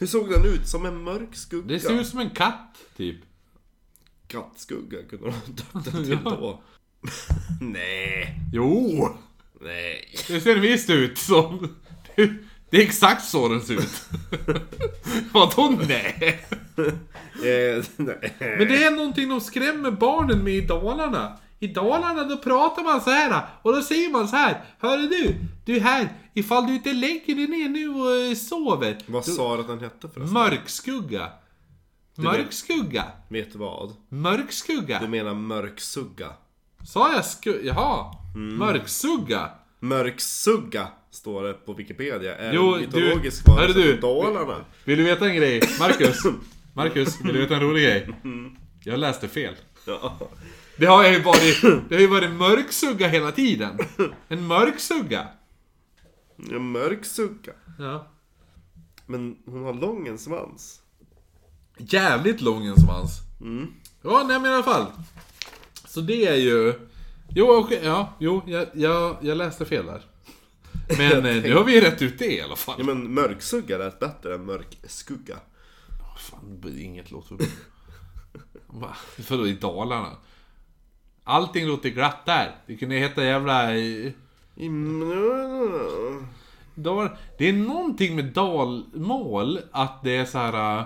Hur 0.00 0.06
såg 0.06 0.30
den 0.30 0.44
ut? 0.44 0.68
Som 0.68 0.86
en 0.86 1.02
mörk 1.02 1.34
skugga? 1.36 1.66
Det 1.68 1.80
ser 1.80 2.00
ut 2.00 2.06
som 2.06 2.18
en 2.18 2.30
katt, 2.30 2.78
typ. 2.96 3.16
Kattskugga 4.26 5.02
kunde 5.02 5.24
de 5.24 5.30
ha 5.32 5.40
döpt 5.46 5.92
den 5.92 6.04
till 6.04 6.18
då. 6.24 6.62
Nej. 7.60 8.38
Jo! 8.52 9.08
Nej. 9.60 10.14
Det 10.28 10.40
ser 10.40 10.56
visst 10.58 10.90
ut 10.90 11.18
som... 11.18 11.76
Det 12.72 12.78
är 12.78 12.82
exakt 12.82 13.24
så 13.24 13.48
den 13.48 13.60
ser 13.60 13.74
ut. 13.74 14.02
Vadå 15.32 15.76
nej? 15.88 16.40
Eh, 17.34 17.84
nej. 17.96 18.34
Men 18.38 18.68
det 18.68 18.84
är 18.84 18.90
någonting 18.90 19.28
de 19.28 19.40
skrämmer 19.40 19.90
barnen 19.90 20.44
med 20.44 20.54
i 20.54 20.60
Dalarna. 20.60 21.38
I 21.58 21.66
Dalarna 21.66 22.24
då 22.24 22.36
pratar 22.36 22.82
man 22.82 23.00
så 23.00 23.10
här 23.10 23.42
och 23.62 23.72
då 23.72 23.82
säger 23.82 24.10
man 24.10 24.28
så 24.28 24.36
här. 24.36 24.64
Hörru 24.78 25.06
du, 25.08 25.34
du 25.64 25.80
här, 25.80 26.08
ifall 26.34 26.66
du 26.66 26.74
inte 26.74 26.92
lägger 26.92 27.34
dig 27.34 27.46
ner 27.46 27.68
nu 27.68 27.88
och 27.88 28.16
eh, 28.16 28.34
sover. 28.34 28.98
Vad 29.06 29.24
sa 29.24 29.54
du 29.56 29.60
att 29.60 29.68
den 29.68 29.80
hette 29.80 30.08
förresten? 30.08 30.32
Mörkskugga. 30.32 31.28
Mörkskugga. 32.16 33.04
Vet 33.28 33.52
du 33.52 33.58
vad? 33.58 33.88
Du 34.08 34.16
Mörkskugga. 34.16 35.08
menar 35.08 35.34
mörksugga. 35.34 36.28
Sa 36.86 37.12
jag 37.12 37.24
sku... 37.24 37.60
Jaha. 37.64 38.14
Mm. 38.34 38.56
Mörksugga. 38.56 39.50
Mörksugga 39.82 40.88
står 41.10 41.42
det 41.42 41.52
på 41.52 41.72
Wikipedia. 41.74 42.36
Är 42.36 42.52
Jo, 42.52 42.74
en 42.74 42.80
du- 42.80 42.86
mytologisk 42.86 43.48
varelse 43.48 43.78
du. 43.78 43.96
Dalarna. 43.96 44.64
Vill 44.84 44.98
du 44.98 45.04
veta 45.04 45.26
en 45.30 45.36
grej? 45.36 45.62
Marcus. 45.78 46.18
Marcus, 46.74 47.20
vill 47.20 47.32
du 47.34 47.40
veta 47.40 47.54
en 47.54 47.60
rolig 47.60 47.82
grej? 47.84 48.08
Mm. 48.24 48.56
Jag 48.84 48.98
läste 48.98 49.28
fel. 49.28 49.54
Ja. 49.86 50.18
Det 50.76 50.86
har 50.86 51.08
ju 51.08 51.22
varit, 51.22 51.62
det 51.88 51.94
har 51.94 52.00
ju 52.00 52.06
varit 52.06 52.30
mörksugga 52.30 53.08
hela 53.08 53.32
tiden. 53.32 53.78
En 54.28 54.46
mörksugga. 54.46 55.28
En 56.50 56.70
mörksugga. 56.72 57.52
Ja. 57.78 58.06
Men 59.06 59.36
hon 59.46 59.64
har 59.64 59.74
lång 59.74 60.08
en 60.08 60.18
svans. 60.18 60.80
Jävligt 61.78 62.40
lång 62.40 62.66
en 62.66 62.76
svans. 62.76 63.18
Ja, 64.02 64.24
nej 64.28 64.40
men 64.40 64.50
i 64.50 64.54
alla 64.54 64.62
fall. 64.62 64.86
Så 65.88 66.00
det 66.00 66.26
är 66.26 66.36
ju... 66.36 66.74
Jo, 67.34 67.46
okej, 67.58 67.80
ja, 67.84 68.12
jo, 68.18 68.42
jag, 68.46 68.66
jag, 68.74 69.16
jag 69.20 69.36
läste 69.38 69.64
fel 69.64 69.86
där. 69.86 70.02
Men 70.98 71.26
eh, 71.26 71.42
nu 71.42 71.54
har 71.54 71.64
vi 71.64 71.80
rätt 71.80 72.02
ut 72.02 72.18
det 72.18 72.32
i 72.32 72.40
alla 72.42 72.56
fall. 72.56 72.74
Ja 72.78 72.84
men 72.84 73.14
mörksugga 73.14 73.78
lät 73.78 73.98
bättre 74.00 74.34
än 74.34 74.44
mörkskugga. 74.44 75.36
Fan, 76.18 76.62
inget 76.78 77.10
låter 77.10 77.34
bra. 77.34 77.46
Va? 78.66 78.96
För 79.22 79.36
då 79.36 79.46
i 79.46 79.52
Dalarna? 79.52 80.10
Allting 81.24 81.66
låter 81.66 81.88
glatt 81.88 82.26
där. 82.26 82.54
Det 82.66 82.76
kunde 82.76 82.94
heta 82.94 83.24
jävla... 83.24 83.74
eh, 83.74 84.12
I... 84.56 84.68
Dal... 86.74 87.08
Det 87.38 87.48
är 87.48 87.52
någonting 87.52 88.16
med 88.16 88.24
dalmål 88.24 89.60
att 89.72 90.02
det 90.02 90.16
är 90.16 90.24
så 90.24 90.38
här. 90.38 90.78
äh, 90.78 90.84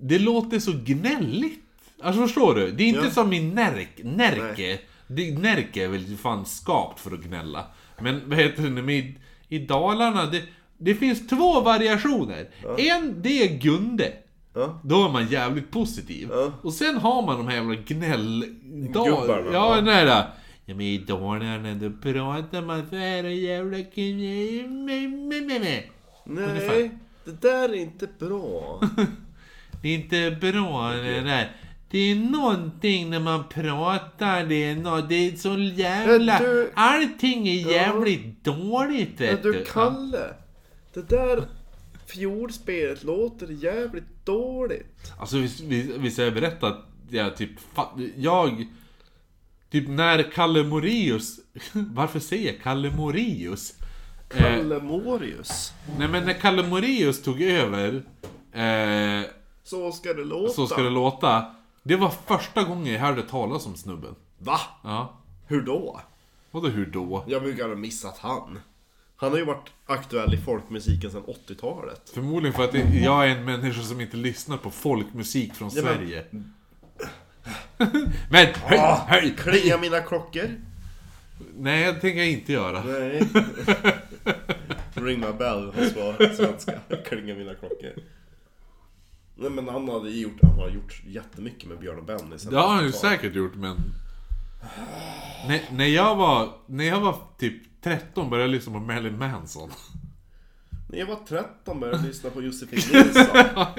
Det 0.00 0.18
låter 0.18 0.58
så 0.58 0.72
gnälligt. 0.84 1.62
Alltså 2.02 2.22
förstår 2.22 2.54
du? 2.54 2.70
Det 2.72 2.82
är 2.84 2.88
inte 2.88 3.00
Ja. 3.04 3.10
som 3.10 3.32
i 3.32 3.40
Närk, 3.52 4.00
Närke. 4.04 4.78
Det, 5.16 5.38
Närke 5.38 5.84
är 5.84 5.88
väl 5.88 6.16
fan 6.16 6.46
skapt 6.46 7.00
för 7.00 7.14
att 7.14 7.22
gnälla. 7.22 7.66
Men 8.00 8.22
vad 8.26 8.38
heter 8.38 8.62
det? 8.62 8.92
I, 8.92 9.18
I 9.48 9.58
Dalarna, 9.58 10.26
det, 10.26 10.42
det 10.78 10.94
finns 10.94 11.26
två 11.28 11.60
variationer. 11.60 12.48
En, 12.78 13.22
det 13.22 13.42
är 13.42 13.58
Gunde. 13.58 14.12
Ja. 14.54 14.80
Då 14.84 15.04
är 15.04 15.08
man 15.08 15.26
jävligt 15.26 15.70
positiv. 15.70 16.28
Ja. 16.32 16.52
Och 16.62 16.72
sen 16.72 16.96
har 16.96 17.26
man 17.26 17.36
de 17.38 17.48
här 17.48 17.54
jävla 17.54 17.74
gnäll... 17.74 18.44
Gubbarna, 18.62 19.52
Ja, 19.52 19.52
ja. 19.52 19.76
den 19.76 19.84
där... 19.84 20.06
Ja 20.64 20.74
men 20.74 20.86
i 20.86 20.98
Dalarna 20.98 21.74
då 21.74 21.90
pratar 21.90 22.62
man 22.62 22.86
så 22.90 22.96
här 22.96 23.24
och 23.24 23.32
jävla... 23.32 23.76
Ungefär. 26.26 26.68
Nej, 26.68 26.90
det 27.24 27.42
där 27.42 27.68
är 27.68 27.74
inte 27.74 28.08
bra. 28.18 28.80
Det 29.82 29.88
är 29.88 29.94
inte 29.94 30.36
bra 30.40 30.92
det 30.92 31.20
där. 31.20 31.56
Det 31.92 31.98
är 31.98 32.14
någonting 32.14 33.10
när 33.10 33.20
man 33.20 33.44
pratar, 33.48 34.44
det 34.46 34.64
är, 34.64 34.76
nå 34.76 35.00
det 35.00 35.14
är 35.14 35.36
så 35.36 35.58
jävla... 35.58 36.32
Ja, 36.32 36.38
du- 36.38 36.72
Allting 36.74 37.48
är 37.48 37.70
jävligt 37.72 38.44
dåligt 38.44 39.18
Men 39.18 39.28
vet 39.28 39.42
du 39.42 39.52
du. 39.52 39.64
Kalle, 39.64 40.34
det 40.94 41.08
där 41.08 41.44
fiolspelet 42.06 43.04
låter 43.04 43.46
jävligt 43.64 44.24
dåligt. 44.26 45.12
Alltså 45.20 45.36
visst, 45.38 45.60
visst, 45.60 46.18
har 46.18 46.24
jag 46.24 46.34
berättat 46.34 46.72
att 46.72 46.86
jag 47.10 47.36
typ... 47.36 47.50
Jag... 48.16 48.66
Typ 49.70 49.88
när 49.88 50.22
Kalle 50.32 50.62
Moraeus... 50.64 51.36
Varför 51.72 52.20
säger 52.20 52.52
jag 52.52 52.62
Kalle 52.62 52.90
Moraeus? 52.90 53.74
Eh, 54.30 54.36
Kalle 54.42 54.78
Morius. 54.82 55.72
nej 55.98 56.08
men 56.08 56.24
när 56.24 56.32
Kalle 56.32 56.62
Moraeus 56.68 57.22
tog 57.22 57.42
över... 57.42 57.94
Eh, 58.52 59.26
Så 59.64 59.92
ska 59.92 60.12
det 60.14 60.24
låta. 60.24 60.52
så 60.52 60.66
ska 60.66 60.82
det 60.82 60.90
låta. 60.90 61.44
Det 61.82 61.96
var 61.96 62.10
första 62.26 62.62
gången 62.64 62.92
jag 62.92 63.00
hörde 63.00 63.22
talas 63.22 63.66
om 63.66 63.76
snubben. 63.76 64.14
Va? 64.38 64.60
Ja. 64.84 65.12
Hur 65.46 65.62
då? 65.62 66.00
Vadå 66.50 66.68
hur 66.68 66.86
då? 66.86 67.24
Jag 67.28 67.42
brukar 67.42 67.68
ha 67.68 67.74
missat 67.76 68.18
han. 68.18 68.58
Han 69.16 69.30
har 69.30 69.38
ju 69.38 69.44
varit 69.44 69.70
aktuell 69.86 70.34
i 70.34 70.36
folkmusiken 70.38 71.10
sedan 71.10 71.22
80-talet. 71.48 72.10
Förmodligen 72.14 72.54
för 72.54 72.64
att 72.64 72.72
det- 72.72 72.98
jag 73.04 73.24
är 73.30 73.36
en 73.36 73.44
människa 73.44 73.82
som 73.82 74.00
inte 74.00 74.16
lyssnar 74.16 74.56
på 74.56 74.70
folkmusik 74.70 75.54
från 75.54 75.70
men- 75.74 75.82
Sverige. 75.84 76.24
Men 78.30 78.46
höj, 78.54 78.78
Ah, 78.78 78.96
höj, 79.08 79.34
Klingar 79.36 79.78
mina 79.78 80.00
klockor? 80.00 80.48
Nej, 81.58 81.92
det 81.92 82.00
tänker 82.00 82.18
jag 82.18 82.30
inte 82.30 82.52
göra. 82.52 82.82
Nej. 82.84 83.22
Ring 84.94 85.20
my 85.20 85.32
bell 85.38 85.72
på 85.72 86.26
svenska. 86.36 86.72
Klingar 87.08 87.34
mina 87.36 87.54
klockor. 87.54 87.92
Nej 89.36 89.50
men 89.50 89.68
han 89.68 89.88
hade 89.88 90.10
gjort, 90.10 90.38
han 90.42 90.58
har 90.58 90.68
gjort 90.68 91.02
jättemycket 91.06 91.68
med 91.68 91.78
Björn 91.78 91.98
och 91.98 92.04
Benny 92.04 92.38
sen 92.38 92.52
Det 92.52 92.58
har 92.58 92.68
han 92.68 92.84
ju 92.84 92.90
80-talet. 92.90 93.20
säkert 93.20 93.34
gjort, 93.34 93.54
men... 93.54 93.76
När, 95.48 95.60
när 95.72 95.86
jag 95.86 96.16
var, 96.16 96.48
när 96.66 96.84
jag 96.84 97.00
var 97.00 97.16
typ 97.38 97.82
13 97.82 98.30
började 98.30 98.48
jag 98.48 98.54
lyssna 98.54 98.72
på 98.72 98.78
Marilyn 98.80 99.18
Manson. 99.18 99.70
När 100.90 100.98
jag 100.98 101.06
var 101.06 101.18
13 101.28 101.80
började 101.80 101.98
jag 101.98 102.06
lyssna 102.06 102.30
på 102.30 102.42
Josefin 102.42 102.80
Nilsson. 102.92 103.36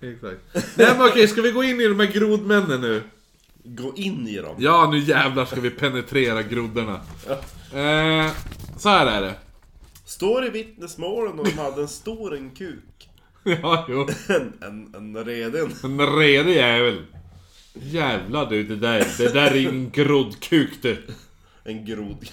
Exakt. 0.00 0.40
Nej 0.76 0.94
men 0.98 1.06
okej, 1.06 1.28
ska 1.28 1.42
vi 1.42 1.50
gå 1.52 1.64
in 1.64 1.80
i 1.80 1.88
de 1.88 2.00
här 2.00 2.12
grodmännen 2.12 2.80
nu? 2.80 3.02
Gå 3.64 3.92
in 3.96 4.28
i 4.28 4.36
dem. 4.36 4.56
Ja, 4.58 4.88
nu 4.90 4.98
jävlar 4.98 5.44
ska 5.44 5.60
vi 5.60 5.70
penetrera 5.70 6.42
groddarna. 6.42 7.00
Eh, 7.74 8.32
så 8.76 8.88
här 8.88 9.06
är 9.06 9.20
det. 9.20 9.34
Står 10.04 10.46
i 10.46 10.50
vittnesmålen 10.50 11.38
och 11.38 11.44
de 11.44 11.52
hade 11.58 11.80
en 11.82 11.88
stor 11.88 12.36
en 12.36 12.50
kuk. 12.50 12.84
Ja, 13.62 13.86
jo. 13.88 14.08
En, 14.28 14.52
en, 14.62 14.94
en 14.94 15.24
reden. 15.24 15.72
En 15.82 16.16
redig 16.16 16.54
jävel. 16.54 17.02
Jävlar 17.72 18.50
du, 18.50 18.62
det 18.62 18.76
där, 18.76 19.06
det 19.18 19.32
där 19.32 19.50
är 19.50 19.56
ingen 19.56 19.90
groddkuk 19.90 20.82
du. 20.82 21.06
En 21.64 21.84
grod. 21.84 22.28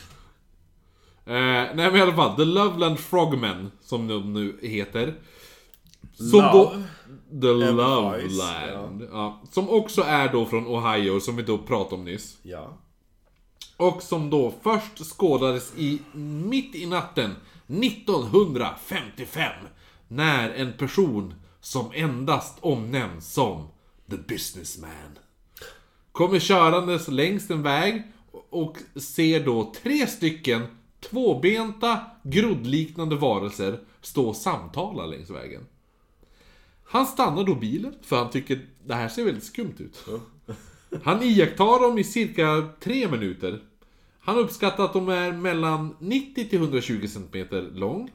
Eh, 1.26 1.34
nej 1.35 1.76
men 1.76 1.95
i 1.95 2.02
alla 2.02 2.15
fall, 2.15 2.35
The 2.35 2.45
Loveland 2.45 2.99
Frogmen, 2.99 3.72
som 3.81 4.07
de 4.07 4.34
nu 4.34 4.57
heter. 4.61 5.14
Som 6.14 6.40
Love. 6.40 6.52
då... 6.52 6.73
The 7.41 7.53
Loveland. 7.53 9.07
Ja. 9.11 9.41
Som 9.52 9.69
också 9.69 10.02
är 10.02 10.31
då 10.31 10.45
från 10.45 10.68
Ohio, 10.68 11.19
som 11.19 11.35
vi 11.35 11.44
då 11.44 11.57
pratade 11.57 11.95
om 11.95 12.06
nyss. 12.06 12.38
Ja. 12.44 12.77
Och 13.77 14.03
som 14.03 14.30
då 14.30 14.53
först 14.64 15.18
skådades 15.18 15.73
i 15.77 15.99
mitt 16.45 16.76
i 16.76 16.85
natten 16.85 17.35
1955. 17.68 19.52
När 20.15 20.49
en 20.49 20.73
person 20.73 21.34
som 21.61 21.91
endast 21.94 22.57
omnämns 22.61 23.34
som 23.34 23.68
The 24.10 24.18
Businessman 24.18 25.19
kommer 26.11 26.40
körandes 26.40 27.07
längs 27.07 27.49
en 27.49 27.64
väg 27.64 28.03
och 28.49 28.77
ser 28.95 29.45
då 29.45 29.73
tre 29.84 30.07
stycken 30.07 30.61
tvåbenta 30.99 31.99
groddliknande 32.23 33.15
varelser 33.15 33.80
stå 34.02 34.30
och 34.30 34.35
samtala 34.35 35.06
längs 35.06 35.30
vägen. 35.30 35.65
Han 36.84 37.06
stannar 37.06 37.44
då 37.44 37.56
bilen, 37.56 37.95
för 38.02 38.15
han 38.15 38.30
tycker 38.30 38.65
det 38.85 38.94
här 38.94 39.10
ser 39.10 39.26
väldigt 39.26 39.44
skumt 39.44 39.76
ut. 39.77 40.06
Han 41.03 41.23
iakttar 41.23 41.81
dem 41.81 41.98
i 41.98 42.03
cirka 42.03 42.69
tre 42.80 43.07
minuter. 43.07 43.60
Han 44.19 44.38
uppskattar 44.38 44.85
att 44.85 44.94
de 44.94 45.10
är 45.10 45.31
mellan 45.31 45.95
90 45.99 46.49
till 46.49 46.60
120 46.60 47.07
cm 47.07 47.48
lång. 47.73 48.11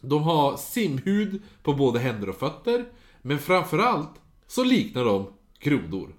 De 0.00 0.22
har 0.22 0.56
simhud 0.56 1.42
på 1.62 1.74
både 1.74 1.98
händer 1.98 2.28
och 2.28 2.36
fötter. 2.36 2.84
Men 3.22 3.38
framförallt 3.38 4.20
så 4.46 4.64
liknar 4.64 5.04
de 5.04 5.32
grodor. 5.58 6.14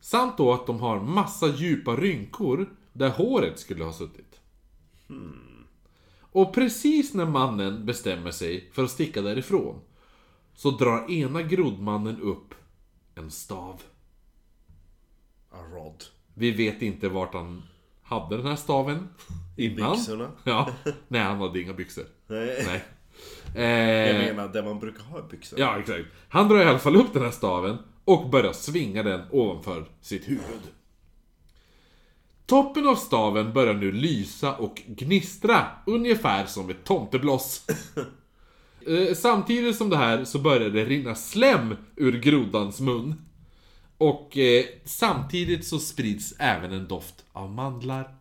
Samt 0.00 0.38
då 0.38 0.52
att 0.52 0.66
de 0.66 0.80
har 0.80 1.00
massa 1.00 1.48
djupa 1.48 1.96
rynkor 1.96 2.68
där 2.92 3.10
håret 3.10 3.58
skulle 3.58 3.84
ha 3.84 3.92
suttit. 3.92 4.40
Och 6.20 6.54
precis 6.54 7.14
när 7.14 7.26
mannen 7.26 7.86
bestämmer 7.86 8.30
sig 8.30 8.70
för 8.72 8.84
att 8.84 8.90
sticka 8.90 9.22
därifrån 9.22 9.80
så 10.54 10.70
drar 10.70 11.10
ena 11.10 11.42
grodmannen 11.42 12.20
upp 12.20 12.54
en 13.14 13.30
stav. 13.30 13.82
A 15.50 15.62
rod. 15.72 16.04
Vi 16.34 16.50
vet 16.50 16.82
inte 16.82 17.08
vart 17.08 17.34
han 17.34 17.62
hade 18.02 18.36
den 18.36 18.46
här 18.46 18.56
staven 18.56 19.08
innan. 19.60 19.92
byxorna? 19.96 20.30
Ja. 20.44 20.70
Nej, 21.08 21.20
han 21.22 21.40
hade 21.40 21.60
inga 21.60 21.72
byxor. 21.72 22.04
Nej. 22.26 22.64
Nej. 22.66 22.84
Jag 23.54 24.10
Eh, 24.10 24.34
menar 24.36 24.48
det 24.48 24.62
man 24.62 24.78
brukar 24.80 25.02
ha 25.02 25.18
i 25.18 25.22
byxor. 25.30 25.58
ja, 25.60 25.78
exakt. 25.78 26.04
Han 26.28 26.48
drar 26.48 26.60
i 26.60 26.64
alla 26.64 26.78
fall 26.78 26.96
upp 26.96 27.12
den 27.12 27.22
här 27.22 27.30
staven 27.30 27.76
och 28.04 28.30
börjar 28.30 28.52
svinga 28.52 29.02
den 29.02 29.20
ovanför 29.30 29.84
sitt 30.00 30.28
huvud. 30.28 30.60
Toppen 32.46 32.86
av 32.88 32.94
staven 32.94 33.52
börjar 33.52 33.74
nu 33.74 33.92
lysa 33.92 34.54
och 34.56 34.82
gnistra, 34.86 35.66
ungefär 35.86 36.46
som 36.46 36.70
ett 36.70 36.84
tomtebloss. 36.84 37.66
Eh, 38.86 39.14
Samtidigt 39.14 39.76
som 39.76 39.90
det 39.90 39.96
här 39.96 40.24
så 40.24 40.38
börjar 40.38 40.70
det 40.70 40.84
rinna 40.84 41.14
slem 41.14 41.76
ur 41.96 42.18
groddans 42.20 42.80
mun. 42.80 43.14
Och 43.98 44.38
eh, 44.38 44.64
samtidigt 44.84 45.66
så 45.66 45.78
sprids 45.78 46.34
även 46.38 46.72
en 46.72 46.88
doft 46.88 47.24
av 47.32 47.50
mandlar. 47.50 48.14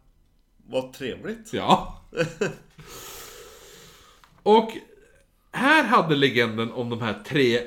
Vad 0.69 0.93
trevligt. 0.93 1.53
Ja. 1.53 2.01
Och 4.43 4.71
här 5.51 5.83
hade 5.83 6.15
legenden 6.15 6.71
om 6.71 6.89
de 6.89 7.01
här 7.01 7.15
tre 7.25 7.61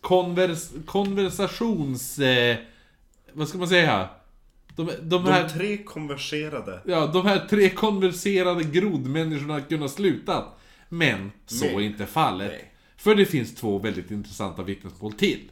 konvers, 0.00 0.68
konversations... 0.86 2.18
Eh, 2.18 2.56
vad 3.32 3.48
ska 3.48 3.58
man 3.58 3.68
säga? 3.68 4.08
De, 4.76 4.90
de 5.02 5.24
här... 5.24 5.42
De 5.42 5.48
tre 5.48 5.76
konverserade. 5.76 6.80
Ja, 6.84 7.06
de 7.06 7.26
här 7.26 7.46
tre 7.50 7.70
konverserade 7.70 8.64
grodmänniskorna 8.64 9.60
kunde 9.60 9.84
ha 9.84 9.88
slutat. 9.88 10.58
Men 10.88 11.32
så 11.46 11.64
Nej. 11.64 11.74
är 11.74 11.80
inte 11.80 12.06
fallet. 12.06 12.52
Nej. 12.52 12.72
För 12.96 13.14
det 13.14 13.26
finns 13.26 13.54
två 13.54 13.78
väldigt 13.78 14.10
intressanta 14.10 14.62
vittnesmål 14.62 15.12
till. 15.12 15.50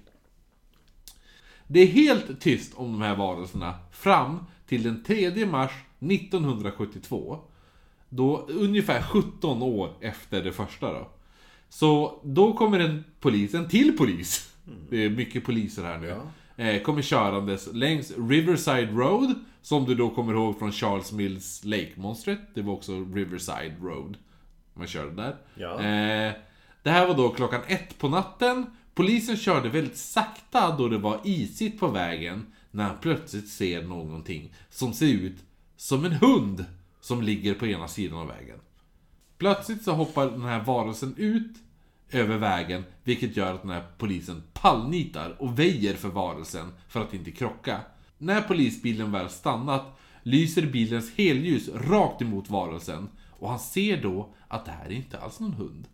Det 1.67 1.81
är 1.81 1.87
helt 1.87 2.41
tyst 2.41 2.73
om 2.75 2.93
de 2.93 3.03
här 3.03 3.17
varelserna 3.17 3.75
fram 3.93 4.47
till 4.67 4.83
den 4.83 5.03
3 5.05 5.47
mars 5.47 5.71
1972. 6.11 7.39
Då, 8.09 8.47
ungefär 8.49 9.03
17 9.03 9.63
år 9.63 9.91
efter 10.01 10.43
det 10.45 10.53
första 10.53 10.93
då. 10.93 11.09
Så 11.69 12.21
då 12.25 12.53
kommer 12.53 12.81
en 12.81 13.05
polis, 13.21 13.55
en 13.55 13.69
till 13.69 13.97
polis. 13.97 14.55
Det 14.91 15.05
är 15.05 15.11
mycket 15.11 15.45
poliser 15.45 15.83
här 15.83 15.99
nu. 15.99 16.21
Eh, 16.65 16.83
kommer 16.83 17.03
körandes 17.03 17.73
längs 17.73 18.13
Riverside 18.19 18.93
Road. 18.93 19.35
Som 19.63 19.85
du 19.85 19.95
då 19.95 20.11
kommer 20.11 20.33
ihåg 20.33 20.59
från 20.59 20.73
Charles 20.73 21.13
Mills 21.13 21.65
Lake-monstret. 21.65 22.39
Det 22.55 22.63
var 22.63 22.73
också 22.73 22.93
Riverside 22.93 23.77
Road. 23.83 24.17
Man 24.75 24.87
körde 24.87 25.11
där. 25.11 25.37
Ja. 25.55 25.75
Eh, 25.75 26.33
det 26.83 26.91
här 26.91 27.07
var 27.07 27.15
då 27.15 27.29
klockan 27.29 27.61
ett 27.67 27.99
på 27.99 28.09
natten. 28.09 28.67
Polisen 28.95 29.37
körde 29.37 29.69
väldigt 29.69 29.97
sakta 29.97 30.77
då 30.77 30.89
det 30.89 30.99
var 30.99 31.21
isigt 31.25 31.81
på 31.81 31.89
vägen. 31.89 32.47
När 32.71 32.85
han 32.85 32.97
plötsligt 33.01 33.49
ser 33.49 33.83
någonting 33.83 34.55
som 34.71 34.93
ser 34.93 35.07
ut 35.07 35.37
som 35.85 36.05
en 36.05 36.13
hund 36.13 36.65
som 37.01 37.23
ligger 37.23 37.55
på 37.55 37.67
ena 37.67 37.89
sidan 37.89 38.19
av 38.19 38.27
vägen. 38.27 38.59
Plötsligt 39.39 39.83
så 39.83 39.93
hoppar 39.93 40.31
den 40.31 40.43
här 40.43 40.65
varelsen 40.65 41.15
ut 41.17 41.57
över 42.11 42.39
vägen, 42.39 42.85
vilket 43.03 43.37
gör 43.37 43.55
att 43.55 43.63
den 43.63 43.71
här 43.71 43.85
polisen 43.99 44.43
pallnitar 44.53 45.37
och 45.39 45.59
väjer 45.59 45.95
för 45.95 46.09
varelsen 46.09 46.73
för 46.89 47.03
att 47.03 47.15
inte 47.15 47.31
krocka. 47.31 47.81
När 48.19 48.41
polisbilen 48.41 49.13
väl 49.13 49.29
stannat 49.31 49.99
lyser 50.23 50.67
bilens 50.67 51.13
helljus 51.15 51.69
rakt 51.69 52.23
emot 52.23 52.51
varelsen 52.51 53.09
och 53.31 53.49
han 53.49 53.59
ser 53.59 54.03
då 54.03 54.35
att 54.49 54.65
det 54.65 54.73
här 54.73 54.87
är 54.87 54.93
inte 54.93 55.19
alls 55.19 55.41
någon 55.41 55.53
hund. 55.53 55.89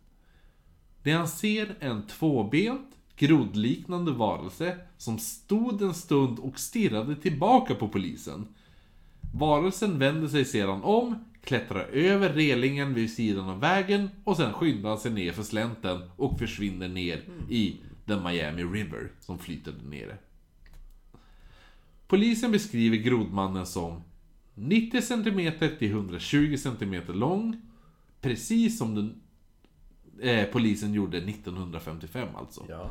Det 1.03 1.11
han 1.11 1.27
ser 1.27 1.75
är 1.79 1.89
en 1.89 2.07
tvåbent, 2.07 2.89
grodliknande 3.15 4.11
varelse 4.11 4.77
som 4.97 5.19
stod 5.19 5.81
en 5.81 5.93
stund 5.93 6.39
och 6.39 6.59
stirrade 6.59 7.15
tillbaka 7.15 7.75
på 7.75 7.87
polisen. 7.87 8.47
Varelsen 9.33 9.99
vänder 9.99 10.27
sig 10.27 10.45
sedan 10.45 10.83
om, 10.83 11.25
klättrar 11.43 11.83
över 11.83 12.29
relingen 12.29 12.93
vid 12.93 13.13
sidan 13.13 13.49
av 13.49 13.59
vägen 13.59 14.09
och 14.23 14.37
sen 14.37 14.53
skyndar 14.53 14.97
sig 14.97 15.11
ner 15.11 15.31
för 15.31 15.43
slänten 15.43 16.09
och 16.15 16.39
försvinner 16.39 16.87
ner 16.87 17.23
i 17.49 17.77
den 18.05 18.23
Miami 18.23 18.63
River 18.63 19.11
som 19.19 19.39
flyter 19.39 19.71
där 19.71 19.89
nere. 19.89 20.17
Polisen 22.07 22.51
beskriver 22.51 22.97
grodmannen 22.97 23.65
som 23.65 24.01
90 24.55 25.01
cm 25.01 25.51
till 25.79 25.91
120 25.91 26.57
cm 26.57 27.03
lång, 27.07 27.61
precis 28.21 28.77
som 28.77 28.95
den 28.95 29.21
eh, 30.21 30.45
polisen 30.45 30.93
gjorde 30.93 31.17
1955 31.17 32.27
alltså. 32.35 32.65
Ja. 32.69 32.89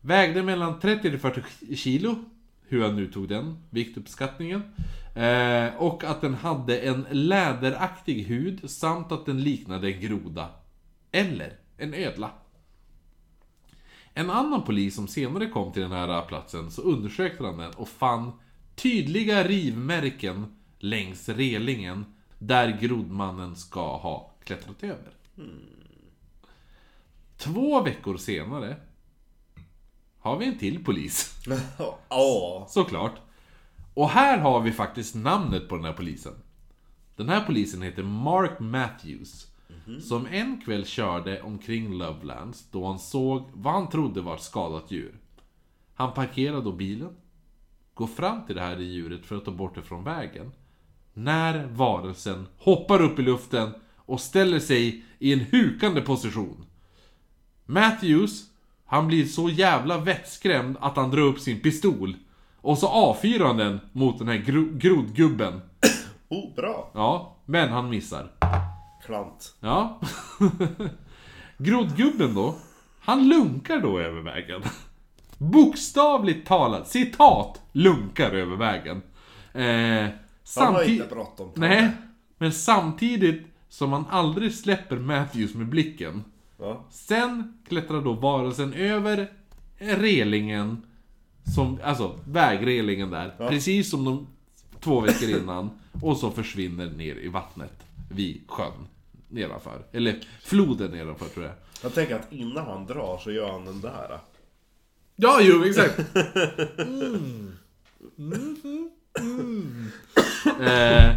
Vägde 0.00 0.42
mellan 0.42 0.80
30 0.80 1.10
till 1.10 1.18
40 1.18 1.76
kilo, 1.76 2.24
hur 2.68 2.82
han 2.82 2.96
nu 2.96 3.06
tog 3.06 3.28
den 3.28 3.58
viktuppskattningen. 3.70 4.62
Eh, 5.14 5.74
och 5.76 6.04
att 6.04 6.20
den 6.20 6.34
hade 6.34 6.78
en 6.78 7.06
läderaktig 7.10 8.24
hud 8.24 8.70
samt 8.70 9.12
att 9.12 9.26
den 9.26 9.42
liknade 9.42 9.92
en 9.92 10.00
groda. 10.00 10.50
Eller 11.12 11.58
en 11.76 11.94
ödla. 11.94 12.30
En 14.14 14.30
annan 14.30 14.64
polis 14.64 14.94
som 14.94 15.08
senare 15.08 15.46
kom 15.46 15.72
till 15.72 15.82
den 15.82 15.92
här 15.92 16.22
platsen 16.22 16.70
så 16.70 16.82
undersökte 16.82 17.44
han 17.44 17.58
den 17.58 17.72
och 17.72 17.88
fann 17.88 18.32
tydliga 18.74 19.44
rivmärken 19.44 20.56
längs 20.78 21.28
relingen 21.28 22.04
där 22.38 22.78
grodmannen 22.80 23.56
ska 23.56 23.96
ha 23.96 24.34
klättrat 24.44 24.82
över. 24.82 25.12
Två 27.36 27.82
veckor 27.82 28.16
senare 28.16 28.76
har 30.18 30.38
vi 30.38 30.46
en 30.46 30.58
till 30.58 30.84
polis. 30.84 31.34
Ja. 32.08 32.66
Såklart. 32.68 33.23
Och 33.94 34.08
här 34.08 34.38
har 34.38 34.60
vi 34.60 34.72
faktiskt 34.72 35.14
namnet 35.14 35.68
på 35.68 35.76
den 35.76 35.84
här 35.84 35.92
polisen. 35.92 36.32
Den 37.16 37.28
här 37.28 37.44
polisen 37.46 37.82
heter 37.82 38.02
Mark 38.02 38.60
Matthews. 38.60 39.46
Som 40.02 40.26
en 40.26 40.60
kväll 40.60 40.86
körde 40.86 41.42
omkring 41.42 41.98
Lovelands 41.98 42.70
då 42.70 42.86
han 42.86 42.98
såg 42.98 43.50
vad 43.52 43.72
han 43.72 43.88
trodde 43.88 44.20
var 44.20 44.34
ett 44.34 44.42
skadat 44.42 44.90
djur. 44.90 45.14
Han 45.94 46.12
parkerade 46.12 46.62
då 46.62 46.72
bilen, 46.72 47.16
går 47.94 48.06
fram 48.06 48.46
till 48.46 48.54
det 48.54 48.60
här 48.60 48.78
djuret 48.78 49.26
för 49.26 49.36
att 49.36 49.44
ta 49.44 49.50
bort 49.50 49.74
det 49.74 49.82
från 49.82 50.04
vägen. 50.04 50.52
När 51.12 51.66
varelsen 51.66 52.46
hoppar 52.58 53.02
upp 53.02 53.18
i 53.18 53.22
luften 53.22 53.74
och 53.96 54.20
ställer 54.20 54.58
sig 54.58 55.04
i 55.18 55.32
en 55.32 55.40
hukande 55.40 56.00
position. 56.00 56.64
Matthews, 57.64 58.44
han 58.84 59.06
blir 59.06 59.24
så 59.24 59.48
jävla 59.50 59.98
vettskrämd 59.98 60.76
att 60.80 60.96
han 60.96 61.10
drar 61.10 61.22
upp 61.22 61.40
sin 61.40 61.60
pistol. 61.60 62.16
Och 62.64 62.78
så 62.78 62.88
avfyrar 62.88 63.46
han 63.46 63.56
den 63.56 63.80
mot 63.92 64.18
den 64.18 64.28
här 64.28 64.36
gro- 64.36 64.78
grodgubben. 64.78 65.60
Oh, 66.28 66.54
bra. 66.54 66.90
Ja, 66.94 67.36
men 67.44 67.68
han 67.68 67.90
missar. 67.90 68.30
Klant. 69.06 69.54
Ja. 69.60 70.00
Grodgubben 71.58 72.34
då, 72.34 72.54
han 73.00 73.28
lunkar 73.28 73.80
då 73.80 73.98
över 73.98 74.20
vägen. 74.20 74.62
Bokstavligt 75.38 76.46
talat, 76.46 76.88
citat, 76.88 77.62
lunkar 77.72 78.30
över 78.30 78.56
vägen. 78.56 79.02
Eh, 79.52 79.62
Han 80.56 80.74
har 80.74 80.82
samti- 80.82 80.88
inte 80.88 81.06
bråttom. 81.14 81.50
Nej, 81.54 81.90
men 82.38 82.52
samtidigt 82.52 83.46
som 83.68 83.92
han 83.92 84.04
aldrig 84.10 84.54
släpper 84.54 84.96
Matthews 84.96 85.54
med 85.54 85.66
blicken. 85.68 86.24
Ja. 86.58 86.84
Sen 86.90 87.58
klättrar 87.68 88.00
då 88.00 88.12
varelsen 88.12 88.72
över 88.72 89.28
relingen, 89.78 90.82
som, 91.54 91.78
alltså 91.82 92.18
vägrelingen 92.24 93.10
där, 93.10 93.34
precis 93.38 93.90
som 93.90 94.04
de 94.04 94.26
två 94.80 95.00
veckor 95.00 95.28
innan. 95.28 95.70
Och 96.02 96.16
så 96.16 96.30
försvinner 96.30 96.90
ner 96.90 97.16
i 97.16 97.28
vattnet 97.28 97.72
vid 98.10 98.42
sjön 98.48 98.72
nedanför. 99.28 99.86
Eller 99.92 100.20
floden 100.42 100.90
nedanför 100.90 101.26
tror 101.26 101.46
jag. 101.46 101.54
Jag 101.82 101.94
tänker 101.94 102.14
att 102.14 102.32
innan 102.32 102.66
han 102.66 102.86
drar 102.86 103.18
så 103.18 103.32
gör 103.32 103.52
han 103.52 103.64
den 103.64 103.80
där. 103.80 104.18
Ja, 105.16 105.38
jo, 105.42 105.64
exakt. 105.64 106.00
Eh, 110.60 111.16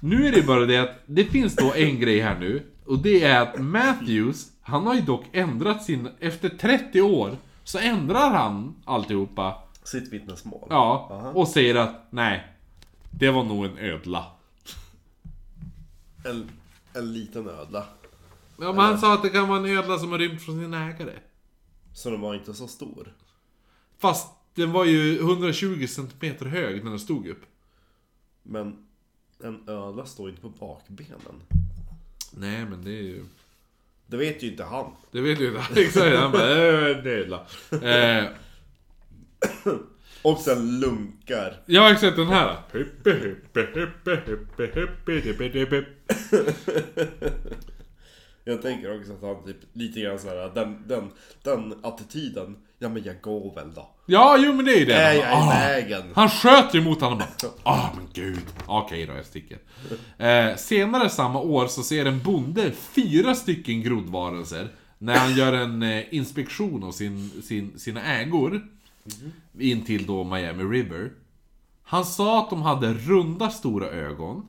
nu 0.00 0.26
är 0.26 0.32
det 0.32 0.42
bara 0.46 0.66
det 0.66 0.76
att 0.76 0.98
det 1.06 1.24
finns 1.24 1.56
då 1.56 1.74
en 1.74 2.00
grej 2.00 2.20
här 2.20 2.38
nu. 2.38 2.62
Och 2.84 2.98
det 2.98 3.24
är 3.24 3.40
att 3.40 3.60
Matthews, 3.60 4.46
han 4.60 4.86
har 4.86 4.94
ju 4.94 5.00
dock 5.00 5.24
ändrat 5.32 5.84
sin... 5.84 6.08
Efter 6.20 6.48
30 6.48 7.00
år 7.00 7.36
så 7.68 7.78
ändrar 7.78 8.30
han 8.30 8.74
alltihopa. 8.84 9.62
Sitt 9.82 10.12
vittnesmål. 10.12 10.66
Ja, 10.70 11.08
Aha. 11.10 11.30
och 11.30 11.48
säger 11.48 11.74
att 11.74 12.12
nej, 12.12 12.52
det 13.10 13.30
var 13.30 13.44
nog 13.44 13.64
en 13.64 13.78
ödla. 13.78 14.26
En, 16.24 16.50
en 16.92 17.12
liten 17.12 17.48
ödla. 17.48 17.86
Ja, 18.60 18.72
men 18.72 18.78
han 18.78 18.98
sa 18.98 19.14
att 19.14 19.22
det 19.22 19.28
kan 19.28 19.48
vara 19.48 19.58
en 19.58 19.78
ödla 19.78 19.98
som 19.98 20.12
har 20.12 20.18
rymt 20.18 20.42
från 20.42 20.58
sin 20.60 20.74
ägare. 20.74 21.12
Så 21.94 22.10
den 22.10 22.20
var 22.20 22.34
inte 22.34 22.54
så 22.54 22.68
stor. 22.68 23.14
Fast 23.98 24.28
den 24.54 24.72
var 24.72 24.84
ju 24.84 25.18
120 25.18 25.86
cm 25.86 26.36
hög 26.40 26.84
när 26.84 26.90
den 26.90 27.00
stod 27.00 27.28
upp. 27.28 27.42
Men 28.42 28.86
en 29.44 29.68
ödla 29.68 30.06
står 30.06 30.28
inte 30.30 30.42
på 30.42 30.48
bakbenen. 30.48 31.42
Nej, 32.30 32.64
men 32.64 32.84
det 32.84 32.90
är 32.90 33.02
ju... 33.02 33.24
Det 34.10 34.16
vet 34.16 34.42
ju 34.42 34.50
inte 34.50 34.64
han. 34.64 34.92
Det 35.12 35.20
vet 35.20 35.40
ju 35.40 35.48
inte. 35.48 35.62
Exakt, 35.80 36.16
han 36.16 36.32
bara 36.32 36.50
äh, 36.90 36.98
en 36.98 37.06
ödla. 37.06 37.46
Eh, 37.82 38.24
Och 40.22 40.38
sen 40.38 40.80
lunkar. 40.80 41.56
har 41.82 41.90
sett 42.00 42.16
den 42.16 42.26
här. 42.26 42.56
Jag 48.44 48.62
tänker 48.62 49.00
också 49.00 49.12
att 49.12 49.22
han 49.22 49.44
typ 49.44 49.56
lite 49.72 50.00
grann 50.00 50.18
såhär, 50.18 50.54
den, 50.54 50.88
den, 50.88 51.10
den 51.42 51.74
attityden. 51.82 52.56
Ja 52.78 52.88
men 52.88 53.02
jag 53.04 53.20
går 53.20 53.54
väl 53.54 53.74
då. 53.74 53.88
Ja, 54.06 54.36
jo 54.40 54.52
men 54.52 54.64
det 54.64 54.72
är 54.74 54.78
ju 54.78 54.84
det. 54.84 54.94
Är 54.94 55.06
Han 55.06 55.16
jag 55.16 55.30
i 55.30 55.34
"Ah." 55.34 55.50
vägen? 55.50 56.02
Han 56.14 56.28
sköt 56.28 56.74
ju 56.74 56.80
mot 56.80 57.00
honom 57.00 57.18
bara 57.18 57.50
Ah 57.62 57.88
men 57.96 58.06
gud, 58.12 58.46
okej 58.66 59.06
då 59.06 59.12
jag 59.12 59.24
sticker. 59.26 59.58
Eh, 60.18 60.56
senare 60.56 61.08
samma 61.08 61.40
år 61.40 61.66
så 61.66 61.82
ser 61.82 62.06
en 62.06 62.22
bonde 62.22 62.72
fyra 62.72 63.34
stycken 63.34 63.82
grodvarelser 63.82 64.68
när 64.98 65.16
han 65.16 65.34
gör 65.34 65.52
en 65.52 65.82
eh, 65.82 66.14
inspektion 66.14 66.84
av 66.84 66.92
sin, 66.92 67.30
sin, 67.42 67.78
sina 67.78 68.02
ägor 68.02 68.68
in 69.58 69.84
till 69.84 70.06
då 70.06 70.24
Miami 70.24 70.64
River. 70.64 71.10
Han 71.82 72.04
sa 72.04 72.38
att 72.40 72.50
de 72.50 72.62
hade 72.62 72.92
runda 72.94 73.50
stora 73.50 73.86
ögon. 73.86 74.46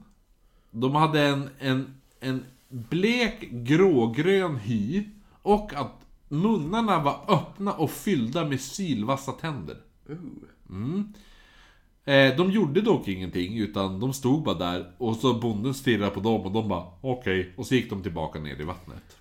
De 0.71 0.95
hade 0.95 1.21
en, 1.21 1.49
en, 1.59 1.95
en 2.19 2.45
blek 2.69 3.41
grågrön 3.51 4.55
hy 4.57 5.03
och 5.41 5.73
att 5.73 5.98
munnarna 6.29 6.99
var 6.99 7.19
öppna 7.27 7.73
och 7.73 7.91
fyllda 7.91 8.45
med 8.45 8.61
sylvassa 8.61 9.31
tänder. 9.31 9.77
Eh, 12.05 12.35
de 12.37 12.51
gjorde 12.51 12.81
dock 12.81 13.07
ingenting, 13.07 13.57
utan 13.57 13.99
de 13.99 14.13
stod 14.13 14.43
bara 14.43 14.55
där 14.55 14.91
och 14.97 15.15
så 15.15 15.33
bonden 15.33 15.73
stirrade 15.73 16.11
på 16.11 16.19
dem 16.19 16.41
och 16.41 16.51
de 16.51 16.67
bara 16.67 16.85
okej. 17.01 17.53
Och 17.57 17.67
så 17.67 17.75
gick 17.75 17.89
de 17.89 18.03
tillbaka 18.03 18.39
ner 18.39 18.61
i 18.61 18.63
vattnet. 18.63 19.17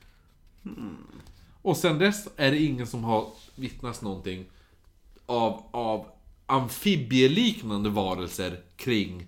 Och 1.62 1.76
sen 1.76 1.98
dess 1.98 2.28
är 2.36 2.50
det 2.50 2.58
ingen 2.58 2.86
som 2.86 3.04
har 3.04 3.26
vittnat 3.56 4.02
någonting 4.02 4.44
av, 5.26 5.62
av 5.70 6.06
amfibieliknande 6.46 7.90
varelser 7.90 8.60
kring 8.76 9.26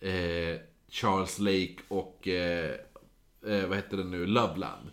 eh, 0.00 0.60
Charles 0.88 1.38
Lake 1.38 1.76
och, 1.88 2.28
eh, 2.28 2.70
eh, 3.46 3.66
vad 3.66 3.76
heter 3.76 3.96
det 3.96 4.04
nu, 4.04 4.26
Loveland. 4.26 4.90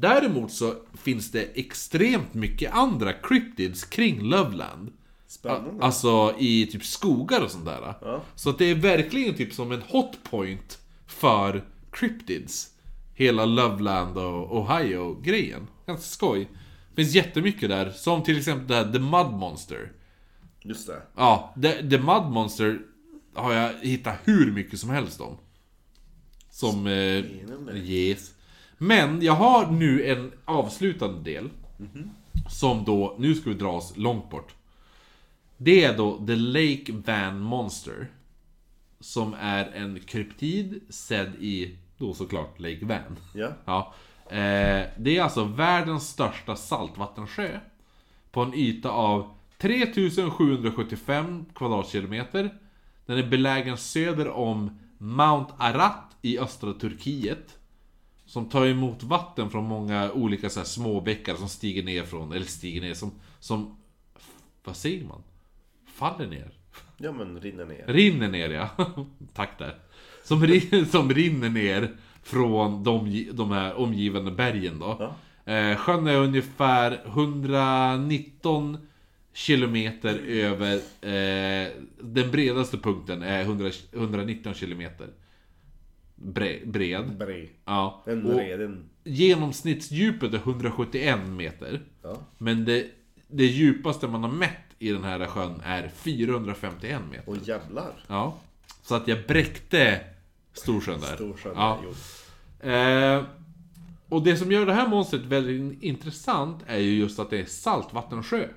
Däremot 0.00 0.52
så 0.52 0.74
finns 0.94 1.30
det 1.30 1.42
extremt 1.42 2.34
mycket 2.34 2.72
andra 2.72 3.12
cryptids 3.12 3.84
kring 3.84 4.22
Loveland. 4.22 4.92
Spännande. 5.26 5.84
Alltså 5.84 6.34
i 6.38 6.66
typ 6.66 6.84
skogar 6.84 7.40
och 7.40 7.50
sånt 7.50 7.64
där. 7.64 7.94
Ja. 8.00 8.22
Så 8.34 8.50
att 8.50 8.58
det 8.58 8.64
är 8.64 8.74
verkligen 8.74 9.34
typ 9.34 9.52
som 9.52 9.72
en 9.72 9.82
hotpoint 9.82 10.78
för 11.06 11.64
cryptids. 11.90 12.70
Hela 13.14 13.44
Loveland 13.44 14.18
och 14.18 14.58
Ohio-grejen. 14.58 15.66
Ganska 15.86 16.06
skoj. 16.06 16.48
Det 16.90 17.02
finns 17.02 17.14
jättemycket 17.14 17.68
där, 17.68 17.90
som 17.90 18.22
till 18.22 18.38
exempel 18.38 18.66
det 18.66 18.74
här 18.74 18.92
The 18.92 18.98
Mud 18.98 19.40
Monster. 19.40 19.92
Just 20.62 20.86
det. 20.86 21.02
Ja, 21.16 21.54
The, 21.62 21.72
The 21.72 21.98
Mud 21.98 22.32
Monster 22.32 22.78
har 23.34 23.52
jag 23.52 23.72
hittat 23.82 24.14
hur 24.24 24.52
mycket 24.52 24.78
som 24.78 24.90
helst 24.90 25.20
om. 25.20 25.36
Som... 26.50 26.86
Eh, 26.86 27.24
yes. 27.76 28.34
Men 28.78 29.22
jag 29.22 29.32
har 29.32 29.70
nu 29.70 30.06
en 30.06 30.32
avslutande 30.44 31.30
del. 31.30 31.50
Som 32.50 32.84
då, 32.84 33.16
nu 33.18 33.34
ska 33.34 33.50
vi 33.50 33.56
dra 33.56 33.72
oss 33.72 33.92
långt 33.96 34.30
bort. 34.30 34.54
Det 35.56 35.84
är 35.84 35.96
då 35.96 36.26
The 36.26 36.36
Lake 36.36 36.92
Van 37.06 37.40
Monster. 37.40 38.08
Som 39.00 39.34
är 39.40 39.66
en 39.66 40.00
kryptid 40.00 40.80
sedd 40.88 41.34
i, 41.40 41.76
då 41.98 42.14
såklart, 42.14 42.60
Lake 42.60 42.84
Van. 42.84 43.16
Ja. 43.34 43.52
Ja. 43.64 43.94
Eh, 44.30 44.86
det 44.98 45.16
är 45.16 45.22
alltså 45.22 45.44
världens 45.44 46.08
största 46.08 46.56
saltvattensjö. 46.56 47.60
På 48.30 48.42
en 48.42 48.54
yta 48.54 48.90
av 48.90 49.30
3775 49.58 51.44
kvadratkilometer. 51.54 52.58
Den 53.06 53.18
är 53.18 53.26
belägen 53.26 53.76
söder 53.76 54.28
om 54.28 54.78
Mount 54.98 55.54
Arat 55.58 56.16
i 56.22 56.38
östra 56.38 56.72
Turkiet. 56.72 57.57
Som 58.28 58.48
tar 58.48 58.66
emot 58.66 59.02
vatten 59.02 59.50
från 59.50 59.64
många 59.64 60.12
olika 60.12 60.50
så 60.50 60.60
här 60.60 60.64
små 60.64 61.00
bäckar 61.00 61.34
som 61.34 61.48
stiger 61.48 61.82
ner 61.82 62.02
från, 62.02 62.32
eller 62.32 62.46
stiger 62.46 62.80
ner, 62.80 62.94
som, 62.94 63.12
som 63.40 63.76
vad 64.64 64.76
säger 64.76 65.04
man? 65.04 65.22
Faller 65.86 66.26
ner? 66.26 66.50
Ja 66.96 67.12
men 67.12 67.40
rinner 67.40 67.64
ner. 67.64 67.84
Rinner 67.86 68.28
ner 68.28 68.50
ja. 68.50 68.68
Tack 69.34 69.58
där. 69.58 69.74
Som, 70.24 70.46
rin- 70.46 70.86
som 70.90 71.10
rinner 71.14 71.48
ner 71.48 71.96
från 72.22 72.84
de, 72.84 73.28
de 73.32 73.50
här 73.50 73.74
omgivande 73.74 74.30
bergen 74.30 74.78
då. 74.78 75.14
Eh, 75.52 75.76
sjön 75.76 76.06
är 76.06 76.16
ungefär 76.16 77.00
119 77.06 78.78
kilometer 79.32 80.18
över... 80.18 80.74
Eh, 81.00 81.68
den 82.00 82.30
bredaste 82.30 82.78
punkten 82.78 83.22
är 83.22 83.40
100, 83.40 83.70
119 83.92 84.54
kilometer 84.54 85.08
bre, 86.18 86.58
bred. 86.66 87.16
Bred. 87.18 87.48
Ja. 87.64 88.02
En 88.06 88.26
Och 88.26 88.38
reden. 88.38 88.88
genomsnittsdjupet 89.04 90.34
är 90.34 90.38
171 90.38 91.18
meter. 91.28 91.80
Ja. 92.02 92.16
Men 92.38 92.64
det, 92.64 92.86
det 93.28 93.46
djupaste 93.46 94.08
man 94.08 94.22
har 94.22 94.30
mätt 94.30 94.52
i 94.78 94.90
den 94.90 95.04
här 95.04 95.26
sjön 95.26 95.60
är 95.64 95.88
451 95.88 97.00
meter. 97.10 97.28
Och 97.30 97.36
jävlar. 97.36 97.92
Ja. 98.06 98.38
Så 98.82 98.94
att 98.94 99.08
jag 99.08 99.18
bräckte 99.26 100.00
Storsjön 100.52 101.00
där. 101.00 101.14
Storsjön. 101.14 101.52
Ja. 101.56 101.78
Eh, 102.70 103.24
och 104.08 104.22
det 104.22 104.36
som 104.36 104.52
gör 104.52 104.66
det 104.66 104.72
här 104.72 104.88
monstret 104.88 105.22
väldigt 105.22 105.82
intressant 105.82 106.62
är 106.66 106.78
ju 106.78 106.94
just 106.98 107.18
att 107.18 107.30
det 107.30 107.40
är 107.40 107.44
saltvattensjö. 107.44 108.48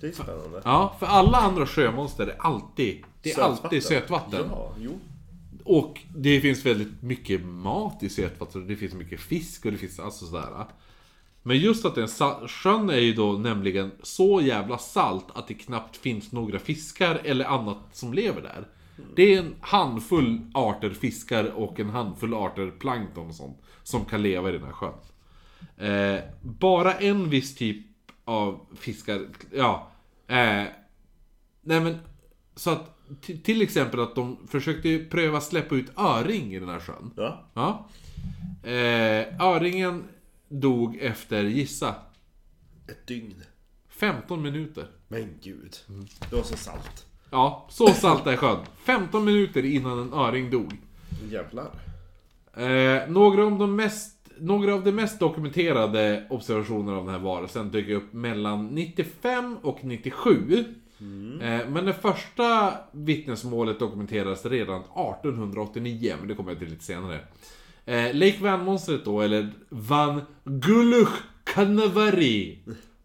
Det 0.00 0.06
är 0.06 0.12
spännande. 0.12 0.62
Ja, 0.64 0.96
för 0.98 1.06
alla 1.06 1.38
andra 1.38 1.66
sjömonster 1.66 2.26
är 2.26 2.36
alltid, 2.38 3.04
det 3.22 3.32
är 3.32 3.40
alltid 3.42 3.82
sötvatten. 3.82 4.46
Ja, 4.50 4.72
jo. 4.78 4.98
Och 5.68 6.00
det 6.16 6.40
finns 6.40 6.66
väldigt 6.66 7.02
mycket 7.02 7.44
mat 7.44 8.02
i 8.02 8.08
sötvatten, 8.08 8.66
det 8.66 8.76
finns 8.76 8.94
mycket 8.94 9.20
fisk 9.20 9.66
och 9.66 9.72
det 9.72 9.78
finns 9.78 10.00
alltså 10.00 10.26
sådär. 10.26 10.66
Men 11.42 11.58
just 11.58 11.84
att 11.84 11.94
den 11.94 12.08
sjön 12.48 12.90
är 12.90 12.98
ju 12.98 13.14
då 13.14 13.32
nämligen 13.32 13.90
så 14.02 14.40
jävla 14.40 14.78
salt 14.78 15.26
att 15.34 15.48
det 15.48 15.54
knappt 15.54 15.96
finns 15.96 16.32
några 16.32 16.58
fiskar 16.58 17.20
eller 17.24 17.44
annat 17.44 17.78
som 17.92 18.14
lever 18.14 18.42
där. 18.42 18.68
Det 19.16 19.34
är 19.34 19.38
en 19.38 19.54
handfull 19.60 20.50
arter 20.54 20.90
fiskar 20.90 21.44
och 21.44 21.80
en 21.80 21.90
handfull 21.90 22.34
arter 22.34 22.70
plankton 22.70 23.28
och 23.28 23.34
sånt 23.34 23.58
som 23.82 24.04
kan 24.04 24.22
leva 24.22 24.48
i 24.48 24.52
den 24.52 24.64
här 24.64 24.72
sjön. 24.72 24.94
Eh, 25.76 26.20
bara 26.42 26.94
en 26.94 27.30
viss 27.30 27.54
typ 27.54 27.86
av 28.24 28.66
fiskar, 28.74 29.26
ja. 29.52 29.90
Eh, 30.26 30.64
nej 31.62 31.80
men, 31.80 31.98
så 32.54 32.70
att 32.70 32.95
till 33.42 33.62
exempel 33.62 34.00
att 34.00 34.14
de 34.14 34.36
försökte 34.48 34.98
pröva 34.98 35.40
släppa 35.40 35.74
ut 35.74 35.98
öring 35.98 36.54
i 36.54 36.58
den 36.60 36.68
här 36.68 36.80
sjön. 36.80 37.10
Ja. 37.16 37.44
Ja. 37.54 37.88
Eh, 38.70 39.40
öringen 39.40 40.04
dog 40.48 40.96
efter, 40.96 41.44
gissa, 41.44 41.94
Ett 42.88 43.06
dygn. 43.06 43.42
15 43.88 44.42
minuter. 44.42 44.86
Men 45.08 45.28
gud. 45.42 45.76
Mm. 45.88 46.06
Det 46.30 46.36
var 46.36 46.42
så 46.42 46.56
salt. 46.56 47.06
Ja, 47.30 47.66
så 47.70 47.86
salt 47.86 48.26
är 48.26 48.36
sjön. 48.36 48.58
15 48.84 49.24
minuter 49.24 49.64
innan 49.64 49.98
en 49.98 50.12
öring 50.12 50.50
dog. 50.50 50.72
Jävlar. 51.30 51.70
Eh, 52.56 53.08
några, 53.08 53.44
av 53.44 53.58
de 53.58 53.76
mest, 53.76 54.30
några 54.38 54.74
av 54.74 54.84
de 54.84 54.92
mest 54.92 55.20
dokumenterade 55.20 56.26
observationerna 56.30 56.98
av 56.98 57.04
den 57.04 57.14
här 57.14 57.20
varelsen 57.20 57.70
dök 57.70 57.88
upp 57.88 58.12
mellan 58.12 58.66
95 58.66 59.56
och 59.62 59.84
97. 59.84 60.64
Eh, 61.42 61.68
men 61.68 61.84
det 61.84 61.94
första 61.94 62.74
vittnesmålet 62.92 63.78
dokumenterades 63.78 64.46
redan 64.46 64.80
1889, 64.80 66.16
men 66.18 66.28
det 66.28 66.34
kommer 66.34 66.50
jag 66.50 66.58
till 66.58 66.68
lite 66.68 66.84
senare. 66.84 67.20
Eh, 67.84 68.14
Lake 68.14 68.38
Van-monstret 68.40 69.04
då, 69.04 69.20
eller 69.20 69.52
Van 69.68 70.20
Guluch 70.44 71.22
Canavari, 71.44 72.58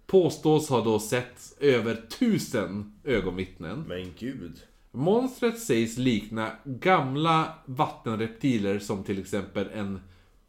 påstås 0.07 0.69
ha 0.69 0.83
då 0.83 0.99
sett 0.99 1.55
över 1.59 1.95
tusen 2.19 2.93
ögonvittnen. 3.03 3.85
Men 3.87 4.13
gud. 4.19 4.61
Monstret 4.91 5.59
sägs 5.59 5.97
likna 5.97 6.51
gamla 6.63 7.53
vattenreptiler 7.65 8.79
som 8.79 9.03
till 9.03 9.19
exempel 9.19 9.69
en 9.73 9.99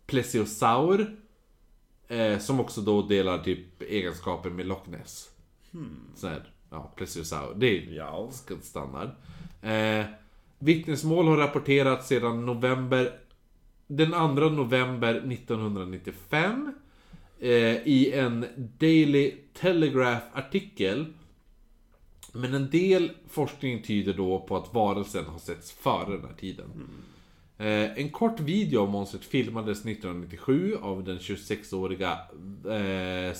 plesiosaur. 0.06 1.16
Eh, 2.09 2.39
som 2.39 2.60
också 2.60 2.81
då 2.81 3.02
delar 3.02 3.39
typ 3.39 3.82
egenskaper 3.82 4.51
med 4.51 4.66
Loch 4.66 4.89
Ness. 4.89 5.31
Så 6.14 6.28
här, 6.28 6.52
ja, 6.73 6.93
plesiosaur. 6.97 7.55
Det 7.57 7.66
är 7.78 7.93
Ja. 7.93 8.31
standard. 8.62 9.11
Eh, 9.62 10.05
vittnesmål 10.59 11.27
har 11.27 11.36
rapporterats 11.36 12.09
sedan 12.09 12.47
november... 12.47 13.12
Den 13.86 14.11
2 14.11 14.16
november 14.49 15.15
1995. 15.15 16.74
Eh, 17.40 17.49
I 17.89 18.12
en 18.15 18.47
Daily 18.78 19.35
Telegraph-artikel 19.55 21.07
men 22.32 22.55
en 22.55 22.70
del 22.70 23.11
forskning 23.28 23.82
tyder 23.82 24.12
då 24.15 24.40
på 24.40 24.57
att 24.57 24.74
varelsen 24.74 25.24
har 25.24 25.39
setts 25.39 25.73
före 25.73 26.16
den 26.16 26.24
här 26.24 26.36
tiden. 26.36 26.70
Eh, 27.59 27.99
en 27.99 28.11
kort 28.11 28.40
video 28.40 28.81
av 28.82 28.90
monstret 28.90 29.24
filmades 29.24 29.78
1997 29.78 30.77
av 30.82 31.05
den 31.05 31.19
26-åriga 31.19 32.19
eh, 32.65 33.36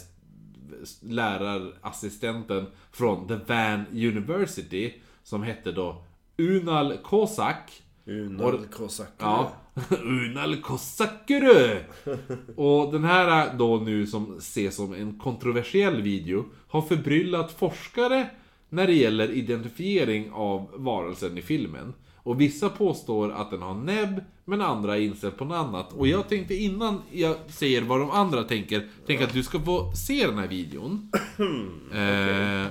lärarassistenten 1.01 2.67
från 2.93 3.29
The 3.29 3.35
Van 3.47 3.85
University 3.93 4.93
som 5.23 5.43
hette 5.43 5.73
då 5.73 6.05
Unal 6.39 6.97
Kosak. 7.03 7.83
Unal 8.07 8.55
Och- 8.55 8.71
Kosak. 8.71 9.09
Ja, 9.19 9.53
Unal 10.03 10.57
Kosakuru! 10.57 11.79
Och 12.57 12.93
den 12.93 13.05
här 13.05 13.55
då 13.59 13.77
nu 13.77 14.07
som 14.07 14.37
ses 14.39 14.77
som 14.77 14.95
en 14.95 15.19
kontroversiell 15.19 16.03
video 16.03 16.45
har 16.69 16.83
förbryllat 16.83 17.53
forskare 17.53 18.31
när 18.69 18.87
det 18.87 18.95
gäller 18.95 19.31
identifiering 19.31 20.31
av 20.33 20.71
varelsen 20.75 21.39
i 21.39 21.43
filmen. 21.43 21.95
Och 22.17 22.41
vissa 22.41 22.69
påstår 22.69 23.31
att 23.33 23.51
den 23.51 23.63
har 23.63 23.75
näbb, 23.75 24.21
men 24.45 24.61
andra 24.63 24.99
inser 24.99 25.31
på 25.31 25.45
något 25.45 25.57
annat. 25.57 25.93
Och 25.93 26.07
jag 26.07 26.29
tänkte 26.29 26.55
innan 26.55 27.03
jag 27.13 27.37
säger 27.49 27.83
vad 27.83 28.01
de 28.01 28.11
andra 28.11 28.45
tänker, 28.45 28.89
tänker 29.07 29.25
att 29.25 29.33
du 29.33 29.43
ska 29.43 29.61
få 29.61 29.93
se 29.93 30.27
den 30.27 30.39
här 30.39 30.49
videon. 30.49 31.11
eh, 31.93 32.67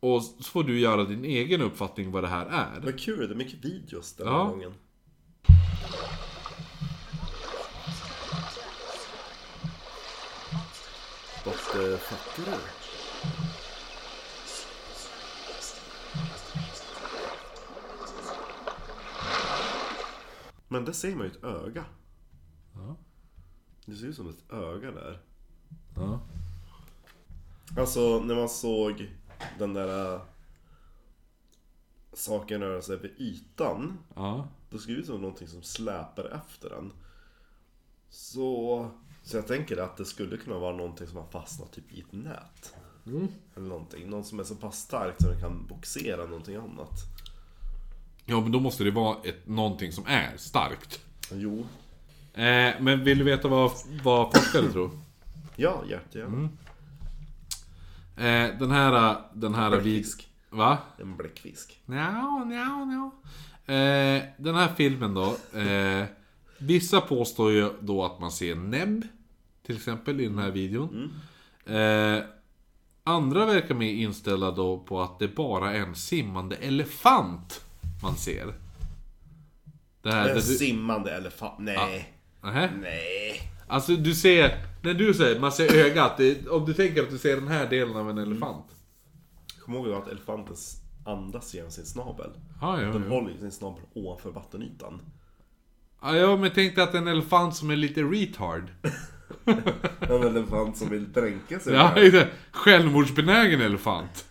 och 0.00 0.22
så 0.22 0.42
får 0.42 0.64
du 0.64 0.80
göra 0.80 1.04
din 1.04 1.24
egen 1.24 1.60
uppfattning 1.60 2.10
vad 2.10 2.24
det 2.24 2.28
här 2.28 2.46
är. 2.46 2.80
Vad 2.84 3.00
kul, 3.00 3.28
det 3.28 3.34
är 3.34 3.38
mycket 3.38 3.64
videos 3.64 4.14
den 4.16 4.26
Ja. 4.26 4.44
här 4.44 4.50
gången. 4.50 4.72
What 11.44 11.54
the 11.72 11.96
fuck 11.98 12.46
Men 20.68 20.84
där 20.84 20.92
ser 20.92 21.16
man 21.16 21.26
ju 21.26 21.32
ett 21.32 21.44
öga. 21.44 21.84
Det 23.86 23.94
ser 23.96 24.06
ut 24.06 24.16
som 24.16 24.28
ett 24.28 24.52
öga 24.52 24.90
där. 24.90 25.20
Ja. 25.96 26.20
Alltså 27.78 28.20
när 28.20 28.34
man 28.34 28.48
såg 28.48 29.10
den 29.58 29.74
där... 29.74 30.14
äh, 30.14 30.20
saken 32.12 32.60
röra 32.60 32.82
sig 32.82 32.94
över 32.94 33.12
ytan. 33.18 33.98
Ja. 34.14 34.48
Då 34.70 34.78
ska 34.78 34.92
det 34.92 34.98
ut 34.98 35.06
som 35.06 35.20
någonting 35.20 35.48
som 35.48 35.62
släpar 35.62 36.24
efter 36.24 36.70
den. 36.70 36.92
Så, 38.08 38.90
så 39.22 39.36
jag 39.36 39.46
tänker 39.46 39.76
att 39.76 39.96
det 39.96 40.04
skulle 40.04 40.36
kunna 40.36 40.58
vara 40.58 40.76
någonting 40.76 41.06
som 41.06 41.16
har 41.16 41.26
fastnat 41.26 41.72
typ 41.72 41.92
i 41.92 42.00
ett 42.00 42.12
nät. 42.12 42.74
Eller 43.56 43.68
någonting. 43.68 44.10
Någon 44.10 44.24
som 44.24 44.40
är 44.40 44.44
så 44.44 44.54
pass 44.54 44.78
stark 44.78 45.14
så 45.18 45.28
den 45.28 45.40
kan 45.40 45.66
boxera 45.66 46.26
någonting 46.26 46.56
annat. 46.56 46.98
Ja, 48.28 48.40
men 48.40 48.52
då 48.52 48.60
måste 48.60 48.84
det 48.84 48.90
vara 48.90 49.16
ett, 49.24 49.48
någonting 49.48 49.92
som 49.92 50.04
är 50.06 50.36
starkt. 50.36 51.00
Jo. 51.32 51.66
Eh, 52.34 52.74
men 52.80 53.04
vill 53.04 53.18
du 53.18 53.24
veta 53.24 53.48
vad, 53.48 53.70
vad 54.02 54.32
forskare 54.32 54.72
tror? 54.72 54.90
Ja, 55.58 55.82
jättegärna. 55.90 56.48
Eh, 58.16 58.58
den 58.58 58.70
här... 58.70 59.16
Den 59.34 59.54
här. 59.54 59.70
Bläckfisk. 59.70 60.28
Va? 60.50 60.78
En 60.98 61.16
bläckfisk. 61.16 61.80
Nja, 61.86 62.44
nja, 62.44 62.84
nja. 62.84 63.10
Eh, 63.74 64.22
den 64.36 64.54
här 64.54 64.74
filmen 64.76 65.14
då. 65.14 65.58
Eh, 65.58 66.04
vissa 66.58 67.00
påstår 67.00 67.52
ju 67.52 67.70
då 67.80 68.04
att 68.04 68.20
man 68.20 68.30
ser 68.30 68.54
näbb. 68.54 69.02
Till 69.66 69.76
exempel 69.76 70.20
i 70.20 70.28
den 70.28 70.38
här 70.38 70.50
videon. 70.50 71.12
Eh, 71.66 72.24
andra 73.04 73.46
verkar 73.46 73.74
mer 73.74 73.92
inställda 73.92 74.50
då 74.50 74.78
på 74.78 75.02
att 75.02 75.18
det 75.18 75.28
bara 75.28 75.72
är 75.74 75.80
en 75.80 75.94
simmande 75.94 76.56
elefant 76.56 77.65
man 78.02 78.16
ser. 78.16 78.54
Det 80.02 80.12
här, 80.12 80.20
En 80.20 80.26
där 80.28 80.34
du, 80.34 80.40
simmande 80.40 81.16
elefant. 81.16 81.58
Nej. 81.58 82.12
Nähä? 82.42 82.70
Nej. 82.80 83.52
Alltså 83.68 83.92
du 83.96 84.14
ser, 84.14 84.58
när 84.82 84.94
du 84.94 85.14
säger, 85.14 85.40
man 85.40 85.52
ser 85.52 85.76
ögat. 85.76 86.16
Det, 86.16 86.48
om 86.48 86.64
du 86.64 86.74
tänker 86.74 87.02
att 87.02 87.10
du 87.10 87.18
ser 87.18 87.36
den 87.36 87.48
här 87.48 87.66
delen 87.66 87.96
av 87.96 88.10
en 88.10 88.18
elefant. 88.18 88.66
Kom 89.60 89.74
ihåg 89.74 89.92
att 89.92 90.08
elefanten 90.08 90.56
andas 91.06 91.54
genom 91.54 91.70
sin 91.70 91.86
snabel. 91.86 92.30
Ja, 92.60 92.82
ja, 92.82 92.88
Den 92.88 93.02
ja. 93.02 93.08
håller 93.08 93.30
ju 93.30 93.38
sin 93.38 93.52
snabel 93.52 93.82
ovanför 93.94 94.30
vattenytan. 94.30 95.00
Ja, 96.02 96.16
ja, 96.16 96.36
men 96.36 96.50
tänk 96.54 96.74
dig 96.74 96.84
att 96.84 96.94
en 96.94 97.08
elefant 97.08 97.56
som 97.56 97.70
är 97.70 97.76
lite 97.76 98.02
retard. 98.02 98.70
En 100.00 100.22
elefant 100.22 100.76
som 100.76 100.88
vill 100.88 101.12
dränka 101.12 101.60
sig. 101.60 101.74
Ja, 101.74 101.92
det 101.94 102.28
självmordsbenägen 102.52 103.60
elefant. 103.60 104.24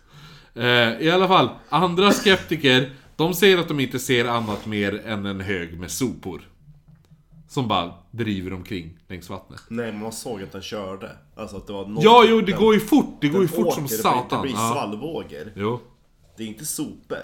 Eh, 0.54 1.02
I 1.02 1.12
alla 1.12 1.28
fall, 1.28 1.50
andra 1.70 2.12
skeptiker, 2.12 2.92
de 3.16 3.34
säger 3.34 3.58
att 3.58 3.68
de 3.68 3.80
inte 3.80 4.00
ser 4.00 4.26
annat 4.26 4.66
mer 4.66 5.02
än 5.06 5.26
en 5.26 5.42
hög 5.42 5.80
med 5.80 5.92
sopor. 5.92 6.42
Som 7.50 7.68
bara 7.68 7.94
driver 8.12 8.54
omkring 8.54 8.98
längs 9.08 9.30
vattnet. 9.30 9.62
Nej, 9.70 9.92
men 9.92 10.02
man 10.02 10.12
såg 10.12 10.44
att 10.44 10.52
den 10.52 10.62
körde. 10.62 11.12
Alltså 11.36 11.58
att 11.58 11.68
det 11.68 11.74
var 11.74 11.86
någon 11.88 12.04
Ja, 12.04 12.26
jo, 12.30 12.42
det 12.42 12.52
den- 12.52 12.60
går 12.62 12.74
ju 12.74 12.80
fort. 12.80 13.18
Det 13.22 13.28
går 13.28 13.42
ju 13.42 13.48
fort 13.48 13.66
åker, 13.68 13.76
som 13.76 13.88
satan. 13.88 14.26
Det 14.30 14.42
blir 14.42 14.52
Ja. 14.52 14.72
svallvågor. 14.74 15.52
Jo. 15.56 15.80
Det 16.38 16.44
är 16.44 16.48
inte 16.48 16.66
sopor. 16.66 17.18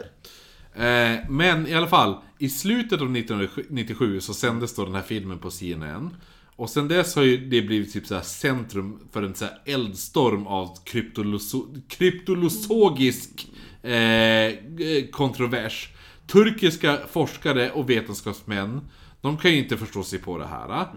Eh, 0.76 1.18
men 1.30 1.68
i 1.68 1.74
alla 1.74 1.88
fall, 1.88 2.16
i 2.40 2.50
slutet 2.50 3.02
av 3.02 3.12
1997 3.12 4.20
så 4.22 4.34
sändes 4.34 4.76
då 4.76 4.86
den 4.86 4.96
här 4.96 5.02
filmen 5.02 5.40
på 5.40 5.52
CNN. 5.52 6.10
Och 6.56 6.70
sen 6.70 6.88
dess 6.88 7.16
har 7.16 7.24
ju 7.24 7.38
det 7.50 7.62
blivit 7.62 7.94
typ 7.94 8.08
så 8.08 8.16
här 8.16 8.22
centrum 8.22 9.00
för 9.12 9.24
en 9.24 9.36
så 9.36 9.46
här 9.46 9.62
eldstorm 9.66 10.48
av 10.48 10.78
kryptoloso- 10.86 11.82
kryptologisk 11.88 13.48
eh, 13.84 13.94
eh, 13.94 15.08
kontrovers. 15.12 15.90
Turkiska 16.28 16.98
forskare 17.12 17.72
och 17.72 17.90
vetenskapsmän, 17.90 18.82
de 19.22 19.38
kan 19.38 19.52
ju 19.52 19.58
inte 19.58 19.78
förstå 19.78 20.04
sig 20.04 20.20
på 20.20 20.38
det 20.38 20.48
här. 20.48 20.88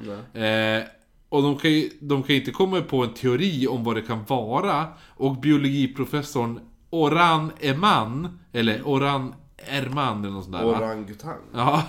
Eh, 0.79 0.85
och 1.29 1.43
de 1.43 1.57
kan, 1.57 1.71
ju, 1.71 1.91
de 2.01 2.23
kan 2.23 2.37
inte 2.37 2.51
komma 2.51 2.81
på 2.81 3.05
en 3.05 3.15
teori 3.15 3.67
om 3.67 3.85
vad 3.85 3.97
det 3.97 4.03
kan 4.03 4.25
vara. 4.25 4.87
Och 5.09 5.41
biologiprofessorn 5.41 6.61
Orhan 6.91 7.53
Eman, 7.61 8.39
eller 8.53 8.83
Orhan 8.85 9.35
Erman 9.57 10.25
eller 10.25 10.33
något 10.33 10.45
sånt 10.45 10.57
där. 10.57 10.65
Orangutang. 10.65 11.41
Ja. 11.55 11.83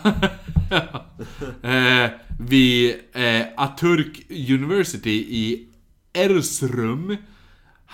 eh, 1.70 2.10
vid 2.40 2.96
eh, 3.14 3.46
Aturk 3.58 4.26
University 4.30 5.26
i 5.30 5.70
Erzurum. 6.14 7.18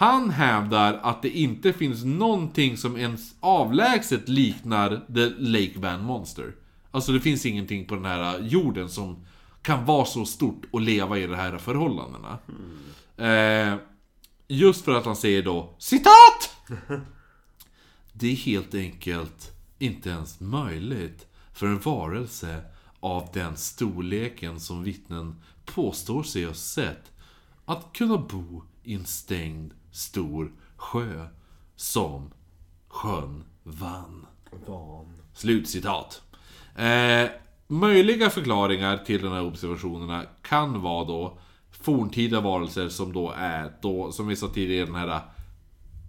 Han 0.02 0.30
hävdar 0.30 0.94
att 0.94 1.22
det 1.22 1.30
inte 1.30 1.74
finns 1.74 2.04
någonting 2.04 2.78
som 2.78 2.98
ens 2.98 3.36
avlägset 3.40 4.30
liknar 4.30 5.02
The 5.14 5.30
Lake 5.38 5.80
Van 5.80 6.04
Monster. 6.04 6.56
Alltså 6.92 7.12
det 7.12 7.20
finns 7.20 7.46
ingenting 7.46 7.86
på 7.88 7.96
den 7.96 8.06
här 8.06 8.40
jorden 8.40 8.90
som 8.90 9.26
kan 9.62 9.86
vara 9.86 10.06
så 10.06 10.26
stort 10.26 10.62
och 10.72 10.82
leva 10.82 11.18
i 11.18 11.28
de 11.28 11.36
här 11.36 11.58
förhållandena. 11.58 12.38
Eh, 13.18 13.78
just 14.48 14.86
för 14.86 14.92
att 14.92 15.06
han 15.06 15.16
säger 15.16 15.44
då 15.44 15.76
citat! 15.78 16.56
Det 18.14 18.32
är 18.32 18.36
helt 18.36 18.76
enkelt 18.76 19.52
inte 19.80 20.10
ens 20.10 20.40
möjligt 20.40 21.28
för 21.54 21.68
en 21.68 21.80
varelse 21.80 22.62
av 23.00 23.30
den 23.34 23.58
storleken 23.58 24.60
som 24.60 24.84
vittnen 24.84 25.42
påstår 25.66 26.24
sig 26.24 26.46
ha 26.46 26.54
sett 26.54 27.12
att 27.66 27.94
kunna 27.94 28.18
bo 28.18 28.64
i 28.84 28.94
en 28.94 29.06
stängd 29.06 29.74
stor 29.92 30.52
sjö 30.76 31.28
som 31.76 32.32
sjön 32.88 33.44
Vann. 33.64 34.26
Van. 34.68 35.06
Slutcitat. 35.34 36.22
Eh, 36.76 37.30
möjliga 37.68 38.30
förklaringar 38.30 38.98
till 38.98 39.22
de 39.22 39.34
här 39.34 39.44
observationerna 39.44 40.24
kan 40.42 40.82
vara 40.82 41.06
då 41.06 41.38
forntida 41.72 42.42
varelser 42.42 42.90
som 42.90 43.14
då 43.14 43.34
är 43.38 43.72
då, 43.82 44.12
som 44.12 44.28
vi 44.28 44.36
sa 44.36 44.48
tidigare, 44.48 44.86
den 44.86 44.96
här 44.96 45.22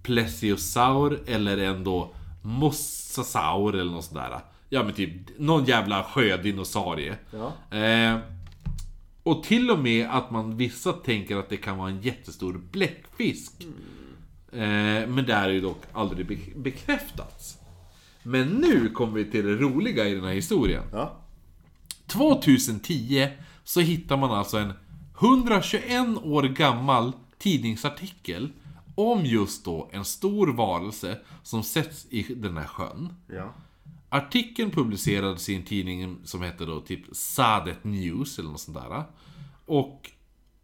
plesiosaur 0.02 1.20
eller 1.26 1.58
en 1.58 1.84
då 1.84 2.14
mosasaur 2.42 3.74
eller 3.74 3.92
något 3.92 4.04
sådär. 4.04 4.40
Ja 4.68 4.82
men 4.82 4.94
typ 4.94 5.38
någon 5.38 5.64
jävla 5.64 6.02
sjödinosaurie. 6.02 7.16
Ja. 7.30 7.76
Eh, 7.78 8.18
och 9.22 9.42
till 9.42 9.70
och 9.70 9.78
med 9.78 10.08
att 10.10 10.30
man 10.30 10.56
vissa 10.56 10.92
tänker 10.92 11.36
att 11.36 11.48
det 11.48 11.56
kan 11.56 11.78
vara 11.78 11.90
en 11.90 12.00
jättestor 12.02 12.60
bläckfisk. 12.72 13.52
Eh, 14.52 14.58
men 15.08 15.24
det 15.26 15.32
är 15.32 15.48
ju 15.48 15.60
dock 15.60 15.82
aldrig 15.92 16.26
be- 16.26 16.58
bekräftats. 16.60 17.58
Men 18.22 18.48
nu 18.48 18.88
kommer 18.88 19.12
vi 19.12 19.30
till 19.30 19.46
det 19.46 19.54
roliga 19.56 20.08
i 20.08 20.14
den 20.14 20.24
här 20.24 20.32
historien. 20.32 20.82
Ja. 20.92 21.16
2010 22.06 23.28
så 23.64 23.80
hittar 23.80 24.16
man 24.16 24.30
alltså 24.30 24.58
en 24.58 24.72
121 25.20 26.18
år 26.24 26.42
gammal 26.42 27.12
tidningsartikel 27.38 28.52
om 28.94 29.24
just 29.26 29.64
då 29.64 29.88
en 29.92 30.04
stor 30.04 30.46
varelse 30.52 31.18
som 31.42 31.62
sätts 31.62 32.06
i 32.10 32.22
den 32.34 32.56
här 32.56 32.66
sjön. 32.66 33.08
Ja. 33.26 33.54
Artikeln 34.14 34.70
publicerades 34.70 35.48
i 35.48 35.54
en 35.54 35.62
tidning 35.62 36.16
som 36.24 36.42
hette 36.42 36.64
då 36.64 36.80
typ 36.80 37.00
Sadet 37.12 37.84
News 37.84 38.38
eller 38.38 38.50
något 38.50 38.60
sånt 38.60 38.78
där. 38.78 39.04
Och 39.66 40.10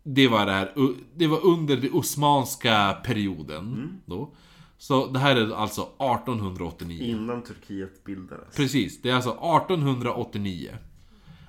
det 0.02 0.28
var, 0.28 0.46
det 0.46 0.52
här, 0.52 0.72
det 1.16 1.26
var 1.26 1.46
under 1.46 1.76
den 1.76 1.92
osmanska 1.92 2.96
perioden 3.04 4.00
då. 4.06 4.34
Så 4.78 5.06
det 5.06 5.18
här 5.18 5.36
är 5.36 5.54
alltså 5.54 5.82
1889. 5.82 7.02
Innan 7.02 7.42
Turkiet 7.42 8.04
bildades. 8.04 8.56
Precis, 8.56 9.02
det 9.02 9.10
är 9.10 9.14
alltså 9.14 9.30
1889. 9.30 10.70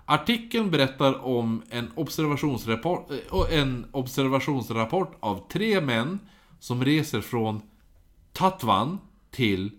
Artikeln 0.05 0.71
berättar 0.71 1.25
om 1.25 1.61
en 1.69 1.91
observationsrapport, 1.95 3.11
eh, 3.11 3.59
en 3.59 3.85
observationsrapport 3.91 5.17
av 5.19 5.47
tre 5.51 5.81
män 5.81 6.19
som 6.59 6.85
reser 6.85 7.21
från 7.21 7.61
Tatvan 8.33 8.97
till 9.31 9.71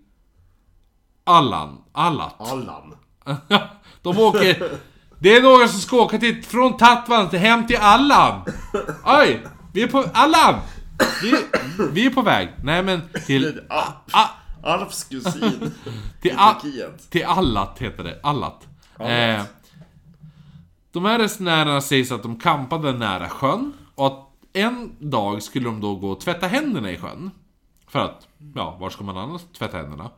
Allan, 1.25 1.79
Allat. 1.93 2.35
Allan. 2.39 2.95
De 4.03 4.19
åker... 4.19 4.79
Det 5.19 5.37
är 5.37 5.43
några 5.43 5.69
som 5.69 5.81
ska 5.81 5.97
åka 5.97 6.19
till, 6.19 6.45
från 6.45 6.77
Tatvan 6.77 7.31
till 7.31 7.39
hem 7.39 7.67
till 7.67 7.77
Allan! 7.77 8.43
Oj! 9.05 9.47
Vi 9.73 9.83
är 9.83 9.89
på... 9.89 10.05
Allan! 10.15 10.55
Vi, 11.23 11.35
vi 11.93 12.07
är 12.07 12.11
på 12.11 12.23
väg. 12.23 12.49
Nej 12.65 12.83
men 12.83 13.01
till... 13.27 13.61
Alp. 13.69 13.95
A, 14.13 14.29
Alps 14.63 15.05
kusin. 15.05 15.75
till, 16.21 16.35
a, 16.39 16.57
till 17.11 17.25
Allat 17.25 17.79
heter 17.79 18.05
det. 18.05 18.21
Allat. 18.23 18.69
Eh, 18.99 19.43
de 20.93 21.05
här 21.05 21.19
resenärerna 21.19 21.81
sägs 21.81 22.13
att 22.13 22.23
de 22.23 22.41
kampade 22.41 22.93
nära 22.93 23.29
sjön. 23.29 23.73
Och 23.95 24.07
att 24.07 24.31
en 24.53 25.11
dag 25.11 25.43
skulle 25.43 25.65
de 25.65 25.81
då 25.81 25.95
gå 25.95 26.11
och 26.11 26.21
tvätta 26.21 26.47
händerna 26.47 26.91
i 26.91 26.99
sjön. 26.99 27.31
För 27.89 27.99
att, 27.99 28.29
ja, 28.55 28.77
var 28.81 28.91
ska 28.91 29.05
man 29.05 29.17
annars 29.17 29.43
tvätta 29.59 29.77
händerna? 29.77 30.11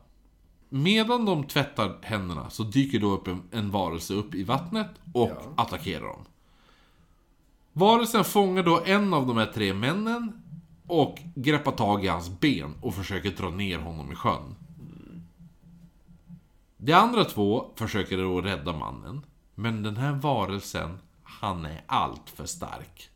Medan 0.75 1.25
de 1.25 1.43
tvättar 1.43 1.97
händerna 2.01 2.49
så 2.49 2.63
dyker 2.63 2.99
då 2.99 3.11
upp 3.11 3.27
en, 3.27 3.41
en 3.51 3.71
varelse 3.71 4.13
upp 4.13 4.35
i 4.35 4.43
vattnet 4.43 4.87
och 5.13 5.31
attackerar 5.55 6.05
dem. 6.05 6.25
Varelsen 7.73 8.23
fångar 8.23 8.63
då 8.63 8.83
en 8.85 9.13
av 9.13 9.27
de 9.27 9.37
här 9.37 9.45
tre 9.45 9.73
männen 9.73 10.43
och 10.87 11.19
greppar 11.35 11.71
tag 11.71 12.05
i 12.05 12.07
hans 12.07 12.39
ben 12.39 12.73
och 12.81 12.95
försöker 12.95 13.31
dra 13.31 13.49
ner 13.49 13.79
honom 13.79 14.11
i 14.11 14.15
sjön. 14.15 14.55
De 16.77 16.93
andra 16.93 17.25
två 17.25 17.71
försöker 17.75 18.17
då 18.17 18.41
rädda 18.41 18.73
mannen. 18.73 19.25
Men 19.55 19.83
den 19.83 19.97
här 19.97 20.11
varelsen, 20.11 20.97
han 21.23 21.65
är 21.65 21.81
allt 21.85 22.29
för 22.29 22.45
stark. 22.45 23.09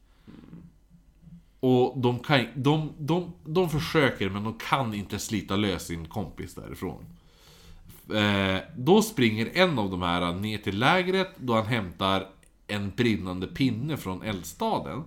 Och 1.60 2.00
de, 2.02 2.20
kan, 2.20 2.46
de, 2.56 2.92
de, 2.98 3.34
de 3.46 3.70
försöker 3.70 4.30
men 4.30 4.44
de 4.44 4.54
kan 4.54 4.94
inte 4.94 5.20
slita 5.20 5.56
lös 5.56 5.86
sin 5.86 6.08
kompis 6.08 6.56
därifrån. 6.56 7.06
Eh, 8.14 8.58
då 8.78 9.02
springer 9.02 9.50
en 9.54 9.80
av 9.80 9.92
de 9.92 10.02
här 10.02 10.34
ner 10.34 10.58
till 10.58 10.80
lägret 10.80 11.36
då 11.38 11.54
han 11.54 11.66
hämtar 11.66 12.28
en 12.68 12.92
brinnande 12.96 13.48
pinne 13.48 13.98
från 13.98 14.24
eldstaden. 14.24 15.04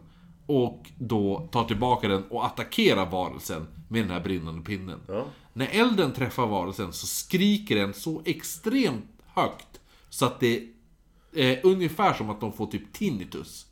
Och 0.47 0.91
då 0.99 1.49
tar 1.53 1.65
tillbaka 1.65 2.09
den 2.09 2.25
och 2.25 2.47
attackerar 2.47 3.11
varelsen 3.11 3.67
med 3.89 4.03
den 4.03 4.11
här 4.11 4.21
brinnande 4.21 4.63
pinnen. 4.63 5.01
Ja. 5.09 5.25
När 5.53 5.69
elden 5.73 6.13
träffar 6.13 6.47
varelsen 6.47 6.93
så 6.93 7.07
skriker 7.07 7.77
den 7.77 7.95
så 7.95 8.23
extremt 8.25 9.07
högt 9.27 9.81
så 10.09 10.27
att 10.27 10.41
det 10.41 10.69
är 11.35 11.61
ungefär 11.67 12.13
som 12.13 12.31
att 12.31 12.41
de 12.41 12.53
får 12.53 12.67
typ 12.67 12.93
tinnitus. 12.93 13.67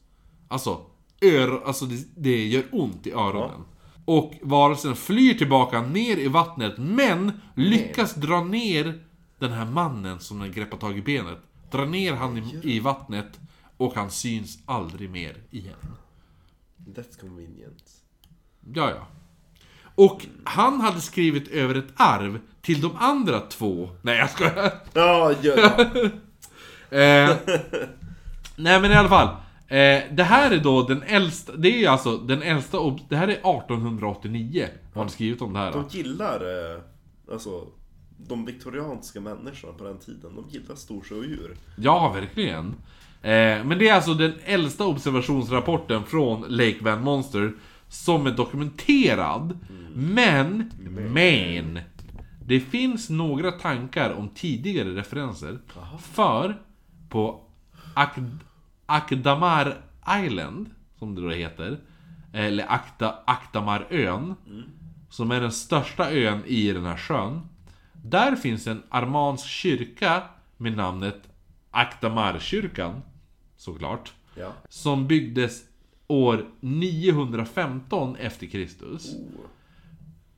Alltså, 0.48 0.80
ör, 1.20 1.62
alltså 1.66 1.84
det, 1.84 2.04
det 2.16 2.46
gör 2.46 2.64
ont 2.72 3.06
i 3.06 3.12
öronen. 3.12 3.64
Och 4.04 4.34
varelsen 4.42 4.96
flyr 4.96 5.34
tillbaka 5.34 5.82
ner 5.82 6.16
i 6.16 6.28
vattnet 6.28 6.74
men 6.78 7.40
lyckas 7.54 8.14
dra 8.14 8.44
ner 8.44 9.04
den 9.38 9.52
här 9.52 9.64
mannen 9.64 10.20
som 10.20 10.38
den 10.38 10.52
greppar 10.52 10.76
tag 10.76 10.98
i 10.98 11.02
benet. 11.02 11.38
Dra 11.70 11.84
ner 11.84 12.12
han 12.12 12.38
i, 12.38 12.60
i 12.62 12.80
vattnet 12.80 13.40
och 13.76 13.94
han 13.94 14.10
syns 14.10 14.58
aldrig 14.66 15.10
mer 15.10 15.36
igen. 15.50 15.96
That's 16.86 17.20
convenient. 17.20 17.84
Ja, 18.74 18.90
ja. 18.90 19.06
Och 19.94 20.26
han 20.44 20.80
hade 20.80 21.00
skrivit 21.00 21.48
över 21.48 21.74
ett 21.74 21.92
arv 21.96 22.40
till 22.62 22.80
de 22.80 22.96
andra 22.96 23.40
två... 23.40 23.90
Nej, 24.02 24.18
jag 24.18 24.30
skojar. 24.30 24.72
Ja, 24.92 25.34
ja. 25.42 25.84
Eh, 26.90 27.36
nej 28.56 28.80
men 28.80 28.90
i 28.90 28.94
alla 28.94 29.08
fall. 29.08 29.28
Eh, 29.66 30.02
det 30.10 30.22
här 30.22 30.50
är 30.50 30.58
då 30.58 30.82
den 30.82 31.02
äldsta, 31.02 31.56
det 31.56 31.84
är 31.84 31.88
alltså 31.88 32.16
den 32.16 32.42
äldsta, 32.42 32.78
det 33.08 33.16
här 33.16 33.28
är 33.28 33.32
1889. 33.32 34.68
Har 34.94 35.02
han 35.02 35.10
skrivit 35.10 35.42
om 35.42 35.52
det 35.52 35.58
här. 35.58 35.72
De 35.72 35.84
gillar, 35.88 36.74
eh, 36.74 36.80
alltså, 37.32 37.66
de 38.26 38.44
viktorianska 38.44 39.20
människorna 39.20 39.72
på 39.72 39.84
den 39.84 39.98
tiden, 39.98 40.36
de 40.36 40.48
gillar 40.50 40.74
storsjödjur. 40.74 41.56
Ja, 41.76 42.12
verkligen. 42.12 42.66
Eh, 43.22 43.64
men 43.64 43.78
det 43.78 43.88
är 43.88 43.94
alltså 43.94 44.14
den 44.14 44.32
äldsta 44.44 44.86
observationsrapporten 44.86 46.04
från 46.04 46.40
Lake 46.48 46.78
Van 46.80 47.02
Monster 47.02 47.52
som 47.88 48.26
är 48.26 48.30
dokumenterad. 48.30 49.58
Men, 49.94 50.70
men, 51.12 51.80
det 52.46 52.60
finns 52.60 53.10
några 53.10 53.52
tankar 53.52 54.12
om 54.14 54.28
tidigare 54.28 54.94
referenser. 54.94 55.58
För, 56.00 56.62
på 57.08 57.40
Ak- 57.94 58.38
Akdamar 58.86 59.76
Island, 60.24 60.70
som 60.98 61.14
det 61.14 61.20
då 61.22 61.30
heter, 61.30 61.78
eller 62.32 62.66
Akta, 62.72 63.14
Akdamarön, 63.26 64.34
som 65.10 65.30
är 65.30 65.40
den 65.40 65.52
största 65.52 66.10
ön 66.12 66.42
i 66.46 66.72
den 66.72 66.84
här 66.84 66.96
sjön. 66.96 67.40
Där 68.10 68.36
finns 68.36 68.66
en 68.66 68.82
armansk 68.88 69.46
kyrka 69.46 70.22
med 70.56 70.76
namnet 70.76 71.28
Akdamarkyrkan, 71.70 73.02
såklart. 73.56 74.12
Ja. 74.34 74.52
Som 74.68 75.06
byggdes 75.06 75.64
år 76.06 76.50
915 76.60 78.16
efter 78.16 78.46
Kristus. 78.46 79.16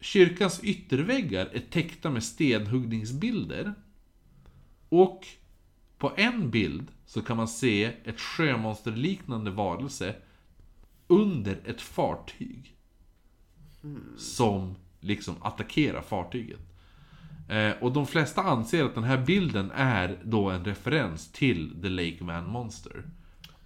Kyrkans 0.00 0.60
ytterväggar 0.62 1.46
är 1.52 1.60
täckta 1.70 2.10
med 2.10 2.24
stenhuggningsbilder. 2.24 3.74
Och 4.88 5.26
på 5.98 6.12
en 6.16 6.50
bild 6.50 6.88
så 7.06 7.22
kan 7.22 7.36
man 7.36 7.48
se 7.48 7.84
ett 8.04 8.20
sjömonsterliknande 8.20 9.50
varelse 9.50 10.14
under 11.06 11.60
ett 11.66 11.80
fartyg. 11.80 12.76
Som 14.16 14.76
liksom 15.00 15.34
attackerar 15.42 16.02
fartyget. 16.02 16.69
Eh, 17.50 17.72
och 17.80 17.92
de 17.92 18.06
flesta 18.06 18.42
anser 18.42 18.84
att 18.84 18.94
den 18.94 19.04
här 19.04 19.18
bilden 19.18 19.70
är 19.74 20.18
då 20.24 20.50
en 20.50 20.64
referens 20.64 21.32
till 21.32 21.82
The 21.82 21.88
Lake 21.88 22.24
Van 22.24 22.50
Monster. 22.50 23.04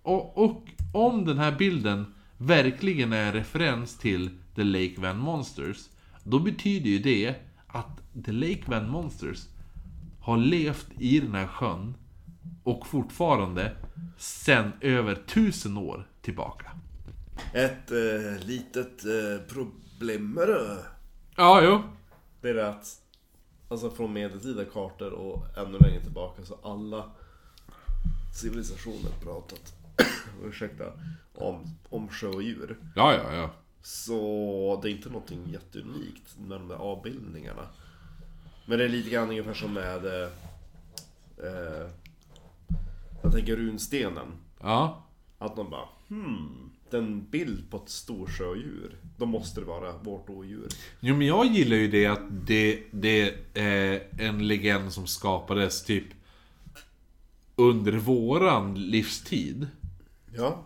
Och, 0.02 0.44
och 0.44 0.68
om 0.92 1.24
den 1.24 1.38
här 1.38 1.52
bilden 1.52 2.14
verkligen 2.38 3.12
är 3.12 3.26
en 3.26 3.32
referens 3.32 3.98
till 3.98 4.30
The 4.54 4.64
Lake 4.64 4.94
Van 4.96 5.18
Monsters, 5.18 5.88
då 6.22 6.38
betyder 6.38 6.90
ju 6.90 6.98
det 6.98 7.34
att 7.66 8.00
The 8.24 8.32
Lake 8.32 8.62
Van 8.66 8.88
Monsters 8.88 9.46
har 10.20 10.36
levt 10.36 10.86
i 10.98 11.20
den 11.20 11.34
här 11.34 11.46
sjön 11.46 11.94
och 12.62 12.86
fortfarande 12.86 13.76
sen 14.18 14.72
över 14.80 15.14
tusen 15.14 15.76
år 15.76 16.08
tillbaka. 16.22 16.70
Ett 17.52 17.90
eh, 17.90 18.46
litet 18.46 19.04
eh, 19.04 19.54
problem 19.54 20.38
Ja, 21.36 21.62
jo. 21.62 21.82
det 22.40 22.48
är 22.48 22.56
att, 22.56 22.86
alltså 23.74 23.90
från 23.90 24.12
medeltida 24.12 24.64
kartor 24.64 25.12
och 25.12 25.58
ännu 25.58 25.78
längre 25.78 26.00
tillbaka 26.00 26.44
så 26.44 26.58
alla 26.62 27.10
civilisationer 28.34 29.10
pratat, 29.22 29.74
ursäkta, 30.44 30.84
om, 31.34 31.76
om 31.88 32.08
sjödjur. 32.08 32.78
Ja, 32.96 33.14
ja, 33.14 33.34
ja. 33.34 33.50
Så 33.82 34.80
det 34.82 34.90
är 34.90 34.92
inte 34.92 35.08
någonting 35.08 35.48
jätteunikt 35.48 36.38
med 36.38 36.60
de 36.60 36.68
där 36.68 36.76
avbildningarna. 36.76 37.66
Men 38.66 38.78
det 38.78 38.84
är 38.84 38.88
lite 38.88 39.10
grann 39.10 39.28
ungefär 39.28 39.54
som 39.54 39.72
med... 39.72 40.06
Eh, 40.06 40.28
eh, 41.38 41.88
jag 43.22 43.32
tänker 43.32 43.56
runstenen. 43.56 44.32
Ja. 44.60 45.02
Att 45.38 45.56
de 45.56 45.70
bara 45.70 45.88
hmm, 46.08 46.70
den 46.94 47.26
bild 47.30 47.70
på 47.70 47.76
ett 47.76 47.88
storsjödjur. 47.88 48.96
Då 49.16 49.26
måste 49.26 49.60
det 49.60 49.66
vara 49.66 49.92
vårt 50.02 50.30
odjur. 50.30 50.68
Jo 51.00 51.16
men 51.16 51.26
jag 51.26 51.46
gillar 51.46 51.76
ju 51.76 51.88
det 51.88 52.06
att 52.06 52.46
det, 52.46 52.82
det 52.90 53.34
är 53.54 54.02
en 54.18 54.48
legend 54.48 54.92
som 54.92 55.06
skapades 55.06 55.84
typ 55.84 56.04
under 57.56 57.92
våran 57.92 58.74
livstid. 58.74 59.66
Ja. 60.36 60.62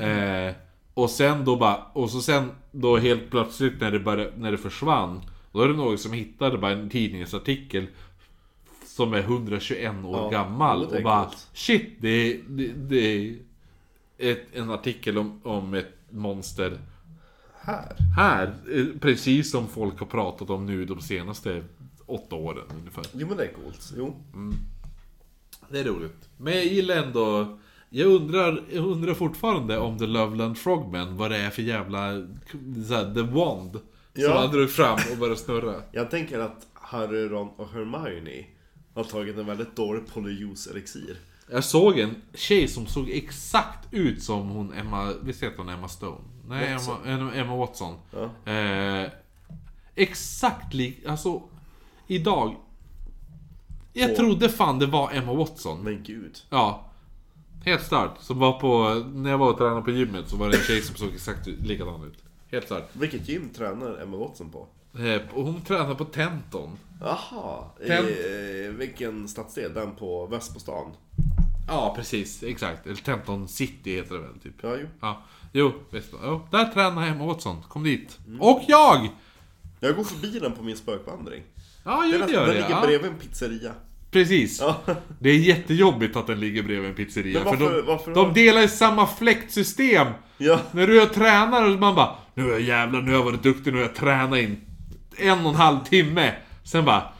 Eh, 0.00 0.54
och 0.94 1.10
sen 1.10 1.44
då 1.44 1.56
bara, 1.56 1.76
och 1.92 2.10
så 2.10 2.20
sen 2.20 2.50
då 2.72 2.96
helt 2.96 3.30
plötsligt 3.30 3.80
när 3.80 3.90
det, 3.90 4.00
började, 4.00 4.32
när 4.36 4.52
det 4.52 4.58
försvann. 4.58 5.20
Då 5.52 5.60
är 5.60 5.68
det 5.68 5.74
någon 5.74 5.98
som 5.98 6.12
hittade 6.12 6.58
bara 6.58 6.72
en 6.72 6.90
tidningsartikel 6.90 7.86
som 8.86 9.14
är 9.14 9.18
121 9.18 10.04
år 10.04 10.16
Ja, 10.16 10.28
gammal. 10.28 10.84
Och 10.84 11.02
bara 11.02 11.30
shit, 11.52 11.96
det, 12.00 12.40
det, 12.48 12.72
det 12.72 13.36
ett, 14.20 14.42
en 14.52 14.70
artikel 14.70 15.18
om, 15.18 15.40
om 15.44 15.74
ett 15.74 15.94
monster 16.10 16.78
Här. 17.60 17.96
här. 18.16 18.54
eh, 18.72 18.84
Precis 19.00 19.50
som 19.50 19.68
folk 19.68 19.98
har 19.98 20.06
pratat 20.06 20.50
om 20.50 20.66
nu 20.66 20.84
de 20.84 21.00
senaste 21.00 21.64
åtta 22.06 22.36
åren 22.36 22.64
ungefär. 22.78 23.04
Jo 23.12 23.28
men 23.28 23.36
det 23.36 23.44
är 23.44 23.52
coolt. 23.52 23.92
Jo. 23.96 24.16
Det 25.68 25.80
är 25.80 25.84
roligt. 25.84 26.28
Men 26.36 26.54
jag 26.54 26.64
gillar 26.64 26.96
ändå... 26.96 27.58
Jag 27.92 28.06
undrar, 28.06 28.62
jag 28.72 28.86
undrar 28.86 29.14
fortfarande 29.14 29.78
om 29.78 29.98
The 29.98 30.06
Loveland 30.06 30.58
Frogman, 30.58 31.16
vad 31.16 31.30
det 31.30 31.36
är 31.36 31.50
för 31.50 31.62
jävla... 31.62 32.12
Så 32.88 32.94
här, 32.94 33.14
the 33.14 33.22
Wand. 33.22 33.72
Som 33.72 33.80
Ja. 34.14 34.38
han 34.40 34.50
drog 34.50 34.70
fram 34.70 34.98
och 35.12 35.18
började 35.18 35.36
snurra. 35.40 35.74
Jag 35.92 36.10
tänker 36.10 36.38
att 36.38 36.66
Harry, 36.72 37.28
Ron 37.28 37.48
och 37.56 37.68
Hermione 37.68 38.44
har 38.94 39.04
tagit 39.04 39.36
en 39.38 39.46
väldigt 39.46 39.76
dålig 39.76 40.02
polyjuice-elixir. 40.14 41.16
Jag 41.52 41.64
såg 41.64 41.98
en 41.98 42.14
tjej 42.34 42.68
som 42.68 42.86
såg 42.86 43.10
exakt 43.10 43.88
ut 43.94 44.22
som 44.22 44.48
hon 44.48 44.72
Emma... 44.72 45.12
Visst 45.22 45.42
heter 45.42 45.58
hon 45.58 45.68
Emma 45.68 45.88
Stone? 45.88 46.20
Nej, 46.48 46.72
Watson. 46.74 46.96
Emma, 47.06 47.34
Emma 47.34 47.56
Watson. 47.56 47.94
Ja. 48.10 48.52
Eh, 48.52 49.08
exakt 49.94 50.74
lik... 50.74 51.06
Alltså, 51.06 51.42
idag... 52.06 52.56
Jag 53.92 54.10
Och- 54.10 54.16
trodde 54.16 54.48
fan 54.48 54.78
det 54.78 54.86
var 54.86 55.10
Emma 55.12 55.32
Watson. 55.34 55.82
Men 55.82 56.02
gud. 56.02 56.38
Ja. 56.50 56.86
Helt 57.64 57.82
start. 57.82 58.10
Som 58.20 58.38
var 58.38 58.60
på... 58.60 58.94
När 59.08 59.30
jag 59.30 59.38
var 59.38 59.50
och 59.50 59.58
tränade 59.58 59.82
på 59.82 59.90
gymmet 59.90 60.28
så 60.28 60.36
var 60.36 60.48
det 60.50 60.56
en 60.56 60.62
tjej 60.62 60.82
som 60.82 60.96
såg 60.96 61.08
exakt 61.14 61.46
likadan 61.46 62.04
ut. 62.04 62.24
Helt 62.50 62.64
start. 62.66 62.88
Vilket 62.92 63.28
gym 63.28 63.48
tränar 63.56 64.02
Emma 64.02 64.16
Watson 64.16 64.50
på? 64.50 64.66
Eh, 64.98 65.20
och 65.34 65.44
hon 65.44 65.60
tränar 65.62 65.94
på 65.94 66.04
Tenton. 66.04 66.70
Jaha, 67.00 67.64
Tent. 67.86 68.08
i 68.08 68.74
vilken 68.78 69.28
stadsdel? 69.28 69.74
Den 69.74 69.94
på 69.96 70.26
väst 70.26 70.54
på 70.54 70.60
stan? 70.60 70.90
Ja, 71.68 71.92
precis. 71.96 72.42
Exakt. 72.42 72.86
Eller 72.86 72.96
Tenton 72.96 73.48
City 73.48 73.94
heter 73.96 74.14
det 74.14 74.20
väl, 74.20 74.38
typ. 74.42 74.54
Ja, 74.62 74.76
jo. 74.80 74.86
Ja. 75.00 75.22
Jo, 75.52 75.72
visst. 75.90 76.08
Jo, 76.24 76.48
där 76.50 76.64
tränar 76.64 77.06
Emma 77.06 77.24
Watson. 77.26 77.62
Kom 77.68 77.84
dit. 77.84 78.18
Och 78.40 78.62
jag! 78.68 79.08
Jag 79.80 79.96
går 79.96 80.04
förbi 80.04 80.38
den 80.38 80.52
på 80.52 80.62
min 80.62 80.76
spökvandring. 80.76 81.42
Ja, 81.84 82.00
Den, 82.00 82.10
jo, 82.20 82.26
det 82.26 82.32
gör 82.32 82.40
den 82.46 82.48
det. 82.48 82.54
ligger 82.54 82.70
Ja. 82.70 82.80
bredvid 82.86 83.10
en 83.10 83.18
pizzeria. 83.18 83.72
Precis. 84.10 84.60
Ja. 84.60 84.76
Det 85.18 85.30
är 85.30 85.38
jättejobbigt 85.38 86.16
att 86.16 86.26
den 86.26 86.40
ligger 86.40 86.62
bredvid 86.62 86.90
en 86.90 86.96
pizzeria. 86.96 87.44
Men 87.44 87.58
för 87.58 87.64
varför- 87.64 87.76
de, 87.82 87.86
varför 87.86 88.14
de 88.14 88.32
delar 88.32 88.60
ju 88.62 88.68
samma 88.68 89.06
fläktsystem. 89.06 90.06
Ja. 90.38 90.60
När 90.72 90.86
du 90.86 91.02
är 91.02 91.06
tränare 91.06 91.72
och 91.72 91.78
man 91.80 91.94
bara 91.94 92.14
Nu 92.34 92.44
är 92.46 92.50
jag 92.50 92.60
jävlar, 92.60 93.02
nu 93.02 93.10
har 93.10 93.18
jag 93.18 93.24
varit 93.24 93.42
duktig, 93.42 93.72
nu 93.72 93.78
har 93.78 93.84
jag 93.86 93.94
tränat 93.94 94.38
in 94.38 94.60
en 95.16 95.40
och 95.44 95.50
en 95.50 95.54
halv 95.56 95.84
timme. 95.84 96.34
Sen 96.64 96.84
bara 96.84 97.12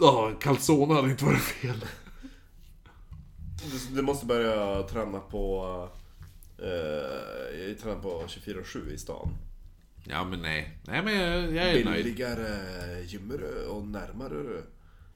Ja, 0.00 0.32
calzone 0.40 0.94
hade 0.94 1.10
inte 1.10 1.24
varit 1.24 1.42
fel. 1.42 1.84
Du, 3.76 3.96
du 3.96 4.02
måste 4.02 4.26
börja 4.26 4.82
träna 4.82 5.20
på... 5.20 5.88
Eh, 6.58 7.68
jag 7.68 7.78
tränar 7.78 7.96
på 7.96 8.22
24-7 8.26 8.92
i 8.92 8.98
stan. 8.98 9.28
Ja 10.04 10.24
men 10.24 10.42
nej. 10.42 10.78
Nej 10.84 11.02
men 11.02 11.14
jag, 11.14 11.42
jag 11.42 11.70
är 11.70 11.84
nöjd. 11.84 12.04
Billigare, 12.04 13.02
gymmare 13.06 13.66
och 13.68 13.86
närmare. 13.86 14.62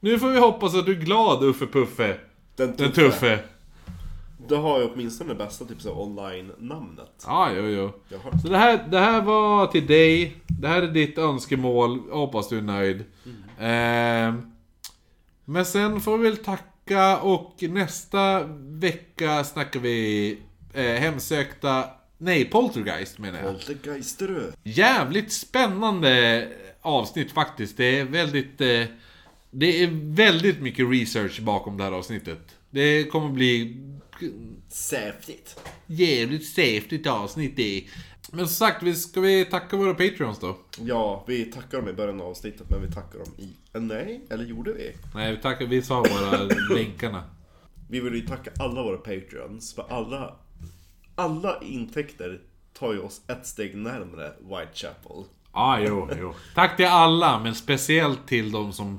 Nu 0.01 0.19
får 0.19 0.29
vi 0.29 0.39
hoppas 0.39 0.75
att 0.75 0.87
du 0.87 0.93
är 0.93 1.01
glad 1.01 1.45
Uffe 1.45 1.67
Puffe. 1.67 2.19
Den 2.57 2.77
Den 2.77 2.93
tuffe. 2.93 3.39
Du 4.49 4.55
har 4.55 4.81
ju 4.81 4.87
åtminstone 4.87 5.33
det 5.33 5.39
bästa 5.39 5.65
typ 5.65 5.81
så 5.81 6.03
online-namnet. 6.03 7.25
Ja, 7.27 7.51
jo, 7.53 7.63
jo. 7.63 7.93
Har 8.23 8.39
Så 8.39 8.49
det 8.49 8.59
här, 8.59 8.89
det 8.91 8.99
här 8.99 9.23
var 9.23 9.67
till 9.67 9.87
dig. 9.87 10.37
Det 10.47 10.69
här 10.69 10.83
är 10.83 10.89
ditt 10.89 11.19
önskemål. 11.19 12.03
Jag 12.09 12.17
hoppas 12.17 12.49
du 12.49 12.59
är 12.59 12.63
nöjd. 12.63 13.05
Ehm, 13.59 14.53
men 15.45 15.65
sen 15.65 16.01
får 16.01 16.19
vi 16.19 16.25
väl 16.25 16.37
tacka 16.37 16.70
och 17.21 17.55
nästa 17.61 18.43
vecka 18.59 19.45
snackar 19.45 19.81
vi 19.81 20.39
eh, 20.75 20.85
hemsökta... 20.85 21.85
Nej, 22.19 22.45
Poltergeist 22.45 23.19
menar 23.19 23.39
jag. 23.39 23.53
Poltergeisterö. 23.53 24.51
Jävligt 24.63 25.33
spännande 25.33 26.49
avsnitt 26.81 27.33
faktiskt. 27.33 27.77
Det 27.77 27.99
är 27.99 28.05
väldigt... 28.05 28.61
Eh, 28.61 28.85
det 29.51 29.83
är 29.83 30.15
väldigt 30.15 30.61
mycket 30.61 30.91
research 30.91 31.41
bakom 31.41 31.77
det 31.77 31.85
här 31.85 31.93
avsnittet. 31.93 32.39
Det 32.71 33.05
kommer 33.05 33.29
bli 33.29 33.77
Säftigt. 34.69 35.61
jävligt 35.87 36.47
saftigt 36.47 37.07
avsnitt 37.07 37.57
det. 37.57 37.85
Men 38.31 38.47
som 38.49 38.55
sagt, 38.67 38.83
vi- 38.83 38.95
ska 38.95 39.21
vi 39.21 39.45
tacka 39.45 39.77
våra 39.77 39.95
Patreons 39.95 40.39
då? 40.39 40.57
Ja, 40.79 41.25
vi 41.27 41.45
tackar 41.45 41.79
dem 41.79 41.89
i 41.89 41.93
början 41.93 42.21
av 42.21 42.27
avsnittet, 42.27 42.71
men 42.71 42.83
vi 42.83 42.93
tackar 42.93 43.19
dem 43.19 43.29
i... 43.39 43.49
Eh, 43.73 43.81
nej, 43.83 44.21
eller 44.31 44.45
gjorde 44.45 44.73
vi? 44.73 44.93
Nej, 45.15 45.37
vi 45.37 45.43
tackar, 45.43 45.67
vi 45.67 45.83
sa 45.83 46.03
bara 46.03 46.43
länkarna. 46.75 47.25
Vi 47.91 48.01
vill 48.01 48.15
ju 48.15 48.21
tacka 48.27 48.51
alla 48.59 48.83
våra 48.83 48.97
Patreons, 48.97 49.75
för 49.75 49.85
alla... 49.89 50.35
Alla 51.15 51.61
intäkter 51.63 52.41
tar 52.79 52.93
ju 52.93 53.01
oss 53.01 53.21
ett 53.29 53.47
steg 53.47 53.77
närmare 53.77 54.33
Whitechapel. 54.41 55.13
Ja, 55.13 55.25
ah, 55.53 55.81
jo, 55.81 56.09
jo. 56.21 56.35
Tack 56.55 56.77
till 56.77 56.87
alla, 56.87 57.39
men 57.39 57.55
speciellt 57.55 58.27
till 58.29 58.53
de 58.53 58.73
som 58.73 58.99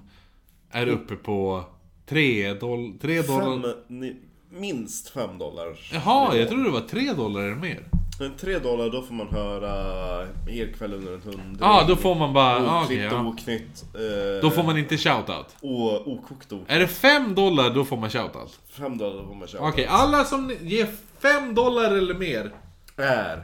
är 0.72 0.88
uppe 0.88 1.16
på 1.16 1.64
3 2.06 2.54
doll, 2.54 2.94
tre 3.02 3.22
dollar. 3.22 3.62
Fem, 3.74 3.74
ni, 3.88 4.16
minst 4.50 5.10
5 5.10 5.38
dollar. 5.38 5.80
Jaha, 5.94 6.36
jag 6.38 6.48
trodde 6.50 6.64
det 6.64 6.70
var 6.72 6.82
3 6.82 7.14
dollar 7.14 7.42
eller 7.42 7.56
mer. 7.56 7.84
Men 8.22 8.38
3 8.38 8.60
dollar, 8.60 8.90
då 8.90 9.02
får 9.02 9.14
man 9.14 9.28
höra 9.28 10.28
Er 10.48 10.74
kväll 10.74 10.94
under 10.94 11.14
en 11.14 11.22
hundring. 11.22 11.58
Ja, 11.60 11.86
då 11.88 11.96
får 11.96 12.16
man 12.16 12.34
bara... 12.34 12.70
Ah, 12.70 12.84
Oklippt 12.84 13.14
och 13.14 13.20
ja. 13.20 13.26
oknytt. 13.28 13.86
Eh, 13.96 14.42
Då 14.42 14.50
får 14.50 14.64
man 14.64 14.78
inte 14.78 14.98
shoutout. 14.98 15.56
Och 15.62 16.08
okokt 16.08 16.52
Är 16.68 16.80
det 16.80 16.88
5 16.88 17.36
dollar, 17.36 17.70
då 17.70 17.86
får 17.86 17.98
man 17.98 18.10
shoutout. 18.10 18.60
5 18.70 18.98
dollar 18.98 19.24
får 19.26 19.36
man 19.36 19.48
köpa. 19.48 19.68
Okej, 19.70 19.86
alla 19.86 20.24
som 20.26 20.54
ger 20.62 20.88
5 21.20 21.54
dollar 21.54 21.92
eller 21.92 22.14
mer. 22.14 22.52
Är 22.98 23.44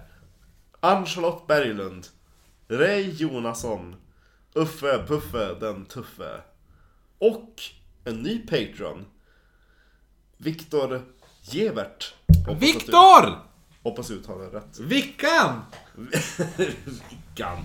Ann-Charlotte 0.80 1.48
Berglund, 1.48 2.08
Ray 2.70 3.10
Jonasson, 3.12 3.96
Uffe 4.54 5.04
Puffe 5.08 5.54
den 5.60 5.86
tuffe 5.86 6.42
och 7.20 7.54
en 8.06 8.16
ny 8.16 8.40
Patreon, 8.40 9.06
Viktor 10.38 11.02
Gevert. 11.42 12.14
Viktor! 12.60 13.48
Hoppas 13.84 14.12
uttalar 14.12 14.46
det 14.46 14.58
rätt. 14.58 14.80
Vickan! 14.80 15.62
Gan. 17.36 17.58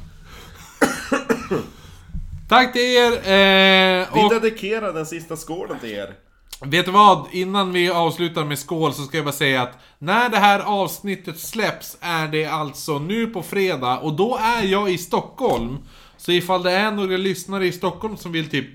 Tack 2.49 2.73
till 2.73 2.83
er! 2.83 3.13
Eh, 3.13 4.09
Vi 4.15 4.21
och 4.25 4.31
dedikerar 4.31 4.93
den 4.93 5.07
sista 5.07 5.37
skålen 5.37 5.79
till 5.81 5.91
er. 5.91 6.15
vet 6.61 6.87
du 6.87 6.93
vad? 6.93 7.27
Innan 7.33 7.73
vi 7.73 7.91
avslutar 7.91 8.45
med 8.45 8.59
skål 8.59 8.93
så 8.95 9.03
ska 9.03 9.17
jag 9.17 9.25
bara 9.27 9.33
säga 9.33 9.63
att 9.63 9.79
när 9.99 10.29
det 10.29 10.37
här 10.39 10.61
avsnittet 10.61 11.39
släpps 11.39 11.97
är 12.01 12.29
det 12.29 12.45
alltså 12.47 12.99
nu 12.99 13.27
på 13.27 13.43
fredag 13.43 13.99
och 13.99 14.13
då 14.13 14.39
är 14.43 14.63
jag 14.63 14.91
i 14.93 14.99
Stockholm. 14.99 15.79
Så 16.17 16.33
ifall 16.33 16.63
det 16.63 16.73
är 16.73 16.91
några 16.93 17.17
lyssnare 17.17 17.67
i 17.67 17.73
Stockholm 17.73 18.17
som 18.17 18.33
vill 18.33 18.51
typ 18.51 18.67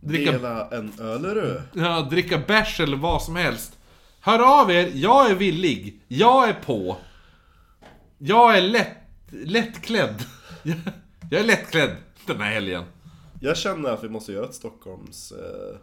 dricka, 0.00 0.32
Dela 0.32 0.68
en 0.70 0.92
ölerö. 1.00 1.62
ja, 1.72 2.00
dricka 2.00 2.38
bärs 2.38 2.80
eller 2.80 2.96
vad 2.96 3.22
som 3.22 3.36
helst. 3.36 3.72
Hör 4.22 4.60
av 4.62 4.70
er, 4.70 4.90
jag 4.94 5.30
är 5.30 5.34
villig. 5.34 6.00
Jag 6.08 6.48
är 6.48 6.52
på. 6.52 6.96
Jag 8.18 8.58
är 8.58 8.62
lätt, 8.62 8.96
lättklädd. 9.30 10.24
Jag 11.30 11.40
är 11.40 11.44
lättklädd 11.44 11.96
den 12.26 12.40
här 12.40 12.52
helgen. 12.52 12.84
Jag 13.40 13.56
känner 13.56 13.88
att 13.90 14.04
vi 14.04 14.08
måste 14.08 14.32
göra 14.32 14.44
ett 14.46 14.54
Stockholms... 14.54 15.32
Eh, 15.32 15.78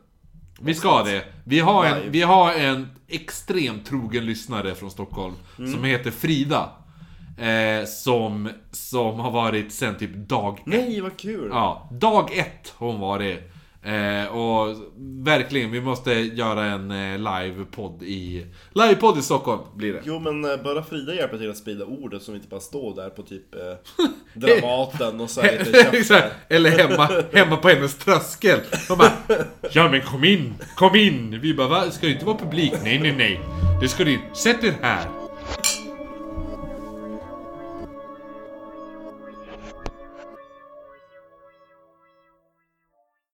Vi 0.60 0.74
ska 0.74 1.04
det. 1.04 1.24
Vi 1.46 1.60
har 1.60 1.86
en, 1.86 1.98
Live. 1.98 2.10
vi 2.10 2.22
har 2.22 2.54
en 2.54 2.88
extremt 3.08 3.86
trogen 3.86 4.26
lyssnare 4.26 4.76
från 4.76 4.92
Stockholm. 4.92 5.34
Mm. 5.58 5.74
Som 5.74 5.84
heter 5.84 6.12
Frida. 6.12 6.70
Eh, 7.40 7.86
som, 7.86 8.50
som 8.72 9.20
har 9.20 9.32
varit 9.32 9.74
sen 9.74 9.98
typ 9.98 10.16
dag 10.16 10.64
nej, 10.66 11.02
vad 11.02 11.18
kul! 11.18 11.50
Ja, 11.52 11.90
dag 11.92 12.38
ett 12.38 12.74
har 12.78 12.88
hon 12.88 13.00
varit. 13.00 13.52
Eh, 13.88 14.28
och 14.28 14.76
verkligen, 15.26 15.72
vi 15.72 15.82
måste 15.82 16.12
göra 16.14 16.66
en 16.66 16.92
eh, 16.92 17.18
livepodd 17.18 18.04
i... 18.04 18.46
Livepodd 18.74 19.18
i 19.18 19.22
Stockholm 19.22 19.62
blir 19.76 19.94
det. 19.94 20.02
Jo 20.04 20.20
men 20.20 20.46
eh, 20.46 20.64
bara 20.64 20.84
Frida 20.84 21.14
hjälper 21.14 21.38
till 21.38 21.50
att 21.50 21.58
sprida 21.58 21.86
ordet 21.86 22.22
så 22.22 22.32
vi 22.32 22.38
inte 22.38 22.50
bara 22.50 22.60
står 22.60 22.96
där 22.96 23.10
på 23.10 23.22
typ 23.22 23.56
eh, 23.56 23.60
Dramaten 24.34 25.22
och 25.22 25.30
säger 25.30 25.92
lite. 25.94 26.32
Eller 26.50 26.70
hemma, 26.70 27.24
hemma 27.34 27.58
på 27.58 27.70
hennes 27.70 27.98
tröskel. 27.98 28.60
De 28.88 28.98
bara 28.98 29.12
Ja 29.72 29.90
men 29.90 30.02
kom 30.02 30.24
in, 30.24 30.54
kom 30.76 30.96
in! 30.96 31.40
Vi 31.42 31.54
bara 31.54 31.68
va? 31.68 31.92
Ska 31.92 32.08
det 32.08 32.14
inte 32.14 32.26
vara 32.26 32.38
publik? 32.38 32.74
Nej 32.84 33.00
nej 33.00 33.16
nej. 33.18 33.40
Det 33.82 33.88
ska 33.88 34.04
du 34.04 34.20
Sätt 34.34 34.64
er 34.64 34.74
här. 34.82 35.17